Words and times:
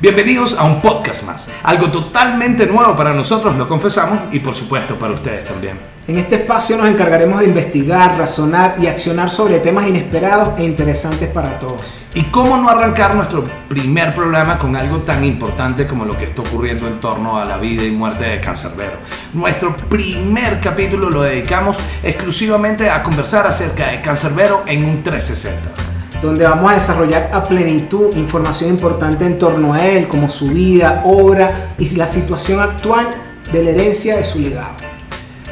Bienvenidos 0.00 0.58
a 0.58 0.64
un 0.64 0.80
podcast 0.80 1.24
más, 1.24 1.46
algo 1.62 1.90
totalmente 1.90 2.64
nuevo 2.64 2.96
para 2.96 3.12
nosotros, 3.12 3.54
lo 3.56 3.68
confesamos, 3.68 4.18
y 4.32 4.40
por 4.40 4.54
supuesto 4.54 4.98
para 4.98 5.12
ustedes 5.12 5.44
también. 5.44 5.78
En 6.08 6.16
este 6.16 6.36
espacio 6.36 6.78
nos 6.78 6.88
encargaremos 6.88 7.40
de 7.40 7.44
investigar, 7.44 8.16
razonar 8.16 8.76
y 8.80 8.86
accionar 8.86 9.28
sobre 9.28 9.58
temas 9.58 9.86
inesperados 9.86 10.58
e 10.58 10.64
interesantes 10.64 11.28
para 11.28 11.58
todos. 11.58 11.82
¿Y 12.14 12.22
cómo 12.22 12.56
no 12.56 12.70
arrancar 12.70 13.14
nuestro 13.14 13.44
primer 13.68 14.14
programa 14.14 14.56
con 14.56 14.74
algo 14.74 15.00
tan 15.00 15.22
importante 15.22 15.86
como 15.86 16.06
lo 16.06 16.16
que 16.16 16.24
está 16.24 16.40
ocurriendo 16.40 16.88
en 16.88 16.98
torno 16.98 17.38
a 17.38 17.44
la 17.44 17.58
vida 17.58 17.84
y 17.84 17.90
muerte 17.90 18.24
de 18.24 18.40
Cancerbero? 18.40 18.96
Nuestro 19.34 19.76
primer 19.76 20.60
capítulo 20.60 21.10
lo 21.10 21.20
dedicamos 21.20 21.76
exclusivamente 22.02 22.88
a 22.88 23.02
conversar 23.02 23.46
acerca 23.46 23.88
de 23.88 24.00
Cancerbero 24.00 24.62
en 24.66 24.82
un 24.86 25.02
360 25.02 25.99
donde 26.20 26.44
vamos 26.44 26.70
a 26.70 26.74
desarrollar 26.74 27.30
a 27.32 27.42
plenitud 27.44 28.16
información 28.16 28.70
importante 28.70 29.24
en 29.24 29.38
torno 29.38 29.74
a 29.74 29.86
él, 29.86 30.08
como 30.08 30.28
su 30.28 30.48
vida, 30.48 31.02
obra 31.04 31.74
y 31.78 31.94
la 31.96 32.06
situación 32.06 32.60
actual 32.60 33.08
de 33.52 33.62
la 33.64 33.70
herencia 33.70 34.16
de 34.16 34.24
su 34.24 34.38
legado. 34.38 34.90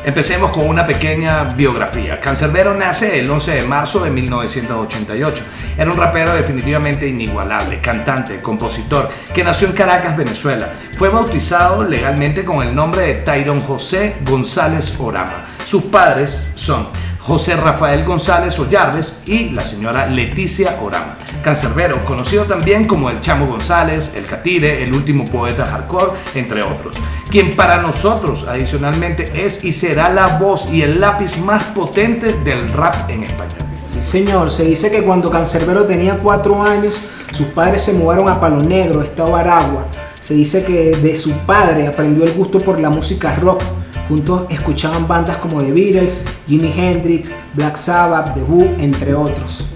Empecemos 0.05 0.53
con 0.53 0.67
una 0.67 0.87
pequeña 0.87 1.45
biografía. 1.45 2.19
Cancerbero 2.19 2.73
nace 2.73 3.19
el 3.19 3.31
11 3.31 3.57
de 3.57 3.63
marzo 3.65 4.03
de 4.05 4.11
1988. 4.11 5.45
Era 5.77 5.91
un 5.91 5.97
rapero 5.99 6.35
definitivamente 6.35 7.07
inigualable, 7.07 7.81
cantante, 7.81 8.41
compositor, 8.41 9.09
que 9.35 9.45
nació 9.45 9.69
en 9.69 9.75
Caracas, 9.75 10.17
Venezuela. 10.17 10.73
Fue 10.97 11.11
bautizado 11.11 11.85
legalmente 11.85 12.45
con 12.45 12.67
el 12.67 12.75
nombre 12.75 13.03
de 13.03 13.15
Tyron 13.17 13.61
José 13.61 14.17
González 14.25 14.95
Orama. 14.99 15.45
Sus 15.65 15.83
padres 15.85 16.39
son 16.55 16.89
José 17.29 17.57
Rafael 17.57 18.07
González 18.07 18.59
Ollarves 18.59 19.19
y 19.27 19.51
la 19.51 19.63
señora 19.63 20.07
Leticia 20.07 20.79
Orama. 20.83 21.19
Cancerbero, 21.45 22.03
conocido 22.07 22.45
también 22.45 22.87
como 22.87 23.11
el 23.11 23.21
Chamo 23.21 23.45
González, 23.45 24.15
el 24.17 24.25
Catire, 24.25 24.83
el 24.83 24.95
último 24.95 25.27
poeta 25.27 25.67
hardcore, 25.67 26.13
entre 26.35 26.63
otros. 26.63 26.97
Quien 27.31 27.55
para 27.55 27.83
nosotros 27.83 28.47
adicionalmente 28.49 29.31
es 29.45 29.63
y 29.63 29.73
será 29.73 30.09
la 30.09 30.39
voz 30.39 30.71
y 30.73 30.81
el 30.81 31.01
lápiz 31.01 31.37
más 31.37 31.65
potente 31.65 32.33
del 32.33 32.73
rap 32.73 33.11
en 33.11 33.25
español. 33.25 33.59
Sí, 33.85 34.01
señor, 34.01 34.51
se 34.51 34.65
dice 34.65 34.91
que 34.91 35.03
cuando 35.03 35.31
Cancerbero 35.31 35.85
tenía 35.85 36.15
cuatro 36.17 36.63
años, 36.63 36.99
sus 37.33 37.49
padres 37.49 37.83
se 37.83 37.93
mudaron 37.93 38.27
a 38.31 38.41
Palo 38.41 38.63
Negro, 38.63 39.03
estado 39.03 39.37
Aragua. 39.37 39.87
Se 40.19 40.33
dice 40.33 40.65
que 40.65 40.97
de 40.97 41.15
su 41.15 41.33
padre 41.41 41.89
aprendió 41.89 42.25
el 42.25 42.33
gusto 42.33 42.59
por 42.59 42.81
la 42.81 42.89
música 42.89 43.35
rock 43.35 43.63
Juntos 44.09 44.47
escuchaban 44.49 45.07
bandas 45.07 45.37
como 45.37 45.63
The 45.63 45.71
Beatles, 45.71 46.27
Jimi 46.47 46.73
Hendrix, 46.75 47.31
Black 47.55 47.77
Sabbath, 47.77 48.35
The 48.35 48.41
Who, 48.41 48.77
entre 48.79 49.15
otros. 49.15 49.67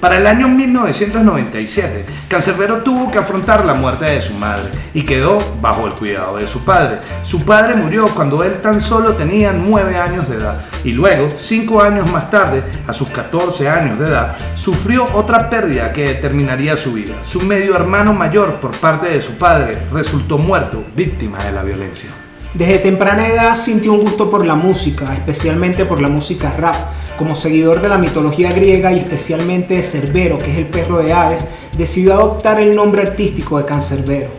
Para 0.00 0.18
el 0.18 0.28
año 0.28 0.46
1997, 0.48 2.06
Cancerbero 2.28 2.82
tuvo 2.82 3.10
que 3.10 3.18
afrontar 3.18 3.64
la 3.64 3.74
muerte 3.74 4.04
de 4.04 4.20
su 4.20 4.32
madre 4.34 4.70
y 4.94 5.02
quedó 5.02 5.38
bajo 5.60 5.88
el 5.88 5.94
cuidado 5.94 6.36
de 6.36 6.46
su 6.46 6.64
padre. 6.64 7.00
Su 7.22 7.44
padre 7.44 7.74
murió 7.74 8.06
cuando 8.14 8.44
él 8.44 8.60
tan 8.60 8.80
solo 8.80 9.14
tenía 9.14 9.52
9 9.52 9.96
años 9.96 10.28
de 10.28 10.36
edad 10.36 10.60
y 10.84 10.92
luego, 10.92 11.30
5 11.34 11.82
años 11.82 12.08
más 12.12 12.30
tarde, 12.30 12.62
a 12.86 12.92
sus 12.92 13.08
14 13.08 13.68
años 13.68 13.98
de 13.98 14.06
edad, 14.06 14.36
sufrió 14.54 15.04
otra 15.14 15.50
pérdida 15.50 15.92
que 15.92 16.06
determinaría 16.06 16.76
su 16.76 16.92
vida. 16.92 17.14
Su 17.22 17.40
medio 17.40 17.74
hermano 17.74 18.12
mayor 18.12 18.60
por 18.60 18.76
parte 18.76 19.10
de 19.10 19.20
su 19.20 19.36
padre 19.36 19.78
resultó 19.92 20.38
muerto, 20.38 20.84
víctima 20.94 21.38
de 21.42 21.50
la 21.50 21.62
violencia. 21.64 22.10
Desde 22.54 22.78
temprana 22.78 23.28
edad 23.28 23.56
sintió 23.56 23.92
un 23.92 24.00
gusto 24.00 24.30
por 24.30 24.46
la 24.46 24.54
música, 24.54 25.12
especialmente 25.12 25.84
por 25.84 26.00
la 26.00 26.08
música 26.08 26.50
rap. 26.56 26.74
Como 27.18 27.34
seguidor 27.34 27.82
de 27.82 27.90
la 27.90 27.98
mitología 27.98 28.52
griega 28.52 28.90
y 28.92 28.98
especialmente 28.98 29.74
de 29.74 29.82
Cerbero, 29.82 30.38
que 30.38 30.52
es 30.52 30.56
el 30.56 30.66
perro 30.66 30.98
de 30.98 31.12
Hades, 31.12 31.48
decidió 31.76 32.14
adoptar 32.14 32.58
el 32.58 32.74
nombre 32.74 33.02
artístico 33.02 33.58
de 33.58 33.66
Cancerbero. 33.66 34.30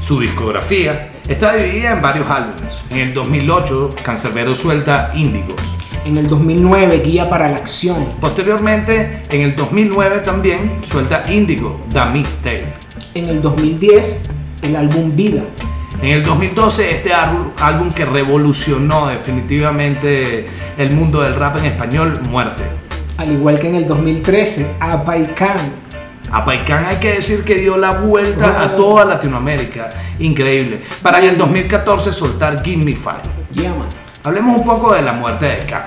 Su 0.00 0.18
discografía 0.18 1.10
está 1.28 1.54
dividida 1.54 1.92
en 1.92 2.02
varios 2.02 2.28
álbumes. 2.28 2.80
En 2.90 2.98
el 2.98 3.14
2008, 3.14 3.94
Cancerbero 4.02 4.54
suelta 4.54 5.12
Índigos. 5.14 5.60
En 6.04 6.16
el 6.16 6.26
2009, 6.26 7.02
Guía 7.04 7.30
para 7.30 7.48
la 7.48 7.58
Acción. 7.58 8.06
Posteriormente, 8.20 9.22
en 9.30 9.40
el 9.42 9.54
2009 9.54 10.20
también 10.20 10.80
suelta 10.84 11.22
Índigo, 11.30 11.80
The 11.92 12.06
Mistake. 12.06 12.66
En 13.14 13.26
el 13.26 13.40
2010, 13.40 14.22
el 14.62 14.76
álbum 14.76 15.14
Vida. 15.14 15.42
En 16.02 16.10
el 16.10 16.22
2012 16.22 16.90
este 16.94 17.12
álbum, 17.12 17.90
que 17.90 18.04
revolucionó 18.04 19.06
definitivamente 19.06 20.46
el 20.76 20.92
mundo 20.92 21.22
del 21.22 21.34
rap 21.34 21.56
en 21.56 21.64
español, 21.64 22.20
Muerte. 22.28 22.64
Al 23.16 23.32
igual 23.32 23.58
que 23.58 23.68
en 23.68 23.76
el 23.76 23.86
2013, 23.86 24.76
Apaicán. 24.78 25.56
Apaicán 26.30 26.84
hay 26.84 26.96
que 26.96 27.14
decir 27.14 27.44
que 27.44 27.54
dio 27.54 27.78
la 27.78 27.92
vuelta 27.92 28.62
a 28.62 28.76
toda 28.76 29.06
Latinoamérica. 29.06 29.88
Increíble. 30.18 30.82
Para 31.02 31.18
en 31.18 31.24
el 31.24 31.38
2014 31.38 32.12
soltar 32.12 32.62
Give 32.62 32.84
Me 32.84 32.94
Five. 32.94 33.70
Hablemos 34.22 34.60
un 34.60 34.66
poco 34.66 34.92
de 34.92 35.00
la 35.00 35.14
muerte 35.14 35.46
de 35.46 35.58
Can. 35.64 35.84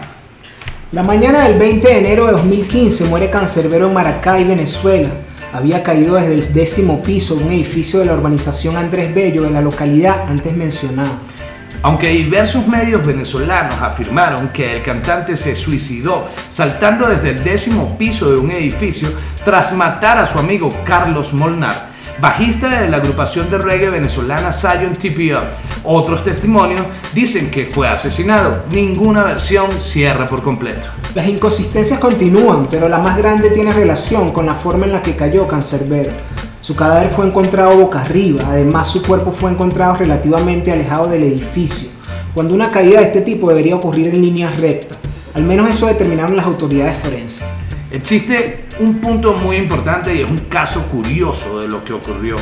La 0.92 1.04
mañana 1.04 1.48
del 1.48 1.60
20 1.60 1.88
de 1.88 2.00
enero 2.00 2.26
de 2.26 2.32
2015 2.32 3.06
muere 3.06 3.30
Cancerbero 3.30 3.88
en 3.88 3.94
Maracay, 3.94 4.44
Venezuela 4.44 5.10
había 5.54 5.84
caído 5.84 6.16
desde 6.16 6.34
el 6.34 6.54
décimo 6.54 7.02
piso 7.02 7.36
de 7.36 7.44
un 7.44 7.52
edificio 7.52 8.00
de 8.00 8.06
la 8.06 8.14
urbanización 8.14 8.78
Andrés 8.78 9.14
Bello 9.14 9.44
de 9.44 9.52
la 9.52 9.62
localidad 9.62 10.26
antes 10.28 10.56
mencionada. 10.56 11.18
Aunque 11.82 12.10
diversos 12.10 12.68
medios 12.68 13.06
venezolanos 13.06 13.82
afirmaron 13.82 14.50
que 14.50 14.74
el 14.74 14.82
cantante 14.82 15.38
se 15.38 15.56
suicidó 15.56 16.26
saltando 16.50 17.08
desde 17.08 17.30
el 17.30 17.44
décimo 17.44 17.98
piso 17.98 18.30
de 18.32 18.38
un 18.38 18.52
edificio 18.52 19.10
tras 19.46 19.74
matar 19.74 20.18
a 20.18 20.28
su 20.28 20.38
amigo 20.40 20.70
Carlos 20.84 21.34
Molnar, 21.34 21.89
bajista 22.20 22.82
de 22.82 22.90
la 22.90 22.98
agrupación 22.98 23.50
de 23.50 23.58
reggae 23.58 23.90
venezolana 23.90 24.52
Zion 24.52 24.96
TPO. 24.96 25.42
Otros 25.84 26.24
testimonios 26.24 26.86
dicen 27.14 27.50
que 27.50 27.66
fue 27.66 27.88
asesinado. 27.88 28.64
Ninguna 28.72 29.24
versión 29.24 29.72
cierra 29.80 30.28
por 30.28 30.44
completo. 30.44 30.88
Las 31.16 31.28
inconsistencias 31.28 32.00
continúan, 32.00 32.68
pero 32.70 32.90
la 32.90 33.00
más 33.00 33.18
grande 33.18 33.50
tiene 33.50 33.72
relación 33.72 34.32
con 34.32 34.46
la 34.46 34.56
forma 34.56 34.86
en 34.86 34.92
la 34.92 35.02
que 35.02 35.16
cayó 35.16 35.48
Cancerbero. 35.48 36.12
Su 36.62 36.76
cadáver 36.76 37.10
fue 37.10 37.26
encontrado 37.26 37.78
boca 37.78 38.02
arriba, 38.02 38.44
además 38.48 38.90
su 38.90 39.02
cuerpo 39.02 39.32
fue 39.32 39.50
encontrado 39.50 39.96
relativamente 39.96 40.72
alejado 40.72 41.08
del 41.08 41.24
edificio, 41.24 41.90
cuando 42.34 42.54
una 42.54 42.70
caída 42.70 43.00
de 43.00 43.06
este 43.06 43.22
tipo 43.22 43.50
debería 43.50 43.76
ocurrir 43.76 44.10
en 44.10 44.22
línea 44.22 44.52
recta. 44.52 44.96
Al 45.34 45.44
menos 45.44 45.70
eso 45.70 45.88
determinaron 45.88 46.36
las 46.36 46.46
autoridades 46.46 46.98
forenses. 46.98 47.46
Existe 47.92 48.66
un 48.78 49.02
punto 49.02 49.34
muy 49.34 49.56
importante 49.56 50.14
y 50.14 50.22
es 50.22 50.30
un 50.30 50.38
caso 50.38 50.88
curioso 50.90 51.60
de 51.60 51.68
lo 51.68 51.84
que 51.84 51.94
ocurrió. 51.94 52.36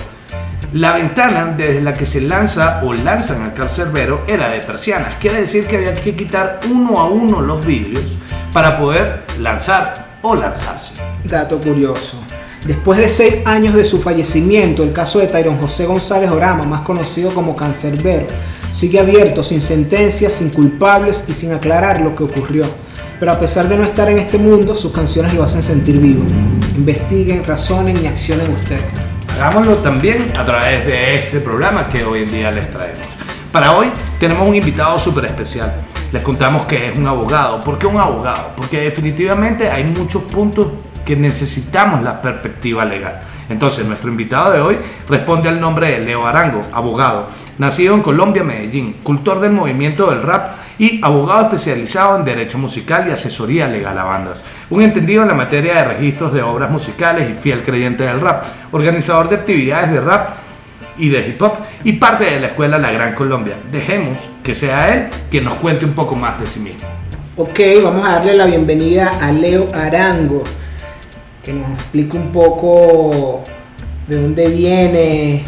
La 0.74 0.92
ventana 0.92 1.54
desde 1.58 1.80
la 1.80 1.94
que 1.94 2.06
se 2.06 2.20
lanza 2.20 2.82
o 2.84 2.94
lanzan 2.94 3.42
al 3.42 3.54
cancerbero 3.54 4.24
era 4.28 4.50
de 4.50 4.60
persianas. 4.60 5.16
Quiere 5.16 5.40
decir 5.40 5.66
que 5.66 5.78
había 5.78 5.94
que 5.94 6.18
quitar 6.18 6.60
uno 6.70 7.00
a 7.00 7.06
uno 7.06 7.40
los 7.40 7.66
vidrios 7.66 8.18
para 8.52 8.78
poder 8.78 9.24
lanzar 9.40 10.18
o 10.22 10.36
lanzarse. 10.36 10.96
Dato 11.24 11.58
curioso. 11.60 12.22
Después 12.66 13.00
de 13.00 13.08
seis 13.08 13.36
años 13.46 13.74
de 13.74 13.86
su 13.86 14.02
fallecimiento, 14.02 14.84
el 14.84 14.92
caso 14.92 15.20
de 15.20 15.28
Tyron 15.28 15.62
José 15.62 15.86
González 15.86 16.30
Orama, 16.30 16.66
más 16.66 16.82
conocido 16.82 17.34
como 17.34 17.56
Cancerbero, 17.56 18.28
sigue 18.74 19.00
abierto 19.00 19.44
sin 19.44 19.62
sentencias, 19.62 20.34
sin 20.34 20.50
culpables 20.50 21.24
y 21.30 21.34
sin 21.34 21.54
aclarar 21.54 22.02
lo 22.02 22.18
que 22.18 22.24
ocurrió 22.24 22.66
pero 23.20 23.32
a 23.32 23.40
pesar 23.40 23.68
de 23.68 23.78
no 23.78 23.84
estar 23.84 24.10
en 24.10 24.20
este 24.20 24.38
mundo, 24.38 24.76
sus 24.76 24.92
canciones 24.92 25.34
lo 25.34 25.44
hacen 25.44 25.64
sentir 25.64 26.00
vivo. 26.00 26.24
Investiguen, 26.76 27.44
razonen 27.44 27.98
y 28.02 28.08
accionen 28.08 28.52
ustedes. 28.52 28.84
Hagámoslo 29.36 29.76
también 29.76 30.32
a 30.38 30.46
través 30.46 30.86
de 30.86 31.16
este 31.16 31.40
programa 31.40 31.90
que 31.90 32.04
hoy 32.04 32.24
en 32.24 32.32
día 32.32 32.52
les 32.52 32.70
traemos. 32.70 33.06
Para 33.52 33.74
hoy 33.74 33.88
tenemos 34.20 34.48
un 34.48 34.56
invitado 34.56 34.98
súper 35.00 35.26
especial. 35.26 35.74
Les 36.12 36.22
contamos 36.22 36.66
que 36.66 36.90
es 36.90 36.98
un 36.98 37.08
abogado. 37.08 37.62
¿Por 37.62 37.78
qué 37.78 37.86
un 37.86 37.98
abogado? 37.98 38.52
Porque 38.56 38.82
definitivamente 38.82 39.70
hay 39.70 39.84
muchos 39.84 40.24
puntos 40.24 40.68
que 41.08 41.16
necesitamos 41.16 42.04
la 42.04 42.22
perspectiva 42.22 42.84
legal. 42.84 43.22
Entonces, 43.48 43.86
nuestro 43.86 44.10
invitado 44.10 44.52
de 44.52 44.60
hoy 44.60 44.78
responde 45.08 45.48
al 45.48 45.58
nombre 45.58 45.90
de 45.90 46.00
Leo 46.00 46.28
Arango, 46.28 46.62
abogado, 46.74 47.30
nacido 47.58 47.96
en 47.96 48.02
Colombia, 48.02 48.44
Medellín, 48.44 48.98
cultor 49.04 49.40
del 49.40 49.54
movimiento 49.54 50.10
del 50.10 50.22
rap 50.22 50.54
y 50.78 51.00
abogado 51.02 51.44
especializado 51.44 52.18
en 52.18 52.26
derecho 52.26 52.58
musical 52.58 53.08
y 53.08 53.12
asesoría 53.12 53.70
legal 53.70 53.98
a 53.98 54.04
bandas. 54.04 54.44
Un 54.70 54.82
entendido 54.82 55.22
en 55.22 55.30
la 55.30 55.34
materia 55.34 55.76
de 55.76 55.86
registros 55.86 56.34
de 56.34 56.42
obras 56.42 56.70
musicales 56.70 57.30
y 57.30 57.36
fiel 57.36 57.64
creyente 57.64 58.04
del 58.04 58.20
rap, 58.20 58.44
organizador 58.74 59.30
de 59.30 59.38
actividades 59.38 59.94
de 59.94 60.02
rap 60.02 60.32
y 60.98 61.08
de 61.08 61.26
hip 61.26 61.42
hop 61.42 61.54
y 61.86 61.94
parte 61.94 62.26
de 62.26 62.42
la 62.42 62.48
escuela 62.48 62.78
La 62.78 62.92
Gran 62.92 63.14
Colombia. 63.14 63.56
Dejemos 63.72 64.28
que 64.44 64.54
sea 64.54 64.94
él 64.94 65.08
quien 65.32 65.46
nos 65.46 65.56
cuente 65.56 65.86
un 65.86 65.94
poco 65.94 66.18
más 66.18 66.38
de 66.38 66.48
sí 66.48 66.60
mismo. 66.60 66.82
Ok, 67.38 67.62
vamos 67.82 68.06
a 68.06 68.14
darle 68.14 68.34
la 68.34 68.46
bienvenida 68.46 69.10
a 69.22 69.32
Leo 69.32 69.70
Arango 69.74 70.44
que 71.48 71.54
nos 71.54 71.72
explique 71.72 72.18
un 72.18 72.34
poco 72.34 73.42
de 74.06 74.22
dónde 74.22 74.50
viene, 74.50 75.46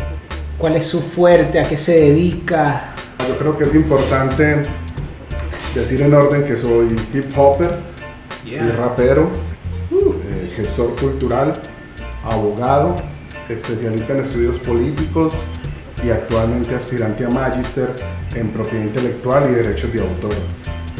cuál 0.58 0.78
es 0.78 0.86
su 0.86 1.02
fuerte, 1.02 1.60
a 1.60 1.68
qué 1.68 1.76
se 1.76 2.00
dedica. 2.00 2.94
Yo 3.28 3.38
creo 3.38 3.58
que 3.58 3.66
es 3.66 3.76
importante 3.76 4.62
decir 5.76 6.02
en 6.02 6.14
orden 6.14 6.46
que 6.46 6.56
soy 6.56 6.96
hip 7.14 7.26
hopper, 7.38 7.80
rapero, 8.78 9.30
uh. 9.92 9.96
eh, 9.98 10.54
gestor 10.56 10.96
cultural, 10.96 11.60
abogado 12.24 12.96
especialista 13.50 14.14
en 14.14 14.22
estudios 14.22 14.58
políticos 14.60 15.34
y 16.02 16.12
actualmente 16.12 16.76
aspirante 16.76 17.26
a 17.26 17.30
Magister 17.30 17.90
en 18.36 18.48
propiedad 18.52 18.86
intelectual 18.86 19.50
y 19.52 19.56
derechos 19.56 19.92
de 19.92 20.00
autor. 20.00 20.32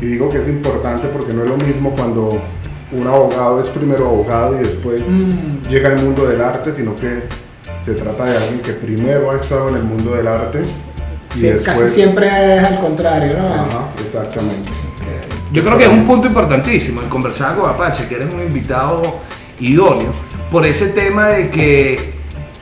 Y 0.02 0.08
digo 0.08 0.28
que 0.28 0.40
es 0.40 0.50
importante 0.50 1.08
porque 1.08 1.32
no 1.32 1.44
es 1.44 1.50
lo 1.50 1.56
mismo 1.56 1.92
cuando 1.92 2.42
un 2.92 3.08
abogado 3.08 3.60
es 3.62 3.68
primero 3.68 4.08
abogado 4.08 4.56
y 4.60 4.64
después 4.64 5.02
Mm. 5.08 5.68
llega 5.70 5.90
al 5.90 6.02
mundo 6.02 6.26
del 6.28 6.42
arte, 6.42 6.72
sino 6.72 6.96
que 6.96 7.24
se 7.80 7.94
trata 7.94 8.26
de 8.26 8.36
alguien 8.38 8.60
que 8.62 8.74
primero 8.74 9.32
ha 9.32 9.36
estado 9.36 9.70
en 9.70 9.76
el 9.76 9.84
mundo 9.84 10.16
del 10.16 10.28
arte 10.28 10.60
y 11.36 11.40
Sí, 11.40 11.48
después... 11.48 11.80
Casi 11.80 11.90
siempre 11.94 12.28
es 12.58 12.64
al 12.64 12.80
contrario, 12.80 13.38
¿no? 13.38 13.48
Ajá, 13.48 13.88
exactamente. 14.02 14.70
Yo 15.52 15.64
creo 15.64 15.78
que 15.80 15.86
es 15.86 15.90
un 15.90 16.06
punto 16.06 16.28
importantísimo 16.28 17.02
el 17.02 17.08
conversar 17.08 17.56
con 17.56 17.68
Apache, 17.70 18.08
que 18.08 18.16
eres 18.16 18.32
un 18.32 18.40
invitado 18.42 19.16
idóneo, 19.60 20.12
por 20.52 20.64
ese 20.66 20.90
tema 20.90 21.30
de 21.30 21.50
que 21.50 22.14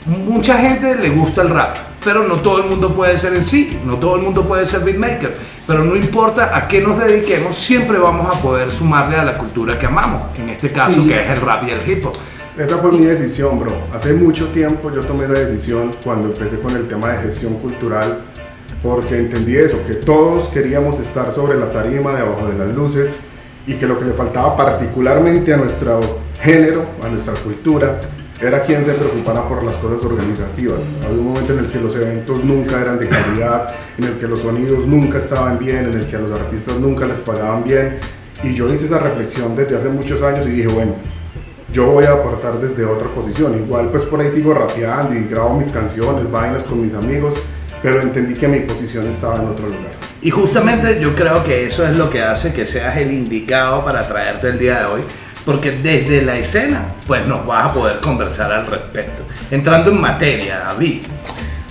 mucha 0.06 0.58
gente 0.58 0.96
le 0.96 1.10
gusta 1.10 1.42
el 1.42 1.50
rap, 1.50 1.76
pero 2.08 2.24
no 2.24 2.36
todo 2.40 2.60
el 2.64 2.70
mundo 2.70 2.96
puede 2.96 3.18
ser 3.18 3.34
en 3.34 3.44
sí, 3.44 3.78
no 3.86 3.98
todo 3.98 4.16
el 4.16 4.22
mundo 4.22 4.48
puede 4.48 4.66
ser 4.66 4.80
beatmaker, 4.80 5.36
pero 5.68 5.84
no 5.84 5.94
importa 5.94 6.56
a 6.56 6.66
qué 6.66 6.80
nos 6.80 6.98
dediquemos, 6.98 7.58
siempre 7.58 7.98
vamos 7.98 8.34
a 8.34 8.40
poder 8.42 8.72
sumarle 8.72 9.18
a 9.18 9.26
la 9.26 9.34
cultura 9.38 9.78
que 9.78 9.88
amamos, 9.88 10.22
en 10.40 10.48
este 10.48 10.72
caso 10.72 11.02
Sí. 11.02 11.08
que 11.10 11.22
es 11.22 11.30
el 11.32 11.42
rap 11.42 11.66
y 11.68 11.72
el 11.72 11.86
hip 11.86 12.06
hop. 12.06 12.14
Esa 12.58 12.78
fue 12.78 12.94
mi 12.94 13.04
decisión, 13.06 13.60
bro. 13.60 13.74
Hace 13.94 14.14
mucho 14.14 14.48
tiempo 14.52 14.90
yo 14.90 15.02
tomé 15.02 15.28
la 15.28 15.38
decisión 15.38 15.92
cuando 16.02 16.30
empecé 16.30 16.58
con 16.62 16.74
el 16.78 16.88
tema 16.88 17.12
de 17.12 17.24
gestión 17.24 17.56
cultural, 17.56 18.20
porque 18.82 19.18
entendí 19.18 19.58
eso, 19.58 19.78
que 19.86 19.96
todos 19.96 20.48
queríamos 20.48 20.98
estar 21.02 21.34
sobre 21.34 21.60
la 21.60 21.74
tarima, 21.74 22.14
debajo 22.14 22.48
de 22.48 22.58
las 22.58 22.74
luces, 22.74 23.18
y 23.68 23.74
que 23.74 23.86
lo 23.86 24.00
que 24.00 24.06
le 24.06 24.14
faltaba 24.14 24.56
particularmente 24.56 25.54
a 25.54 25.58
nuestro 25.58 26.00
género, 26.40 26.86
a 27.04 27.10
nuestra 27.10 27.34
cultura, 27.34 28.00
era 28.40 28.62
quien 28.62 28.86
se 28.86 28.94
preocupara 28.94 29.48
por 29.48 29.64
las 29.64 29.76
cosas 29.78 30.04
organizativas. 30.06 30.82
Había 31.04 31.20
un 31.20 31.28
momento 31.28 31.54
en 31.54 31.60
el 31.60 31.68
que 31.68 31.80
los 31.80 31.96
eventos 31.96 32.44
nunca 32.44 32.80
eran 32.80 33.00
de 33.00 33.08
calidad, 33.08 33.74
en 33.98 34.04
el 34.04 34.14
que 34.14 34.28
los 34.28 34.42
sonidos 34.42 34.86
nunca 34.86 35.18
estaban 35.18 35.58
bien, 35.58 35.86
en 35.86 35.94
el 35.94 36.06
que 36.06 36.16
a 36.16 36.20
los 36.20 36.32
artistas 36.32 36.80
nunca 36.80 37.06
les 37.06 37.20
pagaban 37.20 37.64
bien, 37.64 37.98
y 38.44 38.54
yo 38.54 38.72
hice 38.72 38.86
esa 38.86 39.00
reflexión 39.00 39.56
desde 39.56 39.78
hace 39.78 39.90
muchos 39.90 40.22
años 40.22 40.46
y 40.46 40.52
dije, 40.52 40.68
bueno, 40.68 40.94
yo 41.74 41.88
voy 41.88 42.06
a 42.06 42.12
aportar 42.12 42.60
desde 42.60 42.86
otra 42.86 43.08
posición. 43.10 43.58
Igual 43.58 43.90
pues 43.90 44.04
por 44.04 44.22
ahí 44.22 44.30
sigo 44.30 44.54
rapeando 44.54 45.16
y 45.16 45.28
grabo 45.28 45.58
mis 45.58 45.72
canciones, 45.72 46.30
vainas 46.32 46.64
con 46.64 46.82
mis 46.82 46.94
amigos, 46.94 47.34
pero 47.82 48.02
entendí 48.02 48.36
que 48.36 48.48
mi 48.48 48.60
posición 48.62 49.08
estaba 49.08 49.36
en 49.36 49.48
otro 49.48 49.66
lugar. 49.66 49.92
Y 50.22 50.32
justamente 50.32 51.00
yo 51.00 51.14
creo 51.14 51.44
que 51.44 51.66
eso 51.66 51.86
es 51.86 51.96
lo 51.98 52.10
que 52.10 52.22
hace 52.22 52.54
que 52.54 52.66
seas 52.66 52.98
el 52.98 53.12
indicado 53.12 53.84
para 53.86 54.08
traerte 54.08 54.50
el 54.50 54.58
día 54.58 54.80
de 54.80 54.86
hoy, 54.86 55.02
porque 55.48 55.72
desde 55.72 56.24
la 56.24 56.36
escena 56.36 56.84
pues 57.08 57.26
nos 57.26 57.46
vas 57.46 57.68
a 57.68 57.74
poder 57.74 58.02
conversar 58.02 58.52
al 58.52 58.68
respecto. 58.68 59.24
Entrando 59.50 59.92
en 59.92 60.02
materia, 60.02 60.60
David. 60.60 61.04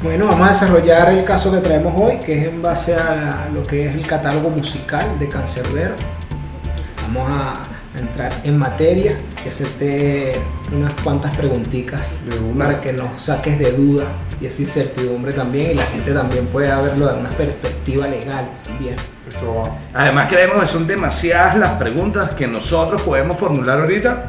Bueno, 0.03 0.29
vamos 0.29 0.47
a 0.47 0.53
desarrollar 0.53 1.13
el 1.13 1.23
caso 1.25 1.53
que 1.53 1.59
traemos 1.59 1.93
hoy, 1.95 2.17
que 2.17 2.39
es 2.39 2.49
en 2.49 2.63
base 2.63 2.95
a 2.95 3.49
lo 3.53 3.63
que 3.63 3.85
es 3.85 3.95
el 3.95 4.07
catálogo 4.07 4.49
musical 4.49 5.19
de 5.19 5.29
Cancerbero. 5.29 5.95
Vamos 7.03 7.35
a 7.35 7.53
entrar 7.99 8.33
en 8.45 8.59
materia 8.59 9.19
y 9.45 9.49
hacerte 9.49 10.41
unas 10.75 10.93
cuantas 11.03 11.35
preguntitas 11.37 12.21
para 12.59 12.81
que 12.81 12.93
nos 12.93 13.23
saques 13.23 13.59
de 13.59 13.73
duda 13.73 14.05
y 14.41 14.47
esa 14.47 14.63
incertidumbre 14.63 15.33
también 15.33 15.73
y 15.73 15.75
la 15.75 15.87
gente 15.87 16.13
también 16.13 16.47
pueda 16.47 16.81
verlo 16.81 17.09
de 17.13 17.21
una 17.21 17.31
perspectiva 17.31 18.07
legal 18.07 18.51
también. 18.65 18.97
Eso. 19.29 19.69
Además 19.93 20.29
creemos 20.29 20.61
que 20.61 20.67
son 20.67 20.87
demasiadas 20.87 21.57
las 21.57 21.73
preguntas 21.73 22.35
que 22.35 22.47
nosotros 22.47 23.03
podemos 23.03 23.37
formular 23.37 23.81
ahorita 23.81 24.29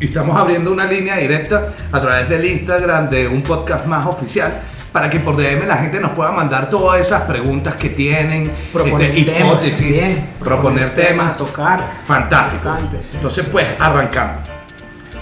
y 0.00 0.06
estamos 0.06 0.36
abriendo 0.36 0.72
una 0.72 0.86
línea 0.86 1.16
directa 1.16 1.68
a 1.92 2.00
través 2.00 2.28
del 2.28 2.44
Instagram 2.44 3.10
de 3.10 3.28
un 3.28 3.42
podcast 3.42 3.84
más 3.86 4.06
oficial 4.06 4.62
para 4.92 5.08
que 5.08 5.20
por 5.20 5.36
DM 5.36 5.66
la 5.66 5.76
gente 5.76 6.00
nos 6.00 6.12
pueda 6.12 6.32
mandar 6.32 6.68
todas 6.68 7.00
esas 7.00 7.22
preguntas 7.22 7.74
que 7.76 7.90
tienen, 7.90 8.50
Proponer 8.72 9.10
este, 9.10 9.32
temas 9.32 9.52
hipótesis, 9.52 10.02
proponer 10.40 10.94
temas, 10.94 11.38
tocar. 11.38 12.00
fantástico. 12.04 12.76
Sí. 13.00 13.10
Entonces 13.14 13.46
pues 13.50 13.66
arrancamos. 13.78 14.48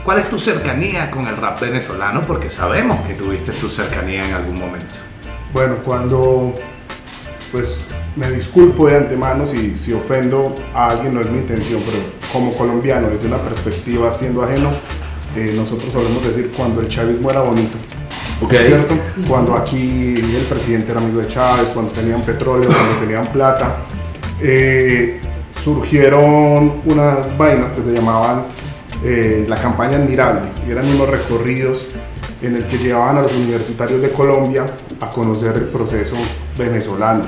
¿Cuál 0.05 0.21
es 0.21 0.31
tu 0.31 0.39
cercanía 0.39 1.11
con 1.11 1.27
el 1.27 1.37
rap 1.37 1.61
venezolano? 1.61 2.23
Porque 2.23 2.49
sabemos 2.49 3.01
que 3.03 3.15
tuviste 3.15 3.53
tu 3.53 3.69
cercanía 3.69 4.27
en 4.27 4.35
algún 4.35 4.59
momento. 4.59 4.95
Bueno, 5.53 5.77
cuando 5.85 6.55
pues 7.53 7.87
me 8.17 8.31
disculpo 8.31 8.87
de 8.89 8.97
antemano 8.97 9.45
si, 9.47 9.77
si 9.77 9.93
ofendo 9.93 10.55
a 10.75 10.89
alguien, 10.89 11.15
no 11.15 11.21
es 11.21 11.31
mi 11.31 11.39
intención, 11.39 11.81
pero 11.85 11.99
como 12.33 12.53
colombiano, 12.53 13.09
desde 13.09 13.27
una 13.27 13.39
perspectiva 13.39 14.13
siendo 14.13 14.43
ajeno, 14.43 14.71
eh, 15.37 15.53
nosotros 15.55 15.93
solemos 15.93 16.25
decir 16.25 16.51
cuando 16.57 16.81
el 16.81 16.89
chavismo 16.89 17.31
era 17.31 17.41
bonito. 17.41 17.77
Ok. 18.41 18.53
¿Cierto? 18.53 18.95
Cuando 19.27 19.57
aquí 19.57 20.15
el 20.15 20.45
presidente 20.49 20.93
era 20.93 21.01
amigo 21.01 21.21
de 21.21 21.29
Chávez, 21.29 21.69
cuando 21.75 21.93
tenían 21.93 22.23
petróleo, 22.23 22.69
cuando 22.69 22.95
tenían 23.01 23.27
plata, 23.33 23.79
eh, 24.41 25.21
surgieron 25.63 26.81
unas 26.85 27.37
vainas 27.37 27.73
que 27.73 27.83
se 27.83 27.93
llamaban 27.93 28.45
eh, 29.05 29.45
la 29.49 29.57
campaña 29.57 29.97
admirable 29.97 30.51
y 30.67 30.71
eran 30.71 30.87
unos 30.89 31.09
recorridos 31.09 31.89
en 32.43 32.57
el 32.57 32.65
que 32.67 32.79
llevaban 32.79 33.19
a 33.19 33.23
los 33.23 33.35
universitarios 33.35 34.01
de 34.01 34.11
Colombia 34.11 34.67
a 35.01 35.11
conocer 35.11 35.57
el 35.57 35.65
proceso 35.65 36.15
venezolano. 36.57 37.25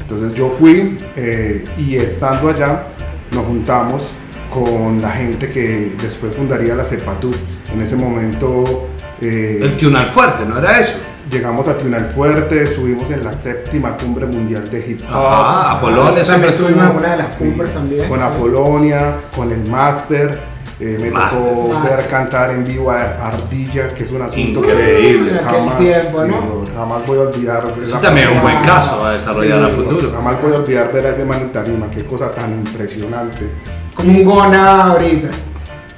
Entonces 0.00 0.34
yo 0.34 0.48
fui 0.48 0.98
eh, 1.16 1.64
y 1.78 1.96
estando 1.96 2.48
allá 2.48 2.84
nos 3.32 3.46
juntamos 3.46 4.04
con 4.52 5.02
la 5.02 5.10
gente 5.10 5.50
que 5.50 5.92
después 6.00 6.36
fundaría 6.36 6.74
la 6.74 6.84
CEPATU. 6.84 7.32
En 7.72 7.82
ese 7.82 7.96
momento 7.96 8.88
eh, 9.20 9.58
El 9.62 9.76
Tunal 9.76 10.06
Fuerte, 10.06 10.44
¿no 10.46 10.58
era 10.58 10.78
eso? 10.80 10.98
llegamos 11.30 11.66
a 11.66 11.76
Tunal 11.78 12.04
Fuerte, 12.04 12.62
estuvimos 12.62 13.10
en 13.10 13.24
la 13.24 13.32
séptima 13.32 13.96
cumbre 13.96 14.26
mundial 14.26 14.68
de 14.70 14.78
hip 14.86 15.00
hop. 15.02 15.08
Ah, 15.10 15.72
Apolonia 15.78 16.04
También 16.04 16.24
siempre 16.26 16.50
estuvimos 16.50 16.90
en 16.90 16.96
una 16.96 17.10
de 17.12 17.16
las 17.16 17.36
cumbres 17.36 17.74
también. 17.74 18.08
Con 18.08 18.22
Apolonia, 18.22 19.14
con 19.34 19.50
el 19.50 19.68
Máster. 19.68 20.38
eh, 20.78 20.98
me 21.00 21.10
Máster. 21.10 21.38
tocó 21.42 21.68
Máster. 21.72 21.96
ver 21.96 22.06
cantar 22.08 22.50
en 22.50 22.62
vivo 22.64 22.90
a 22.90 23.02
Ardilla, 23.28 23.88
que 23.88 24.04
es 24.04 24.10
un 24.10 24.22
asunto 24.22 24.60
Increíble. 24.60 25.32
que 25.32 25.38
jamás, 25.38 25.78
tiempo, 25.78 26.24
¿no? 26.24 26.34
sí, 26.66 26.72
jamás 26.76 27.06
voy 27.06 27.18
a 27.18 27.20
olvidar. 27.22 27.74
Eso 27.82 27.98
también 27.98 28.28
es 28.28 28.36
un 28.36 28.42
buen 28.42 28.60
caso 28.62 29.04
a 29.04 29.12
desarrollar 29.12 29.58
Sí, 29.60 29.64
a 29.64 29.68
futuro. 29.68 30.12
Jamás 30.14 30.42
voy 30.42 30.52
a 30.52 30.56
olvidar 30.56 30.92
ver 30.92 31.06
a 31.06 31.10
ese 31.10 31.24
man 31.24 31.40
en 31.40 31.52
tarima, 31.52 31.86
qué 31.90 32.04
cosa 32.04 32.30
tan 32.30 32.52
impresionante. 32.52 33.48
Como 33.94 34.10
un 34.10 34.24
gona 34.24 34.82
ahorita. 34.90 35.28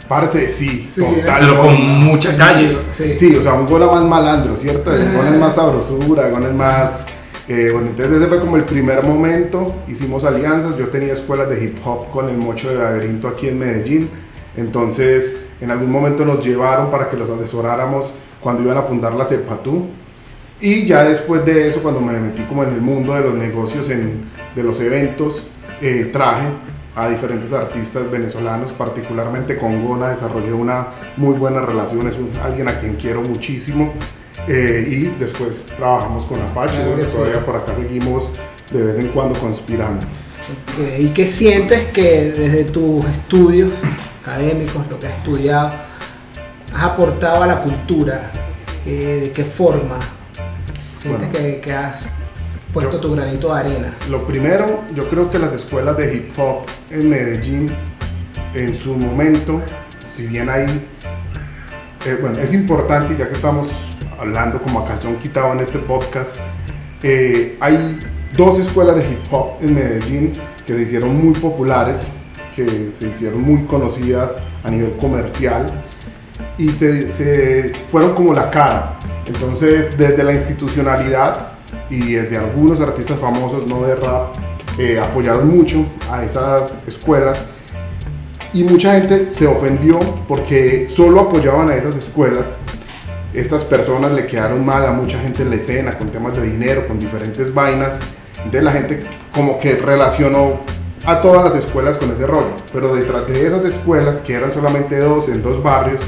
Parce, 0.09 0.49
sí, 0.49 0.85
Sí, 0.87 1.01
total. 1.01 1.41
Pero 1.41 1.59
con 1.59 1.75
mucha 2.05 2.37
calle. 2.37 2.79
Sí. 2.91 3.13
Sí, 3.13 3.35
o 3.37 3.43
sea, 3.43 3.55
un 3.55 3.67
gol 3.67 3.85
más 3.87 4.05
malandro, 4.05 4.57
¿cierto? 4.57 4.95
El 4.95 5.13
gol 5.15 5.27
es 5.27 5.39
más 5.39 5.55
sabrosura, 5.55 6.29
el 6.29 6.33
gol 6.33 6.45
es 6.45 6.55
más... 6.55 7.07
eh, 7.49 7.71
bueno, 7.73 7.89
entonces 7.89 8.17
ese 8.17 8.27
fue 8.29 8.41
como 8.41 8.57
el 8.57 8.65
primer 8.65 9.03
momento, 9.05 9.75
hicimos 9.89 10.25
alianzas, 10.25 10.77
yo 10.77 10.89
tenía 10.89 11.13
escuelas 11.13 11.49
de 11.49 11.63
hip 11.65 11.79
hop 11.85 12.11
con 12.11 12.29
el 12.29 12.37
Mocho 12.37 12.69
de 12.71 12.77
Laberinto 12.77 13.29
aquí 13.29 13.49
en 13.49 13.59
Medellín, 13.59 14.11
entonces 14.57 15.37
en 15.61 15.71
algún 15.71 15.91
momento 15.91 16.25
nos 16.25 16.45
llevaron 16.45 16.91
para 16.91 17.09
que 17.09 17.17
los 17.17 17.31
asesoráramos 17.31 18.11
cuando 18.41 18.63
iban 18.63 18.77
a 18.79 18.83
fundar 18.83 19.13
la 19.15 19.25
CEPATU, 19.25 19.87
y 20.61 20.87
ya 20.87 21.05
después 21.05 21.45
de 21.45 21.69
eso, 21.69 21.83
cuando 21.83 22.01
me 22.01 22.19
metí 22.19 22.43
como 22.43 22.65
en 22.65 22.71
el 22.75 22.81
mundo 22.81 23.15
de 23.15 23.21
los 23.21 23.35
negocios, 23.35 23.91
en, 23.91 24.25
de 24.55 24.63
los 24.63 24.81
eventos, 24.81 25.45
eh, 25.83 26.09
traje 26.13 26.47
a 26.97 27.09
diferentes 27.09 27.53
artistas 27.53 28.11
venezolanos, 28.11 28.73
particularmente 28.73 29.57
con 29.59 29.85
Gona, 29.87 30.09
desarrollé 30.09 30.53
una 30.53 30.87
muy 31.19 31.35
buena 31.35 31.61
relación, 31.61 32.09
es 32.09 32.17
un- 32.17 32.31
alguien 32.43 32.69
a 32.69 32.79
quien 32.79 32.95
quiero 32.95 33.21
muchísimo. 33.23 33.93
eh, 34.49 34.87
y 34.89 35.19
después 35.19 35.65
trabajamos 35.77 36.25
con 36.27 36.41
Apache, 36.41 36.77
Claro 36.77 36.95
que 36.97 37.07
sí. 37.07 37.17
todavía 37.17 37.45
por 37.45 37.57
acá 37.57 37.75
seguimos 37.75 38.29
de 38.71 38.83
vez 38.83 38.99
en 38.99 39.09
cuando 39.09 39.37
conspirando. 39.41 40.07
Ok, 40.07 41.01
¿Y 41.01 41.09
qué 41.09 41.27
sientes 41.27 41.87
que 41.87 42.31
desde 42.37 42.65
tus 42.65 43.05
estudios 43.07 43.73
académicos, 44.23 44.87
lo 44.89 45.01
que 45.01 45.09
has 45.09 45.15
estudiado, 45.19 45.73
has 46.73 46.83
aportado 46.85 47.43
a 47.43 47.47
la 47.49 47.61
cultura? 47.61 48.31
Eh, 48.87 49.21
¿De 49.25 49.33
qué 49.33 49.45
forma 49.45 49.99
sientes 50.95 51.29
Bueno. 51.33 51.45
que, 51.45 51.61
que 51.61 51.73
has 51.73 52.13
puesto 52.77 52.93
Yo- 53.01 53.01
tu 53.09 53.15
granito 53.17 53.55
de 53.55 53.61
arena? 53.61 53.95
Lo 54.11 54.27
primero, 54.27 54.85
yo 54.95 55.09
creo 55.09 55.31
que 55.31 55.39
las 55.39 55.53
escuelas 55.55 55.97
de 55.97 56.15
hip 56.15 56.39
hop 56.39 56.67
en 56.91 57.09
Medellín, 57.09 57.71
en 58.55 58.77
su 58.77 58.95
momento, 58.97 59.63
si 60.07 60.27
bien 60.27 60.51
hay, 60.51 60.67
eh, 62.07 62.19
bueno, 62.21 62.39
es 62.39 62.53
importante, 62.53 63.17
ya 63.17 63.29
que 63.29 63.35
estamos 63.35 63.69
hablando 64.21 64.61
como 64.61 64.81
a 64.81 64.87
calzón 64.87 65.17
quitado 65.17 65.53
en 65.55 65.61
este 65.61 65.79
podcast, 65.79 66.37
eh, 67.03 67.57
hay 67.61 67.99
dos 68.37 68.59
escuelas 68.59 68.97
de 68.97 69.03
hip 69.11 69.21
hop 69.31 69.53
en 69.63 69.75
Medellín 69.75 70.33
que 70.67 70.75
se 70.77 70.83
hicieron 70.83 71.17
muy 71.17 71.33
populares, 71.33 72.09
que 72.55 72.91
se 72.99 73.09
hicieron 73.09 73.41
muy 73.41 73.65
conocidas 73.65 74.43
a 74.65 74.71
nivel 74.71 74.93
comercial 74.99 75.65
y 76.59 76.69
se, 76.69 77.11
se 77.11 77.73
fueron 77.91 78.13
como 78.15 78.35
la 78.35 78.51
cara. 78.51 78.99
Entonces, 79.27 79.97
desde 79.97 80.23
la 80.23 80.33
institucionalidad 80.35 81.56
y 81.91 82.15
desde 82.15 82.37
algunos 82.37 82.81
artistas 82.81 83.19
famosos, 83.19 83.67
no 83.67 83.83
de 83.83 83.97
rap, 83.97 84.35
eh, 84.79 84.99
apoyaron 85.01 85.49
mucho 85.49 85.87
a 86.11 86.25
esas 86.25 86.79
escuelas 86.87 87.45
y 88.53 88.65
mucha 88.65 88.93
gente 88.93 89.31
se 89.31 89.47
ofendió 89.47 89.99
porque 90.29 90.87
solo 90.89 91.21
apoyaban 91.21 91.71
a 91.71 91.77
esas 91.77 91.97
escuelas 91.97 92.57
estas 93.37 93.65
personas 93.65 94.13
le 94.13 94.27
quedaron 94.27 94.65
mal 94.65 94.87
a 94.87 94.93
mucha 94.93 95.19
gente 95.21 95.43
en 95.43 95.51
la 95.51 95.57
escena 95.57 95.93
con 95.93 96.09
temas 96.09 96.35
de 96.35 96.43
dinero, 96.43 96.89
con 96.89 96.99
diferentes 96.99 97.53
vainas. 97.53 98.01
De 98.51 98.63
la 98.63 98.73
gente 98.73 99.05
como 99.35 99.59
que 99.59 99.77
relacionó 99.77 100.61
a 101.05 101.21
todas 101.21 101.45
las 101.45 101.55
escuelas 101.55 101.99
con 101.99 102.11
ese 102.13 102.27
rollo. 102.27 102.53
Pero 102.73 102.95
detrás 102.95 103.27
de 103.27 103.47
esas 103.47 103.65
escuelas, 103.65 104.23
que 104.23 104.33
eran 104.33 104.55
solamente 104.55 104.99
dos 104.99 105.29
en 105.29 105.43
dos 105.43 105.63
barrios, 105.63 106.01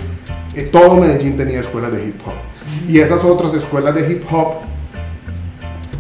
eh, 0.55 0.71
todo 0.73 0.95
Medellín 0.95 1.37
tenía 1.37 1.61
escuelas 1.61 1.93
de 1.93 2.07
hip 2.07 2.19
hop. 2.25 2.33
Y 2.89 2.99
esas 3.01 3.23
otras 3.25 3.53
escuelas 3.53 3.95
de 3.95 4.11
hip 4.11 4.25
hop 4.33 4.55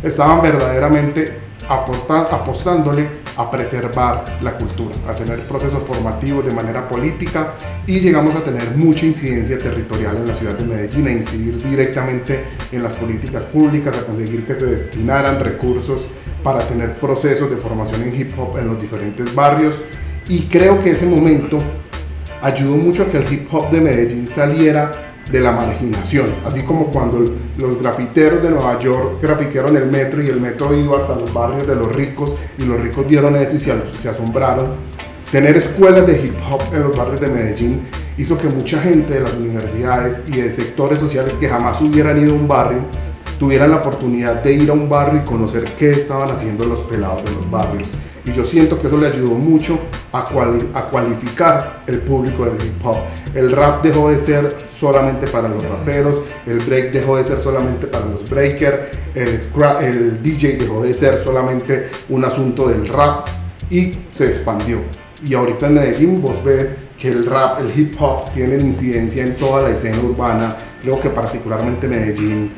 estaban 0.02 0.42
verdaderamente 0.42 1.48
apostándole 1.68 3.06
a 3.36 3.50
preservar 3.50 4.24
la 4.42 4.52
cultura, 4.52 4.94
a 5.08 5.14
tener 5.14 5.40
procesos 5.40 5.82
formativos 5.82 6.44
de 6.44 6.52
manera 6.52 6.88
política 6.88 7.54
y 7.86 8.00
llegamos 8.00 8.34
a 8.34 8.42
tener 8.42 8.74
mucha 8.74 9.06
incidencia 9.06 9.58
territorial 9.58 10.16
en 10.16 10.26
la 10.26 10.34
ciudad 10.34 10.54
de 10.54 10.64
Medellín, 10.64 11.06
a 11.06 11.12
incidir 11.12 11.62
directamente 11.62 12.42
en 12.72 12.82
las 12.82 12.94
políticas 12.96 13.44
públicas, 13.44 13.96
a 13.96 14.06
conseguir 14.06 14.44
que 14.44 14.54
se 14.54 14.66
destinaran 14.66 15.40
recursos 15.40 16.06
para 16.42 16.60
tener 16.60 16.94
procesos 16.98 17.50
de 17.50 17.56
formación 17.56 18.02
en 18.02 18.14
hip 18.18 18.38
hop 18.38 18.58
en 18.58 18.68
los 18.68 18.80
diferentes 18.80 19.34
barrios. 19.34 19.76
Y 20.28 20.42
creo 20.42 20.82
que 20.82 20.90
ese 20.90 21.06
momento 21.06 21.58
ayudó 22.42 22.76
mucho 22.76 23.02
a 23.02 23.06
que 23.06 23.18
el 23.18 23.32
hip 23.32 23.52
hop 23.52 23.70
de 23.70 23.80
Medellín 23.80 24.26
saliera 24.26 24.90
de 25.30 25.40
la 25.40 25.52
marginación, 25.52 26.26
así 26.46 26.62
como 26.62 26.86
cuando 26.86 27.24
los 27.58 27.80
grafiteros 27.80 28.42
de 28.42 28.50
Nueva 28.50 28.78
York 28.80 29.20
grafitearon 29.20 29.76
el 29.76 29.86
metro 29.86 30.22
y 30.22 30.26
el 30.26 30.40
metro 30.40 30.74
iba 30.74 30.98
hasta 30.98 31.14
los 31.14 31.32
barrios 31.32 31.66
de 31.66 31.74
los 31.74 31.94
ricos 31.94 32.34
y 32.58 32.64
los 32.64 32.80
ricos 32.80 33.06
dieron 33.06 33.36
eso 33.36 33.56
y 33.56 33.60
se, 33.60 33.74
se 34.00 34.08
asombraron. 34.08 34.68
Tener 35.30 35.56
escuelas 35.56 36.06
de 36.06 36.24
hip 36.24 36.34
hop 36.50 36.62
en 36.72 36.84
los 36.84 36.96
barrios 36.96 37.20
de 37.20 37.28
Medellín 37.28 37.82
hizo 38.16 38.38
que 38.38 38.48
mucha 38.48 38.80
gente 38.80 39.14
de 39.14 39.20
las 39.20 39.34
universidades 39.34 40.24
y 40.28 40.40
de 40.40 40.50
sectores 40.50 40.98
sociales 40.98 41.36
que 41.36 41.48
jamás 41.48 41.80
hubieran 41.82 42.18
ido 42.18 42.32
a 42.32 42.36
un 42.36 42.48
barrio 42.48 42.80
tuvieran 43.38 43.70
la 43.70 43.76
oportunidad 43.76 44.42
de 44.42 44.52
ir 44.52 44.70
a 44.70 44.72
un 44.72 44.88
barrio 44.88 45.22
y 45.22 45.24
conocer 45.24 45.64
qué 45.76 45.92
estaban 45.92 46.30
haciendo 46.30 46.64
los 46.64 46.80
pelados 46.80 47.24
de 47.24 47.30
los 47.32 47.50
barrios. 47.50 47.88
Y 48.28 48.32
yo 48.34 48.44
siento 48.44 48.78
que 48.78 48.88
eso 48.88 48.98
le 48.98 49.06
ayudó 49.06 49.30
mucho 49.30 49.78
a, 50.12 50.20
a 50.74 50.88
cualificar 50.90 51.82
el 51.86 52.00
público 52.00 52.44
del 52.44 52.54
hip 52.56 52.84
hop. 52.84 52.96
El 53.34 53.52
rap 53.52 53.82
dejó 53.82 54.10
de 54.10 54.18
ser 54.18 54.54
solamente 54.70 55.26
para 55.26 55.48
los 55.48 55.62
raperos, 55.62 56.20
el 56.46 56.58
break 56.58 56.92
dejó 56.92 57.16
de 57.16 57.24
ser 57.24 57.40
solamente 57.40 57.86
para 57.86 58.04
los 58.04 58.28
breakers, 58.28 58.78
el, 59.14 59.40
el 59.80 60.22
DJ 60.22 60.58
dejó 60.58 60.82
de 60.82 60.92
ser 60.92 61.22
solamente 61.24 61.88
un 62.10 62.24
asunto 62.24 62.68
del 62.68 62.86
rap 62.88 63.26
y 63.70 63.92
se 64.12 64.26
expandió. 64.26 64.78
Y 65.26 65.34
ahorita 65.34 65.66
en 65.66 65.74
Medellín 65.74 66.22
vos 66.22 66.44
ves 66.44 66.76
que 66.98 67.08
el 67.08 67.24
rap, 67.24 67.60
el 67.60 67.78
hip 67.78 67.94
hop 67.98 68.30
tienen 68.34 68.60
incidencia 68.60 69.22
en 69.22 69.36
toda 69.36 69.62
la 69.62 69.70
escena 69.70 69.98
urbana. 70.00 70.54
Creo 70.82 71.00
que 71.00 71.08
particularmente 71.08 71.88
Medellín 71.88 72.50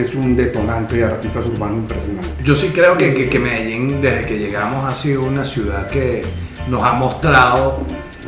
es 0.00 0.14
un 0.14 0.36
detonante 0.36 0.96
de 0.96 1.04
artistas 1.04 1.44
urbanos 1.46 1.78
impresionante. 1.78 2.44
Yo 2.44 2.54
sí 2.54 2.70
creo 2.74 2.96
Que, 2.96 3.28
que, 3.28 3.38
Medellín, 3.38 4.00
desde 4.00 4.26
que 4.26 4.38
llegamos, 4.38 4.90
ha 4.90 4.94
sido 4.94 5.22
una 5.22 5.44
ciudad 5.44 5.86
que 5.88 6.22
nos 6.68 6.82
ha 6.82 6.92
mostrado 6.92 7.84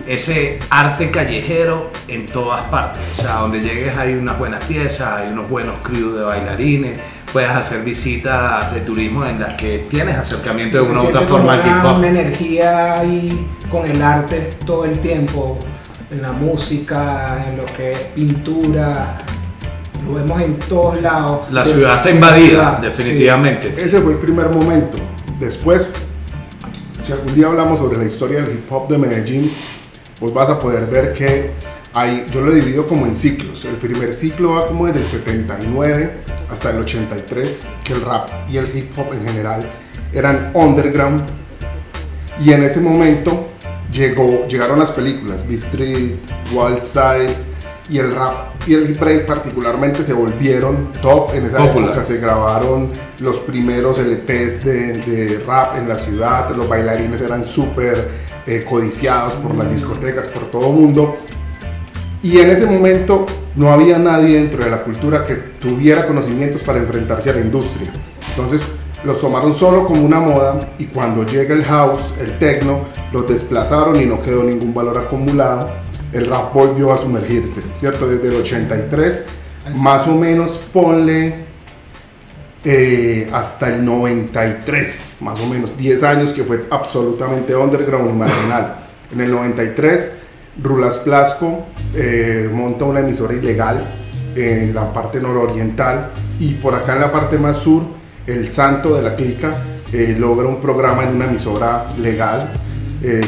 ese 0.06 0.58
arte 0.70 1.10
callejero 1.10 1.90
en 2.06 2.26
todas 2.26 2.64
partes. 2.66 3.02
O 3.12 3.22
sea, 3.22 3.34
donde 3.36 3.60
llegues 3.60 3.96
hay 3.96 4.14
unas 4.14 4.38
buenas 4.38 4.64
piezas, 4.64 5.20
hay 5.20 5.32
unos 5.32 5.50
buenos 5.50 5.78
crews 5.82 6.16
de 6.16 6.22
bailarines, 6.22 6.98
puedes 7.32 7.50
hacer 7.50 7.82
visitas 7.82 8.72
de 8.72 8.80
turismo 8.82 9.26
en 9.26 9.40
las 9.40 9.54
que 9.54 9.86
tienes 9.88 10.16
acercamiento 10.16 10.82
de 10.82 10.90
una 10.90 11.02
u 11.02 11.06
otra 11.06 11.22
forma 11.22 11.54
al 11.54 11.60
hip 11.60 11.84
hop. 11.84 11.98
Una 11.98 12.08
energía 12.08 13.00
ahí 13.00 13.46
con 13.68 13.90
el 13.90 14.00
arte 14.00 14.50
todo 14.64 14.84
el 14.84 14.98
tiempo, 15.00 15.58
en 16.10 16.22
la 16.22 16.30
música, 16.30 17.44
en 17.48 17.56
lo 17.56 17.66
que 17.66 17.92
es 17.92 17.98
pintura, 18.14 19.18
lo 20.06 20.14
vemos 20.14 20.40
en 20.40 20.54
todos 20.54 21.00
lados. 21.00 21.50
La 21.50 21.64
ciudad 21.64 21.96
está 21.96 22.10
invadida, 22.10 22.78
definitivamente. 22.80 23.74
Ese 23.76 24.00
fue 24.00 24.12
el 24.12 24.18
primer 24.18 24.48
momento. 24.48 24.98
Después, 25.40 25.86
si 27.04 27.12
algún 27.12 27.34
día 27.34 27.46
hablamos 27.46 27.78
sobre 27.78 27.98
la 27.98 28.04
historia 28.04 28.40
del 28.40 28.52
hip 28.52 28.72
hop 28.72 28.88
de 28.88 28.98
Medellín, 28.98 29.50
pues 30.18 30.32
vas 30.32 30.48
a 30.48 30.58
poder 30.58 30.86
ver 30.86 31.12
que 31.12 31.50
hay, 31.92 32.26
yo 32.30 32.40
lo 32.40 32.52
he 32.52 32.56
dividido 32.56 32.86
como 32.86 33.06
en 33.06 33.16
ciclos. 33.16 33.64
El 33.64 33.76
primer 33.76 34.14
ciclo 34.14 34.54
va 34.54 34.68
como 34.68 34.86
desde 34.86 35.00
el 35.00 35.06
79 35.06 36.10
hasta 36.50 36.70
el 36.70 36.78
83, 36.78 37.62
que 37.84 37.92
el 37.92 38.02
rap 38.02 38.28
y 38.48 38.58
el 38.58 38.76
hip 38.76 38.96
hop 38.98 39.12
en 39.12 39.26
general 39.26 39.68
eran 40.12 40.50
underground. 40.54 41.22
Y 42.44 42.52
en 42.52 42.62
ese 42.62 42.80
momento 42.80 43.48
llegó, 43.90 44.46
llegaron 44.46 44.78
las 44.78 44.92
películas, 44.92 45.46
B 45.48 45.54
Street, 45.54 46.16
Wall 46.52 46.80
Side 46.80 47.55
y 47.88 47.98
el 47.98 48.14
rap 48.14 48.32
y 48.66 48.74
el 48.74 48.90
hip 48.90 48.98
break 48.98 49.26
particularmente 49.26 50.02
se 50.02 50.12
volvieron 50.12 50.92
top. 51.00 51.34
En 51.34 51.46
esa 51.46 51.64
época 51.64 52.02
se 52.02 52.18
grabaron 52.18 52.90
los 53.20 53.38
primeros 53.38 53.98
LPs 53.98 54.64
de, 54.64 54.98
de, 54.98 55.44
rap 55.46 55.76
en 55.78 55.88
la 55.88 55.96
ciudad, 55.96 56.50
los 56.54 56.68
bailarines 56.68 57.20
eran 57.20 57.46
súper 57.46 58.08
eh, 58.46 58.64
codiciados 58.68 59.34
por 59.34 59.54
las 59.54 59.70
discotecas, 59.70 60.26
por 60.26 60.50
todo 60.50 60.70
el 60.70 60.80
mundo. 60.80 61.16
Y 62.22 62.38
en 62.38 62.50
ese 62.50 62.66
momento 62.66 63.24
no 63.54 63.70
había 63.70 63.98
nadie 63.98 64.38
dentro 64.40 64.64
de 64.64 64.70
la 64.70 64.82
cultura 64.82 65.24
que 65.24 65.34
tuviera 65.34 66.06
conocimientos 66.06 66.62
para 66.62 66.78
enfrentarse 66.78 67.30
a 67.30 67.34
la 67.34 67.40
industria. 67.40 67.92
Entonces 68.30 68.66
los 69.04 69.20
tomaron 69.20 69.54
solo 69.54 69.84
como 69.84 70.04
una 70.04 70.18
moda 70.18 70.72
y 70.78 70.86
cuando 70.86 71.24
llega 71.24 71.54
el 71.54 71.64
house, 71.64 72.12
el 72.20 72.36
techno, 72.38 72.80
los 73.12 73.28
desplazaron 73.28 74.00
y 74.00 74.06
no 74.06 74.20
quedó 74.20 74.42
ningún 74.42 74.74
valor 74.74 74.98
acumulado 74.98 75.85
el 76.16 76.26
rap 76.26 76.54
volvió 76.54 76.92
a 76.92 76.98
sumergirse, 76.98 77.60
¿cierto? 77.78 78.08
Desde 78.08 78.28
el 78.28 78.36
83, 78.36 79.26
más 79.76 80.08
o 80.08 80.14
menos 80.14 80.58
ponle 80.72 81.44
eh, 82.64 83.28
hasta 83.34 83.68
el 83.68 83.84
93, 83.84 85.16
más 85.20 85.38
o 85.40 85.46
menos 85.46 85.76
10 85.76 86.02
años 86.04 86.32
que 86.32 86.42
fue 86.42 86.64
absolutamente 86.70 87.54
underground 87.54 88.10
y 88.10 88.12
marginal. 88.14 88.76
En 89.12 89.20
el 89.20 89.30
93, 89.30 90.14
Rulas 90.62 90.96
Plasco 90.98 91.66
eh, 91.94 92.48
monta 92.50 92.86
una 92.86 93.00
emisora 93.00 93.34
ilegal 93.34 93.84
en 94.34 94.74
la 94.74 94.90
parte 94.94 95.20
nororiental 95.20 96.12
y 96.40 96.54
por 96.54 96.74
acá 96.74 96.94
en 96.94 97.02
la 97.02 97.12
parte 97.12 97.36
más 97.36 97.58
sur, 97.58 97.82
el 98.26 98.50
santo 98.50 98.96
de 98.96 99.02
la 99.02 99.16
clica 99.16 99.52
eh, 99.92 100.16
logra 100.18 100.48
un 100.48 100.62
programa 100.62 101.04
en 101.04 101.16
una 101.16 101.26
emisora 101.26 101.84
legal, 102.00 102.48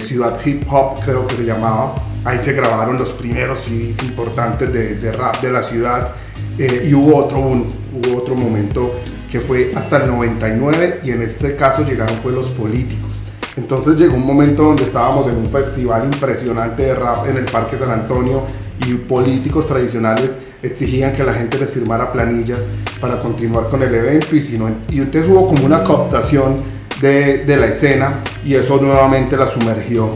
Ciudad 0.03 0.41
Hip 0.45 0.65
Hop 0.73 0.99
creo 1.05 1.25
que 1.27 1.37
se 1.37 1.45
llamaba, 1.45 1.95
Ahí 2.29 2.39
se 2.41 2.53
grabaron 2.53 2.99
los 2.99 3.09
primeros 3.13 3.61
CDs 3.61 4.03
importantes 4.03 4.71
de, 4.71 5.13
rap 5.13 5.41
de 5.41 5.51
la 5.51 5.63
ciudad 5.63 6.13
eh, 6.59 6.87
y 6.87 6.93
hubo 6.93 7.17
otro, 7.17 7.39
hubo 7.39 8.19
otro 8.19 8.35
momento 8.35 8.93
que 9.33 9.41
fue 9.41 9.73
hasta 9.75 9.97
el 10.05 10.09
99 10.09 11.01
y 11.07 11.13
en 11.13 11.23
este 11.23 11.57
caso 11.57 11.87
llegaron 11.87 12.19
fue 12.19 12.33
los 12.33 12.51
políticos. 12.51 13.23
Entonces 13.57 13.97
llegó 13.97 14.17
un 14.17 14.27
momento 14.27 14.65
donde 14.65 14.83
estábamos 14.83 15.27
en 15.27 15.37
un 15.37 15.49
festival 15.49 16.05
impresionante 16.05 16.83
de 16.83 16.95
rap 16.95 17.27
en 17.31 17.39
el 17.39 17.47
Parque 17.47 17.79
San 17.79 17.91
Antonio 17.93 18.43
y 18.87 18.93
políticos 18.93 19.67
tradicionales 19.67 20.41
exigían 20.63 21.15
que 21.15 21.25
la 21.25 21.33
gente 21.33 21.57
les 21.57 21.71
firmara 21.71 22.13
planillas 22.13 22.61
para 23.01 23.19
continuar 23.21 23.71
con 23.71 23.83
el 23.83 23.95
evento 23.95 24.37
y, 24.37 24.43
si 24.43 24.59
no, 24.59 24.69
y 24.91 24.99
entonces 24.99 25.31
hubo 25.31 25.49
como 25.49 25.65
una 25.65 25.83
cooptación 25.83 26.57
de, 27.01 27.47
de 27.47 27.57
la 27.57 27.69
escena 27.69 28.21
y 28.45 28.55
eso 28.55 28.77
nuevamente 28.77 29.35
la 29.35 29.49
sumergió 29.49 30.11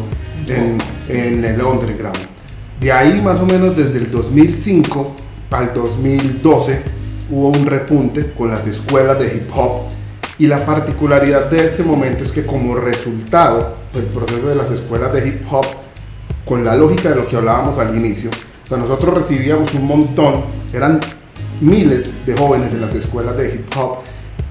en, 0.49 0.78
en 1.12 1.45
el 1.45 1.62
underground. 1.62 2.19
De 2.81 2.90
ahí 2.90 3.21
más 3.21 3.38
o 3.38 3.47
menos 3.47 3.76
desde 3.76 3.99
el 3.99 4.11
2005 4.11 5.14
al 5.50 5.75
2012 5.75 6.81
hubo 7.31 7.49
un 7.49 7.66
repunte 7.66 8.33
con 8.33 8.49
las 8.49 8.66
escuelas 8.66 9.19
de 9.19 9.26
hip 9.26 9.50
hop 9.54 9.83
y 10.38 10.47
la 10.47 10.64
particularidad 10.64 11.50
de 11.50 11.64
este 11.64 11.83
momento 11.83 12.25
es 12.25 12.33
que 12.33 12.45
como 12.45 12.75
resultado 12.75 13.75
del 13.92 14.04
proceso 14.04 14.49
de 14.49 14.54
las 14.54 14.71
escuelas 14.71 15.12
de 15.12 15.28
hip 15.28 15.42
hop, 15.50 15.66
con 16.45 16.64
la 16.64 16.75
lógica 16.75 17.11
de 17.11 17.16
lo 17.16 17.28
que 17.28 17.37
hablábamos 17.37 17.78
al 17.78 17.95
inicio, 17.97 18.31
nosotros 18.71 19.14
recibíamos 19.14 19.73
un 19.75 19.87
montón, 19.87 20.42
eran 20.73 20.99
miles 21.61 22.26
de 22.26 22.35
jóvenes 22.35 22.73
en 22.73 22.81
las 22.81 22.95
escuelas 22.95 23.37
de 23.37 23.54
hip 23.54 23.76
hop 23.76 23.99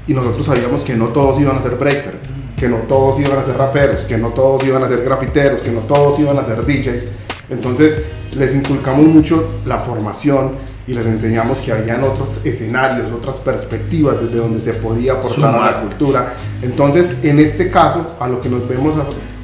y 0.08 0.14
nosotros 0.14 0.46
sabíamos 0.46 0.82
que 0.82 0.96
no 0.96 1.08
todos 1.08 1.42
iban 1.42 1.58
a 1.58 1.62
ser 1.64 1.72
breakers 1.72 2.18
que 2.62 2.70
no 2.70 2.78
todos 2.88 3.20
iban 3.20 3.40
a 3.40 3.44
ser 3.44 3.58
raperos, 3.58 4.04
que 4.04 4.20
no 4.20 4.28
todos 4.30 4.64
iban 4.64 4.84
a 4.84 4.88
ser 4.88 5.04
grafiteros, 5.04 5.62
que 5.62 5.72
no 5.72 5.80
todos 5.80 6.20
iban 6.20 6.38
a 6.38 6.44
ser 6.44 6.64
DJs. 6.64 7.12
Entonces 7.50 8.04
les 8.38 8.54
inculcamos 8.54 9.04
mucho 9.08 9.62
la 9.66 9.80
formación 9.80 10.52
y 10.86 10.94
les 10.94 11.08
enseñamos 11.08 11.58
que 11.58 11.72
habían 11.72 12.04
otros 12.04 12.46
escenarios, 12.46 13.08
otras 13.12 13.38
perspectivas 13.38 14.22
desde 14.22 14.38
donde 14.38 14.62
se 14.62 14.74
podía 14.74 15.14
aportar 15.14 15.56
a 15.56 15.72
la 15.72 15.82
cultura. 15.82 16.36
Entonces, 16.62 17.16
en 17.24 17.40
este 17.40 17.72
caso, 17.72 18.06
a 18.20 18.28
lo 18.28 18.40
que 18.40 18.48
nos 18.48 18.68
vemos 18.68 18.94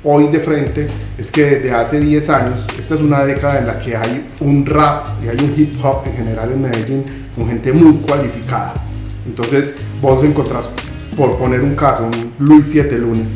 hoy 0.04 0.28
de 0.28 0.40
frente 0.40 0.86
es 1.18 1.32
que 1.32 1.44
desde 1.44 1.74
hace 1.74 2.00
10 2.00 2.30
años, 2.30 2.68
esta 2.78 2.94
es 2.94 3.02
una 3.02 3.26
década 3.26 3.58
en 3.58 3.66
la 3.66 3.80
que 3.80 3.98
hay 3.98 4.30
un 4.42 4.64
rap 4.64 5.08
y 5.26 5.30
hay 5.30 5.38
un 5.44 5.56
hip 5.58 5.84
hop 5.84 6.04
en 6.06 6.14
general 6.14 6.52
en 6.52 6.62
Medellín 6.62 7.04
con 7.36 7.48
gente 7.48 7.74
muy 7.74 7.96
cualificada. 7.98 8.76
Entonces, 9.26 9.74
vos 10.02 10.24
encontrás 10.24 10.70
por 11.18 11.36
poner 11.38 11.62
un 11.62 11.76
caso, 11.76 12.04
un 12.04 12.32
Luis 12.38 12.68
Siete 12.72 12.96
Lunes, 12.96 13.30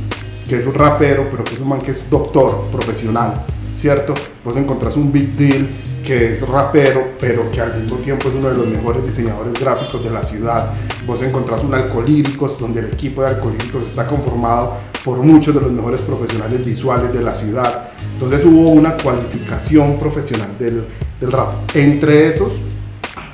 que 0.48 0.58
es 0.58 0.66
un 0.68 0.74
rapero, 0.76 1.28
pero 1.32 1.44
que 1.44 1.56
es 1.56 1.60
un 1.60 1.68
man 1.68 1.80
que 1.80 1.92
es 1.92 2.08
doctor 2.12 2.68
profesional, 2.72 3.44
¿cierto? 3.76 4.14
Vos 4.46 4.56
encontrás 4.56 4.96
un 4.96 5.12
Big 5.12 5.36
Deal 5.36 5.68
que 6.06 6.32
es 6.32 6.48
rapero, 6.48 7.14
pero 7.20 7.50
que 7.50 7.60
al 7.60 7.82
mismo 7.82 7.98
tiempo 7.98 8.30
es 8.30 8.36
uno 8.36 8.50
de 8.50 8.58
los 8.58 8.68
mejores 8.68 9.04
diseñadores 9.04 9.60
gráficos 9.60 10.04
de 10.04 10.12
la 10.12 10.22
ciudad. 10.22 10.72
Vos 11.08 11.22
encontrás 11.24 11.64
un 11.64 11.74
Alcolíricos, 11.74 12.58
donde 12.60 12.82
el 12.82 12.88
equipo 12.88 13.22
de 13.22 13.30
Alcolíricos 13.30 13.84
está 13.84 14.06
conformado 14.06 14.74
por 15.04 15.18
muchos 15.18 15.54
de 15.56 15.62
los 15.62 15.72
mejores 15.72 16.02
profesionales 16.02 16.64
visuales 16.64 17.12
de 17.12 17.22
la 17.22 17.34
ciudad. 17.34 17.90
Entonces 18.14 18.46
hubo 18.46 18.70
una 18.70 18.98
cualificación 18.98 19.98
profesional 19.98 20.50
del, 20.60 20.84
del 21.20 21.32
rap. 21.32 21.50
Entre 21.76 22.28
esos 22.28 22.54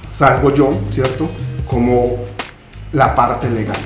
salgo 0.08 0.54
yo, 0.54 0.70
¿cierto? 0.92 1.28
Como 1.70 2.18
la 2.94 3.14
parte 3.14 3.50
legal 3.50 3.78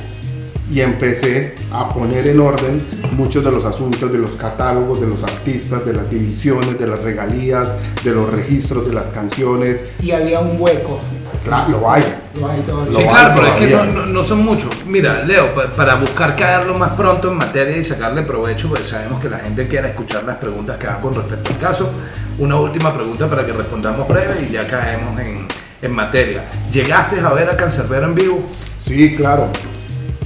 y 0.72 0.82
empecé 0.82 1.54
a 1.72 1.90
poner 1.90 2.28
en 2.28 2.40
orden 2.40 2.82
muchos 3.12 3.44
de 3.44 3.52
los 3.52 3.66
asuntos 3.66 4.12
de 4.12 4.18
los 4.18 4.32
catálogos, 4.32 5.02
de 5.02 5.08
los 5.08 5.22
artistas, 5.24 5.86
de 5.86 5.94
las 5.94 6.10
divisiones, 6.10 6.80
de 6.80 6.88
las 6.88 7.02
regalías, 7.02 7.76
de 8.04 8.12
los 8.12 8.32
registros 8.32 8.88
de 8.88 8.94
las 8.94 9.10
canciones. 9.10 9.84
Y 10.02 10.12
había 10.12 10.40
un 10.40 10.56
hueco. 10.60 11.00
Claro, 11.44 11.70
lo 11.72 11.92
hay. 11.92 12.04
Lo 12.40 12.48
hay 12.50 12.60
todavía. 12.62 12.92
Sí, 12.94 13.04
Lo 13.04 13.10
claro, 13.10 13.30
hay 13.30 13.36
pero 13.36 13.48
es 13.48 13.56
que 13.56 13.68
no, 13.76 13.86
no- 13.86 14.06
no 14.06 14.24
son 14.24 14.46
muchos. 14.46 14.70
Mira, 14.86 15.24
Leo, 15.26 15.54
pa- 15.56 15.68
para 15.74 15.96
buscar 15.96 16.36
caer 16.36 16.66
lo 16.68 16.76
más 16.76 16.92
pronto 16.92 17.30
en 17.32 17.36
materia 17.38 17.76
y 17.78 17.84
sacarle 17.84 18.22
provecho, 18.22 18.70
pues 18.70 18.88
sabemos 18.88 19.20
que 19.20 19.30
la 19.30 19.40
gente 19.40 19.68
quiere 19.68 19.90
escuchar 19.90 20.24
las 20.24 20.36
preguntas 20.38 20.78
que 20.78 20.88
hagan 20.88 21.02
con 21.02 21.16
respecto 21.16 21.50
al 21.52 21.58
caso. 21.58 21.92
Una 22.38 22.56
última 22.58 22.94
pregunta 22.94 23.28
para 23.28 23.46
que 23.46 23.52
respondamos 23.54 24.08
breve 24.08 24.36
y 24.48 24.54
ya 24.54 24.66
caemos 24.68 25.20
en, 25.20 25.48
en 25.82 25.92
materia. 25.92 26.46
¿Llegaste 26.72 27.20
a 27.20 27.30
ver 27.34 27.50
a 27.50 27.58
Cancerbero 27.58 28.06
en 28.06 28.16
vivo? 28.16 28.48
Sí, 28.80 29.16
claro. 29.16 29.48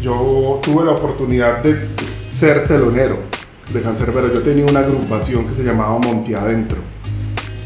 Yo 0.05 0.59
tuve 0.61 0.85
la 0.85 0.91
oportunidad 0.91 1.63
de 1.63 1.87
ser 2.29 2.67
telonero 2.67 3.17
de 3.73 3.81
Cancerbero. 3.81 4.31
Yo 4.31 4.43
tenía 4.43 4.63
una 4.63 4.81
agrupación 4.81 5.47
que 5.47 5.55
se 5.55 5.63
llamaba 5.63 5.97
Monte 5.97 6.35
Adentro. 6.35 6.77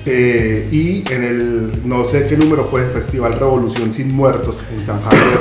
Eh, 0.06 0.70
y 0.72 1.04
en 1.12 1.24
el, 1.26 1.72
no 1.84 2.06
sé 2.06 2.28
qué 2.28 2.38
número 2.38 2.64
fue, 2.64 2.86
Festival 2.86 3.38
Revolución 3.38 3.94
Sin 3.94 4.16
Muertos 4.16 4.64
en 4.74 4.86
San 4.86 5.02
Javier, 5.02 5.40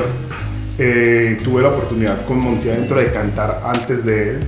eh, 0.81 1.38
tuve 1.45 1.62
la 1.62 1.69
oportunidad 1.69 2.26
con 2.26 2.43
Monte 2.43 2.73
Adentro 2.73 2.99
de 2.99 3.12
cantar 3.12 3.62
antes 3.64 4.05
de 4.05 4.31
él. 4.31 4.40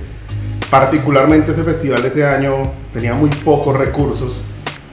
Particularmente 0.69 1.53
ese 1.53 1.63
festival 1.63 2.03
ese 2.05 2.25
año 2.25 2.69
tenía 2.91 3.13
muy 3.13 3.29
pocos 3.29 3.77
recursos 3.77 4.41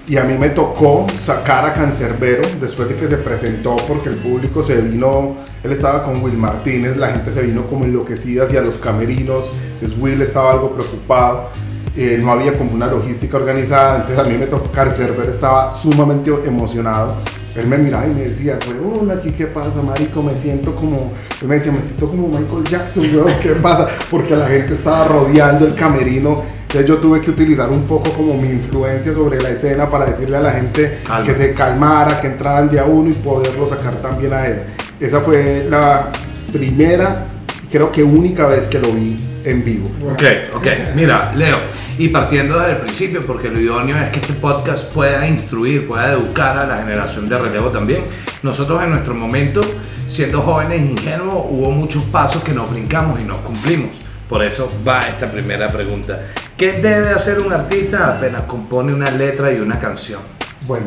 y 0.09 0.17
a 0.17 0.25
mí 0.25 0.39
me 0.39 0.49
tocó 0.49 1.07
sacar 1.23 1.67
a 1.67 1.75
Cancerbero 1.75 2.43
después 2.61 2.89
de 2.89 2.97
que 2.97 3.09
se 3.09 3.19
presentó 3.19 3.77
porque 3.87 4.09
el 4.09 4.17
público 4.17 4.63
se 4.63 4.77
vino, 4.77 5.37
él 5.63 5.73
estaba 5.73 6.03
con 6.03 6.23
Will 6.23 6.39
Martínez, 6.39 6.97
la 6.97 7.09
gente 7.13 7.31
se 7.31 7.43
vino 7.43 7.67
como 7.67 7.85
enloquecida 7.85 8.45
hacia 8.45 8.63
los 8.63 8.77
camerinos, 8.77 9.51
pues 9.81 9.93
Will 9.99 10.23
estaba 10.23 10.53
algo 10.53 10.73
preocupado, 10.73 11.51
eh, 11.95 12.19
no 12.23 12.33
había 12.33 12.57
como 12.57 12.71
una 12.73 12.87
logística 12.87 13.37
organizada, 13.37 13.97
entonces 13.97 14.19
a 14.19 14.29
mí 14.29 14.39
me 14.39 14.47
tocó, 14.47 14.71
Cancerbero 14.73 15.31
estaba 15.31 15.73
sumamente 15.73 16.31
emocionado. 16.47 17.17
Él 17.55 17.67
me 17.67 17.77
miraba 17.77 18.07
y 18.07 18.11
me 18.11 18.23
decía, 18.23 18.57
weón, 18.69 19.11
aquí 19.11 19.33
qué 19.33 19.47
pasa, 19.47 19.83
marico, 19.83 20.23
me 20.23 20.39
siento 20.39 20.75
como, 20.77 21.13
él 21.43 21.49
me 21.49 21.57
decía, 21.57 21.73
me 21.73 21.83
siento 21.83 22.09
como 22.09 22.29
Michael 22.29 22.65
Jackson, 22.71 23.05
weón, 23.15 23.41
¿qué 23.43 23.51
pasa? 23.51 23.89
Porque 24.11 24.37
la 24.37 24.47
gente 24.47 24.75
estaba 24.75 25.09
rodeando 25.09 25.67
el 25.67 25.75
camerino, 25.75 26.43
entonces 26.69 26.87
yo 26.87 26.99
tuve 26.99 27.23
que 27.23 27.31
utilizar 27.31 27.71
un 27.71 27.85
poco 27.85 28.13
como 28.13 28.35
mi 28.35 28.51
influencia 28.51 29.15
sobre 29.15 29.41
la 29.41 29.49
escena 29.49 29.89
para 29.89 30.05
decirle 30.05 30.37
a 30.37 30.41
la 30.43 30.53
gente 30.53 30.99
Calma. 31.07 31.27
que 31.27 31.35
se 31.35 31.55
calmara, 31.55 32.21
que 32.21 32.27
entraran 32.27 32.69
de 32.69 32.79
a 32.79 32.85
uno 32.85 33.09
y 33.09 33.15
poderlo 33.15 33.67
sacar 33.67 33.95
también 34.03 34.35
a 34.35 34.45
él. 34.47 34.61
Esa 35.01 35.21
fue 35.21 35.67
la 35.71 36.11
primera, 36.53 37.25
creo 37.73 37.91
que 37.91 38.03
única 38.03 38.47
vez 38.47 38.69
que 38.69 38.79
lo 38.81 38.93
vi 38.93 39.17
en 39.47 39.65
vivo. 39.65 39.89
Ok, 40.13 40.23
ok. 40.57 40.67
Mira, 40.95 41.33
Leo, 41.35 41.57
y 41.97 42.09
partiendo 42.09 42.59
desde 42.59 42.73
el 42.73 42.79
principio, 42.79 43.21
porque 43.27 43.49
lo 43.49 43.59
idóneo 43.59 43.97
es 43.97 44.11
que 44.11 44.21
este 44.21 44.35
podcast 44.35 44.93
pueda 44.93 45.27
instruir, 45.27 45.89
pueda 45.89 46.13
educar 46.13 46.59
a 46.59 46.67
la 46.67 46.77
generación 46.81 47.31
de 47.31 47.39
relevo 47.39 47.71
también. 47.71 48.03
Nosotros 48.43 48.83
en 48.83 48.91
nuestro 48.91 49.15
momento, 49.15 49.63
siendo 50.07 50.43
jóvenes 50.43 50.83
ingenuos, 50.83 51.47
hubo 51.49 51.71
muchos 51.71 52.03
pasos 52.05 52.45
que 52.45 52.53
nos 52.53 52.71
brincamos 52.71 53.19
y 53.19 53.25
nos 53.25 53.39
cumplimos. 53.39 53.93
Por 54.29 54.45
eso 54.45 54.71
va 54.87 55.01
esta 55.01 55.31
primera 55.31 55.73
pregunta. 55.73 56.21
¿Qué 56.57 56.73
debe 56.73 57.11
hacer 57.11 57.41
un 57.41 57.53
artista 57.53 58.17
apenas 58.17 58.43
compone 58.43 58.93
una 58.93 59.11
letra 59.11 59.53
y 59.53 59.61
una 59.61 59.79
canción? 59.79 60.21
Bueno, 60.67 60.87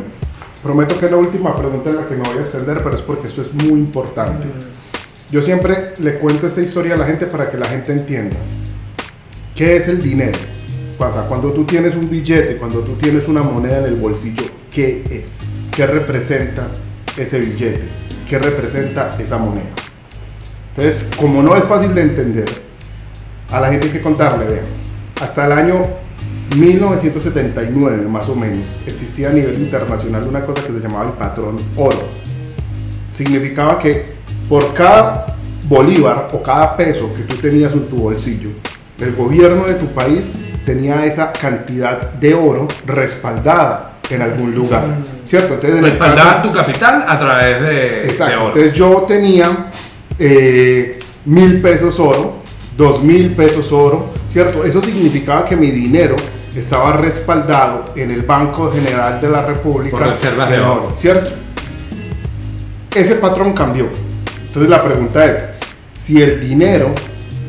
prometo 0.62 0.98
que 0.98 1.06
es 1.06 1.10
la 1.10 1.18
última 1.18 1.56
pregunta 1.56 1.90
en 1.90 1.96
la 1.96 2.06
que 2.06 2.14
me 2.14 2.22
voy 2.22 2.38
a 2.38 2.40
extender, 2.42 2.82
pero 2.84 2.94
es 2.94 3.02
porque 3.02 3.26
esto 3.26 3.42
es 3.42 3.52
muy 3.52 3.80
importante. 3.80 4.46
Yo 5.30 5.42
siempre 5.42 5.94
le 5.98 6.18
cuento 6.18 6.46
esta 6.46 6.60
historia 6.60 6.94
a 6.94 6.98
la 6.98 7.06
gente 7.06 7.26
para 7.26 7.50
que 7.50 7.56
la 7.56 7.66
gente 7.66 7.92
entienda. 7.92 8.36
¿Qué 9.56 9.76
es 9.76 9.88
el 9.88 10.00
dinero? 10.00 10.38
O 10.98 11.28
cuando 11.28 11.52
tú 11.52 11.64
tienes 11.64 11.96
un 11.96 12.08
billete, 12.08 12.58
cuando 12.58 12.78
tú 12.80 12.94
tienes 12.94 13.26
una 13.26 13.42
moneda 13.42 13.78
en 13.78 13.86
el 13.86 13.96
bolsillo, 13.96 14.44
¿qué 14.70 15.02
es? 15.10 15.40
¿Qué 15.74 15.84
representa 15.84 16.68
ese 17.16 17.40
billete? 17.40 17.82
¿Qué 18.28 18.38
representa 18.38 19.16
esa 19.18 19.36
moneda? 19.36 19.70
Entonces, 20.76 21.08
como 21.16 21.42
no 21.42 21.56
es 21.56 21.64
fácil 21.64 21.92
de 21.92 22.02
entender, 22.02 22.61
a 23.52 23.60
la 23.60 23.68
gente 23.70 23.86
hay 23.86 23.92
que 23.92 24.00
contarle, 24.00 24.46
vean. 24.46 24.64
Hasta 25.20 25.46
el 25.46 25.52
año 25.52 25.86
1979, 26.56 28.06
más 28.08 28.28
o 28.28 28.34
menos, 28.34 28.66
existía 28.86 29.30
a 29.30 29.32
nivel 29.32 29.58
internacional 29.58 30.24
una 30.24 30.44
cosa 30.44 30.62
que 30.62 30.72
se 30.72 30.80
llamaba 30.80 31.06
el 31.10 31.12
patrón 31.12 31.56
oro. 31.76 32.02
Significaba 33.10 33.78
que 33.78 34.14
por 34.48 34.72
cada 34.74 35.36
bolívar 35.68 36.26
o 36.32 36.42
cada 36.42 36.76
peso 36.76 37.12
que 37.14 37.22
tú 37.22 37.36
tenías 37.36 37.72
en 37.72 37.86
tu 37.88 37.96
bolsillo, 37.96 38.50
el 38.98 39.14
gobierno 39.14 39.64
de 39.64 39.74
tu 39.74 39.86
país 39.86 40.32
tenía 40.64 41.04
esa 41.04 41.32
cantidad 41.32 42.12
de 42.12 42.34
oro 42.34 42.68
respaldada 42.86 43.92
en 44.10 44.22
algún 44.22 44.54
lugar, 44.54 44.84
¿cierto? 45.24 45.54
Entonces, 45.54 45.78
en 45.82 46.42
tu 46.42 46.52
capital 46.52 47.04
a 47.06 47.18
través 47.18 47.60
de, 47.60 47.68
de 47.68 48.08
Exacto. 48.08 48.38
oro. 48.38 48.46
Entonces 48.48 48.72
yo 48.74 49.04
tenía 49.08 49.66
eh, 50.18 50.98
mil 51.24 51.60
pesos 51.60 51.98
oro, 51.98 52.41
dos 52.76 53.02
mil 53.02 53.34
pesos 53.34 53.70
oro, 53.72 54.06
¿cierto? 54.32 54.64
Eso 54.64 54.80
significaba 54.82 55.44
que 55.44 55.56
mi 55.56 55.70
dinero 55.70 56.16
estaba 56.54 56.92
respaldado 56.92 57.84
en 57.96 58.10
el 58.10 58.22
Banco 58.22 58.70
General 58.70 59.20
de 59.20 59.28
la 59.28 59.42
República. 59.42 59.96
Por 59.96 60.06
reservas 60.06 60.50
de 60.50 60.60
oro. 60.60 60.92
¿cierto? 60.96 61.30
Ese 62.94 63.14
patrón 63.16 63.52
cambió. 63.52 63.86
Entonces 64.46 64.68
la 64.68 64.82
pregunta 64.82 65.24
es, 65.24 65.54
si 65.92 66.20
el 66.20 66.40
dinero 66.40 66.94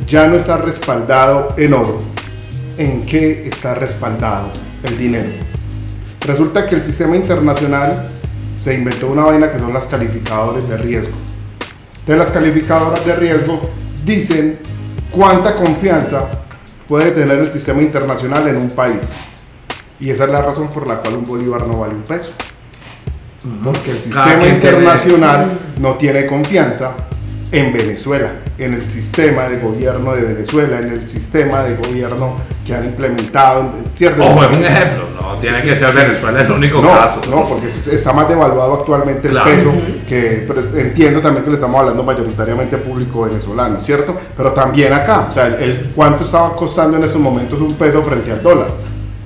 ya 0.08 0.28
no 0.28 0.38
está 0.38 0.58
respaldado 0.58 1.54
en 1.58 1.74
oro, 1.74 2.02
¿en 2.78 3.06
qué 3.06 3.48
está 3.48 3.76
respaldado 3.76 4.50
el 4.84 4.98
dinero? 4.98 5.30
Resulta 6.22 6.66
que 6.66 6.76
el 6.76 6.84
sistema 6.84 7.18
internacional 7.18 8.10
se 8.56 8.74
inventó 8.74 9.08
una 9.08 9.24
vaina 9.24 9.52
que 9.52 9.60
son 9.60 9.74
las 9.74 9.88
calificadores 9.88 10.68
de 10.70 10.78
riesgo. 10.78 11.14
Entonces 12.00 12.18
las 12.18 12.32
calificadoras 12.32 13.06
de 13.06 13.16
riesgo 13.16 13.70
dicen 14.06 14.60
cuánta 15.14 15.56
confianza 15.56 16.26
puede 16.88 17.12
tener 17.12 17.38
el 17.38 17.50
sistema 17.50 17.82
internacional 17.82 18.48
en 18.48 18.58
un 18.58 18.70
país. 18.72 19.12
Y 20.00 20.10
esa 20.10 20.26
es 20.26 20.32
la 20.32 20.42
razón 20.42 20.68
por 20.68 20.86
la 20.86 20.98
cual 20.98 21.16
un 21.16 21.24
bolívar 21.24 21.66
no 21.66 21.80
vale 21.80 21.94
un 21.94 22.02
peso. 22.02 22.32
Porque 23.64 23.92
el 23.92 23.98
sistema 23.98 24.46
internacional 24.46 25.60
no 25.80 25.96
tiene 25.96 26.26
confianza 26.26 26.92
en 27.54 27.72
Venezuela, 27.72 28.32
en 28.58 28.74
el 28.74 28.82
sistema 28.82 29.44
de 29.44 29.60
gobierno 29.60 30.16
de 30.16 30.24
Venezuela, 30.24 30.80
en 30.80 30.92
el 30.92 31.08
sistema 31.08 31.62
de 31.62 31.76
gobierno 31.76 32.38
que 32.66 32.74
han 32.74 32.84
implementado, 32.84 33.72
¿cierto? 33.94 34.26
Ojo, 34.26 34.44
es 34.44 34.58
un 34.58 34.66
ejemplo, 34.66 35.04
no 35.22 35.38
tiene 35.38 35.62
que 35.62 35.76
ser 35.76 35.94
Venezuela 35.94 36.42
el 36.42 36.52
único 36.52 36.82
no, 36.82 36.88
caso. 36.90 37.22
No, 37.30 37.48
porque 37.48 37.68
pues, 37.68 37.88
está 37.88 38.12
más 38.12 38.28
devaluado 38.28 38.74
actualmente 38.74 39.30
Claro. 39.30 39.52
el 39.52 39.58
peso, 39.58 39.72
que 40.10 40.46
pero 40.48 40.62
entiendo 40.80 41.22
también 41.22 41.44
que 41.44 41.52
le 41.52 41.56
estamos 41.56 41.80
hablando 41.80 42.04
mayoritariamente 42.04 42.78
público 42.78 43.22
venezolano, 43.22 43.80
¿cierto? 43.82 44.16
Pero 44.36 44.52
también 44.54 44.92
acá, 44.92 45.28
o 45.30 45.32
sea, 45.32 45.46
el, 45.46 45.54
el 45.54 45.92
cuánto 45.96 46.24
estaba 46.24 46.56
costando 46.56 46.98
en 46.98 47.04
estos 47.04 47.22
momentos 47.22 47.62
un 47.62 47.76
peso 47.76 48.02
frente 48.02 48.32
al 48.32 48.42
dólar. 48.42 48.70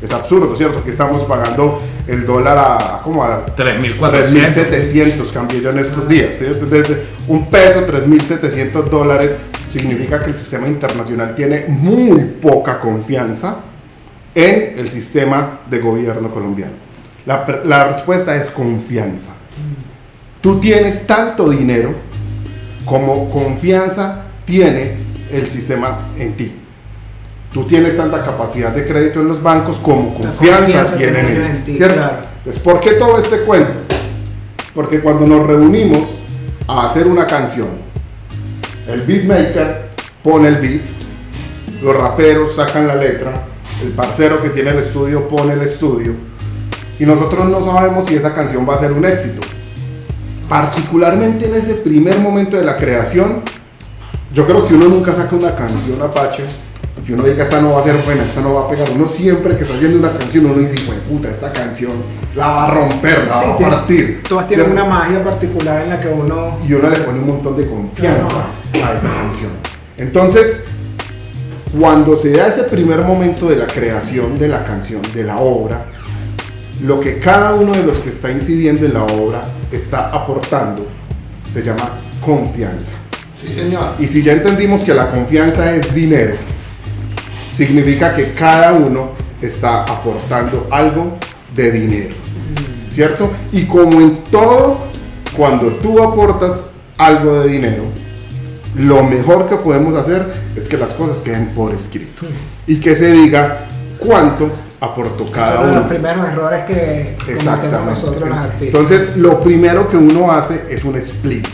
Es 0.01 0.11
absurdo, 0.11 0.53
¿cierto? 0.55 0.83
Que 0.83 0.91
estamos 0.91 1.23
pagando 1.23 1.79
el 2.07 2.25
dólar 2.25 2.57
a, 2.57 2.99
como 3.03 3.23
a 3.23 3.45
3.400. 3.45 3.99
3.700 3.99 5.31
cambié 5.31 5.61
yo 5.61 5.69
en 5.71 5.79
estos 5.79 6.07
días. 6.07 6.39
Desde 6.39 7.03
un 7.27 7.49
peso, 7.49 7.85
3.700 7.85 8.83
dólares, 8.85 9.37
significa 9.71 10.23
que 10.23 10.31
el 10.31 10.37
sistema 10.37 10.67
internacional 10.67 11.35
tiene 11.35 11.65
muy 11.67 12.23
poca 12.41 12.79
confianza 12.79 13.57
en 14.33 14.79
el 14.79 14.89
sistema 14.89 15.59
de 15.69 15.79
gobierno 15.79 16.29
colombiano. 16.29 16.73
La 17.25 17.87
respuesta 17.91 18.35
es 18.35 18.49
confianza. 18.49 19.33
Tú 20.39 20.59
tienes 20.59 21.05
tanto 21.05 21.49
dinero 21.49 21.93
como 22.85 23.29
confianza 23.29 24.23
tiene 24.45 24.93
el 25.31 25.47
sistema 25.47 25.99
en 26.17 26.33
ti. 26.33 26.51
Tú 27.51 27.63
tienes 27.63 27.95
tanta 27.95 28.23
capacidad 28.23 28.71
de 28.71 28.85
crédito 28.85 29.21
en 29.21 29.29
los 29.29 29.41
bancos 29.41 29.77
como 29.77 30.13
confianza, 30.13 30.59
confianza 30.59 30.97
tienen 30.97 31.25
tiene 31.25 31.49
en 31.49 31.63
ti, 31.63 31.77
¿cierto? 31.77 31.95
claro. 31.95 32.17
Entonces, 32.39 32.61
¿por 32.61 32.79
qué 32.79 32.91
todo 32.93 33.17
este 33.17 33.39
cuento? 33.39 33.73
Porque 34.75 34.99
cuando 34.99 35.25
nos 35.25 35.47
reunimos 35.47 36.09
a 36.67 36.85
hacer 36.85 37.07
una 37.07 37.25
canción, 37.25 37.67
el 38.87 39.01
beatmaker 39.01 39.89
pone 40.23 40.49
el 40.49 40.57
beat, 40.57 40.81
los 41.81 41.95
raperos 41.95 42.55
sacan 42.55 42.87
la 42.87 42.95
letra, 42.95 43.43
el 43.83 43.89
parcero 43.91 44.41
que 44.41 44.49
tiene 44.49 44.71
el 44.71 44.79
estudio 44.79 45.27
pone 45.27 45.53
el 45.53 45.61
estudio 45.61 46.13
y 46.99 47.05
nosotros 47.05 47.47
no 47.49 47.63
sabemos 47.63 48.05
si 48.05 48.15
esa 48.15 48.33
canción 48.33 48.67
va 48.67 48.75
a 48.75 48.79
ser 48.79 48.91
un 48.91 49.05
éxito. 49.05 49.41
Particularmente 50.49 51.45
en 51.47 51.55
ese 51.55 51.75
primer 51.75 52.17
momento 52.19 52.57
de 52.57 52.63
la 52.63 52.75
creación, 52.75 53.41
yo 54.33 54.45
creo 54.45 54.65
que 54.65 54.73
uno 54.73 54.87
nunca 54.87 55.13
saca 55.13 55.35
una 55.35 55.55
canción 55.55 56.01
Apache 56.01 56.43
que 57.07 57.13
uno 57.13 57.23
diga 57.23 57.41
esta 57.41 57.61
no 57.61 57.71
va 57.71 57.79
a 57.79 57.83
ser 57.85 57.95
buena, 58.03 58.21
esta 58.21 58.41
no 58.41 58.53
va 58.53 58.65
a 58.65 58.69
pegar. 58.69 58.89
Uno 58.93 59.07
siempre 59.07 59.55
que 59.55 59.63
está 59.63 59.75
haciendo 59.75 59.97
una 59.99 60.11
canción, 60.11 60.45
uno 60.45 60.55
dice, 60.55 60.75
pues 60.85 60.99
puta, 61.07 61.31
esta 61.31 61.53
canción 61.53 61.93
la 62.35 62.47
va 62.47 62.65
a 62.65 62.71
romper, 62.71 63.27
la 63.27 63.39
Sí, 63.39 63.45
va 63.47 63.67
a 63.67 63.69
partir. 63.69 64.23
Todas 64.27 64.45
tienen 64.45 64.65
¿Cierto? 64.65 64.83
una 64.83 64.93
magia 64.93 65.23
particular 65.23 65.83
en 65.83 65.89
la 65.89 66.01
que 66.01 66.09
uno. 66.09 66.57
y 66.67 66.73
uno 66.73 66.89
le 66.89 66.97
pone 66.97 67.19
un 67.19 67.27
montón 67.27 67.55
de 67.55 67.65
confianza 67.65 68.47
a 68.73 68.93
esa 68.93 69.07
canción. 69.07 69.51
Entonces, 69.95 70.65
cuando 71.79 72.17
se 72.17 72.31
da 72.31 72.47
ese 72.47 72.63
primer 72.63 73.01
momento 73.03 73.47
de 73.47 73.55
la 73.55 73.67
creación 73.67 74.37
de 74.37 74.49
la 74.49 74.65
canción, 74.65 75.01
de 75.13 75.23
la 75.23 75.37
obra, 75.37 75.85
lo 76.83 76.99
que 76.99 77.19
cada 77.19 77.55
uno 77.55 77.71
de 77.71 77.83
los 77.83 77.99
que 77.99 78.09
está 78.09 78.29
incidiendo 78.31 78.85
en 78.85 78.93
la 78.93 79.03
obra 79.05 79.43
está 79.71 80.09
aportando 80.09 80.85
se 81.49 81.63
llama 81.63 81.89
confianza. 82.19 82.91
Sí, 83.41 83.53
señor. 83.53 83.93
Y 83.97 84.09
si 84.09 84.21
ya 84.23 84.33
entendimos 84.33 84.81
que 84.81 84.93
la 84.93 85.09
confianza 85.09 85.73
es 85.73 85.93
dinero, 85.93 86.35
significa 87.57 88.15
que 88.15 88.33
cada 88.33 88.73
uno 88.73 89.09
está 89.41 89.81
aportando 89.83 90.67
algo 90.69 91.17
de 91.55 91.71
dinero. 91.71 92.15
¿Cierto? 92.91 93.31
Y 93.51 93.65
como 93.65 93.99
en 93.99 94.17
todo, 94.23 94.77
cuando 95.35 95.67
tú 95.67 96.01
aportas 96.01 96.71
algo 96.97 97.41
de 97.41 97.49
dinero, 97.49 97.83
lo 98.75 99.03
mejor 99.03 99.49
que 99.49 99.55
podemos 99.55 99.99
hacer 99.99 100.31
es 100.55 100.67
que 100.67 100.77
las 100.77 100.91
cosas 100.91 101.21
queden 101.21 101.47
por 101.49 101.73
escrito. 101.73 102.27
Y 102.67 102.79
que 102.79 102.95
se 102.95 103.11
diga 103.11 103.59
cuánto 103.97 104.51
aportó 104.79 105.25
cada 105.31 105.53
Son 105.53 105.63
uno 105.63 105.73
de 105.73 105.79
los 105.79 105.87
primeros 105.87 106.29
errores 106.29 106.65
que 106.65 107.17
cometemos 107.25 107.85
nosotros 107.85 108.29
los 108.29 108.37
artistas. 108.37 108.81
Entonces, 108.81 109.17
lo 109.17 109.41
primero 109.41 109.87
que 109.87 109.97
uno 109.97 110.31
hace 110.31 110.61
es 110.69 110.83
un 110.83 110.95
split. 110.97 111.47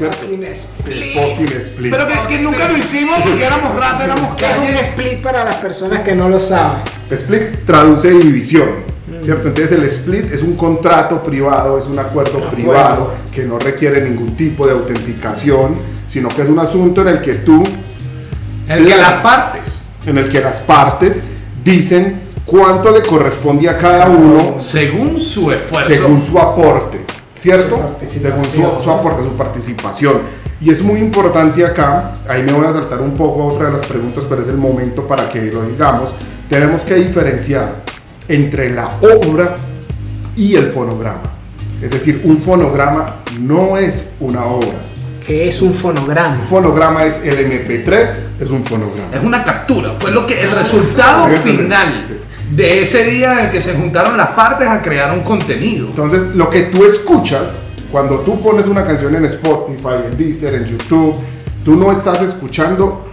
¿Cierto? 0.00 0.16
fucking 0.16 0.44
split. 0.44 1.14
Fucking 1.14 1.60
split. 1.60 1.90
Pero 1.92 2.08
que, 2.08 2.36
que 2.36 2.42
nunca 2.42 2.68
lo 2.68 2.78
hicimos 2.78 3.20
porque 3.22 3.44
éramos 3.44 3.74
ratas, 3.76 4.02
éramos 4.02 4.34
¿Qué 4.36 4.46
es 4.46 4.58
un 4.58 4.76
split 4.76 5.22
para 5.22 5.44
las 5.44 5.56
personas 5.56 6.00
que 6.02 6.14
no 6.14 6.28
lo 6.28 6.40
saben? 6.40 6.80
Split 7.10 7.66
traduce 7.66 8.10
división, 8.10 8.68
¿cierto? 9.22 9.48
Entonces 9.48 9.78
el 9.78 9.84
split 9.84 10.32
es 10.32 10.42
un 10.42 10.56
contrato 10.56 11.22
privado, 11.22 11.78
es 11.78 11.86
un 11.86 11.98
acuerdo 11.98 12.48
privado 12.50 13.12
que 13.34 13.44
no 13.44 13.58
requiere 13.58 14.00
ningún 14.02 14.36
tipo 14.36 14.66
de 14.66 14.72
autenticación, 14.72 15.76
sino 16.06 16.28
que 16.28 16.42
es 16.42 16.48
un 16.48 16.58
asunto 16.58 17.02
en 17.02 17.08
el 17.08 17.20
que 17.20 17.34
tú, 17.34 17.62
El 18.68 18.86
que 18.86 18.96
las 18.96 19.22
partes, 19.22 19.82
en 20.06 20.18
el 20.18 20.28
que 20.28 20.40
las 20.40 20.56
partes 20.60 21.22
dicen 21.62 22.20
cuánto 22.46 22.90
le 22.90 23.02
corresponde 23.02 23.68
a 23.68 23.76
cada 23.76 24.08
uno 24.08 24.56
según 24.58 25.20
su 25.20 25.52
esfuerzo, 25.52 25.90
según 25.90 26.22
su 26.22 26.38
aporte, 26.38 27.00
¿cierto? 27.34 27.96
Su. 28.00 28.20
Según 28.20 28.44
su, 28.44 28.82
su 28.82 28.90
aporte, 28.90 29.22
su 29.22 29.36
participación. 29.36 30.18
Y 30.60 30.70
es 30.70 30.82
muy 30.82 31.00
importante 31.00 31.64
acá, 31.64 32.12
ahí 32.28 32.42
me 32.42 32.52
voy 32.52 32.66
a 32.66 32.72
saltar 32.72 33.00
un 33.00 33.14
poco 33.14 33.42
a 33.42 33.46
otra 33.46 33.66
de 33.66 33.78
las 33.78 33.86
preguntas, 33.86 34.24
pero 34.28 34.42
es 34.42 34.48
el 34.48 34.58
momento 34.58 35.06
para 35.06 35.28
que 35.28 35.40
lo 35.50 35.62
digamos. 35.62 36.10
Tenemos 36.50 36.82
que 36.82 36.96
diferenciar 36.96 37.82
entre 38.28 38.70
la 38.70 38.98
obra 39.00 39.56
y 40.36 40.56
el 40.56 40.66
fonograma. 40.66 41.22
Es 41.80 41.90
decir, 41.90 42.20
un 42.24 42.38
fonograma 42.38 43.16
no 43.40 43.78
es 43.78 44.10
una 44.20 44.44
obra. 44.44 44.78
Que 45.26 45.48
es 45.48 45.62
un 45.62 45.72
fonograma. 45.72 46.34
Un 46.34 46.48
fonograma 46.48 47.04
es 47.04 47.20
el 47.24 47.50
MP3, 47.50 48.08
es 48.40 48.50
un 48.50 48.64
fonograma. 48.64 49.16
es 49.16 49.22
una 49.22 49.42
captura. 49.42 49.94
Fue 49.98 50.10
lo 50.10 50.26
que 50.26 50.42
el 50.42 50.50
resultado 50.50 51.28
final 51.38 52.06
de 52.50 52.82
ese 52.82 53.04
día 53.04 53.32
en 53.32 53.46
el 53.46 53.50
que 53.50 53.60
se 53.60 53.74
juntaron 53.74 54.16
las 54.16 54.30
partes 54.30 54.66
a 54.66 54.82
crear 54.82 55.12
un 55.12 55.22
contenido. 55.22 55.86
Entonces, 55.88 56.34
lo 56.34 56.50
que 56.50 56.62
tú 56.62 56.84
escuchas, 56.84 57.56
cuando 57.92 58.18
tú 58.20 58.40
pones 58.42 58.66
una 58.66 58.84
canción 58.84 59.14
en 59.14 59.24
Spotify, 59.26 60.06
en 60.10 60.16
Deezer, 60.16 60.54
en 60.54 60.66
YouTube, 60.66 61.14
tú 61.64 61.76
no 61.76 61.92
estás 61.92 62.20
escuchando 62.22 63.06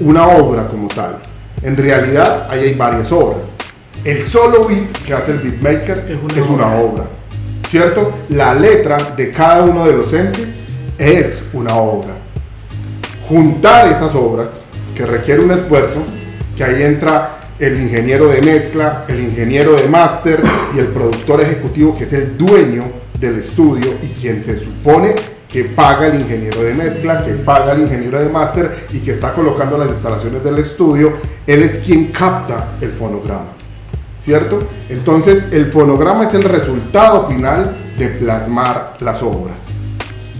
una 0.00 0.26
obra 0.26 0.66
como 0.68 0.88
tal. 0.88 1.18
En 1.62 1.76
realidad, 1.76 2.46
ahí 2.50 2.60
hay 2.60 2.74
varias 2.74 3.12
obras. 3.12 3.54
El 4.04 4.26
solo 4.26 4.66
beat 4.66 4.90
que 5.04 5.12
hace 5.12 5.32
el 5.32 5.38
beatmaker 5.38 6.18
es 6.36 6.48
una 6.48 6.66
una, 6.66 6.76
obra. 6.76 7.04
¿Cierto? 7.68 8.12
La 8.30 8.54
letra 8.54 8.96
de 9.16 9.30
cada 9.30 9.64
uno 9.64 9.84
de 9.86 9.92
los 9.92 10.12
MCs 10.12 10.54
es 10.98 11.42
una 11.52 11.74
obra. 11.74 12.10
Juntar 13.28 13.88
esas 13.88 14.14
obras, 14.14 14.48
que 14.94 15.04
requiere 15.04 15.42
un 15.42 15.50
esfuerzo, 15.50 16.02
que 16.56 16.64
ahí 16.64 16.84
entra 16.84 17.35
el 17.58 17.80
ingeniero 17.80 18.28
de 18.28 18.42
mezcla, 18.42 19.04
el 19.08 19.20
ingeniero 19.20 19.74
de 19.74 19.88
máster 19.88 20.42
y 20.74 20.78
el 20.78 20.88
productor 20.88 21.40
ejecutivo, 21.40 21.96
que 21.96 22.04
es 22.04 22.12
el 22.12 22.36
dueño 22.36 22.82
del 23.18 23.38
estudio 23.38 23.94
y 24.02 24.08
quien 24.20 24.42
se 24.42 24.58
supone 24.58 25.14
que 25.48 25.64
paga 25.64 26.08
el 26.08 26.20
ingeniero 26.20 26.62
de 26.62 26.74
mezcla, 26.74 27.22
que 27.22 27.32
paga 27.32 27.72
el 27.72 27.82
ingeniero 27.82 28.22
de 28.22 28.28
máster 28.28 28.86
y 28.92 28.98
que 28.98 29.12
está 29.12 29.32
colocando 29.32 29.78
las 29.78 29.88
instalaciones 29.88 30.44
del 30.44 30.58
estudio, 30.58 31.14
él 31.46 31.62
es 31.62 31.78
quien 31.78 32.06
capta 32.06 32.72
el 32.80 32.90
fonograma. 32.92 33.52
¿Cierto? 34.18 34.66
Entonces 34.90 35.52
el 35.52 35.66
fonograma 35.66 36.26
es 36.26 36.34
el 36.34 36.42
resultado 36.42 37.28
final 37.28 37.76
de 37.96 38.08
plasmar 38.08 38.96
las 39.00 39.22
obras. 39.22 39.62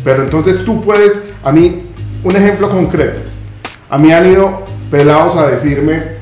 Pero 0.04 0.24
entonces 0.24 0.64
tú 0.64 0.82
puedes, 0.82 1.22
a 1.42 1.52
mí, 1.52 1.88
un 2.24 2.36
ejemplo 2.36 2.68
concreto, 2.68 3.20
a 3.88 3.96
mí 3.96 4.12
han 4.12 4.26
ido 4.26 4.64
pelados 4.90 5.36
a 5.36 5.46
decirme, 5.46 6.15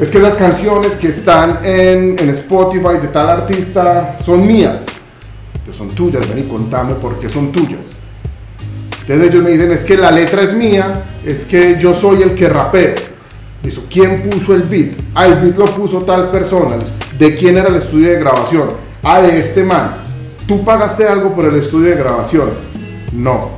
es 0.00 0.08
que 0.08 0.18
las 0.18 0.34
canciones 0.34 0.92
que 0.92 1.08
están 1.08 1.58
en, 1.62 2.18
Spotify 2.30 2.98
de 3.02 3.08
tal 3.08 3.28
artista 3.28 4.18
son 4.24 4.46
mías. 4.46 4.86
Son 5.72 5.90
tuyas, 5.90 6.26
ven 6.28 6.38
y 6.38 6.48
contame 6.48 6.94
por 6.94 7.18
qué 7.18 7.28
son 7.28 7.52
tuyas. 7.52 7.80
Entonces 9.02 9.30
ellos 9.30 9.44
me 9.44 9.50
dicen, 9.50 9.70
es 9.70 9.84
que 9.84 9.96
la 9.96 10.10
letra 10.10 10.42
es 10.42 10.54
mía, 10.54 11.04
es 11.24 11.40
que 11.40 11.76
yo 11.78 11.94
soy 11.94 12.22
el 12.22 12.34
que 12.34 12.48
rapeo. 12.48 12.94
Listo, 13.62 13.84
¿quién 13.90 14.22
puso 14.22 14.54
el 14.54 14.62
beat? 14.62 14.92
Ah, 15.14 15.26
el 15.26 15.34
beat 15.34 15.56
lo 15.56 15.66
puso 15.66 15.98
tal 15.98 16.30
persona. 16.30 16.76
¿De 17.18 17.34
quién 17.34 17.58
era 17.58 17.68
el 17.68 17.76
estudio 17.76 18.10
de 18.10 18.18
grabación? 18.18 18.68
Ah, 19.02 19.20
de 19.20 19.38
este 19.38 19.62
man. 19.62 19.90
¿Tú 20.48 20.64
pagaste 20.64 21.06
algo 21.06 21.34
por 21.34 21.44
el 21.44 21.56
estudio 21.56 21.90
de 21.90 21.96
grabación? 21.96 22.50
No. 23.12 23.50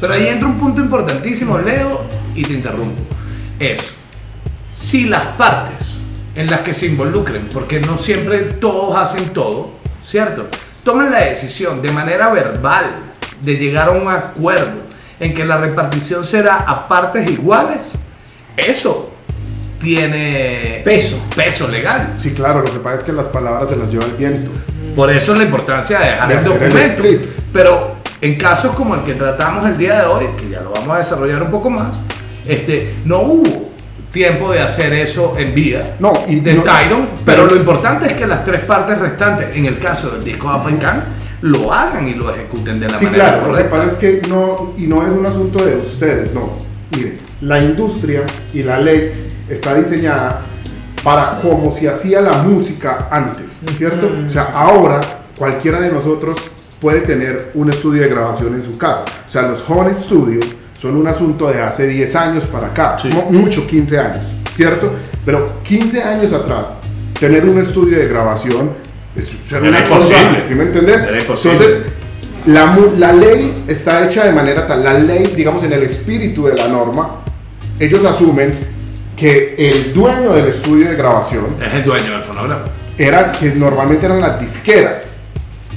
Pero 0.00 0.12
ahí 0.12 0.26
entra 0.26 0.48
un 0.48 0.58
punto 0.58 0.80
importantísimo, 0.80 1.58
Leo, 1.58 2.00
y 2.34 2.42
te 2.42 2.54
interrumpo. 2.54 3.00
Es, 3.58 3.94
si 4.84 5.06
las 5.06 5.24
partes 5.36 5.96
en 6.36 6.50
las 6.50 6.60
que 6.60 6.74
se 6.74 6.86
involucren, 6.86 7.48
porque 7.52 7.80
no 7.80 7.96
siempre 7.96 8.40
todos 8.40 8.94
hacen 8.96 9.30
todo, 9.30 9.70
¿cierto? 10.02 10.48
Toman 10.84 11.10
la 11.10 11.20
decisión 11.20 11.80
de 11.80 11.90
manera 11.90 12.28
verbal 12.28 12.86
de 13.40 13.56
llegar 13.56 13.88
a 13.88 13.92
un 13.92 14.08
acuerdo 14.10 14.82
en 15.20 15.32
que 15.32 15.44
la 15.46 15.56
repartición 15.56 16.22
será 16.24 16.56
a 16.56 16.86
partes 16.86 17.30
iguales, 17.30 17.92
eso 18.58 19.10
tiene 19.78 20.82
Peso. 20.84 21.18
peso 21.34 21.68
legal. 21.68 22.14
Sí, 22.18 22.32
claro, 22.32 22.60
lo 22.60 22.70
que 22.70 22.80
pasa 22.80 22.96
es 22.96 23.02
que 23.04 23.12
las 23.12 23.28
palabras 23.28 23.70
se 23.70 23.76
las 23.76 23.88
lleva 23.90 24.04
el 24.04 24.12
viento. 24.12 24.50
Por 24.94 25.10
eso 25.10 25.32
es 25.32 25.38
la 25.38 25.44
importancia 25.44 25.98
de 25.98 26.06
dejar 26.10 26.28
De 26.28 26.34
el 26.34 26.44
documento. 26.44 27.28
Pero 27.54 27.96
en 28.20 28.36
casos 28.36 28.74
como 28.76 28.94
el 28.96 29.02
que 29.02 29.14
tratamos 29.14 29.64
el 29.66 29.78
día 29.78 30.00
de 30.00 30.06
hoy, 30.06 30.26
que 30.36 30.50
ya 30.50 30.60
lo 30.60 30.72
vamos 30.72 30.94
a 30.94 30.98
desarrollar 30.98 31.42
un 31.42 31.50
poco 31.50 31.70
más, 31.70 31.88
este, 32.46 32.96
no 33.04 33.20
hubo 33.20 33.73
tiempo 34.14 34.50
de 34.52 34.60
hacer 34.60 34.92
eso 34.94 35.34
en 35.36 35.54
vida 35.54 35.96
No, 35.98 36.12
y 36.28 36.36
de 36.40 36.54
no- 36.54 36.62
Tyron, 36.62 37.08
pero, 37.26 37.42
pero- 37.42 37.46
lo 37.46 37.56
importante 37.56 38.06
es 38.06 38.12
que 38.14 38.26
las 38.26 38.44
tres 38.44 38.62
partes 38.64 38.96
restantes, 38.98 39.54
en 39.54 39.66
el 39.66 39.78
caso 39.78 40.10
del 40.12 40.24
disco 40.24 40.46
Up 40.48 40.66
and 40.68 40.80
Can, 40.80 41.04
lo 41.42 41.70
hagan 41.70 42.08
y 42.08 42.14
lo 42.14 42.32
ejecuten 42.32 42.80
de 42.80 42.88
la 42.88 42.96
Sí, 42.98 43.04
manera 43.04 43.24
claro, 43.24 43.36
lo 43.40 43.42
que 43.42 43.50
correcta. 43.68 43.76
pasa 43.76 43.86
es 43.88 43.94
que 44.22 44.28
no, 44.28 44.72
y 44.78 44.86
no 44.86 45.02
es 45.02 45.10
un 45.12 45.26
asunto 45.26 45.62
de 45.62 45.74
ustedes, 45.76 46.32
no. 46.32 46.52
Miren, 46.96 47.18
la 47.42 47.58
industria 47.58 48.22
y 48.54 48.62
la 48.62 48.78
ley 48.78 49.26
está 49.50 49.74
diseñada 49.74 50.40
para 51.02 51.38
como 51.42 51.70
se 51.70 51.88
hacía 51.90 52.20
la 52.22 52.34
música 52.44 53.08
antes, 53.10 53.58
¿cierto? 53.76 54.10
O 54.26 54.30
sea, 54.30 54.52
ahora 54.54 55.00
cualquiera 55.36 55.80
de 55.80 55.90
nosotros 55.90 56.38
puede 56.80 57.00
tener 57.00 57.50
un 57.54 57.68
estudio 57.68 58.02
de 58.02 58.08
grabación 58.08 58.54
en 58.54 58.64
su 58.64 58.78
casa. 58.78 59.04
O 59.26 59.28
sea, 59.28 59.42
los 59.42 59.62
home 59.68 59.92
studio 59.92 60.40
son 60.84 60.96
un 60.98 61.06
asunto 61.08 61.48
de 61.50 61.62
hace 61.62 61.86
10 61.86 62.14
años 62.14 62.44
para 62.44 62.66
acá, 62.66 62.98
Sí. 63.00 63.08
mu- 63.08 63.30
mucho 63.32 63.66
15 63.66 63.98
años, 63.98 64.26
¿cierto? 64.54 64.92
Pero 65.24 65.46
15 65.62 66.02
años 66.02 66.30
atrás, 66.34 66.74
tener 67.18 67.46
un 67.48 67.58
estudio 67.58 67.98
de 67.98 68.06
grabación 68.06 68.70
es, 69.16 69.30
era 69.50 69.60
una 69.60 69.78
imposible. 69.78 70.42
¿sí 70.46 70.54
me 70.54 70.64
entendés? 70.64 71.02
Entonces, 71.10 71.84
la, 72.44 72.76
la 72.98 73.14
ley 73.14 73.64
está 73.66 74.04
hecha 74.04 74.26
de 74.26 74.32
manera 74.32 74.66
tal, 74.66 74.84
la 74.84 74.92
ley, 74.98 75.32
digamos, 75.34 75.62
en 75.62 75.72
el 75.72 75.84
espíritu 75.84 76.44
de 76.44 76.54
la 76.54 76.68
norma, 76.68 77.12
ellos 77.80 78.04
asumen 78.04 78.52
que 79.16 79.54
el 79.56 79.94
dueño 79.94 80.34
del 80.34 80.48
estudio 80.48 80.86
de 80.90 80.96
grabación 80.96 81.46
Es 81.66 81.72
el 81.72 81.82
dueño 81.84 82.10
del 82.12 82.22
fonograma. 82.22 82.64
era 82.98 83.32
que 83.32 83.52
normalmente 83.54 84.04
eran 84.04 84.20
las 84.20 84.38
disqueras, 84.38 85.06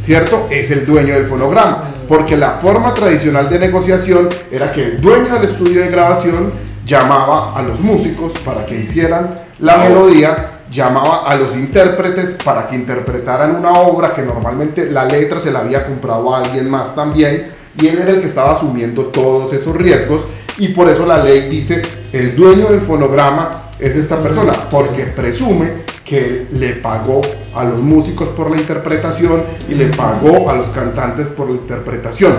¿cierto? 0.01 0.47
Es 0.49 0.69
el 0.71 0.85
dueño 0.85 1.13
del 1.13 1.23
fonograma, 1.27 1.91
porque 2.07 2.37
la 2.37 2.51
forma 2.51 2.93
tradicional 2.93 3.49
de 3.49 3.59
negociación 3.59 4.29
era 4.51 4.71
que 4.71 4.83
el 4.83 5.01
dueño 5.01 5.33
del 5.33 5.43
estudio 5.43 5.81
de 5.81 5.89
grabación 5.89 6.51
llamaba 6.85 7.53
a 7.55 7.61
los 7.61 7.79
músicos 7.79 8.33
para 8.45 8.65
que 8.65 8.79
hicieran 8.79 9.35
la 9.59 9.77
melodía, 9.77 10.61
llamaba 10.71 11.23
a 11.25 11.35
los 11.35 11.55
intérpretes 11.55 12.35
para 12.43 12.67
que 12.67 12.75
interpretaran 12.75 13.55
una 13.55 13.73
obra 13.73 14.13
que 14.13 14.21
normalmente 14.21 14.89
la 14.89 15.05
letra 15.05 15.41
se 15.41 15.51
la 15.51 15.59
había 15.59 15.85
comprado 15.85 16.33
a 16.33 16.39
alguien 16.39 16.69
más 16.69 16.95
también 16.95 17.45
y 17.79 17.87
él 17.87 17.99
era 17.99 18.11
el 18.11 18.21
que 18.21 18.27
estaba 18.27 18.53
asumiendo 18.53 19.05
todos 19.07 19.51
esos 19.53 19.75
riesgos 19.75 20.25
y 20.57 20.69
por 20.69 20.89
eso 20.89 21.05
la 21.05 21.23
ley 21.23 21.47
dice 21.49 21.81
el 22.13 22.35
dueño 22.35 22.67
del 22.67 22.81
fonograma 22.81 23.49
es 23.79 23.95
esta 23.95 24.17
persona 24.17 24.53
porque 24.71 25.03
presume 25.03 25.85
que 26.07 26.47
le 26.53 26.69
pagó 26.75 27.21
a 27.53 27.65
los 27.65 27.79
músicos 27.79 28.29
por 28.29 28.49
la 28.49 28.57
interpretación 28.57 29.43
y 29.67 29.75
le 29.75 29.87
pagó 29.87 30.49
a 30.49 30.53
los 30.55 30.67
cantantes 30.67 31.27
por 31.27 31.49
la 31.49 31.57
interpretación. 31.57 32.33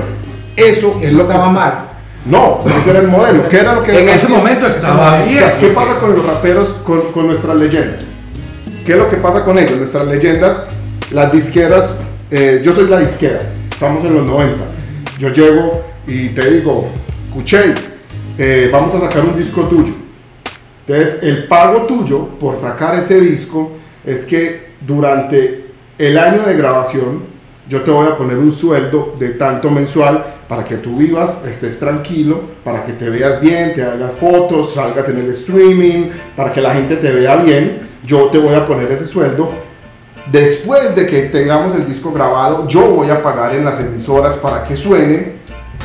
Eso, 0.57 0.99
es 1.03 1.13
lo 1.13 1.27
que 1.27 1.33
estaba 1.33 1.51
mal. 1.51 1.91
no, 2.25 2.61
ese 2.65 2.91
era 2.91 3.01
el 3.01 3.09
modelo. 3.09 3.49
¿Qué 3.49 3.59
era 3.59 3.75
lo 3.75 3.83
que 3.83 4.01
En 4.01 4.09
ese 4.09 4.29
momento 4.29 4.67
estaba 4.67 5.21
O 5.21 5.27
bien. 5.27 5.39
sea, 5.39 5.59
¿Qué 5.59 5.69
pasa 5.69 5.99
con 6.01 6.15
los 6.15 6.25
raperos, 6.27 6.69
con, 6.83 7.13
con 7.13 7.27
nuestras 7.27 7.57
leyendas? 7.57 8.05
¿Qué 8.87 8.93
es 8.93 8.99
lo 8.99 9.11
que 9.11 9.17
pasa 9.17 9.45
con 9.45 9.59
ellos? 9.59 9.77
Nuestras 9.79 10.07
leyendas, 10.07 10.63
las 11.13 11.31
disqueras, 11.31 11.97
eh, 12.31 12.63
yo 12.65 12.75
soy 12.75 12.89
la 12.89 13.01
disquera, 13.01 13.43
estamos 13.71 14.03
en 14.05 14.15
los 14.15 14.25
90. 14.25 14.65
Yo 15.19 15.29
llego 15.29 15.85
y 16.07 16.29
te 16.31 16.51
digo, 16.51 16.89
Cuchey, 17.35 17.75
eh, 18.39 18.71
vamos 18.73 18.95
a 18.95 19.01
sacar 19.01 19.25
un 19.25 19.37
disco 19.37 19.63
tuyo. 19.65 19.93
Entonces, 20.89 21.23
el 21.23 21.47
pago 21.49 21.83
tuyo 21.83 22.29
por 22.41 22.59
sacar 22.59 22.99
ese 22.99 23.21
disco 23.21 23.73
es 24.07 24.25
que 24.25 24.69
durante 24.81 25.67
el 25.99 26.17
año 26.17 26.43
de 26.45 26.57
grabación 26.57 27.25
yo 27.69 27.83
te 27.83 27.91
voy 27.91 28.07
a 28.07 28.17
poner 28.17 28.39
un 28.39 28.51
sueldo 28.51 29.15
de 29.19 29.31
tanto 29.31 29.71
mensual 29.71 30.25
para 30.49 30.65
que 30.65 30.77
tú 30.77 30.97
vivas, 30.97 31.37
estés 31.47 31.79
tranquilo, 31.79 32.41
para 32.65 32.85
que 32.85 32.95
te 32.95 33.11
veas 33.11 33.39
bien, 33.39 33.75
te 33.75 33.83
hagas 33.83 34.13
fotos, 34.13 34.73
salgas 34.73 35.11
en 35.11 35.19
el 35.19 35.31
streaming, 35.33 36.09
para 36.35 36.51
que 36.51 36.63
la 36.63 36.73
gente 36.73 36.97
te 36.97 37.13
vea 37.13 37.37
bien. 37.37 37.87
Yo 38.07 38.29
te 38.29 38.39
voy 38.39 38.55
a 38.55 38.67
poner 38.67 38.91
ese 38.91 39.07
sueldo. 39.07 39.51
Después 40.33 40.97
de 40.97 41.07
que 41.07 41.25
tengamos 41.25 41.77
el 41.77 41.87
disco 41.87 42.13
grabado, 42.13 42.67
yo 42.67 42.93
voy 42.93 43.11
a 43.11 43.23
pagar 43.23 43.55
en 43.55 43.67
las 43.67 43.79
emisoras 43.79 44.37
para 44.37 44.63
que 44.63 44.75
suene 44.75 45.35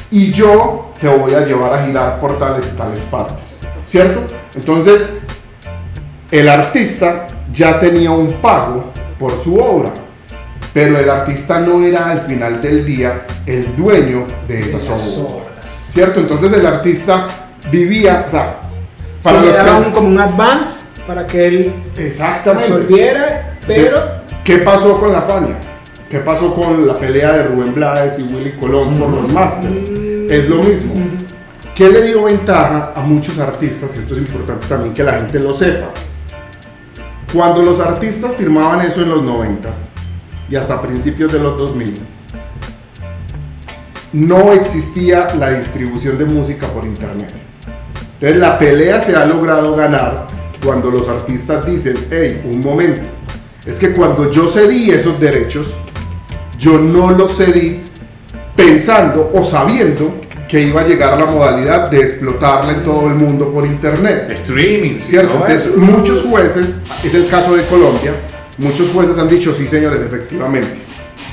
y 0.09 0.31
yo 0.31 0.93
te 1.01 1.09
voy 1.09 1.33
a 1.33 1.45
llevar 1.45 1.73
a 1.73 1.85
girar 1.85 2.21
por 2.21 2.39
tales 2.39 2.65
y 2.73 2.77
tales 2.77 2.99
partes. 3.11 3.52
¿Cierto? 3.93 4.21
Entonces, 4.55 5.07
el 6.31 6.49
artista 6.49 7.27
ya 7.51 7.79
tenía 7.79 8.09
un 8.09 8.33
pago 8.41 8.85
por 9.19 9.31
su 9.39 9.55
obra, 9.59 9.91
pero 10.73 10.97
el 10.97 11.07
artista 11.07 11.59
no 11.59 11.85
era 11.85 12.09
al 12.09 12.21
final 12.21 12.59
del 12.59 12.83
día 12.87 13.21
el 13.45 13.75
dueño 13.75 14.25
de 14.47 14.61
esas 14.61 14.83
obras. 14.89 15.17
obras. 15.19 15.61
¿Cierto? 15.91 16.21
Entonces 16.21 16.53
el 16.53 16.65
artista 16.65 17.27
vivía, 17.71 18.25
o 18.29 18.31
sea, 18.31 18.55
para 19.21 19.41
los 19.41 19.45
le 19.45 19.63
que- 19.63 19.69
un- 19.87 19.91
como 19.91 20.07
un 20.07 20.19
advance 20.19 20.85
para 21.05 21.27
que 21.27 21.45
él 21.47 21.73
Exactamente. 21.95 22.63
resolviera, 22.67 23.57
pero 23.67 23.97
¿Qué 24.43 24.57
pasó 24.57 24.97
con 24.99 25.13
la 25.13 25.21
Fania? 25.21 25.53
¿Qué 26.09 26.17
pasó 26.17 26.51
con 26.55 26.87
la 26.87 26.95
pelea 26.95 27.31
de 27.33 27.43
Rubén 27.43 27.75
Blades 27.75 28.17
y 28.17 28.23
Willy 28.23 28.53
Colón 28.59 28.97
por 28.97 29.09
los 29.09 29.31
Masters? 29.31 29.87
Es 30.31 30.49
lo 30.49 30.63
mismo. 30.63 30.95
¿Qué 31.75 31.89
le 31.89 32.03
dio 32.03 32.23
ventaja 32.23 32.93
a 32.95 32.99
muchos 32.99 33.39
artistas? 33.39 33.97
Esto 33.97 34.13
es 34.13 34.19
importante 34.19 34.67
también 34.67 34.93
que 34.93 35.03
la 35.03 35.13
gente 35.13 35.39
lo 35.39 35.55
sepa. 35.55 35.87
Cuando 37.33 37.63
los 37.63 37.79
artistas 37.79 38.35
firmaban 38.35 38.85
eso 38.85 39.01
en 39.01 39.09
los 39.09 39.23
90s 39.23 39.87
y 40.51 40.55
hasta 40.55 40.79
principios 40.79 41.33
de 41.33 41.39
los 41.39 41.57
2000, 41.57 41.99
no 44.13 44.53
existía 44.53 45.33
la 45.33 45.49
distribución 45.49 46.19
de 46.19 46.25
música 46.25 46.67
por 46.67 46.85
internet. 46.85 47.33
Entonces 48.13 48.37
la 48.37 48.59
pelea 48.59 49.01
se 49.01 49.15
ha 49.15 49.25
logrado 49.25 49.75
ganar 49.75 50.27
cuando 50.63 50.91
los 50.91 51.09
artistas 51.09 51.65
dicen, 51.65 51.97
hey, 52.11 52.43
un 52.45 52.61
momento, 52.61 53.09
es 53.65 53.79
que 53.79 53.93
cuando 53.93 54.29
yo 54.29 54.47
cedí 54.47 54.91
esos 54.91 55.19
derechos, 55.19 55.73
yo 56.59 56.77
no 56.77 57.09
los 57.09 57.35
cedí 57.35 57.81
pensando 58.55 59.31
o 59.33 59.43
sabiendo 59.43 60.22
que 60.53 60.61
iba 60.61 60.81
a 60.81 60.83
llegar 60.85 61.17
la 61.17 61.25
modalidad 61.25 61.89
de 61.89 61.99
explotarla 61.99 62.73
en 62.73 62.83
todo 62.83 63.07
el 63.07 63.15
mundo 63.15 63.51
por 63.51 63.65
internet. 63.65 64.29
Streaming, 64.29 64.99
¿Cierto? 64.99 65.29
todo 65.33 65.47
Entonces, 65.47 65.75
muchos 65.75 66.21
jueces, 66.21 66.77
es 67.03 67.11
el 67.15 67.27
caso 67.27 67.55
de 67.55 67.63
Colombia, 67.63 68.11
muchos 68.59 68.89
jueces 68.93 69.17
han 69.17 69.27
dicho, 69.27 69.51
sí 69.51 69.67
señores, 69.67 69.99
efectivamente, 70.05 70.67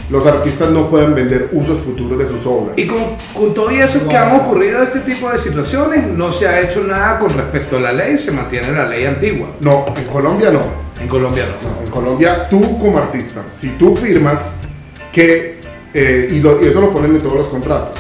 los 0.08 0.24
artistas 0.26 0.70
no 0.70 0.88
pueden 0.88 1.14
vender 1.14 1.50
usos 1.52 1.80
futuros 1.80 2.18
de 2.18 2.28
sus 2.28 2.46
obras. 2.46 2.78
Y 2.78 2.86
con, 2.86 2.96
con 3.34 3.52
todo 3.52 3.68
eso 3.68 4.08
que 4.08 4.16
han 4.16 4.34
ocurrido 4.36 4.82
este 4.82 5.00
tipo 5.00 5.30
de 5.30 5.36
situaciones, 5.36 6.06
no 6.06 6.32
se 6.32 6.48
ha 6.48 6.58
hecho 6.62 6.82
nada 6.84 7.18
con 7.18 7.28
respecto 7.28 7.76
a 7.76 7.80
la 7.80 7.92
ley, 7.92 8.16
se 8.16 8.32
mantiene 8.32 8.72
la 8.72 8.86
ley 8.86 9.04
antigua. 9.04 9.48
No, 9.60 9.84
en 9.94 10.04
Colombia 10.04 10.50
no. 10.50 10.62
En 10.98 11.08
Colombia 11.08 11.44
no. 11.44 11.68
No, 11.70 11.84
en 11.84 11.90
Colombia, 11.90 12.48
tú 12.48 12.78
como 12.78 12.96
artista, 12.96 13.42
si 13.54 13.68
tú 13.72 13.94
firmas 13.94 14.46
que, 15.12 15.60
eh, 15.92 16.30
y, 16.32 16.40
lo- 16.40 16.58
y 16.64 16.68
eso 16.68 16.80
lo 16.80 16.90
ponen 16.90 17.14
en 17.16 17.20
todos 17.20 17.34
los 17.36 17.48
contratos, 17.48 17.96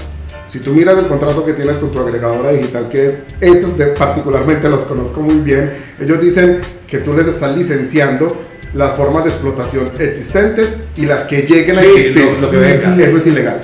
si 0.50 0.58
tú 0.58 0.72
miras 0.72 0.98
el 0.98 1.06
contrato 1.06 1.44
que 1.44 1.52
tienes 1.52 1.78
con 1.78 1.90
tu 1.92 2.00
agregadora 2.00 2.50
digital, 2.50 2.88
que 2.88 3.18
esos 3.40 3.76
de- 3.78 3.86
particularmente 3.88 4.68
los 4.68 4.82
conozco 4.82 5.20
muy 5.20 5.36
bien, 5.36 5.70
ellos 6.00 6.20
dicen 6.20 6.58
que 6.86 6.98
tú 6.98 7.12
les 7.14 7.26
estás 7.28 7.56
licenciando 7.56 8.36
las 8.74 8.96
formas 8.96 9.24
de 9.24 9.30
explotación 9.30 9.90
existentes 9.98 10.78
y 10.96 11.06
las 11.06 11.22
que 11.24 11.42
lleguen 11.42 11.76
a 11.76 11.80
Sí, 11.80 11.86
existir. 11.86 12.24
lo- 12.34 12.40
lo 12.42 12.50
que 12.50 12.56
venga. 12.56 12.94
Eso 13.00 13.16
es 13.16 13.26
ilegal. 13.26 13.60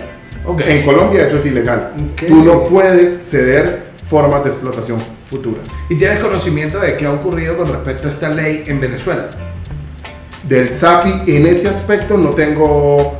En 0.58 0.82
Colombia 0.84 1.26
eso 1.26 1.38
es 1.38 1.46
ilegal. 1.46 1.92
Ok. 2.12 2.22
Tú 2.28 2.44
no 2.44 2.64
puedes 2.64 3.26
ceder 3.28 3.80
formas 4.08 4.44
de 4.44 4.50
explotación 4.50 4.98
futuras. 5.28 5.64
¿Y 5.90 5.96
tienes 5.96 6.20
conocimiento 6.20 6.78
de 6.78 6.96
qué 6.96 7.06
ha 7.06 7.12
ocurrido 7.12 7.56
con 7.56 7.66
respecto 7.66 8.06
a 8.06 8.12
esta 8.12 8.28
ley 8.28 8.62
en 8.68 8.78
Venezuela? 8.80 9.26
Del 10.48 10.72
SAPI 10.72 11.22
en 11.36 11.46
ese 11.46 11.68
aspecto 11.68 12.16
no 12.16 12.30
tengo, 12.30 13.18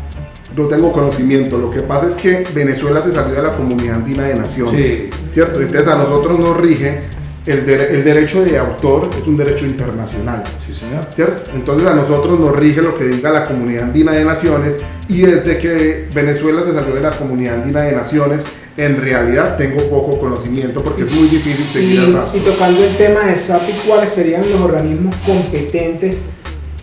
no 0.57 0.64
tengo 0.66 0.90
conocimiento. 0.92 1.59
Lo 1.59 1.71
que 1.71 1.81
pasa 1.83 2.07
es 2.07 2.14
que 2.14 2.45
Venezuela 2.55 3.03
se 3.03 3.12
salió 3.12 3.35
de 3.35 3.42
la 3.42 3.55
comunidad 3.55 3.97
andina 3.97 4.25
de 4.25 4.35
naciones. 4.35 4.75
Sí. 4.75 5.11
¿Cierto? 5.29 5.61
Entonces 5.61 5.87
a 5.87 5.97
nosotros 5.97 6.38
nos 6.38 6.57
rige 6.57 7.01
el, 7.45 7.64
dere- 7.66 7.90
el 7.90 8.03
derecho 8.03 8.42
de 8.45 8.59
autor, 8.59 9.11
es 9.21 9.27
un 9.27 9.37
derecho 9.37 9.66
internacional. 9.66 10.42
Sí, 10.59 10.73
señor. 10.75 11.07
¿Cierto? 11.14 11.51
Entonces 11.55 11.87
a 11.87 11.95
nosotros 11.95 12.40
nos 12.40 12.57
rige 12.57 12.83
lo 12.83 12.95
que 12.95 13.05
diga 13.05 13.31
la 13.31 13.45
comunidad 13.45 13.85
andina 13.85 14.12
de 14.12 14.25
naciones 14.25 14.79
y 15.09 15.21
desde 15.23 15.59
que 15.59 16.09
Venezuela 16.14 16.62
se 16.64 16.73
salió 16.73 16.95
de 16.95 17.01
la 17.03 17.11
comunidad 17.11 17.55
andina 17.57 17.83
de 17.83 17.92
naciones, 17.92 18.42
en 18.77 19.01
realidad 19.01 19.57
tengo 19.57 19.81
poco 19.88 20.19
conocimiento 20.19 20.83
porque 20.83 21.03
es 21.03 21.12
muy 21.12 21.29
difícil 21.29 21.64
seguir 21.66 22.01
el 22.01 22.09
y, 22.09 22.12
rastro. 22.12 22.40
y 22.40 22.45
tocando 22.45 22.83
el 22.85 22.97
tema 22.97 23.21
de 23.27 23.37
SAPI, 23.37 23.73
¿cuáles 23.87 24.11
serían 24.11 24.42
los 24.51 24.61
organismos 24.61 25.14
competentes 25.25 26.23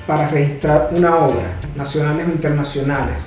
para 0.08 0.28
registrar 0.30 0.90
una 0.96 1.18
obra, 1.18 1.60
nacionales 1.76 2.26
o 2.28 2.32
internacionales? 2.32 3.18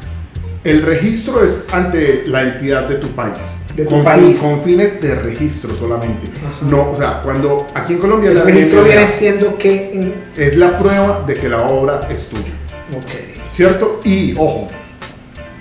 El 0.67 0.83
registro 0.83 1.45
es 1.45 1.63
ante 1.71 2.25
la 2.27 2.43
entidad 2.43 2.89
de 2.89 2.97
tu 2.97 3.07
país. 3.11 3.53
De 3.77 3.85
tu 3.85 3.91
con, 3.91 4.03
país. 4.03 4.37
con 4.41 4.61
fines 4.63 5.01
de 5.01 5.15
registro 5.15 5.73
solamente. 5.77 6.27
Ajá. 6.39 6.67
No, 6.69 6.91
o 6.91 6.97
sea, 6.99 7.23
cuando 7.23 7.69
aquí 7.73 7.93
en 7.93 8.01
Colombia 8.01 8.33
El 8.33 8.43
registro 8.43 8.83
viene 8.83 9.07
siendo 9.07 9.57
que 9.59 10.13
es 10.37 10.57
la 10.57 10.77
prueba 10.77 11.23
de 11.25 11.35
que 11.35 11.49
la 11.49 11.69
obra 11.69 12.09
es 12.11 12.27
tuya. 12.27 12.51
Ok. 12.97 13.49
¿Cierto? 13.49 14.01
Y 14.03 14.35
ojo, 14.37 14.67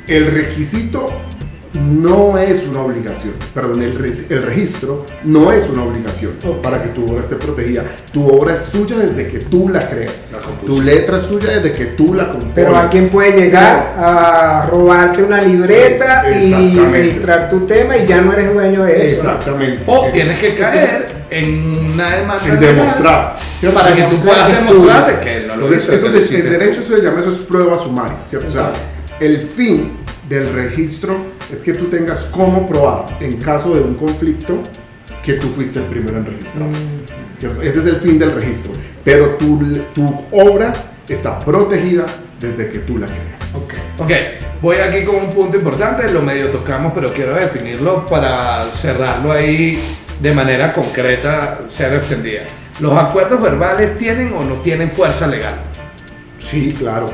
el 0.07 0.25
requisito 0.25 1.11
no 1.75 2.37
es 2.37 2.65
una 2.67 2.81
obligación. 2.81 3.33
Perdón, 3.53 3.81
el, 3.83 3.97
re- 3.97 4.13
el 4.29 4.43
registro 4.43 5.05
no 5.23 5.51
es 5.51 5.67
una 5.69 5.83
obligación 5.83 6.33
para 6.61 6.81
que 6.81 6.89
tu 6.89 7.05
obra 7.05 7.21
esté 7.21 7.35
protegida. 7.35 7.83
Tu 8.11 8.27
obra 8.27 8.53
es 8.55 8.65
tuya 8.67 8.97
desde 8.97 9.27
que 9.27 9.39
tú 9.39 9.69
la 9.69 9.87
creas. 9.87 10.27
La 10.31 10.39
tu 10.65 10.81
letra 10.81 11.17
es 11.17 11.27
tuya 11.27 11.59
desde 11.59 11.73
que 11.73 11.85
tú 11.87 12.13
la 12.13 12.29
compones. 12.29 12.53
Pero 12.55 12.75
alguien 12.75 13.09
puede 13.09 13.31
llegar 13.39 13.93
a 13.97 14.67
robarte 14.71 15.23
una 15.23 15.41
libreta 15.41 16.29
y 16.39 16.75
registrar 16.77 17.49
tu 17.49 17.61
tema 17.61 17.97
y 17.97 18.05
ya 18.05 18.21
no 18.21 18.33
eres 18.33 18.53
dueño 18.53 18.83
de 18.83 19.03
eso. 19.11 19.27
Exactamente. 19.29 19.81
O 19.85 20.05
tienes 20.11 20.37
que 20.39 20.55
caer 20.55 21.25
en 21.29 21.91
una 21.93 22.15
demanda 22.15 22.47
en 22.47 22.59
demostrar. 22.59 23.35
para 23.73 23.95
que 23.95 24.03
tú 24.03 24.17
puedas 24.19 24.47
que 24.47 24.53
es 24.53 24.65
demostrar 24.69 25.19
que 25.19 25.39
no 25.41 25.55
lo 25.55 25.65
Entonces, 25.65 25.83
hizo. 25.83 26.07
eso 26.07 26.07
lo 26.07 26.37
en 26.37 26.49
derecho 26.49 26.81
tú. 26.81 26.95
se 26.95 27.01
llama 27.01 27.19
eso 27.21 27.31
es 27.31 27.37
prueba 27.39 27.77
sumaria, 27.77 28.17
¿cierto? 28.27 28.47
O 28.49 28.53
sea, 28.53 28.71
el 29.19 29.39
fin 29.39 29.91
del 30.29 30.53
registro 30.53 31.17
es 31.51 31.61
que 31.61 31.73
tú 31.73 31.85
tengas 31.85 32.25
cómo 32.25 32.67
probar 32.67 33.17
en 33.19 33.37
caso 33.37 33.75
de 33.75 33.81
un 33.81 33.95
conflicto 33.95 34.61
que 35.23 35.33
tú 35.33 35.47
fuiste 35.47 35.79
el 35.79 35.85
primero 35.85 36.17
en 36.17 36.25
registrar. 36.25 36.67
Mm. 36.67 37.39
¿cierto? 37.39 37.61
Ese 37.61 37.79
es 37.79 37.85
el 37.85 37.97
fin 37.97 38.19
del 38.19 38.31
registro. 38.31 38.73
Pero 39.03 39.35
tu, 39.35 39.59
tu 39.93 40.05
obra 40.31 40.73
está 41.07 41.39
protegida 41.39 42.05
desde 42.39 42.69
que 42.69 42.79
tú 42.79 42.97
la 42.97 43.07
creas. 43.07 43.53
Ok. 43.53 43.73
Ok, 43.99 44.11
voy 44.61 44.77
aquí 44.77 45.03
con 45.05 45.15
un 45.15 45.29
punto 45.29 45.57
importante, 45.57 46.11
lo 46.11 46.21
medio 46.21 46.49
tocamos, 46.49 46.91
pero 46.93 47.13
quiero 47.13 47.35
definirlo 47.35 48.05
para 48.05 48.65
cerrarlo 48.65 49.31
ahí 49.31 49.81
de 50.19 50.33
manera 50.33 50.73
concreta, 50.73 51.61
ser 51.67 51.93
extendida. 51.93 52.41
¿Los 52.79 52.93
acuerdos 52.97 53.41
verbales 53.41 53.97
tienen 53.97 54.33
o 54.33 54.43
no 54.43 54.55
tienen 54.55 54.91
fuerza 54.91 55.27
legal? 55.27 55.55
Sí, 56.39 56.73
claro. 56.77 57.09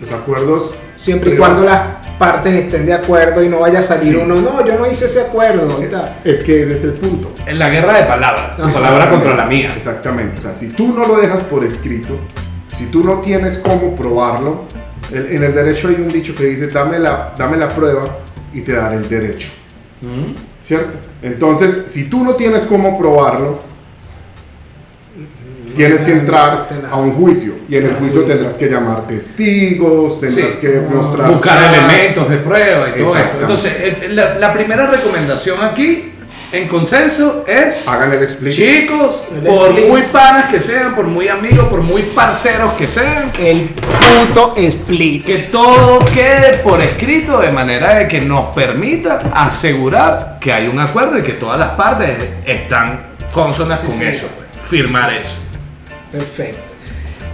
Los 0.00 0.10
acuerdos. 0.12 0.74
Siempre 0.94 1.34
y 1.34 1.36
cuando 1.36 1.64
las 1.64 2.03
partes 2.18 2.54
estén 2.54 2.86
de 2.86 2.92
acuerdo 2.92 3.42
y 3.42 3.48
no 3.48 3.60
vaya 3.60 3.80
a 3.80 3.82
salir 3.82 4.14
Sí. 4.14 4.20
uno, 4.22 4.36
no, 4.36 4.64
yo 4.66 4.78
no 4.78 4.86
hice 4.90 5.06
ese 5.06 5.20
acuerdo 5.22 5.66
tal. 5.90 6.20
Es 6.24 6.42
que 6.42 6.62
ese 6.62 6.72
es 6.74 6.84
el 6.84 6.92
punto. 6.92 7.32
En 7.46 7.58
la 7.58 7.68
guerra 7.68 7.94
de 7.98 8.04
palabras, 8.04 8.56
tu 8.56 8.72
palabra 8.72 9.10
contra 9.10 9.34
la 9.34 9.44
mía. 9.46 9.72
Exactamente. 9.76 10.38
O 10.38 10.40
sea, 10.42 10.54
si 10.54 10.68
tú 10.68 10.92
no 10.96 11.06
lo 11.06 11.16
dejas 11.16 11.42
por 11.42 11.64
escrito, 11.64 12.16
si 12.72 12.86
tú 12.86 13.02
no 13.04 13.20
tienes 13.20 13.58
cómo 13.58 13.94
probarlo, 13.96 14.64
el- 15.12 15.26
en 15.36 15.42
el 15.44 15.54
derecho 15.54 15.88
hay 15.88 15.96
un 15.96 16.08
dicho 16.08 16.34
que 16.34 16.44
dice, 16.44 16.68
dame 16.68 16.98
la, 16.98 17.34
dame 17.36 17.56
la 17.56 17.68
prueba 17.68 18.18
y 18.52 18.60
te 18.62 18.72
daré 18.72 18.96
el 18.96 19.08
derecho. 19.08 19.48
Mm. 20.02 20.34
¿Cierto? 20.62 20.96
Entonces, 21.22 21.84
si 21.88 22.08
tú 22.08 22.24
no 22.24 22.34
tienes 22.36 22.64
cómo 22.64 22.96
probarlo, 22.98 23.60
tienes 25.74 26.02
que 26.02 26.12
entrar 26.12 26.68
a 26.90 26.96
un 26.96 27.12
juicio. 27.14 27.54
Y 27.68 27.76
en 27.76 27.84
el 27.86 27.94
juicio 27.96 28.22
tendrás 28.22 28.56
que 28.56 28.66
llamar 28.68 29.06
testigos, 29.06 30.20
tendrás 30.20 30.52
Sí. 30.52 30.58
que 30.60 30.80
mostrar... 30.80 31.30
Buscar 31.30 31.58
chats. 31.58 31.78
elementos 31.78 32.28
de 32.30 32.36
prueba 32.38 32.88
y 32.90 33.02
todo 33.02 33.16
esto. 33.16 33.36
Entonces, 33.40 33.74
la, 34.10 34.34
la 34.38 34.52
primera 34.52 34.86
recomendación 34.86 35.62
aquí, 35.62 36.10
en 36.52 36.68
consenso, 36.68 37.44
es 37.48 37.86
Hagan 37.88 38.12
el 38.12 38.22
split. 38.22 38.52
Chicos, 38.52 39.24
El 39.34 39.40
por 39.48 39.70
split. 39.70 39.88
muy 39.88 40.02
panas 40.02 40.44
que 40.50 40.60
sean, 40.60 40.94
por 40.94 41.04
muy 41.06 41.26
amigos, 41.28 41.66
por 41.68 41.80
muy 41.82 42.02
parceros 42.02 42.72
que 42.74 42.86
sean, 42.86 43.32
El 43.40 43.70
puto 43.70 44.54
split. 44.58 45.24
que 45.26 45.38
todo 45.38 45.98
quede 46.14 46.58
por 46.58 46.80
escrito 46.80 47.40
de 47.40 47.50
manera 47.50 47.94
de 47.96 48.06
que 48.06 48.20
nos 48.20 48.54
permita 48.54 49.20
asegurar 49.34 50.38
que 50.40 50.52
hay 50.52 50.68
un 50.68 50.78
acuerdo 50.78 51.18
y 51.18 51.22
que 51.22 51.32
todas 51.32 51.58
las 51.58 51.70
partes 51.70 52.10
están 52.46 53.00
consonas 53.32 53.80
Sí, 53.80 53.86
con 53.88 53.96
sí. 53.96 54.04
eso, 54.04 54.26
pues, 54.36 54.68
firmar 54.68 55.12
eso. 55.12 55.36
Perfecto. 56.14 56.60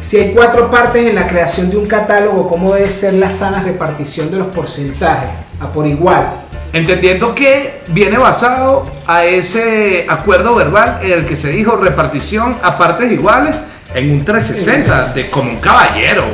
Si 0.00 0.16
hay 0.16 0.32
cuatro 0.32 0.70
partes 0.70 1.06
en 1.06 1.14
la 1.14 1.26
creación 1.26 1.68
de 1.68 1.76
un 1.76 1.86
catálogo, 1.86 2.48
¿cómo 2.48 2.74
debe 2.74 2.88
ser 2.88 3.12
la 3.14 3.30
sana 3.30 3.62
repartición 3.62 4.30
de 4.30 4.38
los 4.38 4.46
porcentajes? 4.46 5.28
A 5.60 5.70
por 5.70 5.86
igual. 5.86 6.30
Entendiendo 6.72 7.34
que 7.34 7.82
viene 7.88 8.16
basado 8.16 8.90
a 9.06 9.26
ese 9.26 10.06
acuerdo 10.08 10.54
verbal 10.54 11.00
en 11.02 11.12
el 11.12 11.26
que 11.26 11.36
se 11.36 11.50
dijo 11.50 11.76
repartición 11.76 12.56
a 12.62 12.78
partes 12.78 13.12
iguales 13.12 13.54
en 13.94 14.10
un 14.10 14.24
360, 14.24 15.12
de 15.12 15.28
como 15.28 15.50
un 15.50 15.56
caballero. 15.58 16.24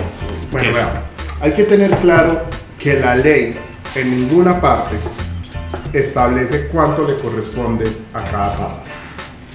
Bueno, 0.53 0.69
que 0.69 0.73
vean, 0.73 0.91
hay 1.41 1.51
que 1.51 1.65
tener 1.65 1.91
claro 1.97 2.43
que 2.79 3.01
la 3.01 3.17
ley 3.17 3.59
en 3.97 4.11
ninguna 4.11 4.61
parte 4.61 4.95
establece 5.93 6.69
cuánto 6.69 7.09
le 7.09 7.17
corresponde 7.19 7.91
a 8.15 8.23
cada 8.23 8.53
parte. 8.53 8.91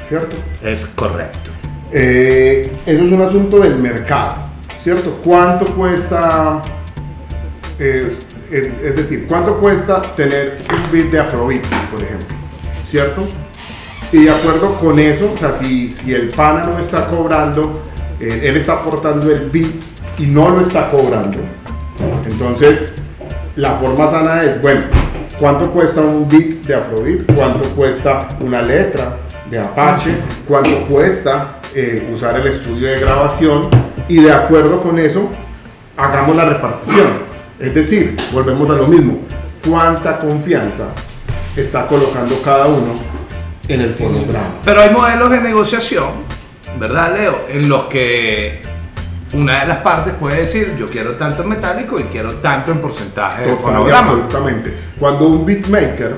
¿Cierto? 0.10 0.36
es 0.62 0.88
correcto. 0.88 1.51
Eh, 1.94 2.72
eso 2.86 3.04
es 3.04 3.12
un 3.12 3.22
asunto 3.22 3.60
del 3.60 3.78
mercado, 3.78 4.36
¿cierto? 4.78 5.20
¿Cuánto 5.24 5.66
cuesta, 5.76 6.62
eh, 7.78 8.10
es, 8.50 8.96
decir, 8.96 9.26
cuánto 9.28 9.58
cuesta 9.58 10.02
tener 10.16 10.60
un 10.70 10.92
beat 10.92 11.12
de 11.12 11.20
Afrobeat, 11.20 11.66
por 11.92 12.02
ejemplo, 12.02 12.28
¿cierto? 12.86 13.28
Y 14.14 14.24
de 14.24 14.32
acuerdo 14.32 14.76
con 14.76 15.00
eso, 15.00 15.34
o 15.36 15.38
sea, 15.38 15.52
si, 15.52 15.92
si 15.92 16.14
el 16.14 16.30
pana 16.30 16.64
no 16.64 16.80
está 16.80 17.08
cobrando, 17.08 17.82
eh, 18.22 18.40
él 18.44 18.56
está 18.56 18.74
aportando 18.74 19.30
el 19.30 19.50
beat 19.50 19.72
y 20.18 20.28
no 20.28 20.50
lo 20.50 20.62
está 20.62 20.90
cobrando, 20.90 21.40
entonces 22.26 22.94
la 23.58 23.74
forma 23.74 24.08
sana 24.08 24.44
es, 24.44 24.62
bueno, 24.62 24.84
¿cuánto 25.38 25.70
cuesta 25.72 26.00
un 26.00 26.28
beat 26.30 26.66
de 26.66 26.74
Afrobeat? 26.74 27.36
¿Cuánto 27.36 27.66
cuesta 27.72 28.30
una 28.40 28.62
letra 28.62 29.18
de 29.50 29.60
Apache? 29.60 30.12
¿Cuánto 30.48 30.88
cuesta 30.88 31.61
eh, 31.74 32.10
usar 32.14 32.40
el 32.40 32.48
estudio 32.48 32.88
de 32.88 33.00
grabación? 33.00 33.70
Y 34.08 34.22
de 34.22 34.32
acuerdo 34.32 34.82
con 34.82 35.00
eso, 35.00 35.30
hagamos 35.98 36.36
la 36.36 36.46
repartición. 36.46 37.08
Es 37.60 37.74
decir, 37.74 38.16
volvemos 38.34 38.70
a 38.70 38.74
lo 38.74 38.88
mismo. 38.88 39.20
¿Cuánta 39.68 40.18
confianza 40.18 40.86
está 41.56 41.88
colocando 41.88 42.42
cada 42.44 42.66
uno 42.68 42.94
en 43.68 43.82
el 43.82 43.92
fonograma? 43.94 44.50
Pero 44.66 44.82
hay 44.82 44.90
modelos 44.90 45.30
de 45.30 45.40
negociación, 45.40 46.10
¿verdad, 46.80 47.16
Leo? 47.16 47.46
En 47.50 47.70
los 47.70 47.84
que 47.84 48.62
una 49.34 49.62
de 49.62 49.68
las 49.68 49.78
partes 49.78 50.14
puede 50.16 50.42
decir, 50.42 50.76
yo 50.78 50.88
quiero 50.88 51.16
tanto 51.16 51.44
en 51.44 51.50
metálico 51.50 52.00
y 52.00 52.04
quiero 52.06 52.36
tanto 52.36 52.72
en 52.72 52.80
porcentaje 52.80 53.44
de 53.44 53.50
Total 53.52 53.64
fonograma. 53.64 54.00
absolutamente. 54.00 54.74
Cuando 55.00 55.28
un 55.28 55.46
beatmaker, 55.46 56.16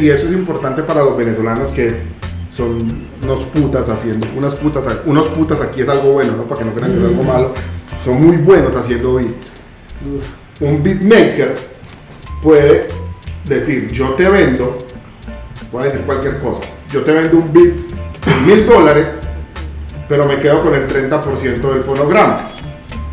y 0.00 0.08
eso 0.08 0.26
es 0.26 0.32
importante 0.32 0.82
para 0.82 1.02
los 1.02 1.16
venezolanos 1.16 1.70
que 1.70 2.19
son 2.50 2.78
unos 3.22 3.42
putas 3.42 3.88
haciendo, 3.88 4.26
unas 4.36 4.54
putas, 4.56 4.84
unos 5.06 5.28
putas 5.28 5.60
aquí 5.60 5.82
es 5.82 5.88
algo 5.88 6.12
bueno, 6.12 6.36
¿no? 6.36 6.44
Para 6.44 6.60
que 6.60 6.66
no 6.66 6.74
crean 6.74 6.92
que 6.92 6.98
es 6.98 7.04
algo 7.04 7.22
malo, 7.22 7.52
son 7.98 8.20
muy 8.20 8.36
buenos 8.36 8.74
haciendo 8.74 9.14
beats. 9.14 9.52
Un 10.60 10.82
beatmaker 10.82 11.54
puede 12.42 12.88
decir, 13.44 13.90
yo 13.92 14.10
te 14.14 14.28
vendo, 14.28 14.76
voy 15.70 15.82
a 15.82 15.84
decir 15.86 16.00
cualquier 16.02 16.38
cosa, 16.40 16.62
yo 16.92 17.02
te 17.02 17.12
vendo 17.12 17.38
un 17.38 17.52
beat 17.52 17.74
en 18.26 18.46
mil 18.46 18.66
dólares, 18.66 19.20
pero 20.08 20.26
me 20.26 20.38
quedo 20.38 20.62
con 20.62 20.74
el 20.74 20.88
30% 20.88 21.72
del 21.72 21.82
fonograma. 21.82 22.36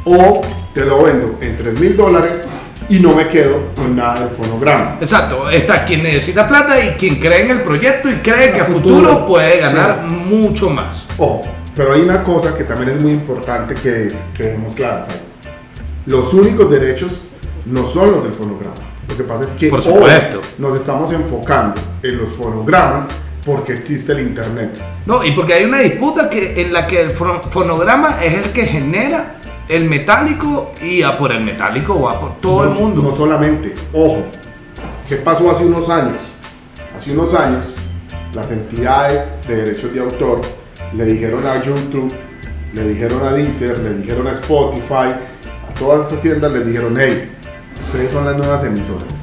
O 0.04 0.42
te 0.74 0.86
lo 0.86 1.04
vendo 1.04 1.38
en 1.42 1.56
3 1.56 1.80
mil 1.80 1.98
dólares 1.98 2.46
y 2.90 3.00
no 3.00 3.14
me 3.14 3.28
quedo 3.28 3.74
con 3.76 3.96
nada 3.96 4.22
del 4.22 4.30
fonograma. 4.30 4.98
Exacto, 5.00 5.50
está 5.50 5.84
quien 5.86 6.04
necesita 6.04 6.48
plata 6.48 6.84
y 6.84 6.90
quien 6.92 7.16
cree 7.16 7.42
en 7.44 7.52
el 7.52 7.62
proyecto 7.62 8.10
y 8.10 8.16
cree 8.16 8.52
que 8.54 8.62
a 8.62 8.66
futuro, 8.66 8.96
futuro, 8.98 9.26
puede 9.28 9.60
ganar 9.60 10.04
mucho 10.06 10.70
más. 10.70 11.06
Ojo, 11.18 11.42
pero 11.76 11.94
hay 11.94 12.02
una 12.02 12.24
cosa 12.24 12.56
que 12.56 12.64
también 12.64 12.98
es 12.98 13.02
muy 13.02 13.12
importante 13.12 13.74
que, 13.76 14.16
que 14.36 14.44
dejemos 14.44 14.74
claras 14.74 15.10
ahí. 15.10 15.22
Los 16.06 16.34
únicos 16.34 16.72
derechos 16.72 17.22
no 17.66 17.86
son 17.86 18.12
los 18.12 18.24
del 18.24 18.32
fonograma. 18.34 18.76
Lo 19.10 19.16
que 19.18 19.24
pasa 19.24 19.44
es 19.44 19.52
que 19.52 19.70
Por 19.70 19.80
hoy 19.82 20.12
nos 20.58 20.80
estamos 20.80 21.12
enfocando 21.12 21.80
en 22.04 22.18
los 22.18 22.30
fonogramas 22.32 23.06
porque 23.46 23.74
existe 23.74 24.12
el 24.12 24.20
internet. 24.20 24.78
No, 25.06 25.24
y 25.24 25.32
porque 25.32 25.54
hay 25.54 25.64
una 25.66 25.80
disputa 25.80 26.30
que, 26.30 26.62
en 26.62 26.74
la 26.74 26.86
que 26.86 27.02
el 27.02 27.12
fon- 27.12 27.42
fonograma 27.44 28.18
es 28.22 28.34
el 28.34 28.52
que 28.52 28.66
genera 28.66 29.37
el 29.68 29.86
metálico 29.90 30.72
y 30.82 31.02
a 31.02 31.18
por 31.18 31.32
el 31.32 31.44
metálico 31.44 32.02
va 32.02 32.20
por 32.20 32.36
todo 32.40 32.66
no, 32.66 32.72
el 32.72 32.80
mundo. 32.80 33.02
No 33.02 33.16
solamente, 33.16 33.74
ojo, 33.94 34.24
¿qué 35.08 35.18
pasó 35.18 35.52
hace 35.52 35.66
unos 35.66 35.90
años? 35.90 36.22
Hace 36.96 37.12
unos 37.12 37.34
años, 37.34 37.66
las 38.34 38.52
entidades 38.52 39.24
de 39.48 39.56
derechos 39.56 39.94
de 39.94 40.00
autor 40.00 40.42
le 40.96 41.06
dijeron 41.06 41.46
a 41.46 41.62
YouTube, 41.62 42.14
le 42.74 42.88
dijeron 42.88 43.26
a 43.26 43.34
Deezer, 43.34 43.80
le 43.80 43.96
dijeron 43.96 44.28
a 44.28 44.32
Spotify, 44.32 45.14
a 45.70 45.74
todas 45.78 46.08
estas 46.08 46.22
tiendas 46.22 46.52
les 46.52 46.66
dijeron, 46.66 46.96
hey, 47.00 47.30
ustedes 47.84 48.12
son 48.12 48.26
las 48.26 48.38
nuevas 48.38 48.64
emisoras. 48.64 49.22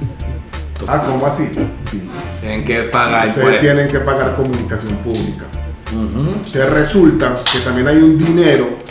Ah, 0.86 1.02
¿cómo 1.06 1.26
así? 1.26 1.48
Sí. 1.90 2.02
Tienen 2.40 2.64
que 2.64 2.82
pagar 2.84 3.26
Ustedes 3.26 3.36
impuestos. 3.36 3.60
tienen 3.60 3.88
que 3.88 4.00
pagar 4.00 4.34
comunicación 4.34 4.96
pública. 4.96 5.44
Entonces 5.90 6.70
resulta 6.70 7.34
que 7.52 7.58
también 7.60 7.88
hay 7.88 7.96
un 7.98 8.18
dinero 8.18 8.83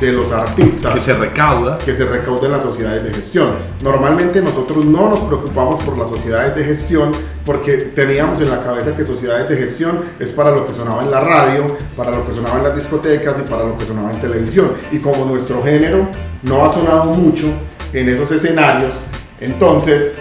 de 0.00 0.12
los 0.12 0.32
artistas 0.32 0.92
que 0.94 1.00
se 1.00 1.14
recauda. 1.14 1.78
que 1.78 1.94
se 1.94 2.04
recaude 2.04 2.46
en 2.46 2.52
las 2.52 2.62
sociedades 2.62 3.04
de 3.04 3.14
gestión. 3.14 3.50
Normalmente 3.82 4.40
nosotros 4.42 4.84
no 4.84 5.08
nos 5.08 5.20
preocupamos 5.20 5.82
por 5.84 5.96
las 5.96 6.08
sociedades 6.08 6.54
de 6.54 6.64
gestión 6.64 7.12
porque 7.44 7.76
teníamos 7.94 8.40
en 8.40 8.50
la 8.50 8.60
cabeza 8.60 8.94
que 8.94 9.04
sociedades 9.04 9.48
de 9.48 9.56
gestión 9.56 10.00
es 10.18 10.32
para 10.32 10.50
lo 10.50 10.66
que 10.66 10.72
sonaba 10.72 11.02
en 11.02 11.10
la 11.10 11.20
radio, 11.20 11.66
para 11.96 12.10
lo 12.10 12.26
que 12.26 12.32
sonaba 12.32 12.58
en 12.58 12.64
las 12.64 12.74
discotecas 12.74 13.36
y 13.38 13.48
para 13.48 13.64
lo 13.64 13.78
que 13.78 13.84
sonaba 13.84 14.12
en 14.12 14.20
televisión. 14.20 14.72
Y 14.90 14.98
como 14.98 15.24
nuestro 15.24 15.62
género 15.62 16.08
no 16.42 16.64
ha 16.64 16.72
sonado 16.72 17.04
mucho 17.06 17.46
en 17.92 18.08
esos 18.08 18.30
escenarios, 18.32 18.96
entonces 19.40 20.16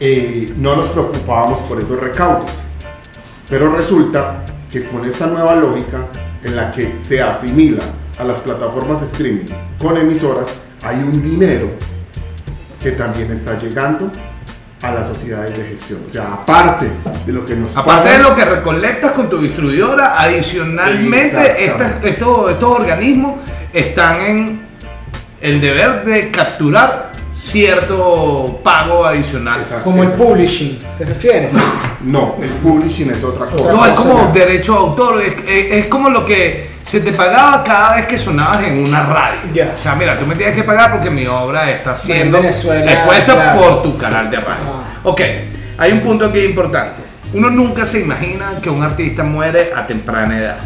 eh, 0.00 0.52
no 0.56 0.76
nos 0.76 0.88
preocupábamos 0.88 1.60
por 1.62 1.80
esos 1.80 2.00
recaudos. 2.00 2.50
Pero 3.48 3.74
resulta 3.74 4.44
que 4.70 4.84
con 4.84 5.04
esta 5.04 5.26
nueva 5.26 5.54
lógica 5.54 6.06
en 6.44 6.56
la 6.56 6.70
que 6.70 6.96
se 7.00 7.22
asimila 7.22 7.82
a 8.18 8.24
las 8.24 8.38
plataformas 8.40 9.00
de 9.00 9.06
streaming 9.06 9.46
con 9.78 9.96
emisoras, 9.96 10.48
hay 10.82 10.96
un 10.96 11.22
dinero 11.22 11.68
que 12.82 12.92
también 12.92 13.30
está 13.32 13.56
llegando 13.58 14.10
a 14.82 14.92
las 14.92 15.08
sociedades 15.08 15.56
de 15.56 15.64
gestión. 15.64 16.00
O 16.06 16.10
sea, 16.10 16.32
aparte 16.34 16.86
de 17.26 17.32
lo 17.32 17.44
que 17.44 17.56
nos 17.56 17.76
Aparte 17.76 18.10
de 18.10 18.18
lo 18.18 18.34
que 18.34 18.44
recolectas 18.44 19.12
con 19.12 19.28
tu 19.28 19.38
distribuidora, 19.38 20.20
adicionalmente 20.20 21.64
estas- 21.64 22.04
estos, 22.04 22.50
estos 22.50 22.70
organismos 22.78 23.36
están 23.72 24.20
en 24.20 24.60
el 25.40 25.60
deber 25.60 26.04
de 26.04 26.30
capturar 26.30 27.12
cierto 27.34 28.60
pago 28.62 29.04
adicional. 29.04 29.60
Exacto. 29.60 29.84
Como 29.84 30.02
el 30.02 30.10
publishing, 30.12 30.78
¿te 30.96 31.04
refieres? 31.04 31.50
No, 32.02 32.36
el 32.40 32.48
publishing 32.48 33.10
es 33.10 33.22
otra 33.22 33.46
cosa. 33.46 33.72
No, 33.72 33.84
es 33.86 33.92
como 33.92 34.30
derecho 34.32 34.74
a 34.74 34.78
autor, 34.78 35.22
es, 35.22 35.34
es- 35.46 35.72
es 35.74 35.86
como 35.86 36.10
lo 36.10 36.24
que 36.24 36.77
se 36.88 37.02
te 37.02 37.12
pagaba 37.12 37.62
cada 37.62 37.96
vez 37.96 38.06
que 38.06 38.16
sonabas 38.16 38.62
en 38.62 38.78
una 38.78 39.02
radio. 39.02 39.40
Ya. 39.52 39.74
O 39.76 39.78
sea, 39.78 39.94
mira, 39.94 40.18
tú 40.18 40.24
me 40.24 40.34
tienes 40.34 40.54
que 40.54 40.62
pagar 40.62 40.90
porque 40.90 41.10
mi 41.10 41.26
obra 41.26 41.70
está 41.70 41.94
siendo 41.94 42.38
expuesta 42.38 43.34
claro. 43.34 43.60
por 43.60 43.82
tu 43.82 43.98
canal 43.98 44.30
de 44.30 44.38
radio. 44.38 44.64
Ah. 44.66 45.00
Ok, 45.02 45.20
hay 45.76 45.92
un 45.92 46.00
punto 46.00 46.24
aquí 46.24 46.40
importante. 46.40 47.02
Uno 47.34 47.50
nunca 47.50 47.84
se 47.84 48.00
imagina 48.00 48.46
que 48.62 48.70
un 48.70 48.82
artista 48.82 49.22
muere 49.22 49.70
a 49.76 49.86
temprana 49.86 50.38
edad. 50.38 50.58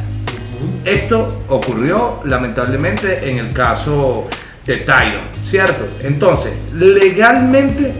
Esto 0.85 1.43
ocurrió 1.49 2.21
lamentablemente 2.25 3.29
en 3.29 3.39
el 3.39 3.53
caso 3.53 4.29
de 4.65 4.77
Tyron, 4.77 5.25
¿cierto? 5.43 5.87
Entonces, 6.05 6.53
legalmente 6.73 7.95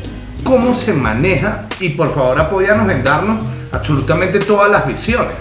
cómo 0.45 0.77
se 0.77 0.93
maneja 0.93 1.67
y 1.81 1.89
por 1.89 2.15
favor 2.15 2.39
apóyanos 2.39 2.89
en 2.89 3.03
darnos 3.03 3.45
absolutamente 3.73 4.39
todas 4.39 4.71
las 4.71 4.87
visiones. 4.87 5.35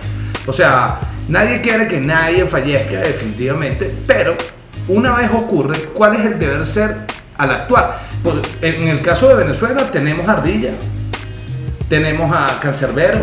O 0.48 0.54
sea, 0.54 1.11
nadie 1.32 1.62
quiere 1.62 1.88
que 1.88 2.00
nadie 2.00 2.46
fallezca 2.46 3.00
definitivamente, 3.00 3.92
pero 4.06 4.36
una 4.90 5.16
vez 5.16 5.32
ocurre, 5.34 5.80
¿cuál 5.94 6.16
es 6.16 6.26
el 6.26 6.38
deber 6.38 6.66
ser 6.66 6.98
al 7.38 7.52
actuar? 7.52 8.00
Pues, 8.22 8.36
en 8.62 8.90
el 8.90 9.02
caso 9.02 9.30
de 9.30 9.36
Venezuela 9.36 9.90
tenemos 9.90 10.28
Ardilla, 10.28 10.72
tenemos 11.88 12.30
a 12.36 12.60
Cancerbero, 12.60 13.20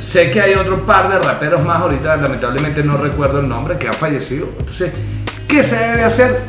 sé 0.00 0.30
que 0.30 0.40
hay 0.40 0.54
otro 0.54 0.86
par 0.86 1.10
de 1.10 1.18
raperos 1.18 1.62
más, 1.62 1.82
ahorita 1.82 2.16
lamentablemente 2.16 2.82
no 2.82 2.96
recuerdo 2.96 3.40
el 3.40 3.48
nombre, 3.48 3.76
que 3.76 3.86
han 3.86 3.94
fallecido. 3.94 4.48
Entonces, 4.58 4.92
¿qué 5.46 5.62
se 5.62 5.76
debe 5.76 6.04
hacer 6.04 6.40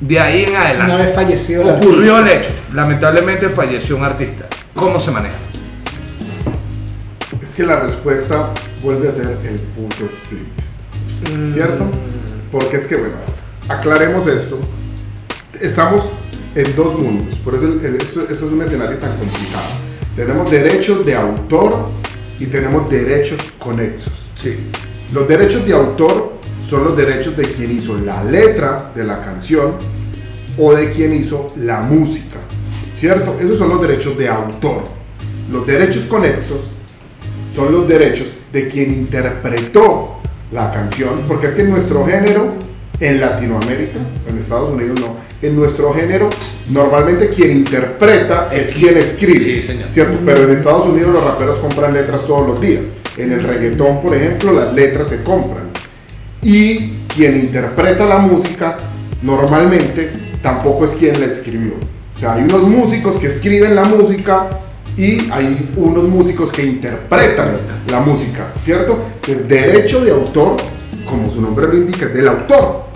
de 0.00 0.18
ahí 0.18 0.44
en 0.44 0.56
adelante? 0.56 0.94
Una 0.94 1.04
vez 1.04 1.14
fallecido 1.14 1.62
el 1.62 1.68
Ocurrió 1.76 2.18
el 2.18 2.28
hecho, 2.28 2.50
lamentablemente 2.74 3.48
falleció 3.50 3.96
un 3.96 4.04
artista. 4.04 4.46
¿Cómo 4.74 4.98
se 4.98 5.12
maneja? 5.12 5.36
Es 7.40 7.54
que 7.54 7.62
la 7.62 7.76
respuesta 7.76 8.50
vuelve 8.86 9.08
a 9.08 9.12
ser 9.12 9.26
el 9.44 9.58
punto 9.74 10.06
split. 10.06 11.52
¿Cierto? 11.52 11.84
Porque 12.52 12.76
es 12.76 12.86
que, 12.86 12.94
bueno, 12.96 13.14
aclaremos 13.68 14.26
esto. 14.28 14.58
Estamos 15.60 16.08
en 16.54 16.76
dos 16.76 16.96
mundos, 16.98 17.36
por 17.38 17.56
eso 17.56 17.64
el- 17.64 17.84
el- 17.84 17.96
esto, 17.96 18.22
esto 18.30 18.46
es 18.46 18.52
un 18.52 18.62
escenario 18.62 18.96
tan 18.98 19.16
complicado. 19.18 19.66
Tenemos 20.14 20.48
derechos 20.50 21.04
de 21.04 21.16
autor 21.16 21.88
y 22.38 22.46
tenemos 22.46 22.88
derechos 22.88 23.40
conexos. 23.58 24.12
Sí. 24.40 24.56
Los 25.12 25.26
derechos 25.26 25.66
de 25.66 25.72
autor 25.74 26.38
son 26.70 26.84
los 26.84 26.96
derechos 26.96 27.36
de 27.36 27.42
quien 27.44 27.76
hizo 27.76 27.96
la 27.98 28.22
letra 28.22 28.92
de 28.94 29.02
la 29.02 29.20
canción 29.20 29.72
o 30.58 30.74
de 30.74 30.90
quien 30.90 31.12
hizo 31.12 31.48
la 31.56 31.80
música, 31.80 32.38
¿cierto? 32.96 33.36
Esos 33.40 33.58
son 33.58 33.68
los 33.70 33.80
derechos 33.82 34.16
de 34.16 34.28
autor. 34.28 34.84
Los 35.50 35.66
derechos 35.66 36.04
conexos 36.04 36.58
son 37.56 37.72
los 37.72 37.88
derechos 37.88 38.34
de 38.52 38.68
quien 38.68 38.92
interpretó 38.92 40.20
la 40.52 40.70
canción, 40.70 41.22
porque 41.26 41.46
es 41.46 41.54
que 41.54 41.62
en 41.62 41.70
nuestro 41.70 42.04
género, 42.04 42.54
en 43.00 43.18
Latinoamérica, 43.18 43.98
en 44.28 44.38
Estados 44.38 44.70
Unidos 44.70 45.00
no, 45.00 45.16
en 45.40 45.56
nuestro 45.56 45.92
género, 45.94 46.28
normalmente 46.70 47.30
quien 47.30 47.50
interpreta 47.52 48.50
es 48.52 48.72
quien 48.72 48.98
escribe, 48.98 49.40
Sí, 49.40 49.62
señor. 49.62 49.90
¿cierto? 49.90 50.18
Pero 50.24 50.44
en 50.44 50.50
Estados 50.50 50.86
Unidos 50.86 51.14
los 51.14 51.24
raperos 51.24 51.58
compran 51.58 51.94
letras 51.94 52.26
todos 52.26 52.46
los 52.46 52.60
días. 52.60 52.84
En 53.16 53.32
el 53.32 53.40
reggaetón, 53.40 54.02
por 54.02 54.14
ejemplo, 54.14 54.52
las 54.52 54.74
letras 54.74 55.08
se 55.08 55.22
compran. 55.22 55.64
Y 56.42 56.92
quien 57.14 57.38
interpreta 57.38 58.04
la 58.04 58.18
música 58.18 58.76
normalmente 59.22 60.10
tampoco 60.42 60.84
es 60.84 60.90
quien 60.92 61.18
la 61.18 61.26
escribió. 61.26 61.72
O 62.14 62.18
sea, 62.18 62.34
hay 62.34 62.42
unos 62.42 62.62
músicos 62.62 63.16
que 63.16 63.28
escriben 63.28 63.74
la 63.74 63.84
música 63.84 64.46
y 64.96 65.30
hay 65.30 65.72
unos 65.76 66.04
músicos 66.04 66.50
que 66.50 66.64
interpretan 66.64 67.52
la 67.90 68.00
música, 68.00 68.52
¿cierto? 68.62 68.98
Es 69.26 69.46
derecho 69.46 70.04
de 70.04 70.10
autor, 70.10 70.56
como 71.04 71.30
su 71.30 71.40
nombre 71.40 71.66
lo 71.68 71.76
indica, 71.76 72.06
del 72.06 72.28
autor. 72.28 72.86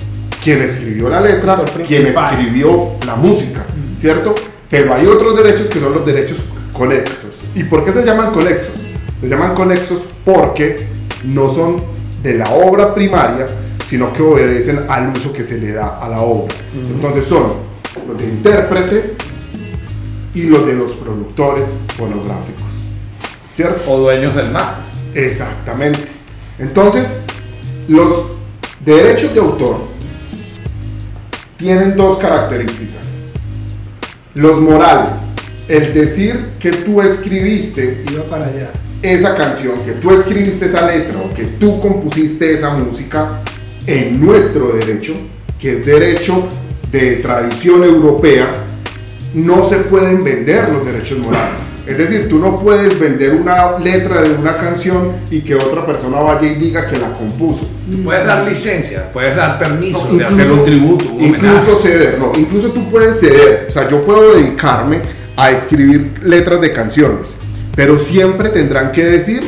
Quien 0.43 0.63
escribió 0.63 1.11
la 1.11 1.21
letra, 1.21 1.63
quien 1.87 2.07
escribió 2.07 2.93
la 3.07 3.15
música, 3.17 3.65
¿cierto? 3.99 4.35
Pero 4.71 4.95
hay 4.95 5.07
otros 5.07 5.37
derechos 5.37 5.67
que 5.67 5.79
son 5.79 5.93
los 5.93 6.07
derechos 6.07 6.45
conexos. 6.73 7.31
¿Y 7.55 7.65
por 7.65 7.85
qué 7.85 7.93
se 7.93 8.05
llaman 8.05 8.33
conexos? 8.33 8.73
Se 9.21 9.29
llaman 9.29 9.55
conexos 9.55 10.01
porque 10.25 10.87
no 11.25 11.53
son 11.53 11.83
de 12.23 12.35
la 12.35 12.49
obra 12.51 12.95
primaria, 12.95 13.47
sino 13.87 14.13
que 14.15 14.23
obedecen 14.23 14.81
al 14.89 15.11
uso 15.11 15.33
que 15.33 15.45
se 15.45 15.59
le 15.59 15.73
da 15.73 15.99
a 16.03 16.09
la 16.09 16.23
obra. 16.23 16.55
Entonces 16.95 17.27
son 17.27 17.53
los 18.09 18.17
de 18.17 18.25
intérprete 18.25 19.15
y 20.35 20.43
los 20.45 20.67
de 20.67 20.75
los 20.75 20.93
productores 20.93 21.69
fonográficos. 21.97 22.63
¿Cierto? 23.51 23.91
O 23.93 23.99
dueños 23.99 24.35
del 24.35 24.51
máster. 24.51 24.85
Exactamente. 25.15 26.07
Entonces, 26.59 27.23
los 27.89 28.27
derechos 28.85 29.35
de 29.35 29.41
autor 29.41 29.79
tienen 31.57 31.97
dos 31.97 32.19
características. 32.19 33.07
Los 34.35 34.61
morales, 34.61 35.15
el 35.69 35.93
decir 35.93 36.51
que 36.59 36.73
tú 36.73 37.03
escribiste 37.03 38.05
Iba 38.11 38.25
para 38.25 38.47
allá. 38.47 38.71
esa 39.03 39.35
canción, 39.35 39.75
que 39.85 39.93
tú 39.93 40.11
escribiste 40.13 40.67
esa 40.67 40.87
letra 40.87 41.19
o 41.19 41.35
que 41.35 41.45
tú 41.45 41.81
compusiste 41.81 42.55
esa 42.55 42.71
música 42.71 43.43
en 43.87 44.25
nuestro 44.25 44.69
derecho, 44.73 45.15
que 45.59 45.79
es 45.79 45.87
derecho 45.87 46.47
de 46.91 47.17
tradición 47.17 47.85
europea, 47.85 48.51
no 49.35 49.69
se 49.69 49.77
pueden 49.77 50.25
vender 50.25 50.69
los 50.71 50.85
derechos 50.85 51.19
morales. 51.19 51.61
Es 51.87 51.99
decir, 51.99 52.29
tú 52.29 52.39
no 52.39 52.57
puedes 52.57 52.99
vender 52.99 53.35
una 53.35 53.79
letra 53.79 54.23
de 54.23 54.35
una 54.35 54.57
canción 54.57 55.13
y 55.31 55.41
que 55.41 55.55
otra 55.55 55.85
persona 55.85 56.21
vaya 56.21 56.47
y 56.47 56.55
diga 56.55 56.87
que 56.87 56.99
la 56.99 57.13
compuso. 57.13 57.67
Tú 57.91 58.05
puedes 58.05 58.25
dar 58.27 58.47
licencia, 58.47 59.11
puedes 59.13 59.35
dar 59.35 59.59
permiso 59.59 60.07
No, 60.11 60.19
de 60.19 60.25
hacer 60.25 60.53
un 60.53 60.65
tributo, 60.65 61.07
un 61.13 61.25
incluso 61.25 61.77
ceder, 61.83 62.19
no, 62.19 62.33
incluso 62.39 62.71
tú 62.71 62.89
puedes 62.91 63.19
ceder, 63.19 63.67
o 63.69 63.71
sea, 63.71 63.89
yo 63.89 64.01
puedo 64.01 64.35
dedicarme 64.35 65.01
a 65.37 65.51
escribir 65.51 66.13
letras 66.23 66.61
de 66.61 66.71
canciones, 66.71 67.29
pero 67.75 67.99
siempre 67.99 68.51
tendrán 68.51 68.93
que 68.93 69.05
decir 69.05 69.41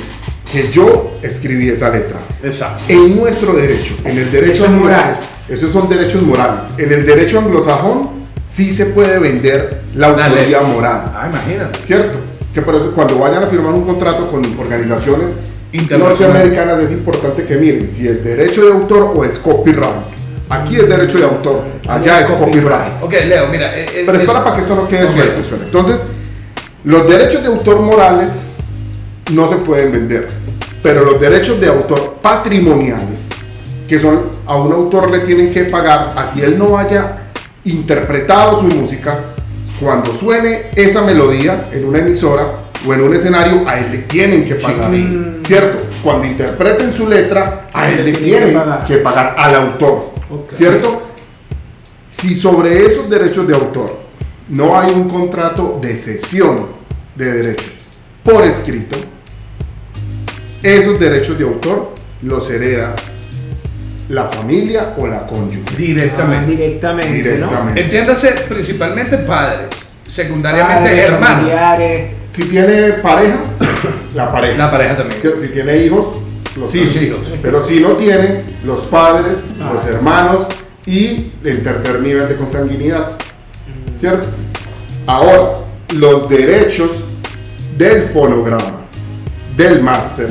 que 0.50 0.68
yo 0.70 1.14
escribí 1.22 1.68
esa 1.68 1.90
letra. 1.90 2.18
Exacto. 2.42 2.82
En 2.88 3.16
nuestro 3.16 3.54
derecho, 3.54 3.94
en 4.04 4.18
el 4.18 4.32
derecho 4.32 4.64
Eso 4.64 4.72
moral. 4.72 5.16
esos 5.48 5.70
son 5.70 5.88
derechos 5.88 6.22
morales. 6.22 6.64
En 6.76 6.92
el 6.92 7.06
derecho 7.06 7.38
anglosajón 7.38 8.21
sí 8.52 8.70
se 8.70 8.86
puede 8.86 9.18
vender 9.18 9.80
la 9.94 10.08
autoría 10.08 10.60
moral. 10.60 11.10
Ah, 11.14 11.28
imagínate. 11.30 11.78
¿Cierto? 11.84 12.18
Que 12.52 12.60
por 12.60 12.74
eso 12.74 12.92
cuando 12.94 13.18
vayan 13.18 13.42
a 13.42 13.46
firmar 13.46 13.72
un 13.72 13.82
contrato 13.84 14.30
con 14.30 14.42
organizaciones 14.58 15.30
norteamericanas 15.98 16.82
es 16.82 16.90
importante 16.92 17.44
que 17.44 17.56
miren 17.56 17.88
si 17.88 18.06
es 18.06 18.22
derecho 18.22 18.66
de 18.66 18.72
autor 18.72 19.12
o 19.16 19.24
es 19.24 19.38
copyright. 19.38 20.04
Aquí 20.50 20.76
es 20.76 20.86
derecho 20.86 21.16
de 21.16 21.24
autor, 21.24 21.62
allá 21.88 22.20
es 22.20 22.26
copyright. 22.28 23.02
Ok, 23.02 23.12
Leo, 23.26 23.46
mira. 23.48 23.74
eh, 23.74 23.86
eh, 23.88 24.02
Pero 24.04 24.12
eso- 24.18 24.24
espera 24.24 24.44
para 24.44 24.56
que 24.56 24.62
esto 24.62 24.74
no 24.74 24.86
quede 24.86 25.04
Ok. 25.06 25.12
suelto. 25.14 25.40
espera. 25.40 25.62
Entonces, 25.64 26.06
los 26.84 27.08
derechos 27.08 27.40
de 27.42 27.48
autor 27.48 27.80
morales 27.80 28.40
no 29.32 29.48
se 29.48 29.56
pueden 29.56 29.92
vender, 29.92 30.28
pero 30.82 31.06
los 31.06 31.18
derechos 31.18 31.58
de 31.58 31.68
autor 31.68 32.16
patrimoniales, 32.20 33.28
que 33.88 33.98
son 33.98 34.24
a 34.46 34.56
un 34.56 34.72
autor 34.74 35.10
le 35.10 35.20
tienen 35.20 35.50
que 35.50 35.64
pagar, 35.64 36.12
así 36.16 36.42
él 36.42 36.58
no 36.58 36.76
haya 36.76 37.21
interpretado 37.64 38.60
su 38.60 38.66
música, 38.66 39.20
cuando 39.80 40.14
suene 40.14 40.70
esa 40.74 41.02
melodía 41.02 41.68
en 41.72 41.84
una 41.84 41.98
emisora 41.98 42.44
o 42.86 42.94
en 42.94 43.02
un 43.02 43.14
escenario, 43.14 43.68
a 43.68 43.78
él 43.78 43.92
le 43.92 43.98
tienen 43.98 44.44
que 44.44 44.56
pagar. 44.56 44.90
¿Cierto? 45.44 45.82
Cuando 46.02 46.26
interpreten 46.26 46.92
su 46.92 47.08
letra, 47.08 47.68
a 47.72 47.90
él 47.90 48.04
le 48.04 48.12
tienen 48.12 48.56
que 48.86 48.96
pagar 48.96 49.34
al 49.36 49.54
autor. 49.54 50.12
Ok. 50.30 50.52
¿Cierto? 50.52 51.02
Si 52.06 52.34
sobre 52.34 52.84
esos 52.84 53.08
derechos 53.08 53.46
de 53.46 53.54
autor 53.54 53.90
no 54.48 54.78
hay 54.78 54.92
un 54.92 55.08
contrato 55.08 55.78
de 55.80 55.94
cesión 55.96 56.66
de 57.14 57.32
derechos 57.32 57.72
por 58.22 58.44
escrito, 58.44 58.96
esos 60.62 61.00
derechos 61.00 61.38
de 61.38 61.44
autor 61.44 61.92
los 62.22 62.48
hereda 62.50 62.94
la 64.08 64.24
familia 64.26 64.94
o 64.98 65.06
la 65.06 65.26
cónyuge. 65.26 65.62
Ah, 65.68 65.74
Directamente. 65.76 66.50
directamente, 66.52 67.12
Directamente. 67.12 67.80
Entiéndase 67.82 68.28
principalmente 68.48 69.18
padres, 69.18 69.68
secundariamente 70.06 70.88
Padres, 70.90 71.10
hermanos. 71.10 71.36
familiares. 71.38 72.10
Si 72.32 72.44
tiene 72.44 72.82
pareja, 72.94 73.36
la 74.14 74.32
pareja. 74.32 74.58
La 74.58 74.70
pareja 74.70 74.96
también. 74.96 75.20
Si 75.22 75.46
si 75.46 75.52
tiene 75.52 75.76
hijos, 75.78 76.06
los 76.56 76.74
hijos. 76.74 76.96
hijos. 77.02 77.18
Pero 77.42 77.62
si 77.62 77.80
no 77.80 77.90
tiene, 77.92 78.42
los 78.64 78.80
padres, 78.86 79.44
Ah. 79.60 79.72
los 79.74 79.84
hermanos 79.86 80.46
y 80.86 81.32
el 81.44 81.62
tercer 81.62 82.00
nivel 82.00 82.28
de 82.28 82.36
consanguinidad. 82.36 83.12
¿Cierto? 83.96 84.26
Ahora, 85.06 85.54
los 85.94 86.28
derechos 86.28 86.90
del 87.78 88.02
fonograma, 88.04 88.86
del 89.56 89.82
máster, 89.82 90.28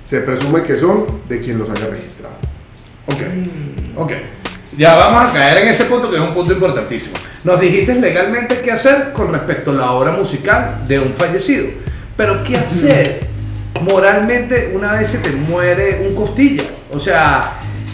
se 0.00 0.20
presume 0.20 0.62
que 0.62 0.74
son 0.74 1.06
de 1.28 1.40
quien 1.40 1.58
los 1.58 1.68
haya 1.70 1.86
registrado. 1.88 2.34
Ok, 3.06 3.22
ok. 3.96 4.12
Ya 4.76 4.96
vamos 4.96 5.30
a 5.30 5.32
caer 5.32 5.58
en 5.58 5.68
ese 5.68 5.84
punto 5.84 6.10
que 6.10 6.16
es 6.16 6.22
un 6.22 6.34
punto 6.34 6.52
importantísimo. 6.52 7.16
Nos 7.44 7.60
dijiste 7.60 7.94
legalmente 7.94 8.60
qué 8.60 8.72
hacer 8.72 9.12
con 9.12 9.32
respecto 9.32 9.70
a 9.70 9.74
la 9.74 9.90
obra 9.92 10.12
musical 10.12 10.82
de 10.88 10.98
un 10.98 11.12
fallecido. 11.14 11.66
Pero 12.16 12.42
¿qué 12.42 12.56
hacer 12.56 13.20
moralmente 13.82 14.72
una 14.74 14.94
vez 14.94 15.08
se 15.08 15.18
te 15.18 15.30
muere 15.30 16.04
un 16.08 16.14
costilla? 16.14 16.64
O 16.92 16.98
sea, 16.98 17.52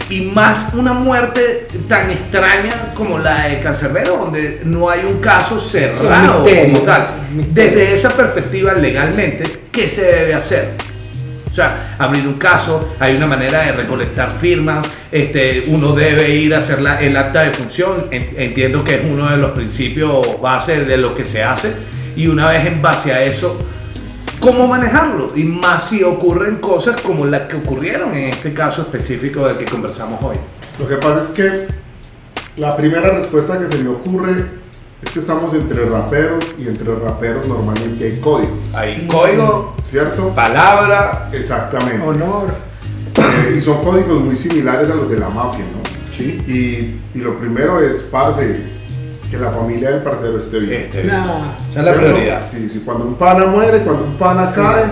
y 0.09 0.21
más 0.21 0.73
una 0.73 0.93
muerte 0.93 1.67
tan 1.87 2.09
extraña 2.09 2.73
como 2.95 3.17
la 3.19 3.47
de 3.47 3.59
Cancerbero, 3.59 4.17
donde 4.17 4.61
no 4.65 4.89
hay 4.89 5.05
un 5.05 5.19
caso 5.19 5.59
cerrado 5.59 6.39
misterio, 6.39 6.73
como 6.73 6.85
tal. 6.85 7.07
Desde 7.51 7.93
esa 7.93 8.15
perspectiva 8.15 8.73
legalmente, 8.73 9.43
¿qué 9.71 9.87
se 9.87 10.03
debe 10.03 10.33
hacer? 10.33 10.71
O 11.51 11.53
sea, 11.53 11.95
abrir 11.99 12.25
un 12.25 12.35
caso, 12.35 12.95
hay 12.97 13.15
una 13.17 13.27
manera 13.27 13.63
de 13.63 13.73
recolectar 13.73 14.31
firmas, 14.31 14.87
este, 15.11 15.65
uno 15.67 15.91
debe 15.93 16.29
ir 16.29 16.55
a 16.55 16.59
hacer 16.59 16.81
la- 16.81 17.01
el 17.01 17.15
acta 17.17 17.41
de 17.41 17.51
función, 17.53 18.05
en- 18.09 18.29
entiendo 18.37 18.85
que 18.85 18.95
es 18.95 19.01
uno 19.05 19.29
de 19.29 19.35
los 19.35 19.51
principios 19.51 20.41
base 20.41 20.85
de 20.85 20.95
lo 20.97 21.13
que 21.13 21.25
se 21.25 21.43
hace. 21.43 21.75
y 22.13 22.27
una 22.27 22.49
vez 22.49 22.65
en 22.65 22.81
base 22.81 23.13
a 23.13 23.23
eso, 23.23 23.57
cómo 24.41 24.67
manejarlo. 24.67 25.31
Y 25.33 25.45
más 25.45 25.87
si 25.89 26.03
ocurren 26.03 26.57
cosas 26.57 26.99
como 26.99 27.25
las 27.25 27.43
que 27.43 27.55
ocurrieron 27.55 28.13
en 28.15 28.29
este 28.29 28.53
caso 28.53 28.81
específico 28.81 29.47
del 29.47 29.57
que 29.57 29.63
conversamos 29.63 30.21
hoy. 30.21 30.35
Lo 30.77 30.87
que 30.89 30.95
pasa 30.95 31.21
es 31.21 31.27
que 31.27 31.67
la 32.57 32.75
primera 32.75 33.11
respuesta 33.11 33.57
que 33.59 33.67
se 33.73 33.81
me 33.81 33.89
ocurre 33.91 34.43
es 35.01 35.09
que 35.11 35.19
estamos 35.19 35.53
entre 35.53 35.85
raperos 35.85 36.43
y 36.59 36.67
entre 36.67 36.93
raperos 36.95 37.47
normalmente 37.47 38.05
hay 38.05 38.19
códigos, 38.19 38.51
Hay 38.73 39.07
código, 39.07 39.75
¿cierto? 39.83 40.29
palabra, 40.29 41.29
Exactamente. 41.33 42.05
Honor. 42.05 42.49
Eh, 43.15 43.55
y 43.57 43.61
son 43.61 43.83
códigos 43.83 44.21
muy 44.21 44.35
similares 44.35 44.89
a 44.89 44.95
los 44.95 45.09
de 45.09 45.17
la 45.19 45.29
mafia, 45.29 45.65
¿no? 45.65 46.15
¿sí? 46.15 46.41
Y, 46.47 47.17
y 47.17 47.21
lo 47.21 47.37
primero 47.39 47.79
es, 47.81 47.97
parce, 47.97 48.61
que 49.29 49.37
la 49.37 49.49
familia 49.49 49.91
del 49.91 50.01
parcero 50.01 50.37
esté 50.37 50.59
bien. 50.59 50.81
Este, 50.83 51.03
Nah. 51.05 51.53
esa 51.69 51.79
es 51.79 51.85
la 51.85 51.93
prioridad. 51.93 52.45
Sí, 52.49 52.69
sí, 52.69 52.81
cuando 52.85 53.05
un 53.05 53.15
pana 53.15 53.45
muere, 53.47 53.79
cuando 53.79 54.03
un 54.03 54.13
pana 54.15 54.45
Sí. 54.47 54.59
cae, 54.61 54.85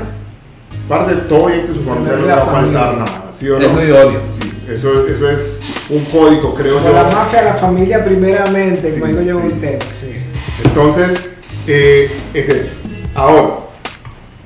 parce, 0.90 1.16
todo 1.30 1.46
bien 1.48 1.66
que 1.68 1.74
su 1.76 1.84
familia 1.84 2.14
no 2.18 2.26
le 2.26 2.34
va 2.34 2.42
a 2.42 2.46
faltar 2.46 2.98
nada, 2.98 3.32
¿sí 3.34 3.48
o 3.50 3.58
Es 3.58 3.64
lo 3.64 3.74
no? 3.74 3.84
idóneo. 3.84 4.22
Sí, 4.32 4.52
eso, 4.70 5.08
eso 5.08 5.30
es 5.30 5.60
un 5.90 6.04
código, 6.06 6.54
creo 6.56 6.84
yo. 6.84 6.92
la 6.92 7.04
mafia, 7.04 7.44
la 7.44 7.54
familia 7.54 8.04
primeramente, 8.04 8.92
Sí, 8.92 9.00
yo 9.00 9.40
sí. 9.40 9.46
un 9.46 9.62
tema. 9.62 9.80
Sí. 9.98 10.12
Entonces, 10.66 11.30
eh, 11.68 12.12
es 12.34 12.50
eso. 12.50 12.70
Ahora, 13.16 13.52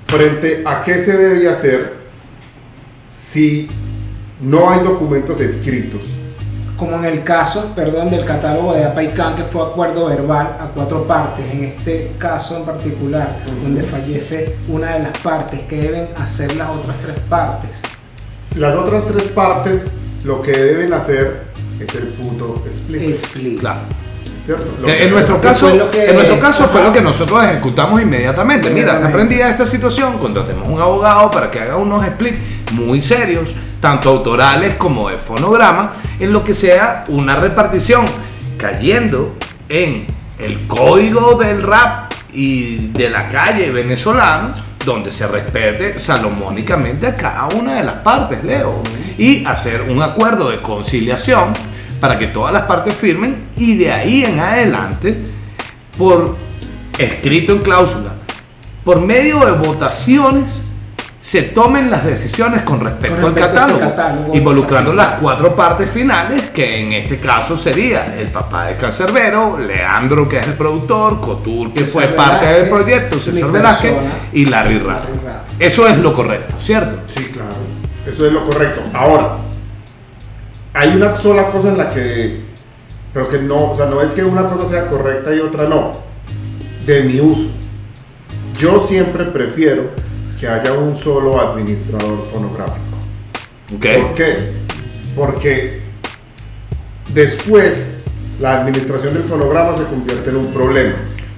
frente 0.08 0.62
a 0.66 0.82
qué 0.84 1.00
se 1.00 1.18
debe 1.18 1.50
hacer 1.50 1.94
si 3.10 3.70
no 4.42 4.70
hay 4.70 4.82
documentos 4.84 5.40
escritos. 5.40 6.02
Como 6.78 6.98
en 6.98 7.06
el 7.06 7.24
caso, 7.24 7.72
perdón, 7.76 8.10
del 8.10 8.26
catálogo 8.26 8.74
de 8.74 8.84
Apaicán, 8.84 9.36
que 9.36 9.44
fue 9.44 9.62
acuerdo 9.62 10.08
verbal 10.08 10.58
a 10.60 10.72
cuatro 10.74 11.04
partes, 11.04 11.46
en 11.52 11.64
este 11.64 12.12
caso 12.18 12.58
en 12.58 12.64
particular, 12.64 13.36
donde 13.62 13.84
fallece 13.84 14.56
una 14.68 14.94
de 14.94 15.00
las 15.04 15.18
partes, 15.20 15.62
que 15.62 15.78
deben 15.78 16.10
hacer 16.18 16.56
las 16.56 16.70
otras 16.70 16.96
tres 17.04 17.20
partes. 17.30 17.70
Las 18.56 18.76
otras 18.76 19.06
tres 19.06 19.24
partes 19.30 19.88
lo 20.24 20.42
que 20.42 20.52
deben 20.52 20.94
hacer 20.94 21.44
es 21.80 21.96
el 21.96 22.08
puto 22.08 22.64
split. 22.72 23.10
Split. 23.12 23.60
Claro. 23.60 23.82
¿Cierto? 24.46 24.66
Lo 24.82 24.88
En, 24.90 25.12
nuestro 25.12 25.40
caso, 25.40 25.68
fue 25.70 25.78
lo 25.78 25.90
que- 25.92 26.10
en 26.10 26.16
nuestro 26.16 26.40
caso 26.40 26.66
fue 26.68 26.82
lo 26.84 26.92
que 26.92 27.02
nosotros 27.02 27.44
ejecutamos 27.46 28.02
inmediatamente. 28.02 28.70
Mira, 28.70 28.96
está 28.96 29.12
prendida 29.12 29.50
esta 29.50 29.66
situación, 29.66 30.18
contratemos 30.18 30.68
un 30.68 30.82
abogado 30.82 31.32
para 31.32 31.50
que 31.50 31.60
haga 31.60 31.78
unos 31.78 32.06
splits 32.06 32.38
muy 32.72 33.02
serios, 33.02 33.54
tanto 33.80 34.10
autorales 34.10 34.76
como 34.76 35.10
de 35.10 35.18
fonograma, 35.18 35.94
en 36.20 36.34
lo 36.34 36.44
que 36.44 36.54
sea 36.54 37.04
una 37.10 37.36
repartición 37.36 38.06
cayendo 38.58 39.36
en 39.70 40.06
el 40.40 40.68
código 40.68 41.36
del 41.36 41.62
rap 41.62 42.12
y 42.34 42.88
de 42.88 43.10
la 43.10 43.30
calle 43.30 43.70
venezolana, 43.72 44.54
donde 44.86 45.12
se 45.12 45.28
respete 45.28 45.98
salomónicamente 46.00 47.08
a 47.08 47.16
cada 47.16 47.46
una 47.48 47.76
de 47.76 47.84
las 47.84 47.96
partes, 47.96 48.44
Leo, 48.44 48.82
y 49.18 49.46
hacer 49.46 49.84
un 49.90 50.02
acuerdo 50.02 50.50
de 50.50 50.58
conciliación 50.58 51.54
para 52.04 52.18
que 52.18 52.28
todas 52.28 52.52
las 52.52 52.64
partes 52.64 52.94
firmen 52.96 53.34
y 53.56 53.78
de 53.78 53.90
ahí 53.90 54.26
en 54.26 54.38
adelante, 54.38 55.18
por 55.98 56.36
escrito 56.98 57.54
en 57.54 57.60
cláusula, 57.60 58.12
por 58.84 59.00
medio 59.00 59.40
de 59.40 59.54
votaciones, 59.54 60.64
se 61.22 61.44
tomen 61.44 61.90
las 61.90 62.04
decisiones 62.04 62.64
con 62.64 62.82
respecto, 62.82 63.22
Con 63.22 63.34
respecto 63.34 63.58
al 63.58 63.68
catálogo, 63.70 63.80
catálogo. 63.96 64.36
involucrando 64.36 64.94
las 64.94 65.14
cuatro 65.22 65.56
partes 65.56 65.90
finales, 65.90 66.50
que 66.50 66.82
en 66.82 66.92
este 66.92 67.22
caso 67.22 67.58
sería 67.58 68.18
el 68.20 68.28
papá 68.28 68.66
de 68.66 68.76
Cancerbero, 68.76 69.58
Leandro, 69.58 70.28
que 70.28 70.40
es 70.40 70.48
el 70.48 70.56
productor, 70.56 71.22
Cotur, 71.22 71.72
que 71.72 71.86
César 71.86 71.90
fue 71.94 72.08
parte 72.08 72.48
del 72.48 72.68
proyecto, 72.68 73.18
César 73.18 73.50
Velázquez 73.50 73.94
y 74.34 74.44
Larry 74.44 74.80
Rap. 74.80 75.04
Eso 75.58 75.88
es 75.88 75.98
lo 76.00 76.14
correcto, 76.14 76.56
¿cierto? 76.58 76.98
Sí, 77.06 77.30
claro. 77.32 77.56
Eso 78.06 78.28
es 78.28 78.34
lo 78.34 78.44
correcto. 78.46 78.82
Ahora, 78.94 79.38
hay 80.74 80.96
una 80.96 81.16
sola 81.16 81.52
cosa 81.52 81.70
en 81.70 81.78
la 81.78 81.90
que, 81.90 82.40
pero 83.14 83.30
que 83.30 83.40
no, 83.40 83.72
o 83.72 83.78
sea, 83.78 83.86
no 83.86 84.02
es 84.02 84.14
que 84.14 84.24
una 84.24 84.48
cosa 84.48 84.68
sea 84.68 84.88
correcta 84.88 85.34
y 85.34 85.40
otra 85.40 85.68
no, 85.68 85.92
de 86.86 87.04
mi 87.04 87.20
uso. 87.20 87.50
Yo 88.58 88.80
siempre 88.80 89.26
prefiero 89.26 89.92
que 90.40 90.48
haya 90.48 90.74
un 90.74 90.96
solo 90.96 91.40
administrador 91.40 92.20
fonográfico. 92.22 92.98
¿Ok? 93.76 93.86
¿Por 94.02 94.14
qué? 94.14 94.52
Porque 95.16 95.82
después 97.14 97.94
la 98.40 98.62
administración 98.62 99.14
del 99.14 99.24
fonograma 99.24 99.76
se 99.76 99.84
convierte 99.84 100.30
en 100.32 100.38
un 100.38 100.48
problema. 100.48 100.96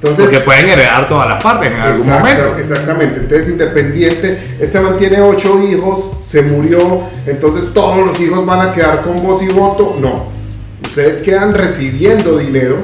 Entonces, 0.10 0.26
Porque 0.26 0.40
pueden 0.46 0.70
heredar 0.70 1.08
todas 1.08 1.28
las 1.28 1.44
partes 1.44 1.72
en 1.72 1.80
algún 1.80 2.08
momento. 2.08 2.56
Exactamente, 2.58 3.16
entonces 3.16 3.50
independiente, 3.50 4.56
este 4.60 4.80
man 4.80 4.98
tiene 4.98 5.22
ocho 5.22 5.60
hijos, 5.62 6.12
se 6.28 6.44
murió, 6.44 7.02
entonces 7.26 7.74
todos 7.74 8.06
los 8.06 8.20
hijos 8.20 8.46
van 8.46 8.70
a 8.70 8.72
quedar 8.72 9.02
con 9.02 9.22
voz 9.24 9.42
y 9.42 9.48
voto. 9.48 9.98
No, 10.00 10.28
ustedes 10.86 11.22
quedan 11.22 11.54
recibiendo 11.54 12.38
dinero, 12.38 12.78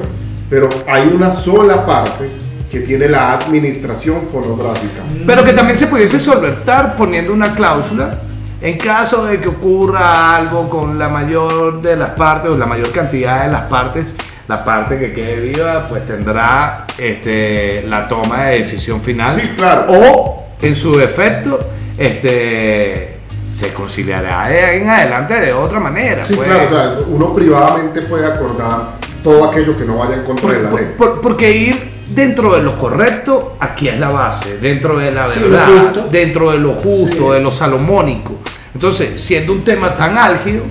pero 0.50 0.68
hay 0.88 1.10
una 1.14 1.32
sola 1.32 1.86
parte 1.86 2.28
que 2.70 2.80
tiene 2.80 3.08
la 3.08 3.34
administración 3.34 4.22
fonográfica. 4.22 5.02
Pero 5.26 5.44
que 5.44 5.52
también 5.52 5.76
se 5.76 5.86
pudiese 5.86 6.18
solventar 6.18 6.96
poniendo 6.96 7.32
una 7.32 7.54
cláusula 7.54 8.18
en 8.62 8.78
caso 8.78 9.26
de 9.26 9.40
que 9.40 9.48
ocurra 9.48 10.36
algo 10.36 10.70
con 10.70 10.98
la 10.98 11.08
mayor 11.08 11.80
de 11.80 11.96
las 11.96 12.10
partes 12.10 12.50
o 12.50 12.56
la 12.56 12.64
mayor 12.64 12.90
cantidad 12.92 13.44
de 13.44 13.52
las 13.52 13.62
partes. 13.62 14.14
La 14.48 14.64
parte 14.64 14.98
que 14.98 15.12
quede 15.12 15.36
viva 15.40 15.86
pues 15.88 16.04
tendrá 16.04 16.84
este, 16.98 17.84
la 17.88 18.08
toma 18.08 18.44
de 18.44 18.58
decisión 18.58 19.00
final. 19.00 19.40
Sí, 19.40 19.48
claro. 19.56 19.86
O 19.88 20.46
en 20.60 20.74
su 20.74 20.96
defecto 20.96 21.58
este, 21.96 23.18
se 23.50 23.72
conciliará 23.72 24.48
de 24.48 24.76
en 24.78 24.88
adelante 24.88 25.38
de 25.40 25.52
otra 25.52 25.78
manera. 25.80 26.24
Sí, 26.24 26.34
pues. 26.34 26.48
claro, 26.48 26.64
o 26.66 26.68
sea, 26.68 26.96
uno 27.08 27.32
privadamente 27.32 28.02
puede 28.02 28.26
acordar 28.26 28.92
todo 29.22 29.48
aquello 29.50 29.76
que 29.76 29.84
no 29.84 29.98
vaya 29.98 30.16
en 30.16 30.24
contra 30.24 30.50
de 30.50 30.62
la 30.62 30.68
Por- 30.68 30.80
ley. 30.80 30.90
por- 30.98 31.20
porque 31.20 31.50
ir 31.52 31.92
dentro 32.08 32.54
de 32.56 32.62
lo 32.62 32.76
correcto, 32.76 33.56
aquí 33.60 33.88
es 33.88 33.98
la 33.98 34.10
base, 34.10 34.58
dentro 34.58 34.98
de 34.98 35.12
la 35.12 35.26
verdad, 35.26 36.06
dentro 36.10 36.50
de 36.50 36.58
lo 36.58 36.74
justo, 36.74 37.28
Sí. 37.28 37.34
de 37.34 37.40
lo 37.40 37.52
salomónico. 37.52 38.34
Entonces, 38.74 39.22
siendo 39.22 39.52
un 39.52 39.62
tema 39.62 39.90
tan 39.94 40.18
álgido, 40.18 40.64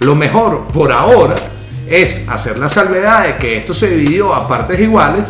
lo 0.00 0.14
mejor 0.14 0.66
por 0.68 0.90
ahora 0.92 1.34
es 1.90 2.22
hacer 2.28 2.58
la 2.58 2.68
salvedad 2.68 3.26
de 3.26 3.36
que 3.36 3.58
esto 3.58 3.74
se 3.74 3.88
dividió 3.88 4.34
a 4.34 4.48
partes 4.48 4.78
iguales, 4.80 5.24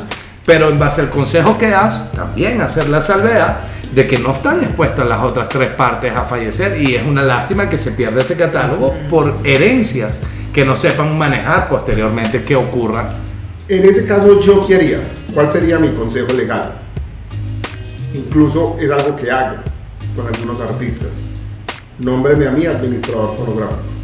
pero 0.44 0.68
en 0.68 0.78
base 0.78 1.02
al 1.02 1.10
consejo 1.10 1.58
que 1.58 1.68
das, 1.68 2.10
también 2.12 2.60
hacer 2.60 2.88
la 2.88 3.00
salvedad 3.00 3.58
de 3.94 4.06
que 4.06 4.18
no 4.18 4.32
están 4.32 4.62
expuestas 4.62 5.06
las 5.06 5.20
otras 5.20 5.48
tres 5.48 5.74
partes 5.74 6.14
a 6.14 6.22
fallecer 6.22 6.80
y 6.80 6.94
es 6.94 7.06
una 7.06 7.22
lástima 7.22 7.68
que 7.68 7.78
se 7.78 7.92
pierda 7.92 8.20
ese 8.20 8.36
catálogo 8.36 8.94
por 9.08 9.38
herencias 9.44 10.20
que 10.52 10.64
no 10.64 10.76
sepan 10.76 11.16
manejar 11.16 11.68
posteriormente 11.68 12.42
que 12.42 12.56
ocurra 12.56 13.14
En 13.68 13.84
ese 13.84 14.06
caso, 14.06 14.40
¿yo 14.40 14.66
qué 14.66 14.76
haría? 14.76 14.98
¿Cuál 15.34 15.50
sería 15.52 15.78
mi 15.78 15.92
consejo 15.92 16.32
legal? 16.32 16.72
Incluso 18.14 18.76
es 18.80 18.90
algo 18.90 19.14
que 19.14 19.30
hago 19.30 19.56
con 20.16 20.26
algunos 20.26 20.60
artistas. 20.60 21.24
Nómbreme 21.98 22.46
a 22.46 22.50
mí 22.50 22.66
administrador 22.66 23.36
fonográfico. 23.36 23.97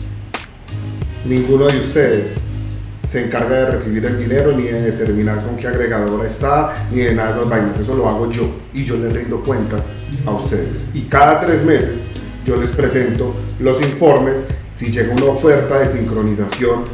Ninguno 1.25 1.66
de 1.66 1.79
ustedes 1.79 2.35
se 3.03 3.25
encarga 3.25 3.57
de 3.57 3.66
recibir 3.66 4.05
el 4.05 4.18
dinero, 4.18 4.53
ni 4.53 4.64
de 4.64 4.83
determinar 4.83 5.43
con 5.43 5.57
qué 5.57 5.68
agregadora 5.68 6.27
está, 6.27 6.87
ni 6.93 7.01
de 7.01 7.14
nada 7.14 7.33
de 7.33 7.41
las 7.41 7.49
vainas. 7.49 7.81
Eso 7.81 7.95
lo 7.95 8.09
hago 8.09 8.31
yo 8.31 8.49
y 8.75 8.85
yo 8.85 8.97
les 8.97 9.12
rindo 9.12 9.43
cuentas 9.43 9.87
a 10.27 10.31
ustedes. 10.33 10.87
Y 10.93 11.03
cada 11.03 11.41
tres 11.41 11.62
meses 11.64 12.01
yo 12.45 12.57
les 12.57 12.70
presento 12.70 13.35
los 13.59 13.81
informes. 13.83 14.47
Si 14.70 14.91
llega 14.91 15.14
una 15.14 15.27
oferta 15.27 15.79
de 15.79 15.89
sincronización, 15.89 16.85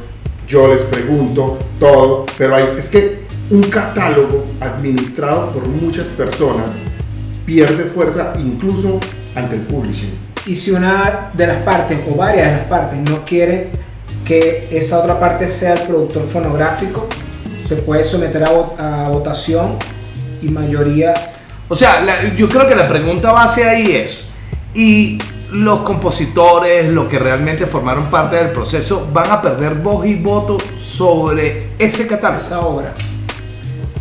yo 0.47 0.69
les 0.69 0.83
pregunto 0.83 1.59
todo. 1.81 2.27
Pero 2.39 2.55
hay, 2.55 2.65
es 2.79 2.89
que 2.89 3.25
un 3.51 3.65
catálogo 3.65 4.47
administrado 4.61 5.51
por 5.51 5.67
muchas 5.67 6.05
personas 6.05 6.71
pierde 7.45 7.85
fuerza 7.85 8.35
incluso 8.39 9.01
ante 9.35 9.57
el 9.57 9.63
publishing. 9.63 10.11
Y 10.47 10.55
si 10.55 10.71
una 10.71 11.31
de 11.35 11.47
las 11.47 11.59
partes 11.59 11.99
o 12.09 12.15
varias 12.15 12.47
de 12.47 12.57
las 12.59 12.67
partes 12.67 12.99
no 12.99 13.25
quiere 13.25 13.71
que 14.31 14.69
esa 14.71 15.01
otra 15.01 15.19
parte 15.19 15.49
sea 15.49 15.73
el 15.75 15.81
productor 15.89 16.23
fonográfico, 16.23 17.09
se 17.61 17.75
puede 17.79 18.05
someter 18.05 18.45
a, 18.45 18.53
vo- 18.53 18.75
a 18.79 19.09
votación 19.09 19.75
y 20.41 20.47
mayoría 20.51 21.13
O 21.69 21.75
sea, 21.75 22.01
la- 22.01 22.33
yo 22.37 22.49
creo 22.49 22.69
que 22.69 22.77
la 22.77 22.87
pregunta 22.89 23.33
base 23.33 23.69
ahí 23.69 23.91
es, 23.97 24.23
¿y 24.73 25.19
los 25.53 25.81
compositores, 25.81 26.93
los 26.93 27.09
que 27.09 27.19
realmente 27.19 27.67
formaron 27.67 28.05
parte 28.05 28.37
del 28.37 28.51
proceso, 28.51 29.09
van 29.13 29.29
a 29.33 29.43
perder 29.43 29.75
voz 29.75 30.07
y 30.07 30.15
voto 30.15 30.59
sobre 30.79 31.65
ese 31.81 32.07
catálogo? 32.07 32.41
esa 32.41 32.61
obra. 32.61 32.95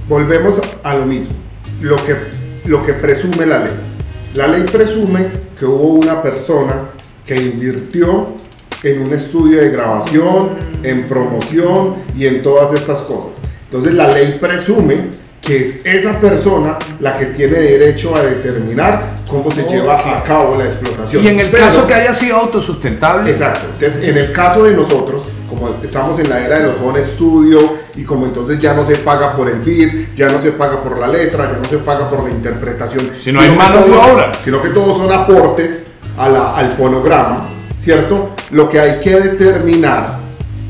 Volvemos 0.07 0.59
a 0.83 0.93
lo 0.93 1.07
mismo, 1.07 1.33
lo 1.81 1.95
que, 2.05 2.15
lo 2.65 2.85
que 2.85 2.93
presume 2.93 3.47
la 3.47 3.59
ley. 3.59 3.73
La 4.35 4.45
ley 4.47 4.63
presume 4.71 5.25
que 5.57 5.65
hubo 5.65 5.93
una 5.93 6.21
persona 6.21 6.89
que 7.25 7.35
invirtió 7.35 8.27
en 8.83 9.01
un 9.01 9.13
estudio 9.13 9.59
de 9.61 9.69
grabación, 9.69 10.51
en 10.83 11.05
promoción 11.07 11.95
y 12.17 12.27
en 12.27 12.41
todas 12.41 12.73
estas 12.73 13.01
cosas. 13.01 13.41
Entonces 13.65 13.93
la 13.93 14.07
ley 14.07 14.37
presume 14.39 15.19
que 15.41 15.61
es 15.61 15.85
esa 15.85 16.19
persona 16.19 16.77
la 16.99 17.13
que 17.13 17.25
tiene 17.27 17.57
derecho 17.59 18.15
a 18.15 18.21
determinar 18.21 19.15
cómo 19.27 19.49
se 19.51 19.63
lleva 19.63 20.17
a 20.17 20.23
cabo 20.23 20.55
la 20.57 20.65
explotación. 20.65 21.23
Y 21.23 21.27
en 21.27 21.39
el 21.39 21.49
Pero- 21.49 21.63
caso 21.65 21.87
que 21.87 21.93
haya 21.93 22.13
sido 22.13 22.37
autosustentable, 22.37 23.31
Exacto. 23.31 23.67
Entonces, 23.73 24.03
en 24.07 24.17
el 24.17 24.31
caso 24.31 24.63
de 24.65 24.75
nosotros, 24.75 25.23
como 25.49 25.69
estamos 25.83 26.19
en 26.19 26.29
la 26.29 26.45
era 26.45 26.59
de 26.59 26.63
los 26.67 26.75
home 26.83 27.03
studio 27.03 27.59
y 27.95 28.03
como 28.03 28.25
entonces 28.27 28.59
ya 28.59 28.73
no 28.73 28.85
se 28.85 28.95
paga 28.97 29.33
por 29.35 29.49
el 29.49 29.59
beat, 29.61 30.13
ya 30.15 30.29
no 30.29 30.39
se 30.41 30.51
paga 30.51 30.81
por 30.83 30.99
la 30.99 31.07
letra, 31.07 31.51
ya 31.51 31.57
no 31.57 31.65
se 31.67 31.77
paga 31.79 32.07
por 32.09 32.23
la 32.23 32.29
interpretación, 32.29 33.09
Si 33.19 33.31
no 33.31 33.39
hay 33.41 33.49
que 33.49 33.55
mano 33.55 33.81
de 33.81 33.91
obra. 33.91 34.31
sino 34.43 34.61
que 34.61 34.69
todos 34.69 34.97
son 34.97 35.11
aportes 35.11 35.85
a 36.17 36.29
la- 36.29 36.55
al 36.55 36.73
fonograma, 36.73 37.47
¿cierto? 37.79 38.29
Lo 38.51 38.69
que 38.69 38.79
hay 38.79 38.99
que 38.99 39.19
determinar 39.19 40.19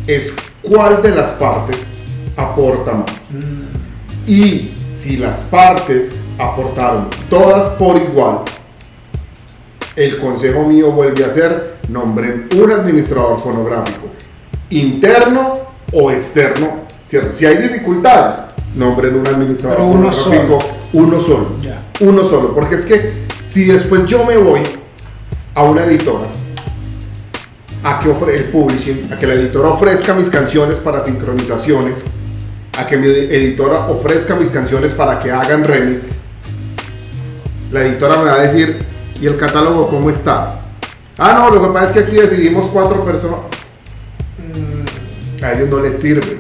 es 0.08 0.34
cuál 0.62 1.02
de 1.02 1.10
las 1.10 1.32
partes 1.32 1.78
aporta 2.36 2.94
más. 2.94 3.28
Y 4.28 4.72
si 4.98 5.18
las 5.18 5.38
partes 5.42 6.16
aportaron 6.38 7.08
todas 7.30 7.74
por 7.74 7.98
igual, 7.98 8.40
el 9.96 10.18
consejo 10.20 10.64
mío 10.64 10.92
vuelve 10.92 11.26
a 11.26 11.30
ser 11.30 11.80
nombren 11.90 12.48
un 12.56 12.72
administrador 12.72 13.40
fonográfico, 13.40 14.08
interno 14.70 15.54
o 15.92 16.12
externo, 16.12 16.86
¿cierto? 17.08 17.34
Si 17.34 17.46
hay 17.46 17.58
dificultades, 17.58 18.36
nombren 18.76 19.16
un 19.16 19.28
administrador 19.28 19.78
Pero 19.78 19.90
uno 19.90 20.12
fonográfico, 20.12 20.60
uno 20.94 21.20
solo, 21.22 21.48
uno 22.02 22.28
solo, 22.28 22.54
porque 22.54 22.76
es 22.76 22.86
que 22.86 23.14
si 23.48 23.66
después 23.66 24.06
yo 24.06 24.24
me 24.26 24.38
voy 24.38 24.62
a 25.56 25.64
una 25.64 25.84
editora, 25.84 26.28
a 27.84 28.00
que 28.00 28.10
ofre 28.10 28.38
el 28.38 28.44
publishing, 28.46 29.12
a 29.14 29.18
que 29.18 29.28
la 29.28 29.34
editora 29.34 29.70
ofrezca 29.70 30.14
mis 30.14 30.30
canciones 30.30 30.80
para 30.80 31.04
sincronizaciones, 31.04 32.04
a 32.78 32.86
que 32.86 32.98
mi 32.98 33.08
editora 33.08 33.88
ofrezca 33.88 34.36
mis 34.36 34.50
canciones 34.50 34.94
para 34.94 35.20
que 35.20 35.32
hagan 35.32 35.64
remix, 35.64 36.20
la 37.72 37.82
editora 37.82 38.18
me 38.18 38.26
va 38.26 38.34
a 38.34 38.42
decir, 38.42 38.80
¿y 39.22 39.28
el 39.28 39.38
catálogo 39.38 39.88
cómo 39.90 40.10
está? 40.10 40.60
Ah, 41.18 41.34
no, 41.34 41.54
lo 41.54 41.68
que 41.68 41.74
pasa 41.74 41.88
es 41.88 41.92
que 41.92 42.00
aquí 42.00 42.16
decidimos 42.16 42.68
cuatro 42.70 43.04
personas. 43.06 43.42
A 45.42 45.54
ellos 45.54 45.70
no 45.70 45.80
les 45.80 46.00
sirve. 46.00 46.40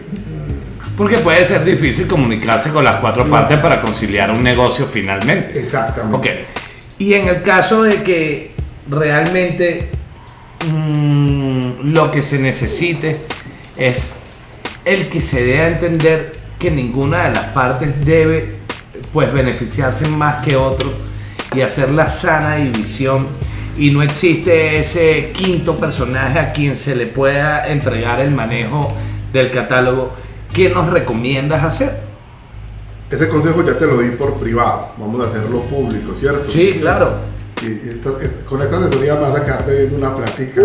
porque 0.97 1.19
puede 1.19 1.45
ser 1.45 1.63
difícil 1.63 2.07
comunicarse 2.07 2.71
con 2.71 2.83
las 2.83 2.99
cuatro 2.99 3.29
partes 3.29 3.57
para 3.59 3.81
conciliar 3.81 4.31
un 4.31 4.43
negocio 4.43 4.85
finalmente. 4.85 5.57
Exactamente. 5.57 6.17
Ok. 6.17 6.27
Y 6.97 7.13
en 7.13 7.27
el 7.27 7.41
caso 7.41 7.83
de 7.83 8.03
que 8.03 8.51
realmente 8.89 9.91
mm, 10.65 11.93
lo 11.93 12.11
que 12.11 12.21
se 12.21 12.39
necesite 12.39 13.21
es 13.77 14.15
el 14.85 15.09
que 15.09 15.21
se 15.21 15.43
dé 15.43 15.61
a 15.61 15.67
entender 15.69 16.31
que 16.57 16.71
ninguna 16.71 17.25
de 17.25 17.35
las 17.35 17.45
partes 17.47 18.05
debe 18.05 18.59
pues 19.13 19.31
beneficiarse 19.31 20.07
más 20.07 20.43
que 20.43 20.55
otro 20.55 20.91
y 21.55 21.61
hacer 21.61 21.89
la 21.89 22.07
sana 22.07 22.57
división 22.57 23.27
y 23.77 23.91
no 23.91 24.01
existe 24.01 24.79
ese 24.79 25.31
quinto 25.33 25.77
personaje 25.77 26.37
a 26.37 26.51
quien 26.51 26.75
se 26.75 26.95
le 26.95 27.05
pueda 27.05 27.67
entregar 27.67 28.19
el 28.19 28.31
manejo 28.31 28.87
del 29.31 29.51
catálogo 29.51 30.11
¿qué 30.53 30.69
nos 30.69 30.89
recomiendas 30.89 31.63
hacer? 31.63 32.09
Ese 33.09 33.27
consejo 33.27 33.65
ya 33.65 33.77
te 33.77 33.87
lo 33.87 33.99
di 33.99 34.11
por 34.11 34.35
privado. 34.35 34.89
Vamos 34.97 35.21
a 35.21 35.25
hacerlo 35.25 35.61
público, 35.61 36.13
¿cierto? 36.13 36.51
Sí, 36.51 36.77
claro. 36.79 37.13
Y 37.61 37.89
esta- 37.89 38.21
es- 38.23 38.37
con 38.47 38.61
esta 38.61 38.77
asesoría 38.77 39.15
vas 39.15 39.31
a 39.35 39.39
sacarte 39.39 39.73
viendo 39.75 39.97
una 39.97 40.15
platica. 40.15 40.61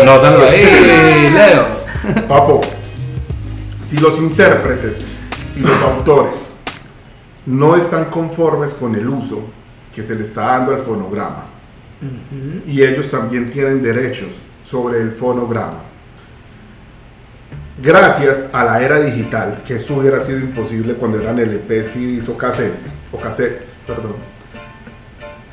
Anótalo 0.00 0.42
ahí, 0.44 1.30
Leo. 1.34 2.26
Papo, 2.28 2.60
si 3.84 3.98
los 3.98 4.16
intérpretes 4.18 5.06
y 5.56 5.60
los 5.60 5.82
autores 5.82 6.52
no 7.46 7.76
están 7.76 8.04
conformes 8.06 8.72
con 8.72 8.94
el 8.94 9.08
uso 9.08 9.42
que 9.94 10.02
se 10.02 10.14
le 10.14 10.22
está 10.22 10.42
dando 10.46 10.72
al 10.72 10.78
fonograma, 10.80 11.46
y 12.66 12.82
ellos 12.82 13.10
también 13.10 13.50
tienen 13.50 13.82
derechos 13.82 14.28
sobre 14.64 15.00
el 15.00 15.10
fonograma, 15.10 15.82
gracias 17.82 18.46
a 18.52 18.64
la 18.64 18.80
era 18.82 19.00
digital, 19.00 19.62
que 19.66 19.74
eso 19.76 19.94
hubiera 19.96 20.20
sido 20.20 20.38
imposible 20.38 20.94
cuando 20.94 21.20
eran 21.20 21.38
LP, 21.38 21.82
CDs 21.84 22.28
o 22.28 22.36
cassettes, 22.36 22.84
o 23.12 23.18
cassettes, 23.18 23.76
perdón, 23.86 24.14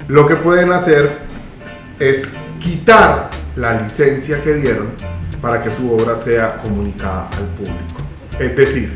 lo 0.08 0.26
que 0.26 0.36
pueden 0.36 0.72
hacer 0.72 1.18
es 2.00 2.30
quitar 2.60 3.30
la 3.56 3.82
licencia 3.82 4.42
que 4.42 4.54
dieron 4.54 4.92
para 5.42 5.62
que 5.62 5.72
su 5.72 5.92
obra 5.92 6.16
sea 6.16 6.56
comunicada 6.58 7.30
al 7.38 7.46
público. 7.56 8.02
Es 8.40 8.56
decir, 8.56 8.96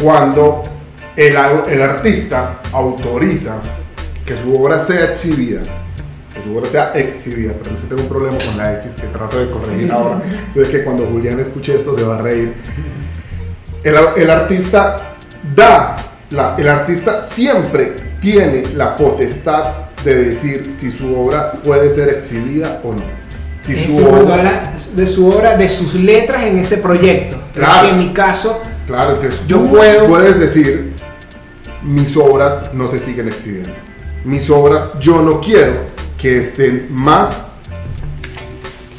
cuando 0.00 0.62
el, 1.16 1.36
el 1.68 1.82
artista 1.82 2.60
autoriza 2.72 3.60
que 4.24 4.36
su 4.36 4.54
obra 4.54 4.80
sea 4.80 5.06
exhibida, 5.06 5.62
que 6.34 6.42
su 6.42 6.56
obra 6.56 6.68
sea 6.68 6.92
exhibida, 6.94 7.52
pero 7.62 7.74
es 7.74 7.80
que 7.80 7.86
tengo 7.86 8.02
un 8.02 8.08
problema 8.08 8.38
con 8.38 8.58
la 8.58 8.74
X 8.80 8.96
que 8.96 9.06
trato 9.08 9.38
de 9.38 9.50
corregir 9.50 9.90
ahora, 9.92 10.20
es 10.54 10.68
que 10.68 10.84
cuando 10.84 11.06
Julián 11.06 11.40
escuche 11.40 11.76
esto 11.76 11.96
se 11.96 12.04
va 12.04 12.18
a 12.18 12.22
reír. 12.22 12.54
El, 13.82 13.94
el 14.16 14.30
artista 14.30 15.14
da, 15.54 15.96
el 16.58 16.68
artista 16.68 17.22
siempre 17.22 17.96
tiene 18.20 18.66
la 18.74 18.96
potestad 18.96 19.85
de 20.06 20.24
decir 20.30 20.70
si 20.76 20.90
su 20.90 21.14
obra 21.14 21.52
puede 21.52 21.90
ser 21.90 22.08
exhibida 22.08 22.80
o 22.84 22.92
no. 22.92 23.02
Si 23.60 23.72
Eso 23.74 23.90
su 24.02 24.08
cuando 24.08 24.24
obra, 24.32 24.36
habla 24.36 24.72
de 24.94 25.06
su 25.06 25.28
obra, 25.28 25.56
de 25.56 25.68
sus 25.68 25.94
letras 25.96 26.44
en 26.44 26.58
ese 26.58 26.78
proyecto. 26.78 27.36
Claro. 27.54 27.88
en 27.88 27.98
mi 27.98 28.12
caso, 28.12 28.62
Claro, 28.86 29.14
entonces 29.14 29.40
Yo 29.48 29.58
tú 29.58 29.70
puedo- 29.70 30.06
puedes 30.06 30.38
decir, 30.38 30.92
mis 31.82 32.16
obras 32.16 32.72
no 32.72 32.88
se 32.88 33.00
siguen 33.00 33.26
exhibiendo. 33.28 33.72
Mis 34.24 34.48
obras 34.48 34.82
yo 35.00 35.20
no 35.22 35.40
quiero 35.40 35.86
que 36.16 36.38
estén 36.38 36.86
más 36.90 37.42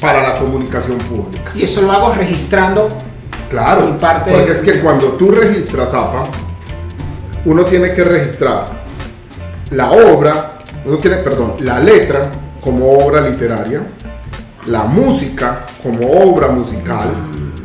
para 0.00 0.22
la 0.28 0.38
comunicación 0.38 0.98
pública. 0.98 1.50
y 1.54 1.62
eso 1.64 1.80
lo 1.82 1.92
hago 1.92 2.12
registrando 2.14 2.88
Claro, 3.50 3.86
Mi 3.86 3.98
parte 3.98 4.30
porque 4.30 4.46
de- 4.48 4.52
es 4.52 4.58
que 4.60 4.80
cuando 4.80 5.12
tú 5.12 5.30
registras 5.30 5.88
APA, 5.94 6.26
uno 7.46 7.64
tiene 7.64 7.92
que 7.92 8.04
registrar 8.04 8.66
la 9.70 9.90
obra, 9.90 10.47
uno 10.88 10.96
tiene, 10.96 11.18
perdón, 11.18 11.56
la 11.60 11.78
letra 11.78 12.30
como 12.62 12.90
obra 12.92 13.20
literaria, 13.20 13.82
la 14.68 14.84
música 14.84 15.66
como 15.82 16.10
obra 16.10 16.48
musical, 16.48 17.10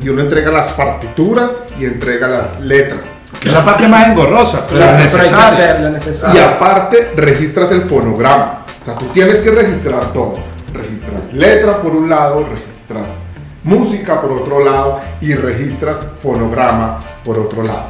y 0.02 0.10
uno 0.10 0.22
entrega 0.22 0.52
las 0.52 0.74
partituras 0.74 1.52
y 1.80 1.86
entrega 1.86 2.28
las 2.28 2.60
letras. 2.60 3.00
Es 3.42 3.52
la 3.52 3.64
parte 3.64 3.88
más 3.88 4.10
engorrosa, 4.10 4.68
pero 4.70 4.86
que 4.86 5.04
necesaria. 5.04 5.48
hacerlo, 5.48 5.88
es 5.88 5.94
necesario. 5.94 6.42
Y 6.42 6.44
aparte 6.44 7.14
registras 7.16 7.72
el 7.72 7.84
fonograma. 7.84 8.66
O 8.82 8.86
sea, 8.86 8.96
tú 8.96 9.06
tienes 9.08 9.38
que 9.38 9.52
registrar 9.52 10.12
todo. 10.12 10.34
Registras 10.74 11.32
letra 11.32 11.82
por 11.82 11.96
un 11.96 12.10
lado, 12.10 12.46
registras 12.46 13.10
música 13.64 14.20
por 14.22 14.34
otro 14.34 14.62
lado 14.62 15.00
y 15.22 15.34
registras 15.34 16.06
fonograma 16.22 17.00
por 17.24 17.40
otro 17.40 17.64
lado. 17.64 17.86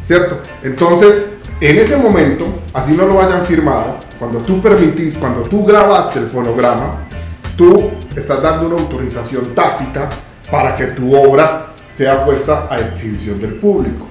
¿Cierto? 0.00 0.40
Entonces, 0.64 1.26
en 1.60 1.78
ese 1.78 1.96
momento, 1.96 2.44
así 2.74 2.92
no 2.92 3.06
lo 3.06 3.22
hayan 3.22 3.46
firmado, 3.46 4.05
cuando 4.18 4.40
tú 4.40 4.60
permitís, 4.60 5.16
cuando 5.16 5.42
tú 5.42 5.64
grabaste 5.64 6.20
el 6.20 6.26
fonograma, 6.26 7.06
tú 7.56 7.90
estás 8.14 8.42
dando 8.42 8.66
una 8.66 8.76
autorización 8.76 9.54
tácita 9.54 10.08
para 10.50 10.74
que 10.74 10.86
tu 10.88 11.14
obra 11.14 11.66
sea 11.92 12.24
puesta 12.24 12.66
a 12.70 12.78
exhibición 12.78 13.40
del 13.40 13.54
público. 13.54 14.06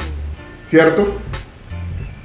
¿Cierto? 0.63 1.19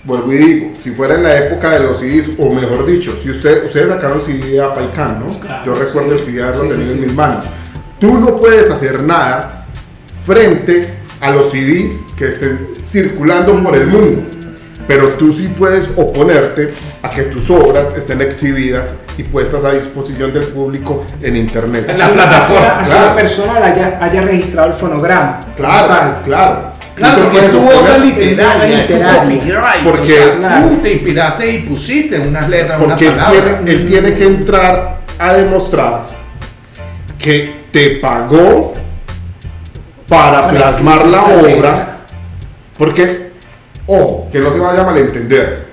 Vuelvo 0.03 0.33
y 0.33 0.37
digo, 0.37 0.73
si 0.83 0.91
fuera 0.93 1.15
en 1.17 1.23
la 1.23 1.37
época 1.37 1.71
de 1.73 1.81
los 1.81 1.99
CDs, 1.99 2.31
o 2.39 2.51
mejor 2.51 2.87
dicho, 2.87 3.15
si 3.23 3.29
usted, 3.29 3.67
ustedes 3.67 3.91
sacaron 3.91 4.19
CD 4.19 4.53
de 4.53 4.63
Apaican, 4.63 5.21
¿no? 5.21 5.27
Claro, 5.27 5.67
Yo 5.67 5.75
recuerdo 5.75 6.09
sí. 6.09 6.15
el 6.15 6.21
CD 6.21 6.43
haberlo 6.43 6.63
Sí, 6.63 6.69
sí, 6.69 6.75
tenido 6.75 6.93
en 6.95 7.01
mis 7.03 7.15
manos. 7.15 7.45
Tú 7.99 8.19
no 8.19 8.37
puedes 8.37 8.71
hacer 8.71 9.03
nada 9.03 9.67
frente 10.25 10.95
a 11.21 11.31
los 11.31 11.51
CDs 11.51 12.01
que 12.17 12.29
estén 12.29 12.69
circulando 12.83 13.63
por 13.63 13.77
el 13.77 13.87
mundo, 13.89 14.23
pero 14.91 15.11
tú 15.11 15.33
sí 15.33 15.47
puedes 15.57 15.89
oponerte 15.95 16.73
a 17.01 17.11
que 17.11 17.23
tus 17.23 17.49
obras 17.49 17.97
estén 17.97 18.21
exhibidas 18.23 18.97
y 19.17 19.23
puestas 19.23 19.63
a 19.63 19.71
disposición 19.71 20.33
del 20.33 20.47
público 20.47 21.07
en 21.23 21.37
internet. 21.37 21.87
En 21.89 21.97
la 21.97 22.09
plataforma, 22.09 22.81
claro. 22.85 23.07
la 23.07 23.15
persona 23.15 23.61
la 23.61 23.67
haya, 23.67 23.99
haya 24.01 24.23
registrado 24.23 24.67
el 24.67 24.75
fonograma. 24.75 25.39
Claro, 25.55 26.17
claro. 26.25 26.73
Claro, 26.97 27.23
Tú 27.23 27.23
te 27.23 27.39
porque 27.39 27.49
tu 27.51 27.59
obra 27.69 27.99
literaria, 27.99 28.79
literaria. 28.79 29.81
Porque- 29.85 30.03
o 30.03 30.05
sea, 30.25 30.37
Claro. 30.39 30.69
tú 30.71 30.77
te 30.79 30.93
inspiraste 30.93 31.53
y 31.53 31.59
pusiste 31.61 32.19
unas 32.19 32.49
letras, 32.49 32.81
una 32.81 32.89
Porque 32.89 33.07
él 33.07 33.15
tiene, 33.31 33.71
él 33.73 33.87
tiene 33.87 34.15
que 34.15 34.25
entrar 34.25 34.99
a 35.21 35.33
demostrar 35.35 36.03
que 37.17 37.61
te 37.71 37.91
pagó 37.91 38.75
para 40.09 40.51
plasmar 40.51 41.07
la 41.07 41.23
obra. 41.23 41.97
Porque, 42.77 43.20
ojo, 43.91 44.29
que 44.31 44.39
no 44.39 44.53
se 44.53 44.59
vaya 44.61 44.83
a 44.83 44.85
malentender. 44.85 45.67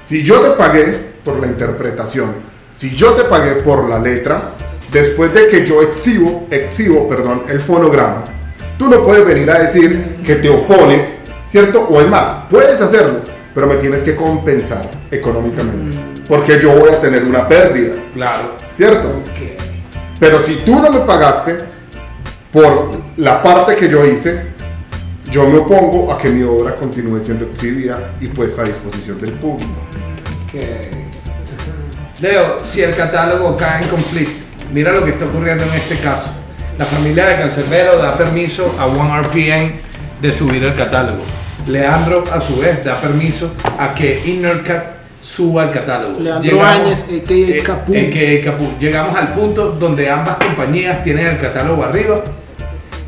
Si 0.00 0.22
yo 0.22 0.40
te 0.40 0.50
pagué 0.50 0.84
por 1.24 1.40
la 1.40 1.46
interpretación, 1.46 2.32
si 2.74 2.94
yo 2.94 3.12
te 3.12 3.24
pagué 3.24 3.52
por 3.62 3.88
la 3.88 3.98
letra, 3.98 4.50
después 4.92 5.32
de 5.34 5.48
que 5.48 5.66
yo 5.66 5.82
exhibo, 5.82 6.46
exhibo, 6.50 7.08
perdón, 7.08 7.42
el 7.48 7.60
fonograma, 7.60 8.24
tú 8.78 8.88
no 8.88 9.02
puedes 9.04 9.26
venir 9.26 9.50
a 9.50 9.58
decir 9.58 10.18
que 10.24 10.36
te 10.36 10.48
opones, 10.48 11.02
¿cierto? 11.46 11.82
O 11.88 12.00
es 12.00 12.08
más, 12.08 12.44
puedes 12.50 12.80
hacerlo, 12.80 13.20
pero 13.54 13.66
me 13.66 13.76
tienes 13.76 14.02
que 14.02 14.14
compensar 14.14 14.88
económicamente. 15.10 15.98
Porque 16.28 16.58
yo 16.60 16.72
voy 16.78 16.90
a 16.90 17.00
tener 17.00 17.24
una 17.24 17.48
pérdida, 17.48 17.94
Claro. 18.14 18.52
¿cierto? 18.72 19.08
Ok. 19.08 19.62
Pero 20.20 20.40
si 20.40 20.56
tú 20.64 20.80
no 20.80 20.90
me 20.90 21.00
pagaste 21.00 21.56
por 22.52 22.90
la 23.16 23.42
parte 23.42 23.74
que 23.76 23.88
yo 23.88 24.04
hice, 24.06 24.53
yo 25.34 25.48
me 25.48 25.58
opongo 25.58 26.12
a 26.12 26.16
que 26.16 26.28
mi 26.28 26.44
obra 26.44 26.76
continúe 26.76 27.18
siendo 27.24 27.46
exhibida 27.46 28.12
y 28.20 28.28
puesta 28.28 28.62
a 28.62 28.66
disposición 28.66 29.20
del 29.20 29.32
público. 29.32 29.72
Ok. 30.44 30.60
Leo, 32.22 32.60
si 32.62 32.82
el 32.82 32.94
catálogo 32.94 33.56
cae 33.56 33.82
en 33.82 33.88
conflicto, 33.88 34.44
mira 34.72 34.92
lo 34.92 35.04
que 35.04 35.10
está 35.10 35.24
ocurriendo 35.24 35.64
en 35.64 35.72
este 35.72 35.98
caso. 35.98 36.30
La 36.78 36.84
familia 36.84 37.26
de 37.26 37.36
Cancerbero 37.36 37.98
da 37.98 38.16
permiso 38.16 38.76
a 38.78 38.86
OneRPN 38.86 39.72
de 40.22 40.32
subir 40.32 40.62
el 40.62 40.74
catálogo. 40.76 41.24
Leandro, 41.66 42.22
a 42.32 42.40
su 42.40 42.60
vez, 42.60 42.84
da 42.84 42.94
permiso 43.00 43.52
a 43.76 43.92
que 43.92 44.22
Innercat 44.26 44.84
suba 45.20 45.64
el 45.64 45.70
catálogo. 45.70 46.20
Leandro 46.20 46.62
Áñez, 46.62 47.08
a.k.a. 47.08 47.64
Capú. 47.64 48.72
Llegamos 48.78 49.16
al 49.16 49.34
punto 49.34 49.70
donde 49.70 50.08
ambas 50.08 50.36
compañías 50.36 51.02
tienen 51.02 51.26
el 51.26 51.38
catálogo 51.38 51.82
arriba 51.82 52.22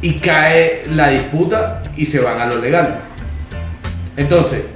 y 0.03 0.19
cae 0.19 0.85
la 0.91 1.09
disputa 1.09 1.83
y 1.97 2.07
se 2.07 2.21
van 2.21 2.41
a 2.41 2.47
lo 2.47 2.61
legal. 2.61 3.01
Entonces, 4.17 4.67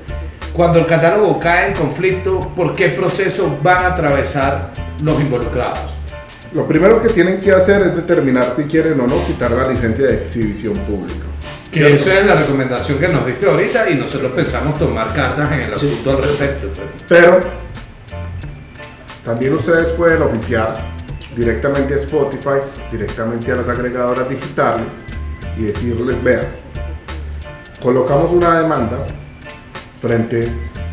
cuando 0.52 0.78
el 0.78 0.86
catálogo 0.86 1.38
cae 1.38 1.68
en 1.68 1.74
conflicto, 1.74 2.40
¿por 2.54 2.74
qué 2.74 2.88
proceso 2.90 3.58
van 3.62 3.84
a 3.84 3.86
atravesar 3.88 4.72
los 5.02 5.20
involucrados? 5.20 5.96
Lo 6.52 6.66
primero 6.66 7.00
que 7.00 7.10
tienen 7.10 7.38
que 7.38 7.52
hacer 7.52 7.80
es 7.82 7.94
determinar 7.94 8.52
si 8.56 8.64
quieren 8.64 8.98
o 9.00 9.06
no 9.06 9.24
quitar 9.24 9.52
la 9.52 9.68
licencia 9.68 10.06
de 10.06 10.14
exhibición 10.14 10.74
pública. 10.78 11.26
Que 11.70 11.78
¿Cierto? 11.78 11.94
eso 11.94 12.12
es 12.12 12.26
la 12.26 12.34
recomendación 12.34 12.98
que 12.98 13.06
nos 13.06 13.24
diste 13.24 13.46
ahorita 13.46 13.88
y 13.88 13.94
nosotros 13.94 14.32
pensamos 14.32 14.76
tomar 14.76 15.14
cartas 15.14 15.52
en 15.52 15.60
el 15.60 15.72
asunto 15.72 16.10
al 16.10 16.18
respecto. 16.18 16.68
pues. 16.74 16.88
Pero 17.06 17.38
también 19.24 19.54
ustedes 19.54 19.88
pueden 19.90 20.22
oficiar 20.22 20.74
directamente 21.36 21.94
a 21.94 21.98
Spotify, 21.98 22.58
directamente 22.90 23.52
a 23.52 23.56
las 23.56 23.68
agregadoras 23.68 24.28
digitales 24.28 24.88
y 25.61 25.64
decirles, 25.64 26.22
vean, 26.24 26.46
colocamos 27.82 28.30
una 28.30 28.61
demanda 28.61 28.98
frente 30.00 30.48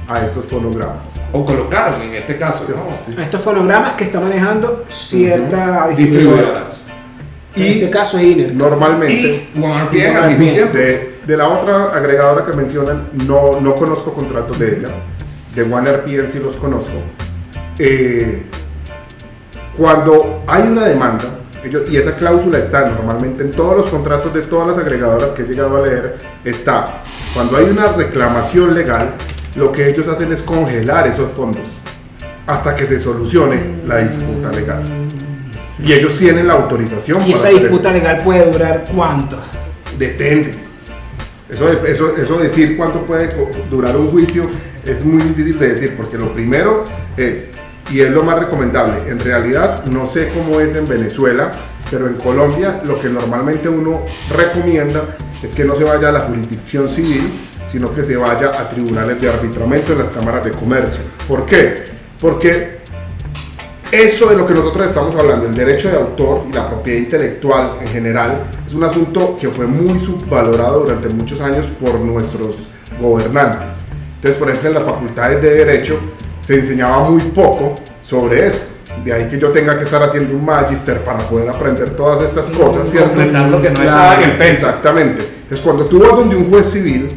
a 0.09 0.24
estos 0.26 0.45
fonogramas. 0.47 1.03
O 1.32 1.43
colocaron 1.45 2.01
en 2.01 2.15
este 2.15 2.38
caso, 2.38 2.65
¿no? 2.70 2.84
Sí. 3.13 3.20
Estos 3.22 3.41
fonogramas 3.41 3.93
que 3.93 4.05
está 4.05 4.20
manejando 4.20 4.86
cierta 4.89 5.88
distribuidora. 5.89 5.95
Distribuidoras. 5.95 6.82
En 7.55 7.63
este 7.63 7.89
caso 7.89 8.18
es 8.18 8.24
Iner. 8.26 8.53
Normalmente, 8.53 9.47
Y 9.55 9.59
OneRPN. 9.61 10.38
tiempo. 10.53 10.78
de, 10.78 11.13
de 11.26 11.38
la 11.38 11.47
otra 11.47 11.91
agregadora 11.93 12.45
que 12.45 12.55
mencionan, 12.55 13.09
no, 13.26 13.59
no 13.59 13.74
conozco 13.76 14.13
contratos 14.13 14.59
de 14.59 14.78
ella. 14.78 14.89
De 15.55 15.63
OneRPN 15.63 16.30
sí 16.32 16.39
los 16.39 16.55
conozco. 16.55 16.91
Eh, 17.80 18.43
cuando 19.78 20.43
hay 20.47 20.63
una 20.63 20.86
demanda, 20.86 21.26
ellos, 21.68 21.84
y 21.89 21.97
esa 21.97 22.15
cláusula 22.15 22.57
está 22.57 22.89
normalmente 22.89 23.43
en 23.43 23.51
todos 23.51 23.78
los 23.78 23.89
contratos 23.89 24.34
de 24.34 24.41
todas 24.41 24.68
las 24.68 24.78
agregadoras 24.78 25.32
que 25.32 25.43
he 25.43 25.45
llegado 25.45 25.78
a 25.78 25.86
leer, 25.86 26.18
está, 26.43 27.01
cuando 27.34 27.57
hay 27.57 27.65
una 27.65 27.88
reclamación 27.88 28.74
legal, 28.74 29.13
lo 29.55 29.72
que 29.72 29.89
ellos 29.89 30.07
hacen 30.07 30.32
es 30.32 30.41
congelar 30.41 31.07
esos 31.07 31.30
fondos 31.32 31.78
hasta 32.45 32.76
que 32.76 32.86
se 32.86 32.99
solucione 32.99 33.82
la 33.86 33.97
disputa 33.97 34.51
legal. 34.51 34.84
Y 35.84 35.93
ellos 35.93 36.18
tienen 36.18 36.47
la 36.47 36.53
autorización. 36.53 37.28
Y 37.28 37.34
esa 37.34 37.49
disputa 37.49 37.91
legal 37.91 38.22
puede 38.24 38.51
durar 38.51 38.86
cuánto? 38.93 39.38
Depende. 39.97 40.55
Eso, 41.49 41.70
eso, 41.86 42.18
eso 42.18 42.39
decir 42.39 42.76
cuánto 42.76 43.01
puede 43.01 43.30
durar 43.70 43.95
un 43.95 44.07
juicio 44.07 44.47
es 44.86 45.03
muy 45.03 45.22
difícil 45.22 45.59
de 45.59 45.70
decir, 45.70 45.95
porque 45.95 46.18
lo 46.18 46.34
primero 46.34 46.84
es, 47.15 47.51
y 47.90 48.02
es 48.02 48.12
lo 48.12 48.24
más 48.24 48.40
recomendable, 48.40 49.10
en 49.10 49.20
realidad 49.20 49.86
no 49.86 50.08
sé 50.08 50.30
cómo 50.34 50.60
es 50.60 50.76
en 50.76 50.88
Venezuela, 50.88 51.52
pero 51.90 52.08
en 52.08 52.16
Colombia 52.16 52.82
lo 52.86 53.00
que 53.00 53.10
normalmente 53.10 53.70
uno 53.70 54.02
recomienda 54.36 55.18
es 55.42 55.54
que 55.54 55.64
no 55.64 55.76
se 55.76 55.84
vaya 55.84 56.10
a 56.10 56.12
la 56.12 56.20
jurisdicción 56.22 56.90
civil, 56.90 57.30
sino 57.72 57.94
que 57.94 58.04
se 58.04 58.18
vaya 58.18 58.50
a 58.50 58.70
tribunales 58.70 59.22
de 59.22 59.30
arbitramiento 59.30 59.94
en 59.94 60.00
las 60.00 60.10
cámaras 60.10 60.44
de 60.44 60.52
comercio. 60.52 61.02
¿Por 61.28 61.46
qué? 61.46 61.86
Porque 62.20 62.78
esto 63.92 64.30
de 64.30 64.36
lo 64.36 64.46
que 64.46 64.54
nosotros 64.54 64.88
estamos 64.88 65.16
hablando, 65.16 65.46
el 65.46 65.56
derecho 65.56 65.90
de 65.90 65.96
autor 65.96 66.44
y 66.50 66.54
la 66.54 66.68
propiedad 66.68 67.00
intelectual 67.00 67.78
en 67.80 67.88
general, 67.88 68.48
es 68.66 68.74
un 68.74 68.84
asunto 68.84 69.38
que 69.40 69.48
fue 69.50 69.66
muy 69.66 69.98
subvalorado 70.00 70.82
durante 70.82 71.08
muchos 71.10 71.40
años 71.40 71.68
por 71.80 72.00
nuestros 72.00 72.58
gobernantes. 73.00 73.82
Entonces, 74.16 74.38
por 74.38 74.50
ejemplo, 74.50 74.70
en 74.70 74.76
las 74.76 74.84
facultades 74.84 75.42
de 75.42 75.52
derecho 75.52 76.00
se 76.48 76.56
enseñaba 76.56 77.10
muy 77.10 77.22
poco 77.24 77.76
sobre 78.04 78.48
esto. 78.48 78.68
De 79.04 79.12
ahí 79.12 79.28
que 79.28 79.38
yo 79.38 79.50
tenga 79.50 79.78
que 79.78 79.84
estar 79.84 80.02
haciendo 80.02 80.34
un 80.34 80.45
magister 80.45 81.02
para 81.02 81.20
poder 81.20 81.50
aprender 81.50 81.89
todas 81.89 82.24
estas 82.24 82.45
cosas, 82.45 82.89
¿cierto? 82.89 83.10
Completar 83.10 83.50
lo 83.50 83.62
que 83.62 83.70
no 83.70 83.82
estaba 83.82 84.16
en 84.16 84.30
el 84.30 84.38
peso. 84.38 84.68
Exactamente. 84.68 85.24
Entonces, 85.41 85.60
cuando 85.60 85.86
tú 85.86 86.00
vas 86.00 86.12
donde 86.12 86.38
un 86.38 86.50
juez 86.50 86.68
civil, 86.68 87.10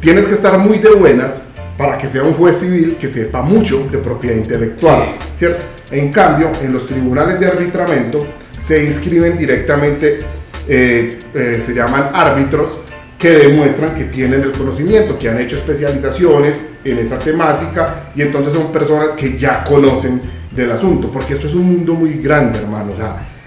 tienes 0.00 0.24
que 0.24 0.32
estar 0.32 0.56
muy 0.56 0.78
de 0.78 0.88
buenas 0.94 1.34
para 1.76 1.98
que 1.98 2.08
sea 2.08 2.22
un 2.22 2.32
juez 2.32 2.56
civil 2.56 2.96
que 2.98 3.06
sepa 3.06 3.42
mucho 3.42 3.86
de 3.92 3.98
propiedad 3.98 4.36
intelectual, 4.36 5.16
¿cierto? 5.34 5.62
En 5.90 6.10
cambio, 6.10 6.50
en 6.62 6.72
los 6.72 6.86
tribunales 6.86 7.38
de 7.38 7.48
arbitramiento 7.48 8.20
se 8.58 8.82
inscriben 8.82 9.36
directamente, 9.36 10.20
eh, 10.66 11.18
eh, 11.34 11.62
se 11.64 11.74
llaman 11.74 12.10
árbitros 12.14 12.78
que 13.18 13.30
demuestran 13.30 13.94
que 13.94 14.04
tienen 14.04 14.42
el 14.42 14.52
conocimiento, 14.52 15.18
que 15.18 15.28
han 15.28 15.40
hecho 15.40 15.56
especializaciones 15.56 16.60
en 16.84 16.98
esa 16.98 17.18
temática 17.18 18.10
y 18.14 18.22
entonces 18.22 18.54
son 18.54 18.70
personas 18.70 19.10
que 19.10 19.36
ya 19.36 19.64
conocen 19.64 20.22
del 20.52 20.70
asunto, 20.70 21.10
porque 21.10 21.34
esto 21.34 21.48
es 21.48 21.54
un 21.54 21.66
mundo 21.66 21.94
muy 21.94 22.14
grande, 22.14 22.60
hermano. 22.60 22.92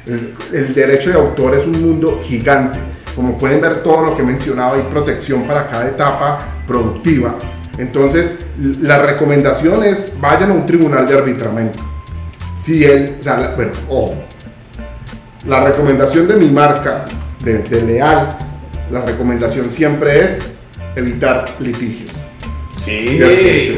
El, 0.05 0.73
derecho 0.73 1.11
de 1.11 1.15
autor 1.17 1.55
es 1.55 1.65
un 1.65 1.81
mundo 1.81 2.21
gigante. 2.23 2.79
Como 3.15 3.37
pueden 3.37 3.61
ver 3.61 3.81
todo 3.83 4.05
lo 4.05 4.15
que 4.15 4.23
mencionaba, 4.23 4.75
hay 4.75 4.83
protección 4.89 5.43
para 5.43 5.67
cada 5.67 5.87
etapa 5.87 6.39
productiva. 6.67 7.35
Entonces, 7.77 8.39
la 8.81 9.01
recomendación 9.01 9.83
es 9.83 10.13
vayan 10.19 10.51
a 10.51 10.53
un 10.53 10.65
tribunal 10.65 11.07
de 11.07 11.17
arbitramiento. 11.17 11.79
Si 12.57 12.83
él, 12.83 13.17
o 13.19 13.23
sea, 13.23 13.37
la- 13.37 13.55
bueno, 13.55 13.71
ojo, 13.89 14.13
la 15.45 15.63
recomendación 15.63 16.27
de 16.27 16.35
mi 16.35 16.49
marca, 16.49 17.05
de 17.43 17.81
Leal, 17.81 18.50
la 18.91 19.01
recomendación 19.01 19.69
siempre 19.69 20.23
es 20.23 20.41
evitar 20.95 21.55
litigios. 21.59 22.11
Sí, 22.83 22.91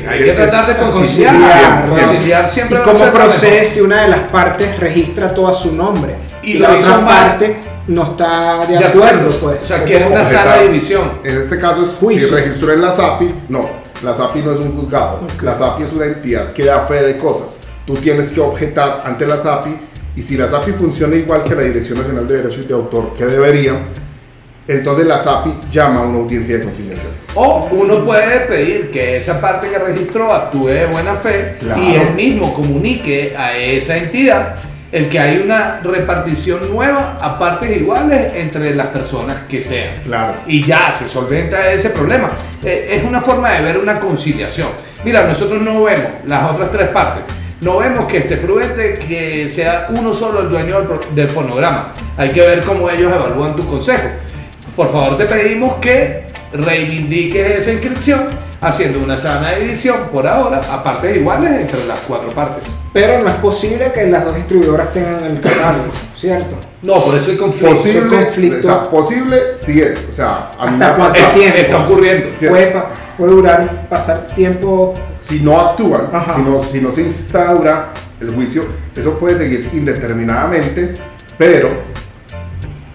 hay 0.07 0.23
que 0.23 0.31
tratar 0.31 0.65
de 0.67 0.77
conciliar. 0.77 1.33
conciliar, 1.35 2.07
Conciliar 2.07 2.49
siempre 2.49 2.79
y 2.79 3.11
procede 3.11 3.65
si 3.65 3.81
una 3.81 4.03
de 4.03 4.07
las 4.07 4.19
partes 4.31 4.79
registra 4.79 5.33
todo 5.33 5.49
a 5.49 5.53
su 5.53 5.75
nombre 5.75 6.15
Y 6.41 6.53
la 6.57 6.71
otra 6.71 6.99
mal. 6.99 7.05
parte 7.05 7.57
no 7.87 8.03
está 8.03 8.65
de, 8.65 8.77
De 8.77 8.85
acuerdo, 8.85 9.07
acuerdo, 9.29 9.37
pues. 9.41 9.63
O 9.63 9.65
sea, 9.65 9.77
¿Cómo- 9.77 9.87
quiere 9.87 10.05
una 10.07 10.23
sala 10.23 10.57
de 10.57 10.67
división. 10.67 11.11
En 11.25 11.37
este 11.37 11.59
caso, 11.59 11.83
es, 11.83 11.89
Juicio. 11.99 12.29
si 12.29 12.33
registró 12.35 12.71
en 12.71 12.81
la 12.81 12.93
SAPI, 12.93 13.33
no, 13.49 13.69
la 14.03 14.13
SAPI 14.15 14.41
no 14.41 14.53
es 14.53 14.59
un 14.59 14.71
juzgado. 14.77 15.19
La 15.41 15.53
SAPI 15.53 15.83
es 15.83 15.91
una 15.91 16.05
entidad 16.05 16.53
que 16.53 16.63
da 16.63 16.79
fe 16.81 17.01
de 17.03 17.17
cosas. 17.17 17.57
Tú 17.85 17.95
tienes 17.95 18.29
que 18.29 18.39
objetar 18.39 19.03
ante 19.05 19.25
la 19.25 19.37
SAPI 19.37 19.75
y 20.15 20.21
si 20.21 20.37
la 20.37 20.47
SAPI 20.47 20.71
funciona 20.71 21.13
igual 21.17 21.43
que 21.43 21.55
la 21.55 21.63
Dirección 21.63 21.97
Nacional 21.99 22.25
de 22.25 22.37
Derechos 22.37 22.65
de 22.69 22.73
Autor, 22.73 23.13
que 23.15 23.25
debería, 23.25 23.73
entonces 24.67 25.05
la 25.05 25.21
SAPI 25.21 25.53
llama 25.71 26.01
a 26.01 26.03
una 26.03 26.19
audiencia 26.19 26.57
de 26.57 26.63
conciliación. 26.63 27.11
O 27.35 27.67
uno 27.71 28.03
puede 28.05 28.41
pedir 28.41 28.91
que 28.91 29.17
esa 29.17 29.41
parte 29.41 29.67
que 29.67 29.77
registró 29.77 30.33
actúe 30.33 30.67
de 30.67 30.85
buena 30.85 31.15
fe 31.15 31.57
Claro. 31.59 31.81
y 31.81 31.95
él 31.95 32.13
mismo 32.15 32.53
comunique 32.53 33.35
a 33.37 33.57
esa 33.57 33.97
entidad 33.97 34.55
el 34.93 35.09
que 35.09 35.19
hay 35.19 35.39
una 35.43 35.81
repartición 35.83 36.71
nueva 36.71 37.17
a 37.19 37.39
partes 37.39 37.75
iguales 37.75 38.31
entre 38.35 38.75
las 38.75 38.87
personas 38.87 39.37
que 39.49 39.59
sean. 39.59 39.95
Claro. 40.03 40.35
Y 40.45 40.63
ya 40.63 40.91
se 40.91 41.09
solventa 41.09 41.71
ese 41.71 41.89
problema. 41.89 42.29
Eh, 42.63 42.89
es 42.91 43.03
una 43.03 43.19
forma 43.19 43.49
de 43.53 43.63
ver 43.63 43.79
una 43.79 43.99
conciliación. 43.99 44.67
Mira, 45.03 45.25
nosotros 45.27 45.59
no 45.63 45.81
vemos 45.83 46.07
las 46.27 46.51
otras 46.51 46.69
tres 46.69 46.89
partes. 46.89 47.23
No 47.61 47.77
vemos 47.77 48.05
que 48.05 48.19
esté 48.19 48.37
prudente 48.37 48.93
que 48.93 49.47
sea 49.47 49.87
uno 49.89 50.13
solo 50.13 50.41
el 50.41 50.49
dueño 50.49 50.85
del, 51.15 51.29
fonograma. 51.29 51.91
Hay 52.15 52.29
que 52.29 52.41
ver 52.41 52.61
cómo 52.61 52.87
ellos 52.87 53.11
evalúan 53.11 53.55
tu 53.55 53.65
consejo. 53.65 54.09
Por 54.75 54.91
favor, 54.91 55.17
te 55.17 55.25
pedimos 55.25 55.75
que 55.75 56.23
reivindiques 56.53 57.57
esa 57.57 57.71
inscripción 57.71 58.27
haciendo 58.61 58.99
una 58.99 59.17
sana 59.17 59.51
división 59.55 59.97
por 60.11 60.27
ahora 60.27 60.61
a 60.71 60.83
partes 60.83 61.15
iguales 61.17 61.51
entre 61.51 61.85
las 61.85 61.99
cuatro 62.01 62.31
partes. 62.31 62.63
Pero 62.93 63.23
no 63.23 63.29
es 63.29 63.35
posible 63.35 63.91
que 63.93 64.05
las 64.05 64.23
dos 64.23 64.35
distribuidoras 64.35 64.93
tengan 64.93 65.23
el 65.25 65.39
catálogo, 65.41 65.91
¿cierto? 66.15 66.55
No, 66.81 67.03
por 67.03 67.15
eso 67.15 67.31
hay 67.31 67.37
conflicto. 67.37 67.75
Posible, 67.75 68.23
conflicto. 68.25 68.59
o 68.59 68.61
sea, 68.61 68.89
posible 68.89 69.37
sí 69.57 69.81
es. 69.81 70.07
O 70.09 70.13
sea, 70.13 70.51
a 70.57 70.67
mí 70.67 70.77
me 70.77 70.85
¿Hasta 70.85 70.93
ha 70.93 70.95
cuánto 70.95 71.39
tiempo? 71.39 71.57
Está 71.57 71.85
ocurriendo. 71.85 72.29
Puede, 72.49 72.75
puede 73.17 73.31
durar, 73.31 73.87
pasar 73.89 74.27
tiempo. 74.27 74.93
si 75.19 75.39
no 75.39 75.59
actúan, 75.59 76.09
Ajá. 76.13 76.35
si 76.35 76.41
no, 76.41 76.63
si 76.63 76.81
no 76.81 76.91
se 76.91 77.01
instaura 77.01 77.89
el 78.21 78.33
juicio, 78.33 78.63
eso 78.95 79.17
puede 79.17 79.37
seguir 79.37 79.69
indeterminadamente, 79.73 80.93
pero 81.37 81.69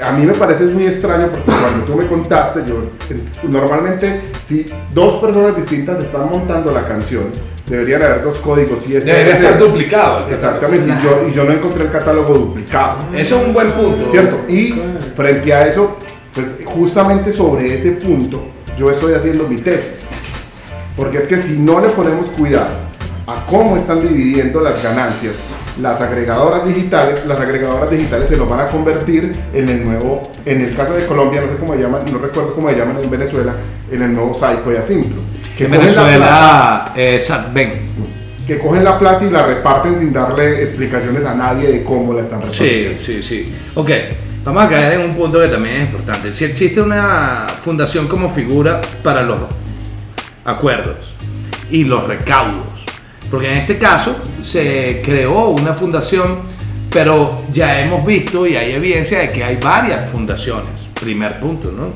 a 0.01 0.13
mí 0.13 0.25
me 0.25 0.35
parece 0.35 0.65
muy 0.67 0.87
extraño 0.87 1.29
porque 1.31 1.51
cuando 1.51 1.85
tú 1.85 1.95
me 1.95 2.07
contaste, 2.07 2.63
yo 2.67 2.91
normalmente 3.49 4.21
si 4.45 4.71
dos 4.95 5.21
personas 5.21 5.57
distintas 5.57 6.01
están 6.03 6.31
montando 6.31 6.71
la 6.71 6.87
canción, 6.87 7.25
deberían 7.67 8.03
haber 8.03 8.23
dos 8.23 8.39
códigos 8.39 8.81
y 8.89 8.97
ese 8.97 9.07
Debería 9.07 9.37
estar 9.37 9.59
duplicado. 9.59 10.29
Exactamente, 10.29 10.93
y 10.93 11.03
yo, 11.03 11.29
y 11.29 11.33
yo 11.33 11.45
no 11.45 11.53
encontré 11.53 11.85
el 11.85 11.91
catálogo 11.91 12.35
duplicado. 12.35 12.99
Eso 13.15 13.41
es 13.41 13.47
un 13.47 13.53
buen 13.53 13.71
punto. 13.73 14.07
¿Cierto? 14.09 14.41
Y 14.49 14.75
frente 15.17 15.53
a 15.53 15.67
eso, 15.67 15.97
pues 16.33 16.59
justamente 16.65 17.33
sobre 17.33 17.75
ese 17.75 17.93
punto, 17.93 18.43
yo 18.77 18.91
estoy 18.91 19.15
haciendo 19.15 19.47
mi 19.49 19.57
tesis. 19.57 20.07
Porque 20.97 21.19
es 21.19 21.27
que 21.27 21.39
si 21.39 21.59
no 21.59 21.81
le 21.81 21.89
ponemos 21.89 22.27
cuidado 22.29 22.71
a 23.27 23.45
cómo 23.47 23.77
están 23.77 24.01
dividiendo 24.01 24.61
las 24.61 24.83
ganancias 24.83 25.37
las 25.81 26.01
agregadoras 26.01 26.67
digitales, 26.67 27.25
las 27.27 27.39
agregadoras 27.39 27.91
digitales 27.91 28.29
se 28.29 28.37
nos 28.37 28.49
van 28.49 28.61
a 28.61 28.67
convertir 28.67 29.37
en 29.55 29.69
el 29.69 29.85
nuevo, 29.85 30.23
en 30.45 30.61
el 30.63 30.75
caso 30.77 30.95
de 30.95 31.07
Colombia, 31.07 31.41
no 31.41 31.49
sé 31.49 31.57
cómo 31.57 31.75
se 31.75 31.81
llaman, 31.81 32.03
no 32.11 32.19
recuerdo 32.19 32.55
cómo 32.55 32.69
se 32.69 32.77
llaman 32.77 32.99
en 33.03 33.11
Venezuela, 33.11 33.55
en 33.91 34.03
el 34.03 34.15
nuevo 34.15 34.37
Saico 34.39 34.73
y 34.73 34.77
Asimpro. 34.77 35.21
Que 35.57 35.65
En 35.65 35.71
Venezuela, 35.71 36.93
eh, 36.97 37.19
Satben. 37.19 37.73
que 38.47 38.59
cogen 38.59 38.83
la 38.83 38.99
plata 38.99 39.25
y 39.25 39.31
la 39.31 39.45
reparten 39.45 39.99
sin 39.99 40.13
darle 40.13 40.63
explicaciones 40.63 41.25
a 41.25 41.35
nadie 41.35 41.69
de 41.69 41.85
cómo 41.85 42.13
la 42.15 42.23
están 42.23 42.41
repartiendo. 42.41 42.99
Sí, 42.99 43.23
sí, 43.23 43.45
sí. 43.45 43.55
Ok, 43.75 43.91
vamos 44.45 44.65
a 44.65 44.69
caer 44.69 44.95
en 44.95 45.03
un 45.03 45.15
punto 45.15 45.41
que 45.41 45.49
también 45.49 45.77
es 45.77 45.83
importante. 45.85 46.33
Si 46.33 46.45
existe 46.45 46.81
una 46.81 47.47
fundación 47.63 48.09
como 48.09 48.31
figura 48.31 48.81
para 49.03 49.23
los 49.23 49.39
acuerdos 50.45 50.97
y 51.71 51.85
los 51.85 52.07
recaudos, 52.07 52.63
porque 53.31 53.51
en 53.53 53.59
este 53.59 53.79
caso 53.79 54.17
se 54.43 55.03
creó 55.05 55.49
una 55.49 55.75
fundación, 55.75 56.39
pero 56.91 57.43
ya 57.53 57.81
hemos 57.81 58.05
visto 58.07 58.47
y 58.47 58.57
hay 58.57 58.73
evidencia 58.73 59.21
de 59.21 59.31
que 59.31 59.45
hay 59.45 59.57
varias 59.57 60.09
fundaciones. 60.11 60.69
Primer 61.01 61.39
punto, 61.39 61.71
¿no? 61.71 61.93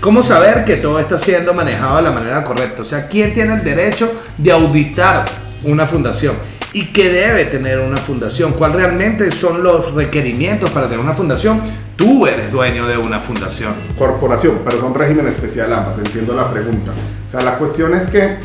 ¿Cómo 0.00 0.22
saber 0.22 0.64
que 0.64 0.76
todo 0.76 1.00
está 1.00 1.16
siendo 1.16 1.54
manejado 1.54 1.96
de 1.96 2.02
la 2.02 2.10
manera 2.10 2.44
correcta? 2.44 2.82
O 2.82 2.84
sea, 2.84 3.08
¿quién 3.08 3.32
tiene 3.32 3.54
el 3.54 3.64
derecho 3.64 4.12
de 4.36 4.52
auditar 4.52 5.24
una 5.64 5.86
fundación? 5.86 6.34
¿Y 6.74 6.86
qué 6.86 7.08
debe 7.08 7.46
tener 7.46 7.78
una 7.78 7.96
fundación? 7.96 8.52
¿Cuáles 8.52 8.76
realmente 8.76 9.30
son 9.30 9.62
los 9.62 9.94
requerimientos 9.94 10.68
para 10.70 10.88
tener 10.88 11.02
una 11.02 11.14
fundación? 11.14 11.62
Tú 11.96 12.26
eres 12.26 12.52
dueño 12.52 12.86
de 12.86 12.98
una 12.98 13.18
fundación. 13.20 13.72
corporación, 13.96 14.60
pero 14.64 14.80
son 14.80 14.92
régimen 14.92 15.26
especial 15.28 15.72
ambas, 15.72 15.96
entiendo 15.96 16.34
la 16.34 16.50
pregunta. 16.50 16.90
O 17.26 17.30
sea, 17.30 17.40
la 17.42 17.56
cuestión 17.56 17.94
es 17.94 18.10
que 18.10 18.36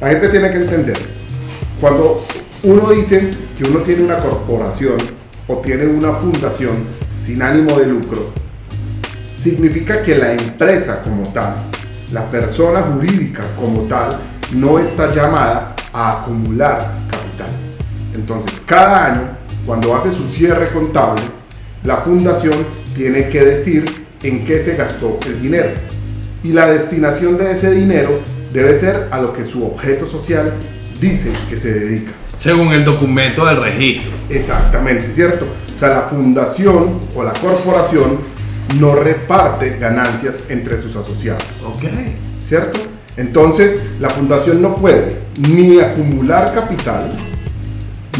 la 0.00 0.08
gente 0.08 0.28
tiene 0.28 0.50
que 0.50 0.56
entender, 0.56 0.98
cuando 1.80 2.24
uno 2.64 2.90
dice 2.90 3.30
que 3.56 3.64
uno 3.64 3.80
tiene 3.80 4.02
una 4.02 4.18
corporación 4.18 4.96
o 5.46 5.56
tiene 5.58 5.86
una 5.86 6.12
fundación 6.12 6.84
sin 7.22 7.42
ánimo 7.42 7.78
de 7.78 7.86
lucro, 7.86 8.30
significa 9.36 10.02
que 10.02 10.16
la 10.16 10.32
empresa 10.32 11.02
como 11.02 11.32
tal, 11.32 11.54
la 12.12 12.30
persona 12.30 12.82
jurídica 12.82 13.44
como 13.58 13.82
tal, 13.82 14.18
no 14.54 14.78
está 14.78 15.14
llamada 15.14 15.74
a 15.92 16.22
acumular 16.22 16.78
capital. 17.10 17.50
Entonces, 18.14 18.60
cada 18.66 19.06
año, 19.12 19.36
cuando 19.66 19.94
hace 19.94 20.10
su 20.10 20.26
cierre 20.26 20.68
contable, 20.68 21.22
la 21.84 21.98
fundación 21.98 22.54
tiene 22.96 23.28
que 23.28 23.44
decir 23.44 23.84
en 24.22 24.44
qué 24.44 24.62
se 24.62 24.76
gastó 24.76 25.18
el 25.26 25.40
dinero. 25.40 25.70
Y 26.42 26.52
la 26.52 26.66
destinación 26.66 27.38
de 27.38 27.52
ese 27.52 27.70
dinero 27.72 28.18
debe 28.54 28.74
ser 28.76 29.08
a 29.10 29.20
lo 29.20 29.32
que 29.34 29.44
su 29.44 29.66
objeto 29.66 30.08
social 30.08 30.54
dice 31.00 31.32
que 31.50 31.56
se 31.56 31.74
dedica. 31.74 32.12
Según 32.38 32.72
el 32.72 32.84
documento 32.84 33.44
del 33.44 33.56
registro. 33.58 34.12
Exactamente, 34.30 35.12
¿cierto? 35.12 35.44
O 35.76 35.78
sea, 35.78 35.88
la 35.88 36.02
fundación 36.02 37.00
o 37.16 37.22
la 37.24 37.32
corporación 37.32 38.20
no 38.78 38.94
reparte 38.94 39.76
ganancias 39.78 40.44
entre 40.48 40.80
sus 40.80 40.94
asociados, 40.94 41.42
Ok. 41.66 41.82
¿cierto? 42.48 42.78
Entonces, 43.16 43.82
la 44.00 44.08
fundación 44.08 44.62
no 44.62 44.76
puede 44.76 45.16
ni 45.48 45.80
acumular 45.80 46.54
capital, 46.54 47.10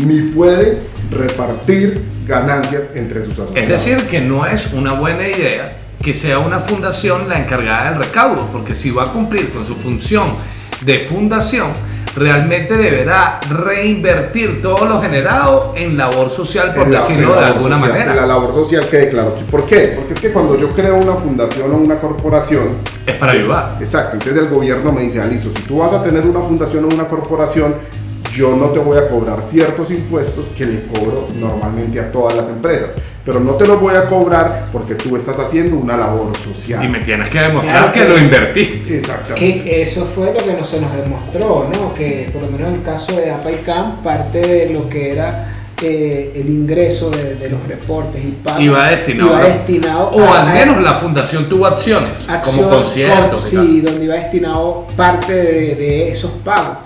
ni 0.04 0.22
puede 0.32 0.80
repartir 1.10 2.02
ganancias 2.26 2.90
entre 2.96 3.24
sus 3.24 3.34
asociados. 3.34 3.56
Es 3.56 3.68
decir, 3.68 3.98
que 4.08 4.20
no 4.20 4.46
es 4.46 4.72
una 4.72 4.94
buena 4.94 5.28
idea 5.28 5.64
que 6.04 6.12
sea 6.14 6.38
una 6.38 6.60
fundación 6.60 7.28
la 7.28 7.38
encargada 7.38 7.90
del 7.90 7.98
recaudo, 7.98 8.46
porque 8.52 8.74
si 8.74 8.90
va 8.90 9.04
a 9.04 9.12
cumplir 9.12 9.50
con 9.50 9.64
su 9.64 9.74
función 9.74 10.34
de 10.82 10.98
fundación, 11.00 11.68
realmente 12.14 12.76
deberá 12.76 13.40
reinvertir 13.50 14.60
todo 14.62 14.84
lo 14.84 15.00
generado 15.00 15.72
en 15.76 15.96
labor 15.96 16.30
social, 16.30 16.74
por 16.74 16.88
la- 16.88 17.00
decirlo 17.00 17.34
de 17.34 17.44
alguna 17.46 17.78
social, 17.78 17.92
manera. 17.98 18.14
La 18.14 18.26
labor 18.26 18.52
social 18.52 18.86
quede 18.88 19.08
claro. 19.08 19.34
¿Por 19.50 19.64
qué? 19.66 19.94
Porque 19.96 20.12
es 20.12 20.20
que 20.20 20.30
cuando 20.30 20.58
yo 20.58 20.68
creo 20.70 20.96
una 20.96 21.14
fundación 21.14 21.72
o 21.72 21.76
una 21.78 21.96
corporación, 21.96 22.76
Es 23.06 23.16
para 23.16 23.32
ayudar. 23.32 23.78
Exacto, 23.80 24.14
entonces 24.14 24.42
el 24.42 24.48
gobierno 24.50 24.92
me 24.92 25.00
dice, 25.02 25.20
ah, 25.22 25.26
listo, 25.26 25.50
si 25.56 25.62
tú 25.62 25.78
vas 25.78 25.92
a 25.92 26.02
tener 26.02 26.24
una 26.26 26.40
fundación 26.40 26.84
o 26.84 26.88
una 26.88 27.04
corporación, 27.08 27.74
yo 28.32 28.56
no 28.56 28.66
te 28.66 28.78
voy 28.78 28.98
a 28.98 29.08
cobrar 29.08 29.42
ciertos 29.42 29.90
impuestos 29.90 30.46
que 30.56 30.66
le 30.66 30.82
cobro 30.86 31.28
normalmente 31.38 32.00
a 32.00 32.10
todas 32.10 32.34
las 32.36 32.48
empresas, 32.48 32.94
pero 33.24 33.40
no 33.40 33.52
te 33.52 33.66
los 33.66 33.80
voy 33.80 33.94
a 33.94 34.06
cobrar 34.06 34.64
porque 34.72 34.94
tú 34.96 35.16
estás 35.16 35.38
haciendo 35.38 35.76
una 35.76 35.96
labor 35.96 36.32
social. 36.36 36.84
Y 36.84 36.88
me 36.88 36.98
tienes 37.00 37.28
que 37.30 37.38
demostrar 37.40 37.92
Claro 37.92 37.92
que 37.92 38.00
que 38.00 38.08
lo 38.08 38.18
invertiste. 38.18 38.98
Exactamente. 38.98 39.62
Que 39.62 39.82
eso 39.82 40.04
fue 40.14 40.32
lo 40.32 40.38
que 40.44 40.52
no 40.52 40.64
se 40.64 40.80
nos 40.80 40.92
demostró, 40.96 41.68
¿no? 41.72 41.94
Que 41.94 42.28
por 42.32 42.42
lo 42.42 42.48
menos 42.50 42.68
en 42.70 42.74
el 42.76 42.82
caso 42.82 43.16
de 43.16 43.30
APAICAM, 43.30 44.02
parte 44.02 44.38
de 44.40 44.70
lo 44.74 44.88
que 44.88 45.12
era 45.12 45.50
eh, 45.82 46.32
el 46.36 46.48
ingreso 46.48 47.10
de, 47.10 47.34
de 47.34 47.48
los 47.50 47.66
reportes 47.66 48.24
y 48.24 48.30
pagos 48.32 48.62
Iba 48.62 48.88
destinado. 48.90 49.30
iba 49.30 49.42
destinado 49.44 50.08
o 50.12 50.22
a- 50.22 50.42
al 50.42 50.52
menos 50.54 50.82
la 50.82 50.94
fundación 50.94 51.48
tuvo 51.48 51.66
acciones, 51.66 52.10
acción- 52.28 52.64
como 52.66 52.76
conciertos. 52.76 53.52
y 53.52 53.56
sí, 53.56 53.80
donde 53.80 54.04
iba 54.04 54.14
destinado 54.14 54.86
parte 54.96 55.32
de, 55.34 55.74
de 55.74 56.10
esos 56.10 56.30
pagos. 56.44 56.78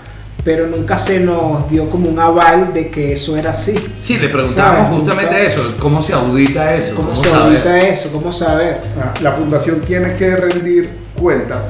Pero 0.49 0.65
nunca 0.65 0.97
se 0.97 1.19
nos 1.19 1.69
dio 1.69 1.87
como 1.91 2.09
un 2.09 2.17
aval 2.17 2.73
de 2.73 2.89
que 2.89 3.13
eso 3.13 3.37
era 3.37 3.51
así. 3.51 3.75
Sí, 4.01 4.17
le 4.17 4.29
preguntábamos 4.29 4.87
¿Sabes? 4.87 4.99
justamente 4.99 5.45
eso, 5.45 5.77
cómo 5.79 6.01
se 6.01 6.13
audita 6.13 6.73
eso. 6.73 6.95
¿Cómo, 6.95 7.09
¿Cómo 7.09 7.21
se 7.21 7.29
saber? 7.29 7.45
audita 7.45 7.79
eso? 7.87 8.11
¿Cómo 8.11 8.33
saber? 8.33 8.81
Ah, 8.99 9.13
La 9.21 9.33
fundación 9.33 9.79
tiene 9.81 10.15
que 10.15 10.35
rendir 10.35 10.89
cuentas 11.15 11.65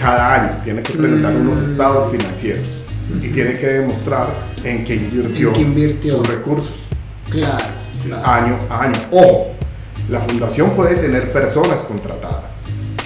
cada 0.00 0.32
año, 0.32 0.50
tiene 0.62 0.80
que 0.84 0.92
presentar 0.92 1.32
Mm. 1.32 1.48
unos 1.48 1.68
estados 1.68 2.12
financieros 2.12 2.68
y 3.20 3.28
tiene 3.30 3.54
que 3.58 3.66
demostrar 3.66 4.28
en 4.62 4.84
qué 4.84 4.94
invirtió, 4.94 5.48
En 5.48 5.54
qué 5.54 5.60
invirtió. 5.62 6.18
sus 6.18 6.28
recursos. 6.28 6.70
Claro, 7.28 7.64
claro. 8.06 8.26
año 8.28 8.58
a 8.70 8.82
año. 8.82 8.98
Ojo, 9.10 9.48
la 10.08 10.20
fundación 10.20 10.70
puede 10.70 10.94
tener 10.94 11.32
personas 11.32 11.80
contratadas 11.80 12.58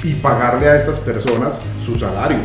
y 0.04 0.12
pagarle 0.12 0.68
a 0.68 0.76
estas 0.76 0.98
personas 0.98 1.54
su 1.86 1.98
salario, 1.98 2.36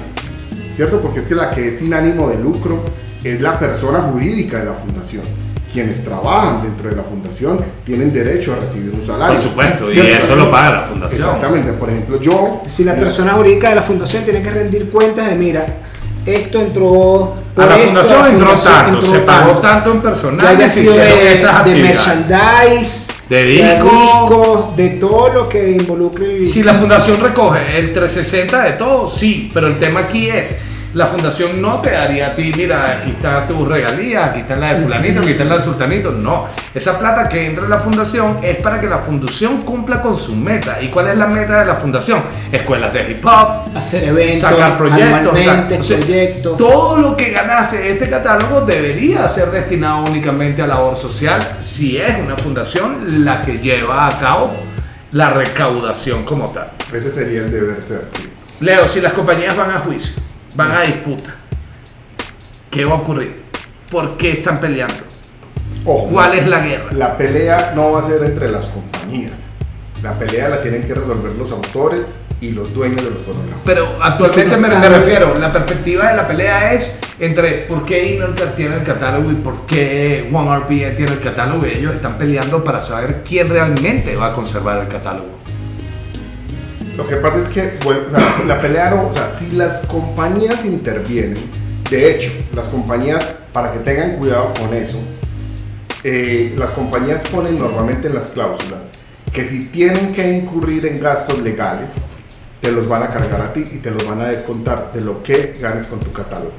¿cierto? 0.76 1.00
Porque 1.02 1.20
es 1.20 1.28
que 1.28 1.36
la 1.36 1.52
que 1.52 1.70
es 1.70 1.80
sin 1.80 1.94
ánimo 1.94 2.30
de 2.30 2.38
lucro 2.38 2.84
es 3.24 3.40
la 3.42 3.58
persona 3.60 4.00
jurídica 4.02 4.60
de 4.60 4.66
la 4.66 4.74
fundación. 4.74 5.24
Quienes 5.72 6.04
trabajan 6.04 6.62
dentro 6.62 6.90
de 6.90 6.96
la 6.96 7.04
fundación 7.04 7.60
tienen 7.84 8.14
derecho 8.14 8.54
a 8.54 8.58
recibir 8.58 8.94
un 8.94 9.08
salario. 9.08 9.34
Por 9.34 9.44
supuesto, 9.44 9.92
y 9.92 10.00
eso 10.00 10.36
lo 10.36 10.52
paga 10.52 10.82
la 10.82 10.84
fundación. 10.84 11.22
Exactamente, 11.22 11.74
por 11.74 11.90
ejemplo, 11.90 12.22
yo... 12.22 12.62
Si 12.68 12.84
la 12.84 12.94
persona 12.94 13.34
jurídica 13.34 13.70
de 13.70 13.76
la 13.76 13.82
fundación 13.82 14.24
tiene 14.24 14.44
que 14.44 14.52
rendir 14.52 14.90
cuentas 14.92 15.32
de, 15.32 15.36
mira, 15.36 15.66
esto 16.26 16.62
entró... 16.62 17.36
por 17.56 17.64
A 17.64 17.68
la 17.68 17.76
esto, 17.76 17.88
fundación 17.88 18.22
la 18.22 18.30
entró 18.30 18.48
fundación 18.48 18.74
tanto, 18.74 19.00
entró 19.00 19.12
se 19.12 19.20
pagó 19.20 19.52
tanto. 19.60 19.92
en 19.92 20.02
personal, 20.02 20.70
se 20.70 20.84
de, 20.92 21.34
estas 21.34 21.66
de 21.66 21.76
merchandise, 21.76 23.14
De 23.30 23.44
disco. 23.44 23.84
discos, 23.84 24.76
de 24.78 24.90
todo 24.92 25.30
lo 25.30 25.50
que 25.50 25.72
involucre 25.72 26.46
Si 26.46 26.64
la 26.64 26.74
fundación 26.74 27.20
recoge 27.22 27.78
el 27.78 27.94
360 27.94 28.64
de 28.64 28.72
todo, 28.74 29.08
sí, 29.08 29.50
pero 29.54 29.68
el 29.68 29.80
tema 29.80 30.02
aquí 30.02 30.30
es, 30.30 30.56
la 30.94 31.08
fundación 31.08 31.62
no 31.62 31.82
te 31.82 31.92
daría 31.92 32.28
a 32.28 32.36
ti, 32.36 32.52
mira, 32.56 33.00
aquí 33.00 33.12
está 33.12 33.48
tu 33.48 33.66
regalía, 33.66 34.26
aquí 34.26 34.42
está 34.42 34.56
la 34.56 34.74
de 34.74 34.82
fulanito, 34.82 35.22
aquí 35.22 35.32
está 35.32 35.44
la 35.44 35.58
de 35.58 35.64
sultanito, 35.64 36.12
no. 36.12 36.48
Esa 36.74 37.00
plata 37.00 37.28
que 37.28 37.48
entra 37.48 37.64
en 37.64 37.70
la 37.70 37.80
fundación 37.80 38.40
es 38.44 38.58
para 38.58 38.80
que 38.80 38.88
la 38.88 39.00
fundación 39.00 39.62
cumpla 39.62 40.02
con 40.02 40.16
su 40.16 40.36
meta. 40.36 40.82
¿Y 40.82 40.90
cuál 40.90 41.08
es 41.08 41.18
la 41.18 41.26
meta 41.26 41.60
de 41.60 41.66
la 41.66 41.76
fundación? 41.76 42.22
Escuelas 42.52 42.94
de 42.94 43.10
hip 43.10 43.26
hop, 43.26 43.76
hacer 43.76 44.04
eventos, 44.04 44.42
sacar 44.42 44.78
proyectos. 44.78 45.34
O 45.34 45.84
sea, 45.84 45.98
proyectos. 45.98 46.58
Todo 46.58 46.98
lo 46.98 47.18
que 47.18 47.32
ganase 47.32 47.92
este 47.92 48.10
catálogo 48.10 48.62
debería 48.62 49.28
ser 49.28 49.50
destinado 49.50 50.04
únicamente 50.04 50.62
a 50.62 50.68
labor 50.68 50.96
social 50.96 51.58
si 51.60 51.98
es 51.98 52.20
una 52.20 52.38
fundación 52.38 53.26
la 53.26 53.42
que 53.42 53.58
lleva 53.58 54.08
a 54.08 54.20
cabo 54.20 54.54
la 55.12 55.32
recaudación 55.32 56.24
como 56.24 56.50
tal. 56.52 56.72
Ese 56.94 57.12
sería 57.12 57.40
el 57.40 57.52
deber 57.52 57.82
ser, 57.82 58.06
sí. 58.16 58.30
Leo, 58.60 58.88
si 58.88 59.02
las 59.02 59.14
compañías 59.14 59.58
van 59.58 59.72
a 59.72 59.80
juicio, 59.80 60.14
van 60.56 60.72
a 60.72 60.82
disputa, 60.82 61.36
¿qué 62.70 62.86
va 62.86 62.94
a 62.94 62.96
ocurrir? 62.96 63.42
¿Por 63.92 64.18
qué 64.18 64.32
están 64.34 64.60
peleando? 64.60 64.96
Ojo, 65.86 66.08
¿Cuál 66.10 66.38
es 66.38 66.48
la 66.48 66.60
guerra? 66.60 66.92
La 66.92 67.18
pelea 67.18 67.74
no 67.76 67.92
va 67.92 68.02
a 68.02 68.08
ser 68.08 68.24
entre 68.24 68.50
las 68.50 68.66
compañías. 68.66 69.50
La 70.02 70.18
pelea 70.18 70.50
la 70.50 70.62
tienen 70.62 70.84
que 70.84 70.94
resolver 70.94 71.34
los 71.34 71.52
autores 71.52 72.20
y 72.42 72.52
los 72.52 72.74
dueños 72.74 73.04
de 73.04 73.12
los 73.12 73.22
fonogramas. 73.22 73.60
Pero 73.66 73.98
actualmente 74.02 74.58
me, 74.58 74.68
me 74.68 74.90
refiero, 74.90 75.38
la 75.40 75.52
perspectiva 75.52 76.10
de 76.10 76.18
la 76.18 76.28
pelea 76.28 76.74
es 76.74 76.92
entre 77.20 77.66
por 77.70 77.86
qué 77.86 78.14
Innercat 78.14 78.56
tiene 78.56 78.76
el 78.76 78.84
catálogo 78.84 79.32
y 79.32 79.36
por 79.36 79.66
qué 79.66 80.30
OneRPM 80.32 80.96
tiene 80.96 81.14
el 81.14 81.20
catálogo. 81.20 81.66
Y 81.66 81.72
ellos 81.72 81.96
están 81.96 82.18
peleando 82.18 82.64
para 82.64 82.82
saber 82.82 83.24
quién 83.28 83.50
realmente 83.50 84.16
va 84.16 84.28
a 84.28 84.34
conservar 84.34 84.80
el 84.80 84.88
catálogo. 84.88 85.43
Lo 86.98 87.08
que 87.08 87.16
pasa 87.16 87.38
es 87.38 87.48
que 87.48 87.80
la 88.48 88.62
pelea 88.62 88.94
o 88.94 89.12
sea, 89.12 89.34
si 89.38 89.56
las 89.56 89.82
compañías 89.88 90.64
intervienen, 90.66 91.44
de 91.90 92.12
hecho, 92.12 92.32
las 92.56 92.68
compañías, 92.68 93.24
para 93.52 93.72
que 93.72 93.80
tengan 93.80 94.18
cuidado 94.18 94.54
con 94.60 94.74
eso, 94.74 95.00
eh, 96.04 96.54
las 96.58 96.72
compañías 96.72 97.24
ponen 97.24 97.58
normalmente 97.58 98.08
en 98.08 98.16
las 98.16 98.30
cláusulas 98.30 98.84
que 99.34 99.44
si 99.44 99.66
tienen 99.66 100.14
que 100.14 100.32
incurrir 100.32 100.86
en 100.86 101.00
gastos 101.00 101.40
legales, 101.40 101.90
te 102.62 102.72
los 102.72 102.88
van 102.88 103.04
a 103.04 103.10
cargar 103.10 103.42
a 103.42 103.52
ti 103.52 103.66
y 103.72 103.78
te 103.78 103.90
los 103.90 104.08
van 104.08 104.22
a 104.22 104.26
descontar 104.26 104.94
de 104.94 105.02
lo 105.02 105.24
que 105.24 105.56
ganes 105.60 105.88
con 105.88 106.00
tu 106.00 106.12
catálogo. 106.12 106.54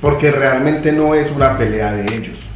Porque 0.00 0.32
realmente 0.32 0.90
no 0.90 1.14
es 1.14 1.30
una 1.30 1.56
pelea 1.56 1.92
de 1.92 2.16
ellos. 2.16 2.51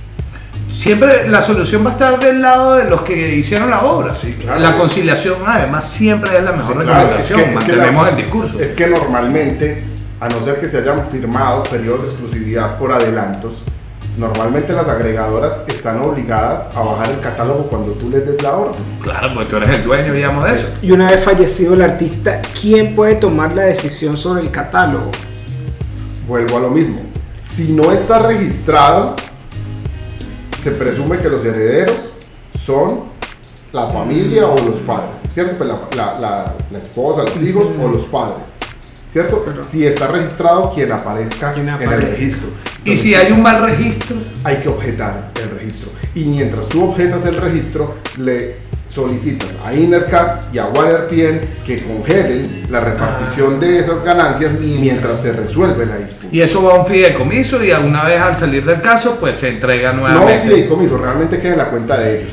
Siempre 0.68 1.28
la 1.28 1.40
solución 1.40 1.84
va 1.84 1.90
a 1.90 1.92
estar 1.92 2.18
del 2.18 2.42
lado 2.42 2.74
de 2.74 2.84
los 2.90 3.02
que 3.02 3.36
hicieron 3.36 3.70
la 3.70 3.82
obra. 3.84 4.12
Sí, 4.12 4.36
claro. 4.40 4.60
La 4.60 4.74
conciliación, 4.76 5.36
además, 5.46 5.88
siempre 5.88 6.36
es 6.36 6.42
la 6.44 6.52
mejor 6.52 6.76
Sí, 6.78 6.82
claro, 6.84 6.98
recomendación. 7.00 7.40
es 7.40 7.46
que- 7.46 7.52
es 7.54 7.64
que 7.64 7.72
Mantenemos 7.72 8.04
la- 8.04 8.10
el 8.10 8.16
discurso. 8.16 8.60
Es 8.60 8.74
que 8.74 8.86
normalmente, 8.88 9.84
a 10.20 10.28
no 10.28 10.44
ser 10.44 10.58
que 10.60 10.68
se 10.68 10.78
hayan 10.78 11.08
firmado 11.08 11.62
periodos 11.64 12.02
de 12.02 12.08
exclusividad 12.08 12.78
por 12.78 12.92
adelantos, 12.92 13.62
normalmente 14.18 14.72
las 14.72 14.88
agregadoras 14.88 15.60
están 15.68 16.00
obligadas 16.02 16.68
a 16.74 16.80
bajar 16.80 17.10
el 17.10 17.20
catálogo 17.20 17.68
cuando 17.68 17.92
tú 17.92 18.10
les 18.10 18.26
des 18.26 18.42
la 18.42 18.56
orden. 18.56 18.80
Claro, 19.02 19.28
porque 19.34 19.48
tú 19.50 19.56
eres 19.58 19.70
el 19.78 19.84
dueño, 19.84 20.12
digamos, 20.12 20.44
de 20.46 20.52
eso. 20.52 20.68
Y 20.82 20.90
una 20.90 21.08
vez 21.10 21.22
fallecido 21.22 21.74
el 21.74 21.82
artista, 21.82 22.40
¿quién 22.60 22.96
puede 22.96 23.14
tomar 23.14 23.54
la 23.54 23.62
decisión 23.64 24.16
sobre 24.16 24.42
el 24.42 24.50
catálogo? 24.50 25.12
Vuelvo 26.26 26.56
a 26.56 26.60
lo 26.60 26.70
mismo. 26.70 27.00
Si 27.38 27.70
no 27.72 27.92
está 27.92 28.18
registrado, 28.18 29.14
se 30.66 30.72
presume 30.72 31.18
que 31.18 31.28
los 31.28 31.44
herederos 31.44 31.94
son 32.58 33.02
la 33.72 33.86
familia 33.86 34.48
o 34.48 34.56
los 34.56 34.78
padres, 34.78 35.18
¿cierto? 35.32 35.56
Pues 35.58 35.68
la, 35.70 35.78
la- 35.96 36.18
la- 36.20 36.54
la 36.72 36.78
esposa, 36.78 37.22
los 37.22 37.40
hijos 37.40 37.66
o 37.80 37.86
los 37.86 38.02
padres, 38.06 38.56
¿cierto? 39.12 39.44
si 39.70 39.86
está 39.86 40.08
registrado, 40.08 40.72
quien 40.74 40.90
aparezca 40.90 41.52
Quien 41.52 41.68
en 41.68 41.82
el 41.82 42.02
registro. 42.02 42.48
Y 42.84 42.96
si 42.96 43.14
hay 43.14 43.30
un 43.30 43.42
mal 43.42 43.62
registro, 43.62 44.16
hay 44.42 44.56
que 44.56 44.68
objetar 44.68 45.30
el 45.40 45.50
registro. 45.56 45.90
Y 46.16 46.24
mientras 46.24 46.68
tú 46.68 46.82
objetas 46.90 47.24
el 47.26 47.36
registro, 47.36 47.94
le 48.18 48.56
solicitas 48.88 49.50
a 49.64 49.72
Innercap 49.74 50.52
y 50.52 50.58
a 50.58 50.66
WaterPN 50.66 51.40
que 51.64 51.82
congelen 51.84 52.66
la 52.70 52.80
repartición 52.80 53.60
de 53.60 53.78
esas 53.78 54.02
ganancias 54.02 54.54
Mientras. 54.54 54.80
mientras 54.80 55.20
se 55.20 55.32
resuelve 55.32 55.86
la 55.86 55.98
disputa. 55.98 56.25
Y 56.36 56.42
eso 56.42 56.62
va 56.64 56.72
a 56.74 56.80
un 56.80 56.86
fideicomiso 56.86 57.64
y 57.64 57.70
alguna 57.70 58.04
vez 58.04 58.20
al 58.20 58.36
salir 58.36 58.62
del 58.66 58.82
caso, 58.82 59.16
pues 59.18 59.36
se 59.36 59.48
entrega 59.48 59.92
No 59.94 60.02
nuevamente 60.02 60.46
fideicomiso, 60.46 60.98
realmente 60.98 61.38
queda 61.40 61.52
en 61.52 61.58
la 61.58 61.70
cuenta 61.70 61.96
de 61.98 62.18
ellos. 62.18 62.32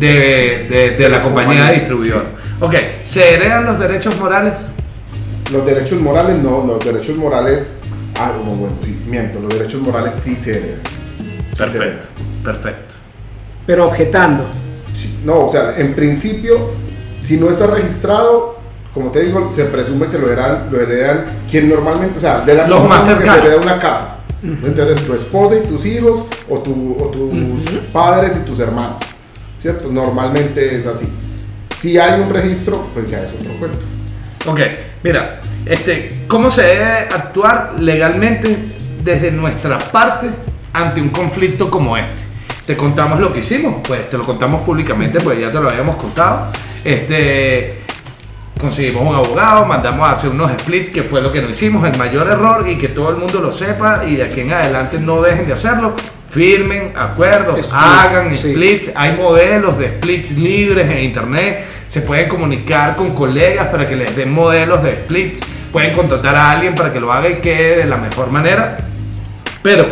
de, 0.00 0.66
de- 0.68 0.90
de 0.98 1.08
la 1.08 1.20
compañía 1.20 1.52
compañías, 1.52 1.72
distribuidora. 1.74 2.24
Ok, 2.60 2.74
¿se 3.04 3.34
heredan 3.34 3.64
los 3.64 3.78
derechos 3.78 4.18
morales? 4.18 4.54
Los 5.52 5.64
derechos 5.64 6.00
morales 6.00 6.36
no, 6.42 6.64
los 6.66 6.84
derechos 6.84 7.16
morales. 7.16 7.74
Ah, 8.18 8.32
no, 8.36 8.42
bueno, 8.56 8.74
sí, 8.84 9.00
miento, 9.06 9.38
los 9.40 9.56
derechos 9.56 9.82
morales 9.82 10.14
sí 10.24 10.34
se 10.34 10.50
heredan. 10.58 10.80
Sí 10.82 11.56
se 11.56 11.64
Perfecto, 11.64 12.06
perfecto. 12.42 12.94
Pero 13.66 13.86
objetando. 13.86 14.44
Sí, 14.96 15.16
No, 15.24 15.46
o 15.46 15.52
sea, 15.52 15.76
en 15.78 15.94
principio, 15.94 16.72
si 17.22 17.36
no 17.36 17.50
está 17.50 17.68
registrado, 17.68 18.53
como 18.94 19.10
te 19.10 19.24
digo, 19.24 19.50
se 19.52 19.64
presume 19.64 20.06
que 20.06 20.18
lo 20.18 20.30
heredan, 20.30 20.68
lo 20.70 20.80
heredan 20.80 21.24
quien 21.50 21.68
normalmente, 21.68 22.16
o 22.16 22.20
sea, 22.20 22.40
de 22.40 22.54
la 22.54 22.68
Los 22.68 22.88
más 22.88 23.04
que 23.08 23.24
se 23.24 23.36
hereda 23.38 23.56
una 23.60 23.78
casa. 23.78 24.10
¿Me 24.40 24.68
entiendes? 24.68 25.04
Tu 25.04 25.14
esposa 25.14 25.56
y 25.56 25.66
tus 25.66 25.84
hijos, 25.86 26.24
o, 26.48 26.58
tu- 26.60 26.96
o 27.00 27.08
tus 27.08 27.80
padres 27.92 28.36
y 28.40 28.46
tus 28.46 28.58
hermanos. 28.60 29.02
¿Cierto? 29.60 29.88
Normalmente 29.90 30.76
es 30.76 30.86
así. 30.86 31.08
Si 31.78 31.98
hay 31.98 32.20
un 32.20 32.30
registro, 32.30 32.86
pues 32.94 33.10
ya 33.10 33.20
es 33.22 33.30
otro 33.32 33.52
cuento. 33.58 33.78
Ok, 34.46 34.60
mira, 35.02 35.40
este, 35.64 36.24
¿cómo 36.28 36.50
se 36.50 36.60
debe 36.62 36.84
actuar 37.10 37.74
legalmente 37.78 38.58
desde 39.02 39.30
nuestra 39.30 39.78
parte 39.78 40.28
ante 40.74 41.00
un 41.00 41.08
conflicto 41.08 41.70
como 41.70 41.96
este? 41.96 42.22
Te 42.66 42.76
contamos 42.76 43.18
lo 43.20 43.32
que 43.32 43.40
hicimos, 43.40 43.76
pues 43.86 44.08
te 44.10 44.18
lo 44.18 44.24
contamos 44.24 44.62
públicamente, 44.62 45.20
pues 45.20 45.40
ya 45.40 45.50
te 45.50 45.58
lo 45.60 45.70
habíamos 45.70 45.96
contado. 45.96 46.48
Este, 46.84 47.83
conseguimos 48.60 49.02
un 49.08 49.14
abogado, 49.14 49.64
mandamos 49.66 50.08
a 50.08 50.12
hacer 50.12 50.30
unos 50.30 50.50
splits, 50.52 50.90
que 50.90 51.02
fue 51.02 51.20
lo 51.20 51.32
que 51.32 51.42
no 51.42 51.48
hicimos, 51.48 51.86
el 51.86 51.96
mayor 51.98 52.28
error 52.28 52.66
y 52.68 52.76
que 52.76 52.88
todo 52.88 53.10
el 53.10 53.16
mundo 53.16 53.40
lo 53.40 53.52
sepa 53.52 54.04
y 54.06 54.16
de 54.16 54.24
aquí 54.24 54.40
en 54.40 54.52
adelante 54.52 54.98
no 54.98 55.20
dejen 55.20 55.46
de 55.46 55.52
hacerlo. 55.52 55.94
Firmen 56.30 56.92
acuerdos, 56.96 57.58
Split, 57.58 57.74
hagan 57.74 58.34
sí. 58.34 58.50
splits, 58.50 58.90
hay 58.96 59.16
modelos 59.16 59.78
de 59.78 59.86
splits 59.86 60.32
libres 60.32 60.88
en 60.90 60.98
internet, 60.98 61.64
se 61.86 62.00
pueden 62.00 62.28
comunicar 62.28 62.96
con 62.96 63.14
colegas 63.14 63.68
para 63.68 63.86
que 63.86 63.94
les 63.94 64.16
den 64.16 64.32
modelos 64.32 64.82
de 64.82 64.96
splits, 64.96 65.42
pueden 65.70 65.94
contratar 65.94 66.34
a 66.34 66.50
alguien 66.50 66.74
para 66.74 66.92
que 66.92 66.98
lo 66.98 67.12
haga 67.12 67.28
y 67.28 67.34
quede 67.36 67.76
de 67.76 67.84
la 67.84 67.98
mejor 67.98 68.30
manera. 68.32 68.78
Pero, 69.62 69.86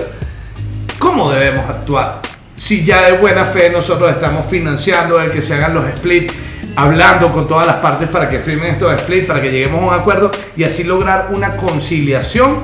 ¿cómo 0.98 1.30
debemos 1.30 1.68
actuar? 1.70 2.22
Si 2.56 2.84
ya 2.84 3.02
de 3.02 3.18
buena 3.18 3.44
fe 3.44 3.70
nosotros 3.70 4.10
estamos 4.10 4.44
financiando 4.46 5.20
el 5.20 5.30
que 5.30 5.42
se 5.42 5.54
hagan 5.54 5.74
los 5.74 5.84
splits, 5.96 6.34
hablando 6.77 7.29
con 7.33 7.47
todas 7.47 7.66
las 7.66 7.77
partes 7.77 8.09
para 8.09 8.29
que 8.29 8.39
firmen 8.39 8.73
estos 8.73 9.01
splits, 9.01 9.27
para 9.27 9.41
que 9.41 9.51
lleguemos 9.51 9.83
a 9.83 9.87
un 9.87 9.95
acuerdo 9.95 10.31
y 10.57 10.64
así 10.64 10.85
lograr 10.85 11.29
una 11.33 11.57
conciliación 11.57 12.59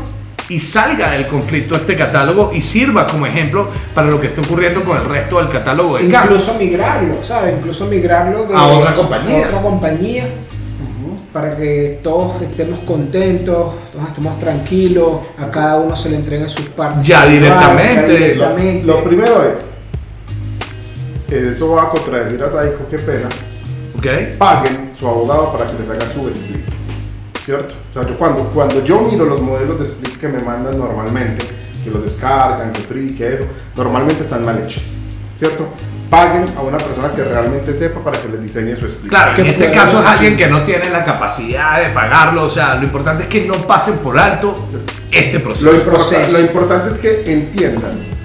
y 0.48 0.60
salga 0.60 1.10
del 1.10 1.26
conflicto 1.26 1.76
este 1.76 1.94
catálogo 1.94 2.52
y 2.54 2.60
sirva 2.62 3.06
como 3.06 3.26
ejemplo 3.26 3.68
para 3.94 4.08
lo 4.08 4.18
que 4.20 4.28
está 4.28 4.40
ocurriendo 4.40 4.82
con 4.82 4.96
el 4.96 5.04
resto 5.04 5.38
del 5.38 5.48
catálogo 5.50 5.98
de. 5.98 6.04
Incluso 6.04 6.54
migrarlo, 6.54 7.22
¿sabes? 7.22 7.54
Incluso 7.58 7.86
migrarlo 7.86 8.46
de 8.46 8.54
A 8.56 8.66
otra 8.66 8.94
compañía. 8.94 9.44
a 9.44 9.48
otra 9.48 9.60
compañía 9.60 10.24
para 11.32 11.54
que 11.54 12.00
todos 12.02 12.40
estemos 12.42 12.78
contentos, 12.80 13.74
todos 13.92 14.08
estemos 14.08 14.38
tranquilos, 14.38 15.18
a 15.38 15.50
cada 15.50 15.76
uno 15.76 15.94
se 15.94 16.08
le 16.08 16.16
entreguen 16.16 16.48
sus 16.48 16.66
partes. 16.70 17.06
Ya 17.06 17.26
directamente. 17.26 17.94
Ya 17.94 18.12
Lo, 18.12 18.16
directamente. 18.18 18.86
lo 18.86 19.04
primero 19.04 19.44
es, 19.44 19.74
eso 21.30 21.72
va 21.72 21.84
a 21.84 21.88
contradecir 21.90 22.42
a 22.42 22.50
Saico, 22.50 22.86
qué 22.90 22.98
pena, 22.98 23.28
¿Ok? 23.98 24.06
paguen 24.38 24.92
su 24.96 25.08
abogado 25.08 25.52
para 25.52 25.66
que 25.66 25.72
les 25.78 25.90
haga 25.90 26.12
su 26.12 26.28
split. 26.28 26.64
¿Cierto? 27.44 27.74
O 27.90 27.92
sea, 27.92 28.08
yo 28.08 28.16
cuando, 28.16 28.44
cuando 28.50 28.84
yo 28.84 29.00
miro 29.00 29.24
los 29.24 29.40
modelos 29.40 29.78
de 29.80 29.86
split 29.86 30.18
que 30.18 30.28
me 30.28 30.40
mandan 30.42 30.78
normalmente, 30.78 31.44
que 31.82 31.90
los 31.90 32.04
descargan, 32.04 32.72
que 32.72 32.80
free, 32.82 33.12
que 33.16 33.34
eso, 33.34 33.44
normalmente 33.74 34.22
están 34.22 34.44
mal 34.44 34.58
hechos. 34.58 34.84
¿Cierto? 35.34 35.68
Paguen 36.10 36.44
a 36.56 36.60
una 36.60 36.78
persona 36.78 37.10
que 37.10 37.24
realmente 37.24 37.74
sepa 37.74 38.00
para 38.00 38.20
que 38.20 38.28
les 38.28 38.40
diseñe 38.40 38.76
su 38.76 38.86
split. 38.86 39.10
Claro, 39.10 39.34
Que 39.34 39.42
en 39.42 39.48
este 39.48 39.72
caso 39.72 40.00
es 40.00 40.06
alguien 40.06 40.36
que 40.36 40.46
no 40.46 40.62
tiene 40.64 40.90
la 40.90 41.02
capacidad 41.02 41.82
de 41.82 41.88
pagarlo, 41.90 42.44
o 42.44 42.48
sea, 42.48 42.76
lo 42.76 42.84
importante 42.84 43.24
es 43.24 43.28
que 43.28 43.46
no 43.46 43.54
pasen 43.66 43.98
por 43.98 44.16
alto 44.18 44.54
este 45.10 45.40
proceso. 45.40 45.72
Lo, 45.72 45.82
proceso. 45.82 46.32
lo 46.32 46.40
importante 46.40 46.94
es 46.94 46.98
que 46.98 47.32
entiendan 47.32 48.17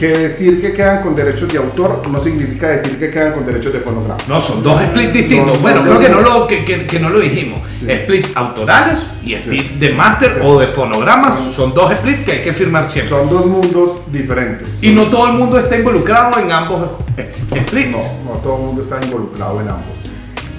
que 0.00 0.08
decir 0.16 0.62
que 0.62 0.72
quedan 0.72 1.02
con 1.02 1.14
derechos 1.14 1.46
de 1.52 1.58
autor 1.58 2.08
no 2.08 2.18
significa 2.22 2.68
decir 2.68 2.98
que 2.98 3.10
quedan 3.10 3.34
con 3.34 3.44
derechos 3.44 3.70
de 3.70 3.80
fonograma. 3.80 4.16
No, 4.28 4.40
son 4.40 4.62
dos 4.62 4.80
splits 4.80 5.12
distintos. 5.12 5.60
Bueno, 5.60 5.82
creo 5.82 5.98
que 6.00 6.08
no 6.08 6.22
lo, 6.22 6.46
que, 6.46 6.64
que- 6.64 6.86
que 6.86 6.98
no 6.98 7.10
lo 7.10 7.18
dijimos. 7.20 7.60
Sí. 7.78 7.84
Split 7.90 8.28
autorales 8.34 9.00
y 9.22 9.34
split 9.34 9.72
Sí. 9.72 9.78
de 9.78 9.90
máster 9.92 10.30
Sí. 10.32 10.40
o 10.42 10.58
de 10.58 10.68
fonogramas. 10.68 11.38
Son 11.54 11.74
dos 11.74 11.92
splits 11.92 12.24
que 12.24 12.32
hay 12.32 12.42
que 12.42 12.54
firmar 12.54 12.88
siempre. 12.88 13.14
Son 13.14 13.28
dos 13.28 13.44
mundos 13.44 14.10
diferentes. 14.10 14.78
Y 14.80 14.90
no 14.90 15.04
todo 15.10 15.26
el 15.26 15.32
mundo 15.34 15.58
está 15.58 15.76
involucrado 15.76 16.38
en 16.40 16.50
ambos 16.50 16.80
eh, 17.18 17.30
splits. 17.66 17.90
No, 17.90 17.98
no 18.32 18.38
todo 18.38 18.56
el 18.56 18.62
mundo 18.62 18.80
está 18.80 18.98
involucrado 19.04 19.60
en 19.60 19.68
ambos. 19.68 19.98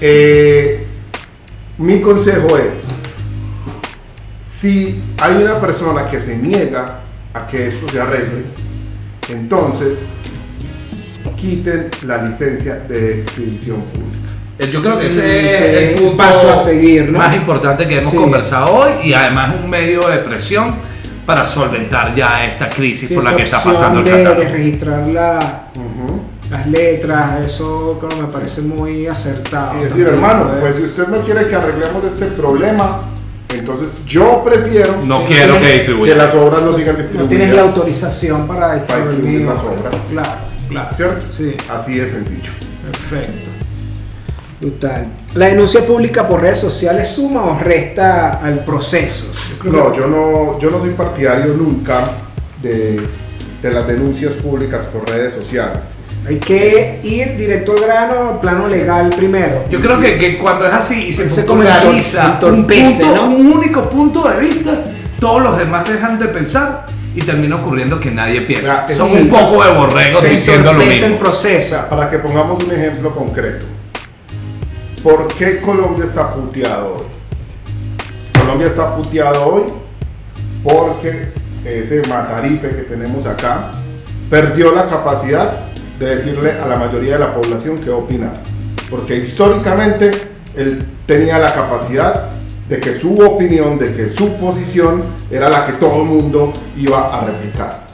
Eh, 0.00 0.86
mi 1.78 2.00
consejo 2.00 2.56
es, 2.58 2.84
si 4.48 5.02
hay 5.20 5.42
una 5.42 5.60
persona 5.60 6.06
que 6.08 6.20
se 6.20 6.36
niega 6.36 7.00
a 7.34 7.46
que 7.46 7.66
esto 7.66 7.88
se 7.88 8.00
arregle, 8.00 8.44
entonces 9.28 9.98
quiten 11.36 11.88
la 12.06 12.22
licencia 12.22 12.76
de 12.88 13.22
exhibición 13.22 13.80
pública. 13.82 14.12
Eh, 14.58 14.70
Yo 14.70 14.80
creo 14.82 14.94
que 14.96 15.04
Mm, 15.04 15.06
ese 15.06 15.22
que 15.22 15.48
es 15.88 15.90
el 15.90 15.94
un 16.04 16.08
punto 16.10 16.16
paso 16.24 16.52
a 16.52 16.56
seguir, 16.56 17.10
¿no? 17.10 17.18
más 17.18 17.34
importante 17.34 17.86
que 17.86 17.98
hemos 17.98 18.10
Sí. 18.10 18.16
conversado 18.16 18.72
hoy 18.74 18.90
y 19.04 19.12
además 19.14 19.54
es 19.56 19.64
un 19.64 19.70
medio 19.70 20.08
de 20.08 20.18
presión 20.18 20.74
para 21.26 21.44
solventar 21.44 22.14
ya 22.14 22.44
esta 22.46 22.68
crisis 22.68 23.08
Sí, 23.08 23.14
por 23.14 23.24
la 23.24 23.34
que 23.36 23.42
está 23.44 23.62
pasando 23.62 24.00
el 24.00 24.04
catálogo. 24.06 24.40
de 24.40 24.48
registrar 24.50 25.08
la- 25.08 25.68
Ujú. 25.76 26.20
las 26.50 26.66
letras, 26.66 27.40
eso 27.46 27.98
creo 28.00 28.22
me 28.26 28.32
parece 28.32 28.60
muy 28.62 29.06
acertado. 29.06 29.80
Y 29.80 29.84
decir, 29.84 30.06
hermano, 30.06 30.44
poder- 30.44 30.60
pues 30.60 30.76
si 30.76 30.82
usted 30.82 31.08
no 31.08 31.18
quiere 31.22 31.46
que 31.46 31.54
arreglemos 31.56 32.04
este 32.04 32.26
problema, 32.26 33.02
entonces 33.58 33.88
yo 34.06 34.42
prefiero 34.44 34.96
No 35.04 35.18
sí, 35.20 35.24
quiero 35.28 35.54
que 35.60 36.14
las 36.14 36.34
obras 36.34 36.62
no 36.62 36.74
sigan 36.76 36.92
no 36.94 36.98
distribuidas. 36.98 37.28
tienes 37.28 37.54
la 37.54 37.62
autorización 37.62 38.46
para 38.48 38.86
Para 38.86 39.00
distribuir 39.06 39.46
las 39.46 39.58
obras. 39.58 39.94
Claro, 40.10 40.30
claro. 40.68 40.96
¿Cierto? 40.96 41.26
Sí. 41.32 41.54
Así 41.70 41.94
de 41.98 42.08
sencillo. 42.08 42.50
Perfecto. 42.90 43.50
Brutal. 44.60 45.06
¿La 45.34 45.46
denuncia 45.46 45.84
pública 45.84 46.26
por 46.28 46.40
redes 46.40 46.58
sociales 46.58 47.08
suma 47.08 47.42
o 47.44 47.58
resta 47.58 48.34
al 48.34 48.64
proceso? 48.64 49.26
Yo 49.64 49.70
No, 49.72 49.92
que- 49.92 50.00
yo 50.00 50.06
no, 50.06 50.58
yo 50.60 50.70
no 50.70 50.78
soy 50.80 50.90
partidario 50.90 51.54
nunca 51.54 52.04
de, 52.62 53.00
de 53.60 53.70
las 53.72 53.86
denuncias 53.88 54.34
públicas 54.34 54.84
por 54.86 55.08
redes 55.08 55.34
sociales. 55.34 55.94
Hay 56.28 56.36
que 56.36 57.00
ir 57.02 57.36
directo 57.36 57.72
al 57.72 57.80
grano, 57.84 58.40
plano 58.40 58.68
legal 58.68 59.10
primero. 59.10 59.64
Yo 59.70 59.80
creo 59.80 59.98
que, 59.98 60.18
que 60.18 60.38
cuando 60.38 60.66
es 60.66 60.72
así 60.72 61.06
y 61.08 61.12
se 61.12 61.28
Se 61.28 61.42
populariza 61.42 62.38
un, 62.42 62.64
punto- 62.66 63.14
¿no? 63.16 63.24
un 63.26 63.52
único 63.52 63.82
punto 63.90 64.28
de 64.28 64.38
vista, 64.38 64.84
todos 65.18 65.42
los 65.42 65.58
demás 65.58 65.88
dejan 65.88 66.18
de 66.18 66.26
pensar 66.26 66.86
y 67.14 67.22
termina 67.22 67.56
ocurriendo 67.56 67.98
que 67.98 68.10
nadie 68.12 68.42
piensa. 68.42 68.86
Ya, 68.86 68.94
Son 68.94 69.10
sí. 69.10 69.16
un 69.22 69.28
poco 69.28 69.64
de 69.64 69.72
borregos 69.72 70.22
diciendo 70.22 70.72
lo 70.72 70.80
el 70.82 70.88
mismo. 70.90 71.16
O 71.16 71.18
proceso. 71.18 71.70
sea, 71.70 71.88
para 71.90 72.08
que 72.08 72.18
pongamos 72.18 72.62
un 72.62 72.70
ejemplo 72.72 73.12
concreto. 73.12 73.66
¿Por 75.02 75.26
qué 75.34 75.58
Colombia 75.60 76.04
está 76.04 76.30
puteado 76.30 76.94
hoy? 76.94 77.02
Colombia 78.40 78.68
está 78.68 78.94
puteado 78.94 79.44
hoy 79.48 79.62
porque 80.62 81.28
ese 81.64 82.02
matarife 82.08 82.68
que 82.68 82.82
tenemos 82.82 83.26
acá 83.26 83.72
perdió 84.30 84.72
la 84.72 84.86
capacidad 84.86 85.50
de 86.02 86.16
decirle 86.16 86.52
a 86.52 86.66
la 86.66 86.76
mayoría 86.76 87.14
de 87.14 87.20
la 87.20 87.34
población 87.34 87.78
qué 87.78 87.90
opinar. 87.90 88.42
Porque 88.90 89.16
históricamente 89.16 90.10
él 90.56 90.84
tenía 91.06 91.38
la 91.38 91.54
capacidad 91.54 92.28
de 92.68 92.80
que 92.80 92.94
su 92.94 93.14
opinión, 93.14 93.78
de 93.78 93.92
que 93.92 94.08
su 94.08 94.34
posición 94.34 95.04
era 95.30 95.48
la 95.48 95.66
que 95.66 95.74
todo 95.74 96.02
el 96.02 96.08
mundo 96.08 96.52
iba 96.76 97.18
a 97.18 97.24
replicar. 97.24 97.86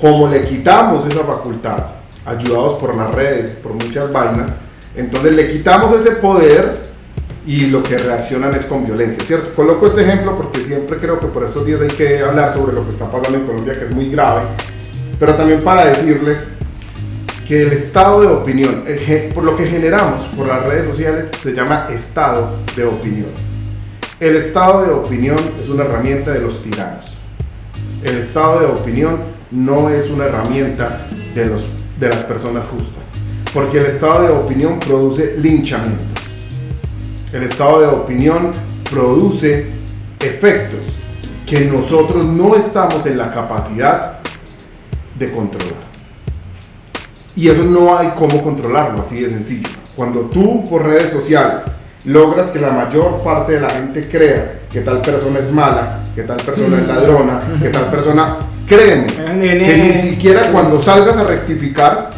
Como 0.00 0.28
le 0.28 0.44
quitamos 0.44 1.06
esa 1.06 1.24
facultad, 1.24 1.78
ayudados 2.24 2.80
por 2.80 2.94
las 2.94 3.14
redes, 3.14 3.50
por 3.50 3.72
muchas 3.72 4.12
vainas, 4.12 4.56
entonces 4.94 5.32
le 5.32 5.46
quitamos 5.46 5.94
ese 5.98 6.12
poder 6.12 6.86
y 7.46 7.66
lo 7.66 7.82
que 7.82 7.96
reaccionan 7.96 8.54
es 8.54 8.64
con 8.64 8.84
violencia, 8.84 9.22
¿cierto? 9.24 9.50
Coloco 9.54 9.86
este 9.86 10.02
ejemplo 10.02 10.36
porque 10.36 10.64
siempre 10.64 10.96
creo 10.98 11.20
que 11.20 11.26
por 11.26 11.44
estos 11.44 11.64
días 11.64 11.80
hay 11.80 11.88
que 11.88 12.20
hablar 12.20 12.52
sobre 12.52 12.72
lo 12.72 12.84
que 12.84 12.90
está 12.90 13.10
pasando 13.10 13.38
en 13.38 13.46
Colombia, 13.46 13.78
que 13.78 13.84
es 13.84 13.90
muy 13.92 14.10
grave, 14.10 14.42
pero 15.20 15.34
también 15.34 15.60
para 15.62 15.86
decirles 15.86 16.55
que 17.46 17.62
el 17.62 17.72
estado 17.72 18.22
de 18.22 18.26
opinión, 18.26 18.82
por 19.32 19.44
lo 19.44 19.56
que 19.56 19.66
generamos 19.66 20.22
por 20.36 20.48
las 20.48 20.64
redes 20.64 20.86
sociales, 20.86 21.30
se 21.42 21.52
llama 21.52 21.88
estado 21.92 22.56
de 22.74 22.84
opinión. 22.84 23.28
El 24.18 24.36
estado 24.36 24.82
de 24.84 24.92
opinión 24.92 25.36
es 25.60 25.68
una 25.68 25.84
herramienta 25.84 26.32
de 26.32 26.40
los 26.40 26.60
tiranos. 26.62 27.12
El 28.02 28.16
estado 28.16 28.60
de 28.60 28.66
opinión 28.66 29.18
no 29.50 29.90
es 29.90 30.10
una 30.10 30.24
herramienta 30.24 31.06
de, 31.34 31.46
los, 31.46 31.64
de 32.00 32.08
las 32.08 32.24
personas 32.24 32.64
justas, 32.64 33.12
porque 33.54 33.78
el 33.78 33.86
estado 33.86 34.22
de 34.22 34.30
opinión 34.30 34.80
produce 34.80 35.36
linchamientos. 35.38 36.24
El 37.32 37.44
estado 37.44 37.80
de 37.80 37.86
opinión 37.86 38.50
produce 38.90 39.66
efectos 40.18 40.80
que 41.46 41.60
nosotros 41.66 42.24
no 42.24 42.56
estamos 42.56 43.06
en 43.06 43.18
la 43.18 43.32
capacidad 43.32 44.18
de 45.16 45.30
controlar. 45.30 45.95
Y 47.36 47.48
eso 47.48 47.64
no 47.64 47.96
hay 47.96 48.12
cómo 48.16 48.42
controlarlo, 48.42 49.02
así 49.02 49.20
de 49.20 49.30
sencillo. 49.30 49.68
Cuando 49.94 50.20
tú 50.22 50.64
por 50.68 50.84
redes 50.84 51.10
sociales 51.12 51.64
logras 52.04 52.50
que 52.50 52.60
la 52.60 52.70
mayor 52.70 53.22
parte 53.22 53.52
de 53.54 53.60
la 53.60 53.70
gente 53.70 54.06
crea 54.08 54.60
que 54.72 54.80
tal 54.80 55.00
persona 55.02 55.38
es 55.38 55.50
mala, 55.52 56.00
que 56.14 56.22
tal 56.22 56.36
persona 56.38 56.78
es 56.78 56.86
ladrona, 56.86 57.40
que 57.60 57.68
tal 57.68 57.86
persona, 57.90 58.36
créeme, 58.66 59.06
que 59.06 59.76
ni 59.94 60.00
siquiera 60.10 60.42
cuando 60.52 60.80
salgas 60.82 61.16
a 61.16 61.24
rectificar, 61.24 62.10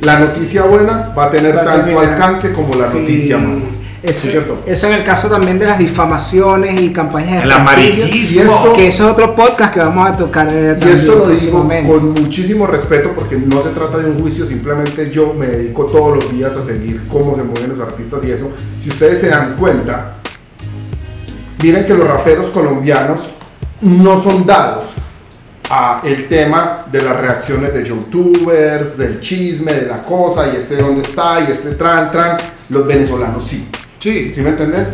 la 0.00 0.18
noticia 0.20 0.62
buena 0.62 1.12
va 1.16 1.26
a 1.26 1.30
tener 1.30 1.56
Va 1.56 1.64
tanto 1.64 1.98
alcance 1.98 2.52
como 2.52 2.74
la 2.74 2.86
Sí. 2.86 3.00
noticia 3.00 3.38
mala. 3.38 3.60
Eso, 4.06 4.28
¿Cierto? 4.30 4.62
eso 4.66 4.86
en 4.86 4.92
el 4.92 5.04
caso 5.04 5.28
también 5.28 5.58
de 5.58 5.66
las 5.66 5.78
difamaciones 5.78 6.80
y 6.80 6.92
campañas 6.92 7.38
de 7.38 7.42
El 7.42 7.50
amarillismo. 7.52 8.42
Y 8.42 8.44
esto- 8.46 8.72
que 8.72 8.86
eso 8.86 9.06
es 9.06 9.12
otro 9.12 9.34
podcast 9.34 9.74
que 9.74 9.80
vamos 9.80 10.08
a 10.08 10.16
tocar 10.16 10.48
eh, 10.50 10.78
Y 10.80 10.88
esto 10.90 11.16
lo 11.16 11.28
digo 11.28 11.68
con 11.86 12.12
muchísimo 12.12 12.66
respeto 12.68 13.12
porque 13.16 13.36
no 13.36 13.62
se 13.62 13.70
trata 13.70 13.98
de 13.98 14.08
un 14.10 14.20
juicio, 14.20 14.46
simplemente 14.46 15.10
yo 15.10 15.34
me 15.34 15.46
dedico 15.46 15.86
todos 15.86 16.16
los 16.16 16.32
días 16.32 16.52
a 16.56 16.64
seguir 16.64 17.02
cómo 17.08 17.34
se 17.34 17.42
mueven 17.42 17.70
los 17.70 17.80
artistas 17.80 18.20
y 18.24 18.30
eso. 18.30 18.48
Si 18.82 18.90
ustedes 18.90 19.20
se 19.20 19.28
dan 19.30 19.56
cuenta, 19.58 20.18
miren 21.62 21.84
que 21.84 21.94
los 21.94 22.06
raperos 22.06 22.50
colombianos 22.50 23.20
no 23.80 24.22
son 24.22 24.46
dados 24.46 24.84
a 25.68 26.00
el 26.04 26.28
tema 26.28 26.84
de 26.92 27.02
las 27.02 27.20
reacciones 27.20 27.74
de 27.74 27.84
youtubers, 27.84 28.96
del 28.96 29.18
chisme, 29.20 29.72
de 29.72 29.86
la 29.86 30.00
cosa, 30.00 30.46
y 30.52 30.56
este 30.58 30.76
dónde 30.76 31.02
está, 31.02 31.40
y 31.40 31.50
este 31.50 31.70
tran, 31.74 32.10
tran. 32.12 32.36
Los 32.68 32.86
venezolanos 32.86 33.44
sí. 33.44 33.66
Sí, 34.06 34.30
¿Sí 34.30 34.40
me 34.40 34.50
entendés? 34.50 34.92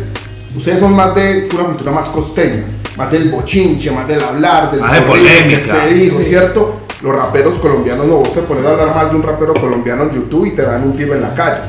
Ustedes 0.57 0.79
son 0.79 0.95
más 0.95 1.13
de 1.13 1.47
una 1.53 1.65
cultura 1.65 1.91
más 1.91 2.07
costeña, 2.07 2.63
más 2.97 3.11
del 3.11 3.29
bochinche, 3.29 3.91
más 3.91 4.07
del 4.07 4.23
hablar, 4.23 4.71
del 4.71 4.79
Más 4.81 4.91
de 4.93 5.05
corrido 5.05 5.27
que 5.27 5.33
polémica. 5.57 5.75
se 5.87 5.93
dijo, 5.93 6.17
Sí. 6.17 6.25
¿cierto? 6.25 6.79
Los 7.03 7.15
raperos 7.15 7.55
colombianos 7.59 8.07
no, 8.07 8.15
vos 8.15 8.33
te 8.33 8.41
pones 8.41 8.65
a 8.65 8.71
hablar 8.71 8.95
mal 8.95 9.09
de 9.11 9.15
un 9.17 9.21
rapero 9.21 9.53
colombiano 9.53 10.03
en 10.05 10.11
YouTube 10.13 10.47
y 10.47 10.51
te 10.55 10.63
dan 10.63 10.81
un 10.81 10.93
tiro 10.97 11.13
en 11.13 11.21
la 11.21 11.35
calle, 11.35 11.59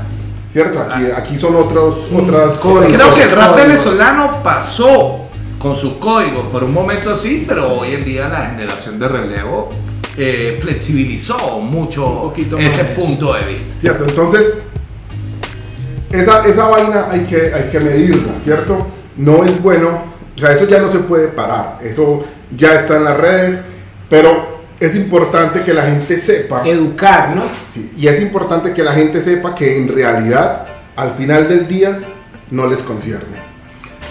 ¿cierto? 0.50 0.80
Aquí, 0.80 1.04
aquí 1.14 1.36
son 1.36 1.54
otros, 1.56 2.06
otras 2.16 2.54
código. 2.56 2.94
Creo 2.94 3.14
que 3.14 3.22
el 3.24 3.30
rap 3.32 3.50
Códigos. 3.50 3.56
venezolano 3.62 4.42
pasó 4.42 5.26
con 5.58 5.76
sus 5.76 5.94
códigos 5.94 6.46
por 6.46 6.64
un 6.64 6.72
momento 6.72 7.10
así, 7.10 7.44
pero 7.46 7.74
hoy 7.78 7.92
en 7.94 8.04
día 8.06 8.26
la 8.30 8.46
generación 8.46 8.98
de 8.98 9.06
relevo 9.06 9.68
eh, 10.16 10.58
flexibilizó 10.62 11.58
mucho 11.60 12.06
Un 12.06 12.22
poquito 12.30 12.56
ese 12.56 12.84
punto 12.84 13.34
de 13.34 13.44
vista. 13.44 13.74
¿cierto? 13.82 14.04
Entonces, 14.08 14.62
esa, 16.20 16.46
esa 16.46 16.66
vaina 16.66 17.06
hay 17.10 17.20
que, 17.20 17.52
hay 17.52 17.68
que 17.70 17.80
medirla, 17.80 18.32
¿cierto? 18.42 18.86
No 19.16 19.44
es 19.44 19.62
bueno, 19.62 19.88
o 20.36 20.38
sea, 20.38 20.52
eso 20.52 20.66
ya 20.66 20.80
no 20.80 20.90
se 20.90 20.98
puede 20.98 21.28
parar, 21.28 21.78
eso 21.82 22.24
ya 22.56 22.74
está 22.74 22.96
en 22.96 23.04
las 23.04 23.16
redes, 23.16 23.62
pero 24.08 24.62
es 24.80 24.94
importante 24.94 25.62
que 25.62 25.72
la 25.72 25.82
gente 25.82 26.18
sepa. 26.18 26.62
Educar, 26.66 27.34
¿no? 27.34 27.44
Sí, 27.72 27.92
y 27.96 28.06
es 28.08 28.20
importante 28.20 28.72
que 28.72 28.82
la 28.82 28.92
gente 28.92 29.20
sepa 29.20 29.54
que 29.54 29.76
en 29.76 29.88
realidad, 29.88 30.66
al 30.96 31.12
final 31.12 31.48
del 31.48 31.66
día, 31.68 32.00
no 32.50 32.66
les 32.66 32.80
concierne. 32.80 33.44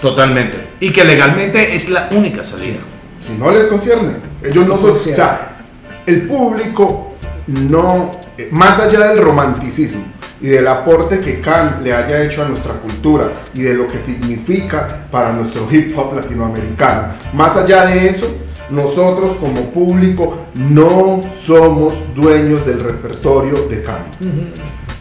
Totalmente. 0.00 0.58
Y 0.80 0.92
que 0.92 1.04
legalmente 1.04 1.74
es 1.74 1.88
la 1.88 2.08
única 2.12 2.44
salida. 2.44 2.78
Si 3.24 3.32
no 3.32 3.50
les 3.50 3.66
concierne, 3.66 4.12
ellos 4.42 4.66
no 4.66 4.76
son. 4.76 4.90
O 4.90 4.96
sea, 4.96 5.56
el 6.04 6.26
público 6.26 7.14
no. 7.46 8.10
eh, 8.36 8.48
Más 8.50 8.78
allá 8.80 9.08
del 9.08 9.22
romanticismo 9.22 10.02
y 10.44 10.48
del 10.48 10.68
aporte 10.68 11.20
que 11.20 11.40
Kant 11.40 11.80
le 11.82 11.94
haya 11.94 12.22
hecho 12.22 12.42
a 12.42 12.48
nuestra 12.48 12.74
cultura 12.74 13.32
y 13.54 13.62
de 13.62 13.72
lo 13.72 13.88
que 13.88 13.98
significa 13.98 15.06
para 15.10 15.32
nuestro 15.32 15.66
hip 15.70 15.96
hop 15.96 16.14
latinoamericano, 16.14 17.14
más 17.32 17.56
allá 17.56 17.86
de 17.86 18.08
eso, 18.08 18.26
nosotros 18.68 19.36
como 19.36 19.70
público 19.70 20.36
no 20.54 21.22
somos 21.34 21.94
dueños 22.14 22.66
del 22.66 22.80
repertorio 22.80 23.54
de 23.70 23.82
Kant. 23.82 24.16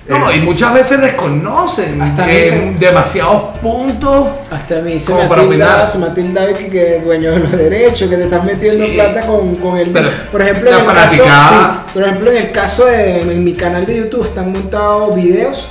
No, 0.08 0.30
Eh, 0.30 0.36
y 0.38 0.40
muchas 0.42 0.74
veces 0.74 1.00
desconocen 1.02 2.02
Hasta 2.02 2.30
eh, 2.30 2.40
dicen- 2.42 2.78
demasiados 2.80 3.58
puntos. 3.60 4.28
Hasta 4.52 4.80
a 4.80 4.82
mí 4.82 5.00
se 5.00 5.14
Como 5.14 5.34
tildado, 5.34 5.88
se 5.88 5.98
me 5.98 6.06
ha 6.08 6.14
tildado 6.14 6.54
que, 6.54 6.98
es 6.98 7.06
dueño 7.06 7.32
de 7.32 7.40
los 7.40 7.52
derechos, 7.54 8.10
que 8.10 8.18
te 8.18 8.24
estás 8.24 8.44
metiendo 8.44 8.86
Sí. 8.86 8.92
plata 8.94 9.26
con, 9.26 9.56
con 9.56 9.78
el... 9.78 9.92
Pero 9.92 10.10
por 10.32 10.42
ejemplo, 10.42 10.70
en 10.72 10.80
el 10.80 10.86
caso, 10.86 11.24
sí, 11.24 11.90
por 11.94 12.04
ejemplo, 12.04 12.32
en 12.32 12.38
el 12.38 12.52
caso 12.52 12.86
de 12.86 13.22
en 13.22 13.44
mi 13.44 13.54
canal 13.54 13.86
de 13.86 13.96
YouTube 13.98 14.26
están 14.26 14.52
montados 14.52 15.16
videos 15.16 15.70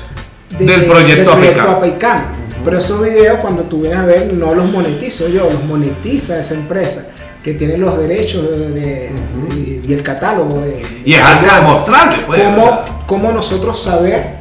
de- 0.58 0.64
Del 0.64 0.86
proyecto 0.86 1.32
Apaicam. 1.32 1.68
Apaicam. 1.70 2.22
Pero 2.64 2.78
esos 2.78 3.02
videos 3.02 3.38
cuando 3.40 3.64
tú 3.64 3.80
vienes 3.82 3.98
a 3.98 4.04
ver 4.06 4.32
no 4.32 4.54
los 4.54 4.64
monetizo 4.70 5.28
yo, 5.28 5.44
los 5.50 5.62
monetiza 5.64 6.38
esa 6.40 6.54
empresa 6.54 7.06
que 7.44 7.54
tiene 7.54 7.76
los 7.76 7.98
derechos 7.98 8.48
de, 8.50 8.68
de- 8.70 9.10
y, 9.56 9.71
y 9.86 9.92
el 9.92 10.02
catálogo 10.02 10.60
de... 10.60 10.82
Y 11.04 11.14
es 11.14 11.20
algo 11.20 11.46
demostrable, 11.54 12.16
pues. 12.26 12.40
o 12.40 12.44
¿Cómo, 12.44 12.62
sea. 12.66 12.84
cómo 13.06 13.32
nosotros 13.32 13.80
saber 13.82 14.36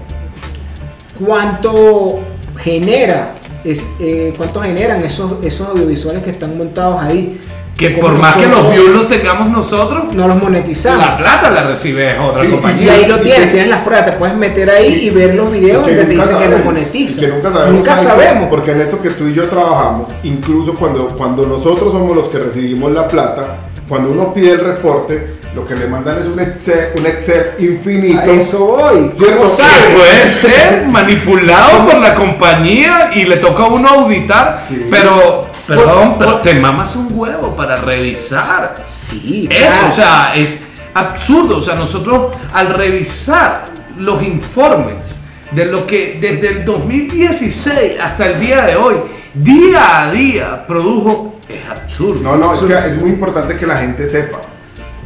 cuánto 1.24 2.20
genera 2.58 3.34
es, 3.64 3.96
eh, 4.00 4.34
cuánto 4.38 4.62
generan 4.62 5.04
esos, 5.04 5.34
esos 5.44 5.70
audiovisuales 5.70 6.24
que 6.24 6.32
están 6.32 6.58
montados 6.58 7.02
ahí? 7.02 7.40
que 7.78 7.90
por 7.92 8.14
más 8.14 8.36
que 8.38 8.46
los 8.46 8.70
views 8.72 8.90
los 8.90 9.08
tengamos 9.08 9.50
nosotros, 9.50 10.14
no 10.14 10.28
los 10.28 10.40
monetizamos. 10.40 11.04
la 11.04 11.18
plata 11.18 11.50
la 11.50 11.64
recibe 11.64 12.16
otra 12.20 12.44
Sí, 12.44 12.56
y 12.80 12.90
ahí 12.90 13.08
lo 13.08 13.18
tienes, 13.20 13.50
tienes 13.52 13.70
las 13.70 13.80
pruebas, 13.80 14.06
te 14.06 14.12
puedes 14.12 14.36
meter 14.36 14.70
ahí 14.70 15.00
y, 15.02 15.08
y- 15.08 15.10
ver 15.10 15.34
los 15.34 15.52
videos 15.52 15.88
donde 15.88 16.04
te 16.04 16.10
dicen 16.12 16.28
que 16.28 16.34
lo 16.34 16.40
sabemos, 16.42 16.66
monetiza. 16.66 17.18
y 17.22 17.26
que 17.26 17.28
nunca 17.32 17.52
sabemos. 17.52 17.74
Nunca 17.80 17.96
¿saben 17.96 18.24
sabemos. 18.28 18.50
Porque 18.50 18.72
en 18.74 18.82
eso 18.82 19.02
que 19.02 19.10
tú 19.10 19.26
y 19.28 19.34
yo 19.34 19.50
trabajamos, 19.50 20.10
incluso 20.22 20.76
cuando, 20.76 21.08
cuando 21.18 21.48
nosotros 21.48 21.92
somos 21.92 22.16
los 22.16 22.30
que 22.30 22.38
recibimos 22.38 22.92
la 22.92 23.08
plata, 23.08 23.56
cuando 23.92 24.10
uno 24.12 24.34
pide 24.34 24.52
el 24.52 24.62
reporte, 24.62 25.36
lo 25.54 25.68
que 25.68 25.76
le 25.76 25.86
mandan 25.86 26.18
es 26.20 26.26
un 26.26 26.40
Excel, 26.40 26.92
un 26.98 27.06
Excel 27.06 27.56
infinito. 27.60 28.22
A 28.22 28.26
eso 28.36 28.66
voy. 28.68 29.10
¿Cierto? 29.14 29.36
¿Cómo 29.40 29.44
Que 29.44 29.96
puede 29.98 30.30
ser 30.30 30.88
manipulado 30.88 31.86
por 31.88 31.98
la 32.00 32.16
compañía 32.16 33.12
y 33.14 33.26
le 33.26 33.36
toca 33.36 33.64
a 33.64 33.68
uno 33.68 33.86
auditar, 33.90 34.64
Sí. 34.66 34.88
pero, 34.90 35.46
perdón, 35.68 36.12
Por- 36.12 36.20
pero 36.20 36.32
por- 36.36 36.42
te 36.42 36.54
mamas 36.54 36.96
un 36.96 37.10
huevo 37.12 37.54
para 37.54 37.76
revisar. 37.76 38.76
Sí, 38.82 39.50
Eso, 39.52 39.68
claro. 39.68 39.88
o 39.90 39.92
sea, 39.92 40.34
es 40.38 40.62
absurdo. 40.94 41.58
O 41.58 41.62
sea, 41.62 41.76
nosotros 41.76 42.34
al 42.54 42.70
revisar 42.74 43.66
los 43.98 44.24
informes 44.24 45.16
de 45.52 45.66
lo 45.66 45.86
que 45.86 46.18
desde 46.22 46.48
el 46.48 46.64
2016 46.64 48.00
hasta 48.02 48.26
el 48.28 48.40
día 48.40 48.62
de 48.68 48.78
hoy, 48.78 48.96
día 49.34 50.04
a 50.04 50.12
día, 50.14 50.66
produjo, 50.66 51.31
es 51.56 51.70
absurdo. 51.70 52.20
No, 52.24 52.36
no, 52.38 52.54
es 52.54 52.60
que 52.62 52.74
es 52.88 52.98
muy 53.00 53.10
importante 53.12 53.56
que 53.56 53.66
la 53.68 53.78
gente 53.78 54.08
sepa 54.08 54.40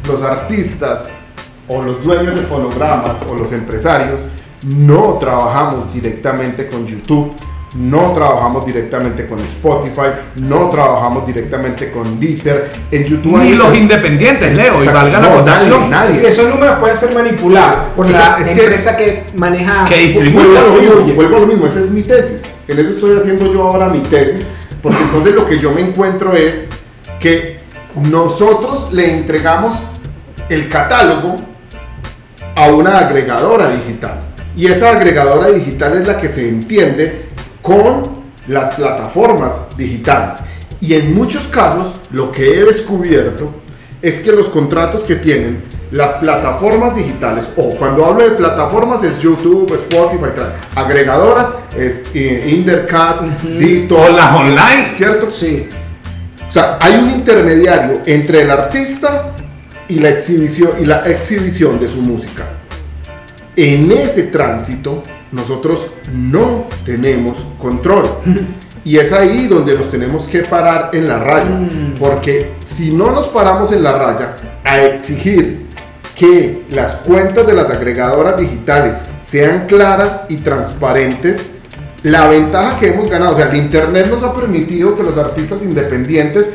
los 0.08 0.22
artistas 0.22 1.10
o 1.68 1.82
los 1.82 2.02
dueños 2.02 2.34
de 2.36 2.42
fonogramas 2.42 3.16
o 3.28 3.34
los 3.34 3.50
empresarios 3.52 4.26
no 4.64 5.14
trabajamos 5.20 5.92
directamente 5.92 6.66
con 6.68 6.86
YouTube, 6.86 7.32
no 7.74 8.12
trabajamos 8.14 8.64
directamente 8.64 9.26
con 9.26 9.38
Spotify, 9.38 10.08
no 10.36 10.68
trabajamos 10.70 11.26
directamente 11.26 11.90
con 11.92 12.18
Deezer. 12.18 12.70
En 12.90 13.04
YouTube 13.04 13.36
Ni 13.38 13.52
los 13.54 13.76
independientes, 13.76 14.54
Leo, 14.54 14.82
y 14.82 14.86
valga 14.86 15.20
la 15.20 15.28
no, 15.28 15.36
votación. 15.38 15.90
nadie, 15.90 16.08
nadie. 16.08 16.14
Si 16.14 16.26
esos 16.26 16.48
números 16.48 16.78
pueden 16.78 16.96
ser 16.96 17.14
manipulados 17.14 17.94
por 17.94 18.06
que- 18.06 18.12
la 18.12 18.38
es 18.38 18.44
que- 18.48 18.50
empresa 18.62 18.96
que 18.96 19.24
maneja. 19.36 19.84
Que 19.84 19.96
distribuye. 19.98 20.32
Vuelvo 20.46 20.58
a 20.58 20.62
lo 20.62 20.68
mismo, 20.68 20.80
distribuye. 20.94 21.14
vuelvo 21.14 21.36
a 21.36 21.40
lo 21.40 21.46
mismo, 21.46 21.66
esa 21.66 21.80
es 21.80 21.90
mi 21.90 22.02
tesis. 22.02 22.42
En 22.66 22.78
eso 22.78 22.90
estoy 22.90 23.18
haciendo 23.18 23.52
yo 23.52 23.62
ahora 23.62 23.88
mi 23.88 23.98
tesis, 24.00 24.46
porque 24.86 25.02
entonces 25.02 25.34
lo 25.34 25.44
que 25.44 25.58
yo 25.58 25.72
me 25.72 25.80
encuentro 25.80 26.32
es 26.36 26.66
que 27.18 27.58
nosotros 28.08 28.92
le 28.92 29.18
entregamos 29.18 29.76
el 30.48 30.68
catálogo 30.68 31.34
a 32.54 32.68
una 32.68 32.98
agregadora 32.98 33.68
digital. 33.68 34.20
Y 34.56 34.66
esa 34.66 34.92
agregadora 34.92 35.48
digital 35.48 36.00
es 36.00 36.06
la 36.06 36.16
que 36.18 36.28
se 36.28 36.48
entiende 36.48 37.30
con 37.62 38.22
las 38.46 38.76
plataformas 38.76 39.76
digitales. 39.76 40.36
Y 40.80 40.94
en 40.94 41.16
muchos 41.16 41.48
casos 41.48 41.96
lo 42.12 42.30
que 42.30 42.60
he 42.60 42.64
descubierto 42.64 43.50
es 44.00 44.20
que 44.20 44.30
los 44.30 44.48
contratos 44.48 45.02
que 45.02 45.16
tienen 45.16 45.64
las 45.90 46.14
plataformas 46.14 46.96
digitales, 46.96 47.44
o 47.56 47.76
cuando 47.76 48.04
hablo 48.04 48.28
de 48.28 48.36
plataformas 48.36 49.04
es 49.04 49.20
YouTube, 49.20 49.72
Spotify, 49.72 50.40
agregadoras 50.74 51.48
es 51.76 52.04
eh, 52.14 52.50
Intercat, 52.56 53.22
Dito, 53.42 53.96
O 53.96 54.08
las 54.10 54.34
online. 54.34 54.92
¿cierto? 54.96 55.30
Sí. 55.30 55.68
O 56.48 56.50
sea, 56.50 56.78
hay 56.80 56.96
un 56.96 57.10
intermediario 57.10 58.00
entre 58.06 58.42
el 58.42 58.50
artista 58.50 59.32
y 59.88 60.00
la 60.00 60.08
exhibición 60.10 60.70
y 60.80 60.86
la 60.86 61.02
exhibición 61.02 61.78
de 61.78 61.88
su 61.88 62.00
música. 62.00 62.44
En 63.54 63.90
ese 63.92 64.24
tránsito 64.24 65.02
nosotros 65.32 65.92
no 66.12 66.66
tenemos 66.84 67.44
control. 67.58 68.08
Y 68.86 68.98
es 68.98 69.12
ahí 69.12 69.48
donde 69.48 69.74
nos 69.74 69.90
tenemos 69.90 70.28
que 70.28 70.44
parar 70.44 70.90
en 70.92 71.08
la 71.08 71.18
raya. 71.18 71.50
Porque 71.98 72.52
si 72.64 72.92
no 72.92 73.10
nos 73.10 73.26
paramos 73.30 73.72
en 73.72 73.82
la 73.82 73.98
raya 73.98 74.36
a 74.62 74.80
exigir 74.80 75.65
que 76.16 76.64
las 76.70 76.96
cuentas 76.96 77.46
de 77.46 77.52
las 77.52 77.70
agregadoras 77.70 78.38
digitales 78.38 79.02
sean 79.22 79.66
claras 79.66 80.22
y 80.28 80.38
transparentes, 80.38 81.50
la 82.02 82.26
ventaja 82.26 82.78
que 82.80 82.88
hemos 82.88 83.08
ganado, 83.10 83.34
o 83.34 83.36
sea, 83.36 83.50
el 83.50 83.56
Internet 83.56 84.08
nos 84.10 84.22
ha 84.22 84.32
permitido 84.32 84.96
que 84.96 85.02
los 85.02 85.16
artistas 85.18 85.62
independientes 85.62 86.52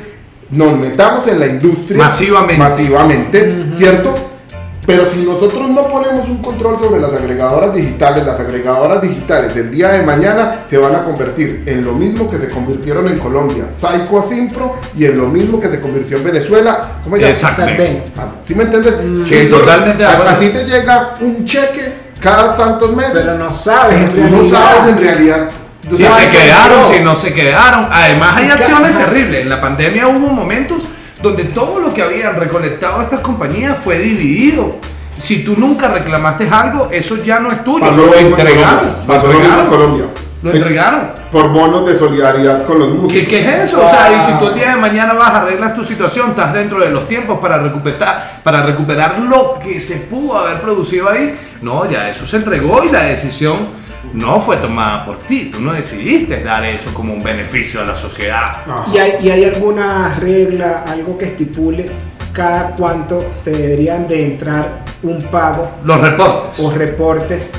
nos 0.50 0.78
metamos 0.78 1.28
en 1.28 1.40
la 1.40 1.48
industria 1.48 1.98
Masivamente. 1.98 2.58
masivamente, 2.58 3.66
¿cierto? 3.72 4.16
Pero 4.92 5.10
si 5.12 5.20
nosotros 5.24 5.70
no 5.70 5.88
ponemos 5.88 6.28
un 6.28 6.38
control 6.42 6.78
sobre 6.82 7.00
las 7.02 7.14
agregadoras 7.14 7.74
digitales, 7.74 8.26
las 8.26 8.40
agregadoras 8.40 9.02
digitales 9.02 9.56
el 9.56 9.72
día 9.72 9.90
de 9.90 10.04
mañana 10.04 10.62
se 10.66 10.78
van 10.78 10.94
a 10.96 11.04
convertir 11.04 11.64
en 11.66 11.86
lo 11.86 11.94
mismo 11.94 12.30
que 12.30 12.38
se 12.38 12.50
convirtieron 12.50 13.08
en 13.08 13.18
Colombia, 13.18 13.66
Psycho 13.72 14.20
Asimpro, 14.20 14.76
y 14.98 15.06
en 15.06 15.18
lo 15.18 15.28
mismo 15.28 15.60
que 15.60 15.70
se 15.70 15.80
convirtió 15.80 16.18
en 16.18 16.24
Venezuela. 16.26 17.00
¿Cómo 17.04 17.16
se 17.16 17.22
llama? 17.34 17.58
¿Sí 18.44 18.54
me 18.56 18.64
entiendes? 18.64 19.00
Sí, 19.26 19.30
Que 19.30 19.46
totalmente 19.46 19.98
de 20.04 20.06
a- 20.06 20.12
acuerdo. 20.14 20.32
A 20.32 20.40
ti 20.40 20.50
te 20.50 20.66
llega 20.66 21.16
un 21.22 21.46
cheque 21.46 21.94
cada 22.20 22.58
tantos 22.58 22.96
meses. 22.96 23.24
Pero 23.26 23.38
no 23.38 23.52
sabes, 23.52 24.14
Tú 24.14 24.22
no 24.30 24.44
sabes 24.44 24.90
en 24.96 25.02
realidad. 25.02 25.50
Si 25.90 26.06
se 26.06 26.30
quedaron, 26.30 26.84
si 26.84 27.00
no 27.00 27.16
se 27.16 27.34
quedaron. 27.34 27.88
Además 27.92 28.34
hay 28.38 28.50
acciones 28.50 28.96
terribles. 28.98 29.42
En 29.42 29.50
la 29.50 29.60
pandemia 29.60 30.08
hubo 30.08 30.28
momentos 30.28 30.84
donde 31.22 31.46
todo 31.46 31.80
lo 31.80 31.94
que 31.94 32.02
habían 32.02 32.36
recolectado 32.36 33.02
estas 33.02 33.20
compañías 33.20 33.78
fue 33.78 33.98
dividido. 33.98 34.78
Si 35.18 35.44
tú 35.44 35.56
nunca 35.56 35.88
reclamaste 35.88 36.48
algo, 36.50 36.90
eso 36.92 37.18
ya 37.24 37.40
no 37.40 37.52
es 37.52 37.64
tuyo. 37.64 37.86
Pasó 37.86 37.98
lo 37.98 38.14
entregaron. 38.16 38.80
Pasó 39.08 39.28
lo 39.28 39.34
mismo 39.34 39.34
en 39.34 39.34
entregaron. 39.34 39.68
Colombia. 39.68 40.06
Lo 40.42 40.52
entregaron. 40.52 41.12
Por 41.32 41.50
bonos 41.50 41.86
de 41.86 41.94
solidaridad 41.94 42.66
con 42.66 42.80
los 42.80 42.90
músicos. 42.90 43.14
¿Qué, 43.14 43.28
qué 43.28 43.40
es 43.40 43.70
eso? 43.70 43.84
O 43.84 43.88
sea, 43.88 44.12
y 44.18 44.20
si 44.20 44.34
tú 44.40 44.48
el 44.48 44.56
día 44.56 44.72
de 44.72 44.78
mañana 44.78 45.14
vas 45.14 45.34
a 45.34 45.42
arreglar 45.44 45.76
tu 45.76 45.84
situación, 45.84 46.32
estás 46.32 46.54
dentro 46.54 46.80
de 46.80 46.90
los 46.90 47.08
tiempos 47.08 47.40
para 47.40 47.60
recuperar, 47.60 48.42
para 48.44 48.64
recuperar 48.64 49.20
lo 49.20 49.60
que 49.60 49.80
se 49.80 49.98
pudo 49.98 50.40
haber 50.40 50.60
producido 50.62 51.10
ahí, 51.10 51.38
no, 51.62 51.90
ya 51.90 52.10
eso 52.10 52.26
se 52.26 52.38
entregó 52.38 52.84
y 52.84 52.90
la 52.90 53.04
decisión 53.04 53.81
no 54.14 54.40
fue 54.40 54.58
tomada 54.58 55.06
por 55.06 55.20
ti. 55.20 55.52
Tú 55.54 55.62
no 55.62 55.74
decidiste 55.74 56.44
dar 56.44 56.66
eso 56.66 56.94
como 56.94 57.14
un 57.14 57.24
beneficio 57.24 57.82
a 57.82 57.86
la 57.86 57.96
sociedad. 57.96 58.58
¿Y 58.94 58.98
hay, 58.98 59.14
y 59.22 59.30
hay 59.30 59.46
alguna 59.46 60.16
regla, 60.20 60.84
algo 60.88 61.18
que 61.18 61.26
estipule 61.26 61.90
cada 62.34 62.76
cuánto 62.76 63.24
te 63.44 63.52
deberían 63.52 64.08
de 64.08 64.26
entrar 64.26 64.84
un 65.04 65.22
pago 65.24 65.70
Los 65.84 66.00
reportes. 66.00 66.60
o 66.60 66.72
reportes 66.72 67.50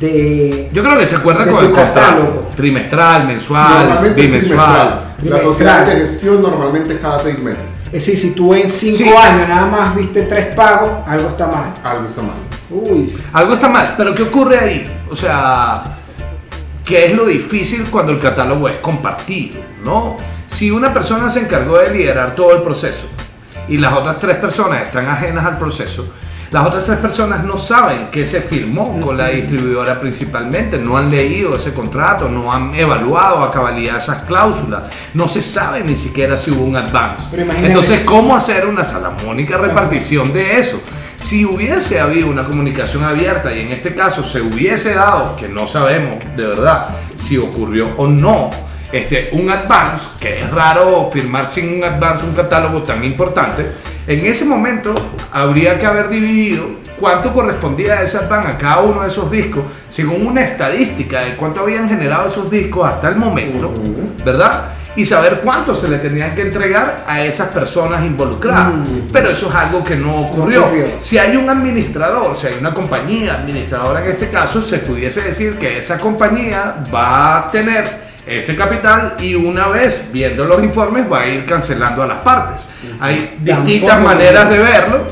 de... 0.00 0.68
Yo 0.72 0.82
creo 0.82 0.98
que 0.98 1.06
se 1.06 1.16
acuerda 1.16 1.44
con 1.46 1.60
tu 1.60 1.66
el 1.66 1.72
contrato. 1.72 2.48
Trimestral, 2.54 3.26
mensual, 3.26 4.14
bimensual. 4.14 4.14
trimestral. 4.14 5.06
La 5.24 5.40
sociedad 5.40 5.86
de 5.86 5.96
gestión 5.96 6.42
normalmente 6.42 6.98
cada 6.98 7.18
seis 7.18 7.38
meses. 7.38 7.75
Es 7.86 7.92
decir, 7.92 8.16
si 8.16 8.34
tú 8.34 8.52
en 8.54 8.68
cinco 8.68 8.98
Sí. 8.98 9.08
años 9.08 9.48
nada 9.48 9.66
más 9.66 9.94
viste 9.94 10.22
tres 10.22 10.54
pagos, 10.54 10.90
algo 11.06 11.28
está 11.28 11.46
mal. 11.46 11.72
Algo 11.84 12.06
está 12.06 12.22
mal. 12.22 12.34
Uy, 12.70 13.16
Algo 13.32 13.54
está 13.54 13.68
mal, 13.68 13.94
pero 13.96 14.14
¿qué 14.14 14.22
ocurre 14.24 14.58
ahí? 14.58 14.90
O 15.10 15.14
sea, 15.14 15.84
¿qué 16.84 17.06
es 17.06 17.14
lo 17.14 17.24
difícil 17.26 17.84
cuando 17.90 18.12
el 18.12 18.18
catálogo 18.20 18.68
es 18.68 18.76
compartido? 18.78 19.60
¿no? 19.84 20.16
Si 20.48 20.70
una 20.70 20.92
persona 20.92 21.30
se 21.30 21.40
encargó 21.40 21.78
de 21.78 21.92
liderar 21.92 22.34
todo 22.34 22.52
el 22.56 22.62
proceso 22.62 23.06
y 23.68 23.78
las 23.78 23.92
otras 23.92 24.18
tres 24.18 24.36
personas 24.36 24.82
están 24.82 25.08
ajenas 25.08 25.46
al 25.46 25.58
proceso, 25.58 26.06
las 26.50 26.66
otras 26.66 26.84
tres 26.84 26.98
personas 26.98 27.44
no 27.44 27.58
saben 27.58 28.08
qué 28.10 28.24
se 28.24 28.40
firmó 28.40 29.00
con 29.00 29.16
la 29.16 29.28
distribuidora 29.28 29.98
principalmente, 29.98 30.78
no 30.78 30.96
han 30.96 31.10
leído 31.10 31.56
ese 31.56 31.74
contrato, 31.74 32.28
no 32.28 32.52
han 32.52 32.74
evaluado 32.74 33.42
a 33.42 33.50
cabalidad 33.50 33.96
esas 33.96 34.22
cláusulas, 34.22 34.84
no 35.14 35.26
se 35.26 35.42
sabe 35.42 35.82
ni 35.82 35.96
siquiera 35.96 36.36
si 36.36 36.50
hubo 36.50 36.64
un 36.64 36.76
advance. 36.76 37.26
Entonces, 37.62 38.00
¿cómo 38.04 38.36
hacer 38.36 38.66
una 38.66 38.84
salamónica 38.84 39.58
repartición 39.58 40.32
de 40.32 40.58
eso? 40.58 40.80
Si 41.16 41.44
hubiese 41.44 41.98
habido 41.98 42.28
una 42.28 42.44
comunicación 42.44 43.02
abierta 43.02 43.52
y 43.52 43.60
en 43.60 43.72
este 43.72 43.94
caso 43.94 44.22
se 44.22 44.42
hubiese 44.42 44.94
dado, 44.94 45.34
que 45.34 45.48
no 45.48 45.66
sabemos 45.66 46.22
de 46.36 46.46
verdad 46.46 46.88
si 47.14 47.38
ocurrió 47.38 47.94
o 47.96 48.06
no, 48.06 48.50
este, 48.92 49.30
un 49.32 49.50
advance, 49.50 50.10
que 50.20 50.38
es 50.38 50.50
raro 50.50 51.10
firmar 51.12 51.46
sin 51.46 51.78
un 51.78 51.84
advance 51.84 52.24
un 52.24 52.34
catálogo 52.34 52.82
tan 52.82 53.02
importante, 53.04 53.66
en 54.06 54.24
ese 54.24 54.44
momento 54.44 54.94
habría 55.32 55.78
que 55.78 55.86
haber 55.86 56.08
dividido 56.08 56.86
cuánto 56.98 57.32
correspondía 57.32 57.94
a 57.94 58.02
ese 58.02 58.16
advance 58.18 58.48
a 58.48 58.58
cada 58.58 58.80
uno 58.80 59.02
de 59.02 59.08
esos 59.08 59.30
discos, 59.30 59.64
según 59.88 60.26
una 60.26 60.42
estadística 60.42 61.20
de 61.20 61.36
cuánto 61.36 61.60
habían 61.60 61.88
generado 61.88 62.26
esos 62.26 62.50
discos 62.50 62.88
hasta 62.88 63.08
el 63.08 63.16
momento, 63.16 63.72
¿verdad? 64.24 64.70
Y 64.94 65.04
saber 65.04 65.40
cuánto 65.44 65.74
se 65.74 65.88
le 65.88 65.98
tenían 65.98 66.34
que 66.34 66.40
entregar 66.40 67.04
a 67.06 67.22
esas 67.22 67.48
personas 67.48 68.02
involucradas. 68.02 68.72
Pero 69.12 69.28
eso 69.28 69.50
es 69.50 69.54
algo 69.54 69.84
que 69.84 69.94
no 69.94 70.22
ocurrió. 70.22 70.64
ocurrió. 70.64 70.86
Si 70.98 71.18
hay 71.18 71.36
un 71.36 71.50
administrador, 71.50 72.34
si 72.34 72.46
hay 72.46 72.54
una 72.58 72.72
compañía 72.72 73.34
administradora 73.34 74.02
en 74.02 74.12
este 74.12 74.30
caso, 74.30 74.62
se 74.62 74.78
pudiese 74.78 75.20
decir 75.20 75.58
que 75.58 75.76
esa 75.76 75.98
compañía 75.98 76.82
va 76.94 77.40
a 77.40 77.50
tener 77.50 78.05
ese 78.26 78.56
capital 78.56 79.14
y 79.20 79.34
una 79.34 79.68
vez 79.68 80.02
viendo 80.12 80.44
los 80.44 80.62
informes 80.62 81.10
va 81.10 81.20
a 81.20 81.26
ir 81.28 81.44
cancelando 81.44 82.02
a 82.02 82.06
las 82.06 82.18
partes. 82.18 82.62
Hay 83.00 83.36
distintas 83.40 84.00
maneras 84.00 84.50
de 84.50 84.58
verlo, 84.58 85.06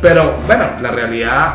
pero 0.00 0.36
bueno, 0.46 0.64
la 0.80 0.90
realidad 0.90 1.52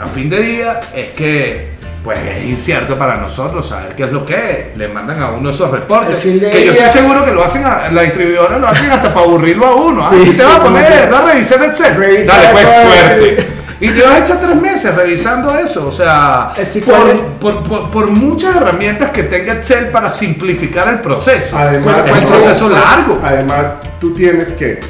a 0.00 0.06
fin 0.06 0.28
de 0.30 0.38
día 0.40 0.80
es 0.94 1.10
que 1.10 1.76
pues 2.02 2.18
es 2.20 2.44
incierto 2.44 2.96
para 2.96 3.16
nosotros 3.16 3.66
saber 3.66 3.94
qué 3.96 4.04
es 4.04 4.12
lo 4.12 4.24
que 4.24 4.34
es. 4.70 4.78
Le 4.78 4.86
mandan 4.88 5.20
a 5.20 5.30
uno 5.30 5.50
esos 5.50 5.68
reportes. 5.72 6.18
Que 6.18 6.38
yo 6.64 6.72
día- 6.72 6.86
estoy 6.86 7.02
seguro 7.02 7.24
que 7.24 7.32
lo 7.32 7.42
hacen, 7.42 7.64
a, 7.66 7.88
la 7.90 8.02
distribuidora 8.02 8.58
lo 8.58 8.68
hacen 8.68 8.90
hasta 8.92 9.12
para 9.12 9.26
aburrirlo 9.26 9.66
a 9.66 9.74
uno. 9.74 10.02
Ah, 10.06 10.10
Sí, 10.22 10.32
te 10.34 10.44
vas 10.44 10.54
a 10.54 10.62
poner, 10.62 10.86
que- 10.86 11.06
da 11.10 11.22
revisar 11.22 11.64
el 11.64 11.74
Dale, 12.26 12.48
pues 12.52 12.64
suerte. 12.64 13.46
Y 13.80 13.90
te 13.90 14.02
vas 14.02 14.12
a 14.12 14.18
echar 14.20 14.40
tres 14.40 14.56
meses 14.60 14.94
revisando 14.94 15.54
eso. 15.58 15.86
O 15.88 15.92
sea, 15.92 16.52
Eh, 16.56 16.64
sí, 16.64 16.80
por, 16.80 17.24
por- 17.40 17.62
por- 17.62 17.90
por 17.90 18.06
muchas 18.08 18.56
herramientas 18.56 19.10
que 19.10 19.24
tenga 19.24 19.52
Excel 19.54 19.88
para 19.88 20.08
simplificar 20.08 20.88
el 20.88 21.00
proceso. 21.00 21.56
Además, 21.58 21.98
es 22.06 22.12
un 22.12 22.18
proceso 22.40 22.68
largo. 22.70 23.20
Además, 23.22 23.78
tú 24.00 24.14
tienes 24.14 24.48
que, 24.54 24.80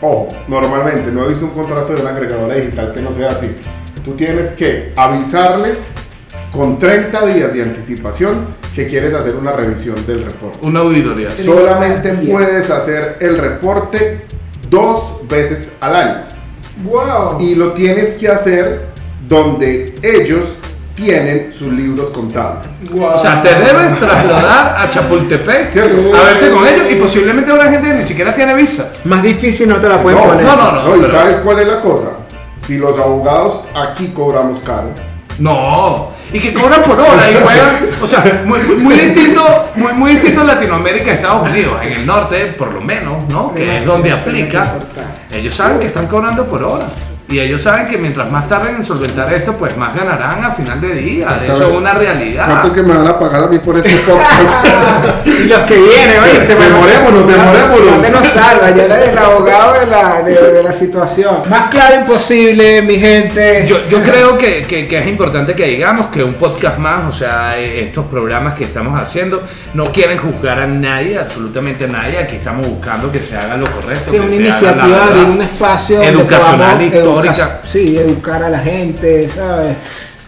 ojo, 0.00 0.28
normalmente 0.48 1.10
no 1.12 1.24
he 1.24 1.28
visto 1.28 1.44
un 1.44 1.50
contrato 1.52 1.92
de 1.92 2.00
una 2.00 2.10
agregadora 2.10 2.54
digital 2.54 2.92
que 2.94 3.00
no 3.02 3.12
sea 3.12 3.30
así. 3.32 3.56
Tú 4.04 4.12
tienes 4.12 4.52
que 4.52 4.92
avisarles 4.96 5.88
con 6.50 6.78
30 6.78 7.26
días 7.26 7.52
de 7.52 7.62
anticipación 7.62 8.46
que 8.74 8.86
quieres 8.86 9.12
hacer 9.14 9.34
una 9.36 9.52
revisión 9.52 9.96
del 10.06 10.24
reporte. 10.24 10.58
Una 10.62 10.80
auditoría. 10.80 11.30
Solamente 11.30 12.12
puedes 12.12 12.70
hacer 12.70 13.16
el 13.20 13.38
reporte 13.38 14.24
dos 14.70 15.26
veces 15.28 15.72
al 15.80 15.96
año. 15.96 16.14
Wow. 16.82 17.38
Y 17.40 17.54
lo 17.54 17.72
tienes 17.72 18.14
que 18.14 18.28
hacer 18.28 18.86
donde 19.28 19.94
ellos 20.02 20.54
tienen 20.94 21.52
sus 21.52 21.72
libros 21.72 22.10
contables. 22.10 22.70
O 22.96 23.18
sea, 23.18 23.42
te 23.42 23.48
debes 23.54 23.98
trasladar 23.98 24.76
a 24.78 24.88
Chapultepec 24.88 25.68
Cierto. 25.68 25.96
a 26.16 26.22
verte 26.22 26.50
con 26.52 26.66
ellos 26.66 26.86
y 26.90 26.94
posiblemente 26.96 27.50
habrá 27.50 27.68
gente 27.70 27.88
que 27.88 27.94
ni 27.94 28.02
siquiera 28.04 28.32
tiene 28.34 28.54
visa. 28.54 28.92
Más 29.04 29.22
difícil 29.22 29.68
no 29.68 29.76
te 29.76 29.88
la 29.88 30.00
pueden 30.02 30.20
No, 30.20 30.26
poner. 30.26 30.44
no, 30.44 30.56
no, 30.56 30.72
no. 30.72 30.82
No, 30.90 30.96
¿y 30.96 31.00
pero- 31.00 31.12
sabes 31.12 31.38
cuál 31.38 31.58
es 31.60 31.66
la 31.66 31.80
cosa? 31.80 32.06
Si 32.58 32.78
los 32.78 32.98
abogados 32.98 33.60
aquí 33.74 34.08
cobramos 34.14 34.58
caro, 34.58 34.88
No, 35.38 36.10
y 36.32 36.40
que 36.40 36.52
cobran 36.52 36.82
por 36.82 36.98
hora 36.98 37.30
y 37.30 37.34
juegan, 37.34 37.76
o 38.02 38.06
sea, 38.06 38.42
muy, 38.44 38.58
muy- 38.78 38.94
distinto, 38.96 39.70
muy, 39.76 39.92
muy 39.92 40.12
distinto 40.12 40.40
en 40.40 40.46
Latinoamérica 40.48 41.10
a 41.10 41.14
Estados 41.14 41.48
Unidos, 41.48 41.74
en 41.82 41.92
el 41.92 42.06
norte 42.06 42.46
por 42.58 42.72
lo 42.72 42.80
menos, 42.80 43.28
¿no? 43.28 43.54
Que 43.54 43.76
es 43.76 43.86
donde 43.86 44.10
aplica. 44.10 44.74
Ellos 45.30 45.54
saben 45.54 45.78
que 45.78 45.86
están 45.86 46.06
cobrando 46.06 46.46
por 46.46 46.62
hora. 46.62 46.86
Y 47.34 47.40
ellos 47.40 47.62
saben 47.62 47.88
que 47.88 47.98
mientras 47.98 48.30
más 48.30 48.46
tarden 48.46 48.76
en 48.76 48.84
solventar 48.84 49.32
esto, 49.34 49.56
pues 49.56 49.76
más 49.76 49.92
ganarán 49.92 50.44
a 50.44 50.52
final 50.52 50.80
de 50.80 50.94
día. 50.94 51.40
Eso 51.44 51.64
es 51.68 51.76
una 51.76 51.92
realidad. 51.92 52.46
¿cuántos 52.46 52.74
que 52.74 52.82
me 52.84 52.96
van 52.96 53.08
a 53.08 53.18
pagar 53.18 53.42
a 53.42 53.46
mí 53.48 53.58
por 53.58 53.76
este 53.76 53.96
podcast? 54.06 54.64
Y 55.26 55.48
los 55.48 55.60
que 55.62 55.76
vienen, 55.78 56.22
oye, 56.22 56.38
te 56.46 56.54
Demorémonos, 56.64 57.26
demorémonos. 57.26 58.02
Te 58.02 58.10
nos 58.10 58.26
salva, 58.28 58.70
ya 58.70 58.84
eres 58.84 59.08
el 59.08 59.18
abogado 59.18 59.80
de 59.80 59.86
la, 59.86 60.22
de, 60.22 60.52
de 60.52 60.62
la 60.62 60.72
situación. 60.72 61.38
Más 61.50 61.70
claro 61.70 61.96
imposible, 61.96 62.82
mi 62.82 62.98
gente. 63.00 63.64
Yo, 63.66 63.78
yo 63.88 64.00
creo 64.02 64.38
que, 64.38 64.62
que- 64.62 64.86
que 64.86 64.98
es 64.98 65.06
importante 65.08 65.54
que 65.54 65.64
digamos 65.66 66.06
que 66.08 66.22
un 66.22 66.34
podcast 66.34 66.78
más, 66.78 67.00
o 67.08 67.12
sea, 67.12 67.58
estos 67.58 68.04
programas 68.06 68.54
que 68.54 68.62
estamos 68.64 68.98
haciendo, 69.00 69.42
no 69.72 69.90
quieren 69.92 70.18
juzgar 70.18 70.60
a 70.60 70.66
nadie, 70.66 71.18
absolutamente 71.18 71.84
a 71.86 71.88
nadie. 71.88 72.18
Aquí 72.18 72.36
estamos 72.36 72.66
buscando 72.68 73.10
que 73.10 73.20
se 73.20 73.36
haga 73.36 73.56
lo 73.56 73.66
correcto. 73.70 74.12
Sí, 74.12 74.18
que 74.18 74.42
una 74.44 74.52
se 74.52 74.68
haga 74.68 74.76
la 74.76 74.84
iniciativa, 74.84 75.06
verdad. 75.08 75.30
un 75.30 75.42
espacio 75.42 76.02
educacional, 76.02 76.76
podamos 76.92 77.23
sí, 77.64 77.96
educar 77.96 78.42
a 78.42 78.50
la 78.50 78.58
gente, 78.58 79.28
¿sabes? 79.28 79.76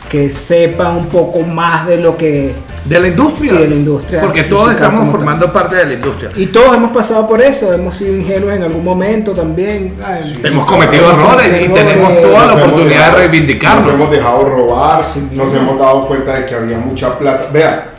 Que 0.08 0.30
sepa 0.30 0.90
un 0.90 1.06
poco 1.06 1.40
más 1.40 1.86
de 1.86 1.96
lo 1.98 2.16
que... 2.16 2.52
De 2.84 3.00
la 3.00 3.08
industria. 3.08 3.50
Sí, 3.50 3.58
de 3.58 3.68
la 3.68 3.74
industria 3.74 4.20
Porque 4.20 4.44
todos 4.44 4.70
estamos 4.70 5.10
formando 5.10 5.52
parte 5.52 5.74
de 5.74 5.86
la 5.86 5.94
industria. 5.94 6.30
Y 6.36 6.46
todos 6.46 6.76
hemos 6.76 6.92
pasado 6.92 7.26
por 7.26 7.42
eso, 7.42 7.72
hemos 7.72 7.96
sido 7.96 8.16
ingenuos 8.16 8.54
en 8.54 8.62
algún 8.62 8.84
momento 8.84 9.32
también. 9.32 9.96
Hemos 10.44 10.64
cometido 10.64 11.10
errores 11.10 11.48
y 11.48 11.64
Errores. 11.64 11.72
tenemos 11.72 12.22
toda 12.22 12.46
la 12.46 12.54
Nos 12.54 12.62
oportunidad 12.62 13.10
de 13.10 13.16
reivindicarnos. 13.18 13.86
Nos 13.86 13.94
hemos 13.94 14.10
dejado 14.12 14.44
robar, 14.44 15.04
Sí, 15.04 15.28
nos 15.32 15.52
hemos 15.52 15.78
dado 15.78 16.06
cuenta 16.06 16.38
de 16.38 16.46
que 16.46 16.54
había 16.54 16.78
mucha 16.78 17.18
plata. 17.18 17.48
Vea, 17.52 17.90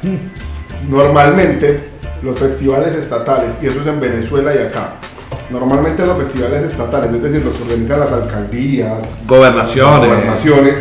normalmente 0.90 1.90
los 2.22 2.40
festivales 2.40 2.96
estatales, 2.96 3.58
y 3.62 3.68
eso 3.68 3.82
es 3.82 3.88
en 3.88 4.00
Venezuela 4.00 4.54
y 4.56 4.60
acá, 4.60 4.92
normalmente 5.50 6.06
los 6.06 6.18
festivales 6.18 6.64
estatales, 6.64 7.14
es 7.14 7.22
decir, 7.24 7.44
los 7.44 7.56
que 7.56 7.64
organizan 7.64 8.00
las 8.00 8.12
alcaldías, 8.12 9.00
Gobernaciones. 9.28 10.10
gobernaciones, 10.10 10.78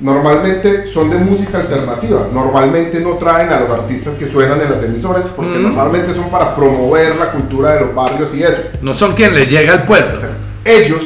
normalmente 0.00 0.86
son 0.88 1.10
de 1.10 1.18
música 1.18 1.58
alternativa. 1.58 2.26
Normalmente 2.32 3.00
no 3.00 3.10
traen 3.16 3.50
a 3.52 3.60
los 3.60 3.70
artistas 3.70 4.14
que 4.16 4.26
suenan 4.26 4.60
en 4.60 4.70
las 4.70 4.82
emisoras, 4.82 5.24
porque 5.36 5.58
Mm. 5.58 5.62
normalmente 5.62 6.12
son 6.14 6.28
para 6.28 6.54
promover 6.54 7.16
la 7.16 7.30
cultura 7.30 7.74
de 7.74 7.80
los 7.82 7.94
barrios 7.94 8.30
y 8.34 8.42
eso. 8.42 8.56
No 8.80 8.92
son 8.94 9.14
quien 9.14 9.34
le 9.34 9.46
llega 9.46 9.72
al 9.74 9.84
pueblo. 9.84 10.18
Ellos, 10.64 11.02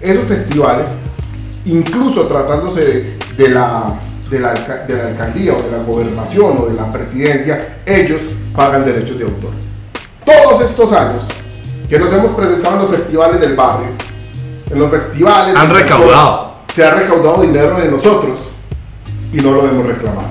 esos 0.00 0.24
festivales, 0.24 0.86
incluso 1.64 2.22
tratándose 2.26 2.80
de, 2.84 3.16
de 3.36 3.48
la, 3.50 3.94
de, 4.28 4.40
la, 4.40 4.52
de 4.54 4.96
la 4.96 5.06
alcaldía 5.08 5.52
o 5.54 5.62
de 5.62 5.70
la 5.70 5.82
gobernación 5.84 6.56
o 6.60 6.66
de 6.66 6.74
la 6.74 6.90
presidencia, 6.90 7.76
ellos 7.86 8.20
pagan 8.56 8.84
derechos 8.84 9.18
de 9.18 9.24
autor. 9.24 9.50
Todos 10.24 10.62
estos 10.62 10.92
años 10.92 11.24
que 11.92 11.98
nos 11.98 12.10
hemos 12.10 12.30
presentado 12.30 12.76
en 12.76 12.80
los 12.80 12.90
festivales 12.90 13.38
del 13.38 13.54
barrio, 13.54 13.88
en 14.70 14.78
los 14.78 14.90
festivales... 14.90 15.54
Han 15.54 15.68
del 15.68 15.76
recaudado. 15.76 16.54
Se 16.72 16.82
ha 16.82 16.94
recaudado 16.94 17.42
dinero 17.42 17.78
de 17.78 17.88
nosotros 17.90 18.40
y 19.30 19.36
no 19.36 19.52
lo 19.52 19.68
hemos 19.68 19.86
reclamado. 19.86 20.28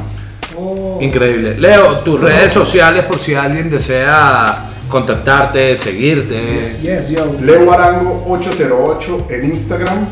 Oh, 0.57 0.97
Increíble. 0.99 1.55
Leo, 1.59 1.99
tus 1.99 2.19
redes 2.19 2.51
sociales 2.51 3.05
por 3.05 3.19
si 3.19 3.35
alguien 3.35 3.69
desea 3.69 4.69
contactarte, 4.89 5.75
seguirte. 5.75 6.61
yes, 6.61 6.81
yes, 6.81 7.09
yo. 7.09 7.31
Leo 7.39 7.71
Arango 7.71 8.25
808 8.27 9.27
en 9.29 9.45
Instagram 9.45 10.07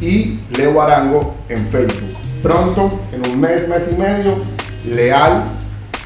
y 0.00 0.38
Leo 0.56 0.80
Arango 0.80 1.34
en 1.48 1.66
Facebook. 1.66 2.16
Pronto, 2.40 3.00
en 3.12 3.32
un 3.32 3.40
mes, 3.40 3.66
mes 3.66 3.90
y 3.90 4.00
medio, 4.00 4.36
Leal, 4.88 5.42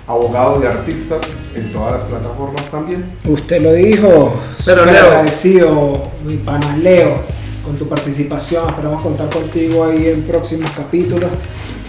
abogado 0.09 0.59
de 0.59 0.67
artistas 0.67 1.21
en 1.55 1.71
todas 1.73 1.93
las 1.93 2.05
plataformas 2.05 2.65
también. 2.71 3.05
Usted 3.27 3.61
lo 3.61 3.73
dijo. 3.75 4.35
Pero, 4.65 4.85
Leo. 4.87 5.05
agradecido, 5.05 6.11
mi 6.25 6.37
pana 6.39 6.77
Leo, 6.79 7.21
con 7.65 7.77
tu 7.77 7.87
participación. 7.89 8.69
Esperamos 8.69 9.03
contar 9.03 9.29
contigo 9.29 9.85
ahí 9.85 10.09
en 10.09 10.23
próximos 10.23 10.71
capítulos. 10.71 11.31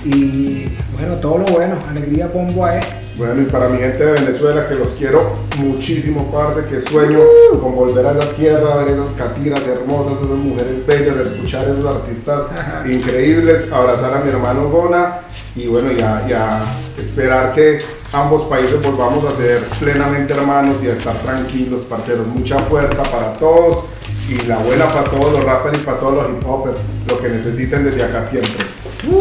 Y 0.03 0.65
bueno, 0.97 1.15
todo 1.21 1.39
lo 1.39 1.45
bueno. 1.45 1.77
Alegría, 1.89 2.27
bombo 2.27 2.65
a 2.65 2.77
él. 2.77 2.83
Bueno, 3.17 3.41
y 3.41 3.45
para 3.45 3.67
mi 3.67 3.79
gente 3.79 4.05
de 4.05 4.13
Venezuela, 4.13 4.67
que 4.69 4.75
los 4.75 4.91
quiero 4.91 5.39
muchísimo, 5.57 6.31
parce, 6.31 6.63
que 6.69 6.81
sueño 6.81 7.19
con 7.61 7.75
volver 7.75 8.05
a 8.05 8.11
esa 8.13 8.31
tierra, 8.31 8.77
ver 8.77 8.93
esas 8.93 9.09
catiras 9.09 9.61
hermosas, 9.67 10.19
esas 10.19 10.37
mujeres 10.37 10.85
bellas, 10.85 11.17
escuchar 11.17 11.67
a 11.67 11.71
esos 11.71 11.85
artistas 11.85 12.43
increíbles, 12.85 13.69
abrazar 13.73 14.13
a 14.13 14.19
mi 14.21 14.29
hermano 14.29 14.69
Gona 14.69 15.19
y 15.53 15.67
bueno, 15.67 15.91
ya, 15.91 16.25
ya 16.29 16.63
esperar 16.97 17.51
que 17.51 17.79
ambos 18.11 18.43
países 18.43 18.81
volvamos 18.81 19.23
a 19.25 19.35
ser 19.35 19.63
plenamente 19.79 20.33
hermanos 20.33 20.77
y 20.83 20.87
a 20.87 20.93
estar 20.93 21.17
tranquilos, 21.19 21.81
parceros. 21.81 22.27
Mucha 22.27 22.59
fuerza 22.59 23.03
para 23.03 23.35
todos 23.35 23.85
y 24.29 24.47
la 24.47 24.57
buena 24.57 24.91
para 24.91 25.05
todos 25.05 25.33
los 25.33 25.43
rappers 25.43 25.77
y 25.77 25.81
para 25.81 25.99
todos 25.99 26.13
los 26.15 26.29
hip 26.29 26.47
hopers, 26.47 26.79
lo 27.07 27.19
que 27.19 27.29
necesiten 27.29 27.83
desde 27.83 28.03
acá 28.03 28.25
siempre. 28.25 28.65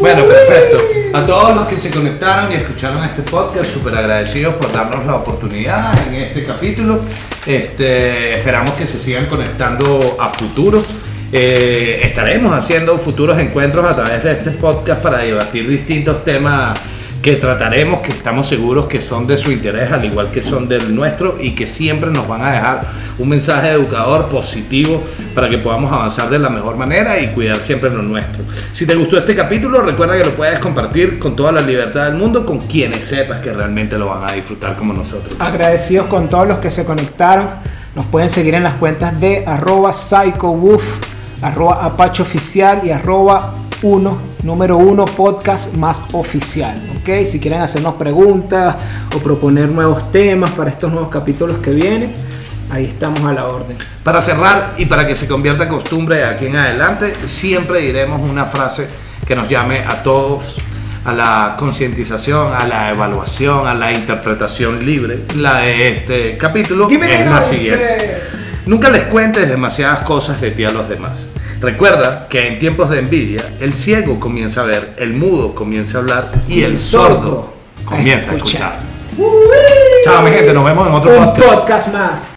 Bueno, 0.01 0.24
perfecto. 0.24 0.82
A 1.15 1.24
todos 1.24 1.55
los 1.55 1.69
que 1.69 1.77
se 1.77 1.90
conectaron 1.90 2.52
y 2.52 2.56
escucharon 2.56 3.02
este 3.05 3.23
podcast, 3.23 3.70
súper 3.70 3.97
agradecidos 3.97 4.55
por 4.55 4.73
darnos 4.73 5.06
la 5.06 5.16
oportunidad 5.16 5.94
en 6.09 6.15
este 6.15 6.44
capítulo. 6.44 7.01
Este, 7.47 8.35
esperamos 8.39 8.73
que 8.73 8.85
se 8.85 8.98
sigan 8.98 9.27
conectando 9.27 10.16
a 10.19 10.28
futuro. 10.31 10.82
Eh, 11.31 12.01
estaremos 12.05 12.52
haciendo 12.55 12.98
futuros 12.98 13.39
encuentros 13.39 13.85
a 13.85 13.94
través 13.94 14.24
de 14.24 14.32
este 14.32 14.51
podcast 14.51 15.02
para 15.02 15.19
debatir 15.19 15.69
distintos 15.69 16.24
temas 16.24 16.78
que 17.28 17.36
trataremos, 17.36 18.00
que 18.00 18.10
estamos 18.10 18.48
seguros 18.48 18.86
que 18.86 19.02
son 19.02 19.26
de 19.26 19.36
su 19.36 19.52
interés, 19.52 19.92
al 19.92 20.02
igual 20.02 20.30
que 20.30 20.40
son 20.40 20.66
del 20.66 20.94
nuestro, 20.94 21.36
y 21.38 21.55
que 21.55 21.66
siempre 21.66 22.10
nos 22.10 22.26
van 22.26 22.40
a 22.40 22.52
dejar 22.52 22.88
un 23.18 23.28
mensaje 23.28 23.68
educador 23.68 24.30
positivo 24.30 25.02
para 25.34 25.50
que 25.50 25.59
podamos 25.59 25.92
avanzar 25.92 26.30
de 26.30 26.38
la 26.38 26.48
mejor 26.48 26.78
manera 26.78 27.20
y 27.20 27.26
cuidar 27.34 27.60
siempre 27.60 27.90
lo 27.90 28.00
nuestro. 28.00 28.44
Si 28.72 28.86
te 28.86 28.94
gustó 28.94 29.18
este 29.18 29.34
capítulo, 29.34 29.82
recuerda 29.82 30.16
que 30.16 30.24
lo 30.24 30.30
puedes 30.30 30.59
compartir 30.59 31.18
con 31.18 31.36
toda 31.36 31.52
la 31.52 31.60
libertad 31.60 32.06
del 32.06 32.14
mundo, 32.14 32.46
con 32.46 32.60
quienes 32.60 33.06
sepas 33.06 33.40
que 33.40 33.52
realmente 33.52 33.98
lo 33.98 34.06
van 34.06 34.30
a 34.30 34.32
disfrutar 34.32 34.74
como 34.76 34.94
nosotros. 34.94 35.36
Agradecidos 35.38 36.06
con 36.06 36.30
todos 36.30 36.48
los 36.48 36.60
que 36.60 36.70
se 36.70 36.86
conectaron. 36.86 37.46
Nos 37.94 38.06
pueden 38.06 38.30
seguir 38.30 38.55
en 38.55 38.62
las 38.62 38.76
cuentas 38.76 39.20
de 39.20 39.44
arroba 39.46 39.92
psychowoof, 39.92 40.82
arroba 41.42 41.84
apache 41.84 42.24
y 42.84 42.90
arroba 42.90 43.52
uno, 43.82 44.16
número 44.43 44.77
uno 44.77 45.05
podcast 45.05 45.74
más 45.74 46.02
oficial. 46.12 46.81
¿ok? 47.01 47.24
Si 47.24 47.40
quieren 47.40 47.60
hacernos 47.60 47.94
preguntas 47.94 48.77
o 49.15 49.19
proponer 49.19 49.69
nuevos 49.69 50.10
temas 50.10 50.51
para 50.51 50.70
estos 50.70 50.90
nuevos 50.93 51.10
capítulos 51.10 51.59
que 51.59 51.70
vienen, 51.70 52.12
ahí 52.70 52.85
estamos 52.85 53.20
a 53.24 53.32
la 53.32 53.47
orden. 53.47 53.77
Para 54.02 54.20
cerrar 54.20 54.74
y 54.78 54.86
para 54.86 55.06
que 55.06 55.15
se 55.15 55.27
convierta 55.27 55.65
en 55.65 55.69
costumbre 55.69 56.16
de 56.16 56.24
aquí 56.24 56.47
en 56.47 56.56
adelante, 56.56 57.15
siempre 57.24 57.81
diremos 57.81 58.23
una 58.23 58.44
frase 58.44 58.86
que 59.27 59.36
nos 59.36 59.48
llame 59.48 59.81
a 59.81 60.02
todos 60.02 60.56
a 61.05 61.12
la 61.12 61.56
concientización, 61.59 62.52
a 62.52 62.66
la 62.66 62.90
evaluación, 62.90 63.66
a 63.66 63.74
la 63.74 63.93
interpretación 63.93 64.85
libre. 64.85 65.20
La 65.36 65.60
de 65.60 65.89
este 65.89 66.36
capítulo 66.36 66.89
es 66.90 67.27
la 67.27 67.40
siguiente. 67.40 68.19
Nunca 68.66 68.90
les 68.90 69.05
cuentes 69.05 69.48
demasiadas 69.48 70.01
cosas 70.01 70.40
de 70.40 70.51
ti 70.51 70.65
a 70.65 70.70
los 70.70 70.89
demás. 70.89 71.27
Recuerda 71.60 72.28
que 72.28 72.47
en 72.47 72.59
tiempos 72.59 72.89
de 72.90 73.01
envidia, 73.01 73.43
el 73.60 73.74
ciego 73.74 74.20
comienza 74.20 74.60
a 74.62 74.64
ver, 74.64 74.93
el 74.97 75.12
mudo 75.14 75.55
comienza 75.55 75.98
a 75.98 76.01
hablar 76.02 76.30
y 76.48 76.62
el 76.62 76.78
sordo 76.78 77.52
comienza 77.85 78.32
a 78.32 78.36
escuchar. 78.36 78.76
Chao, 80.05 80.22
mi 80.22 80.30
gente, 80.30 80.52
nos 80.52 80.64
vemos 80.64 80.86
en 80.86 80.94
otro 80.94 81.18
Un 81.18 81.24
podcast. 81.35 81.55
podcast 81.55 81.93
más. 81.93 82.28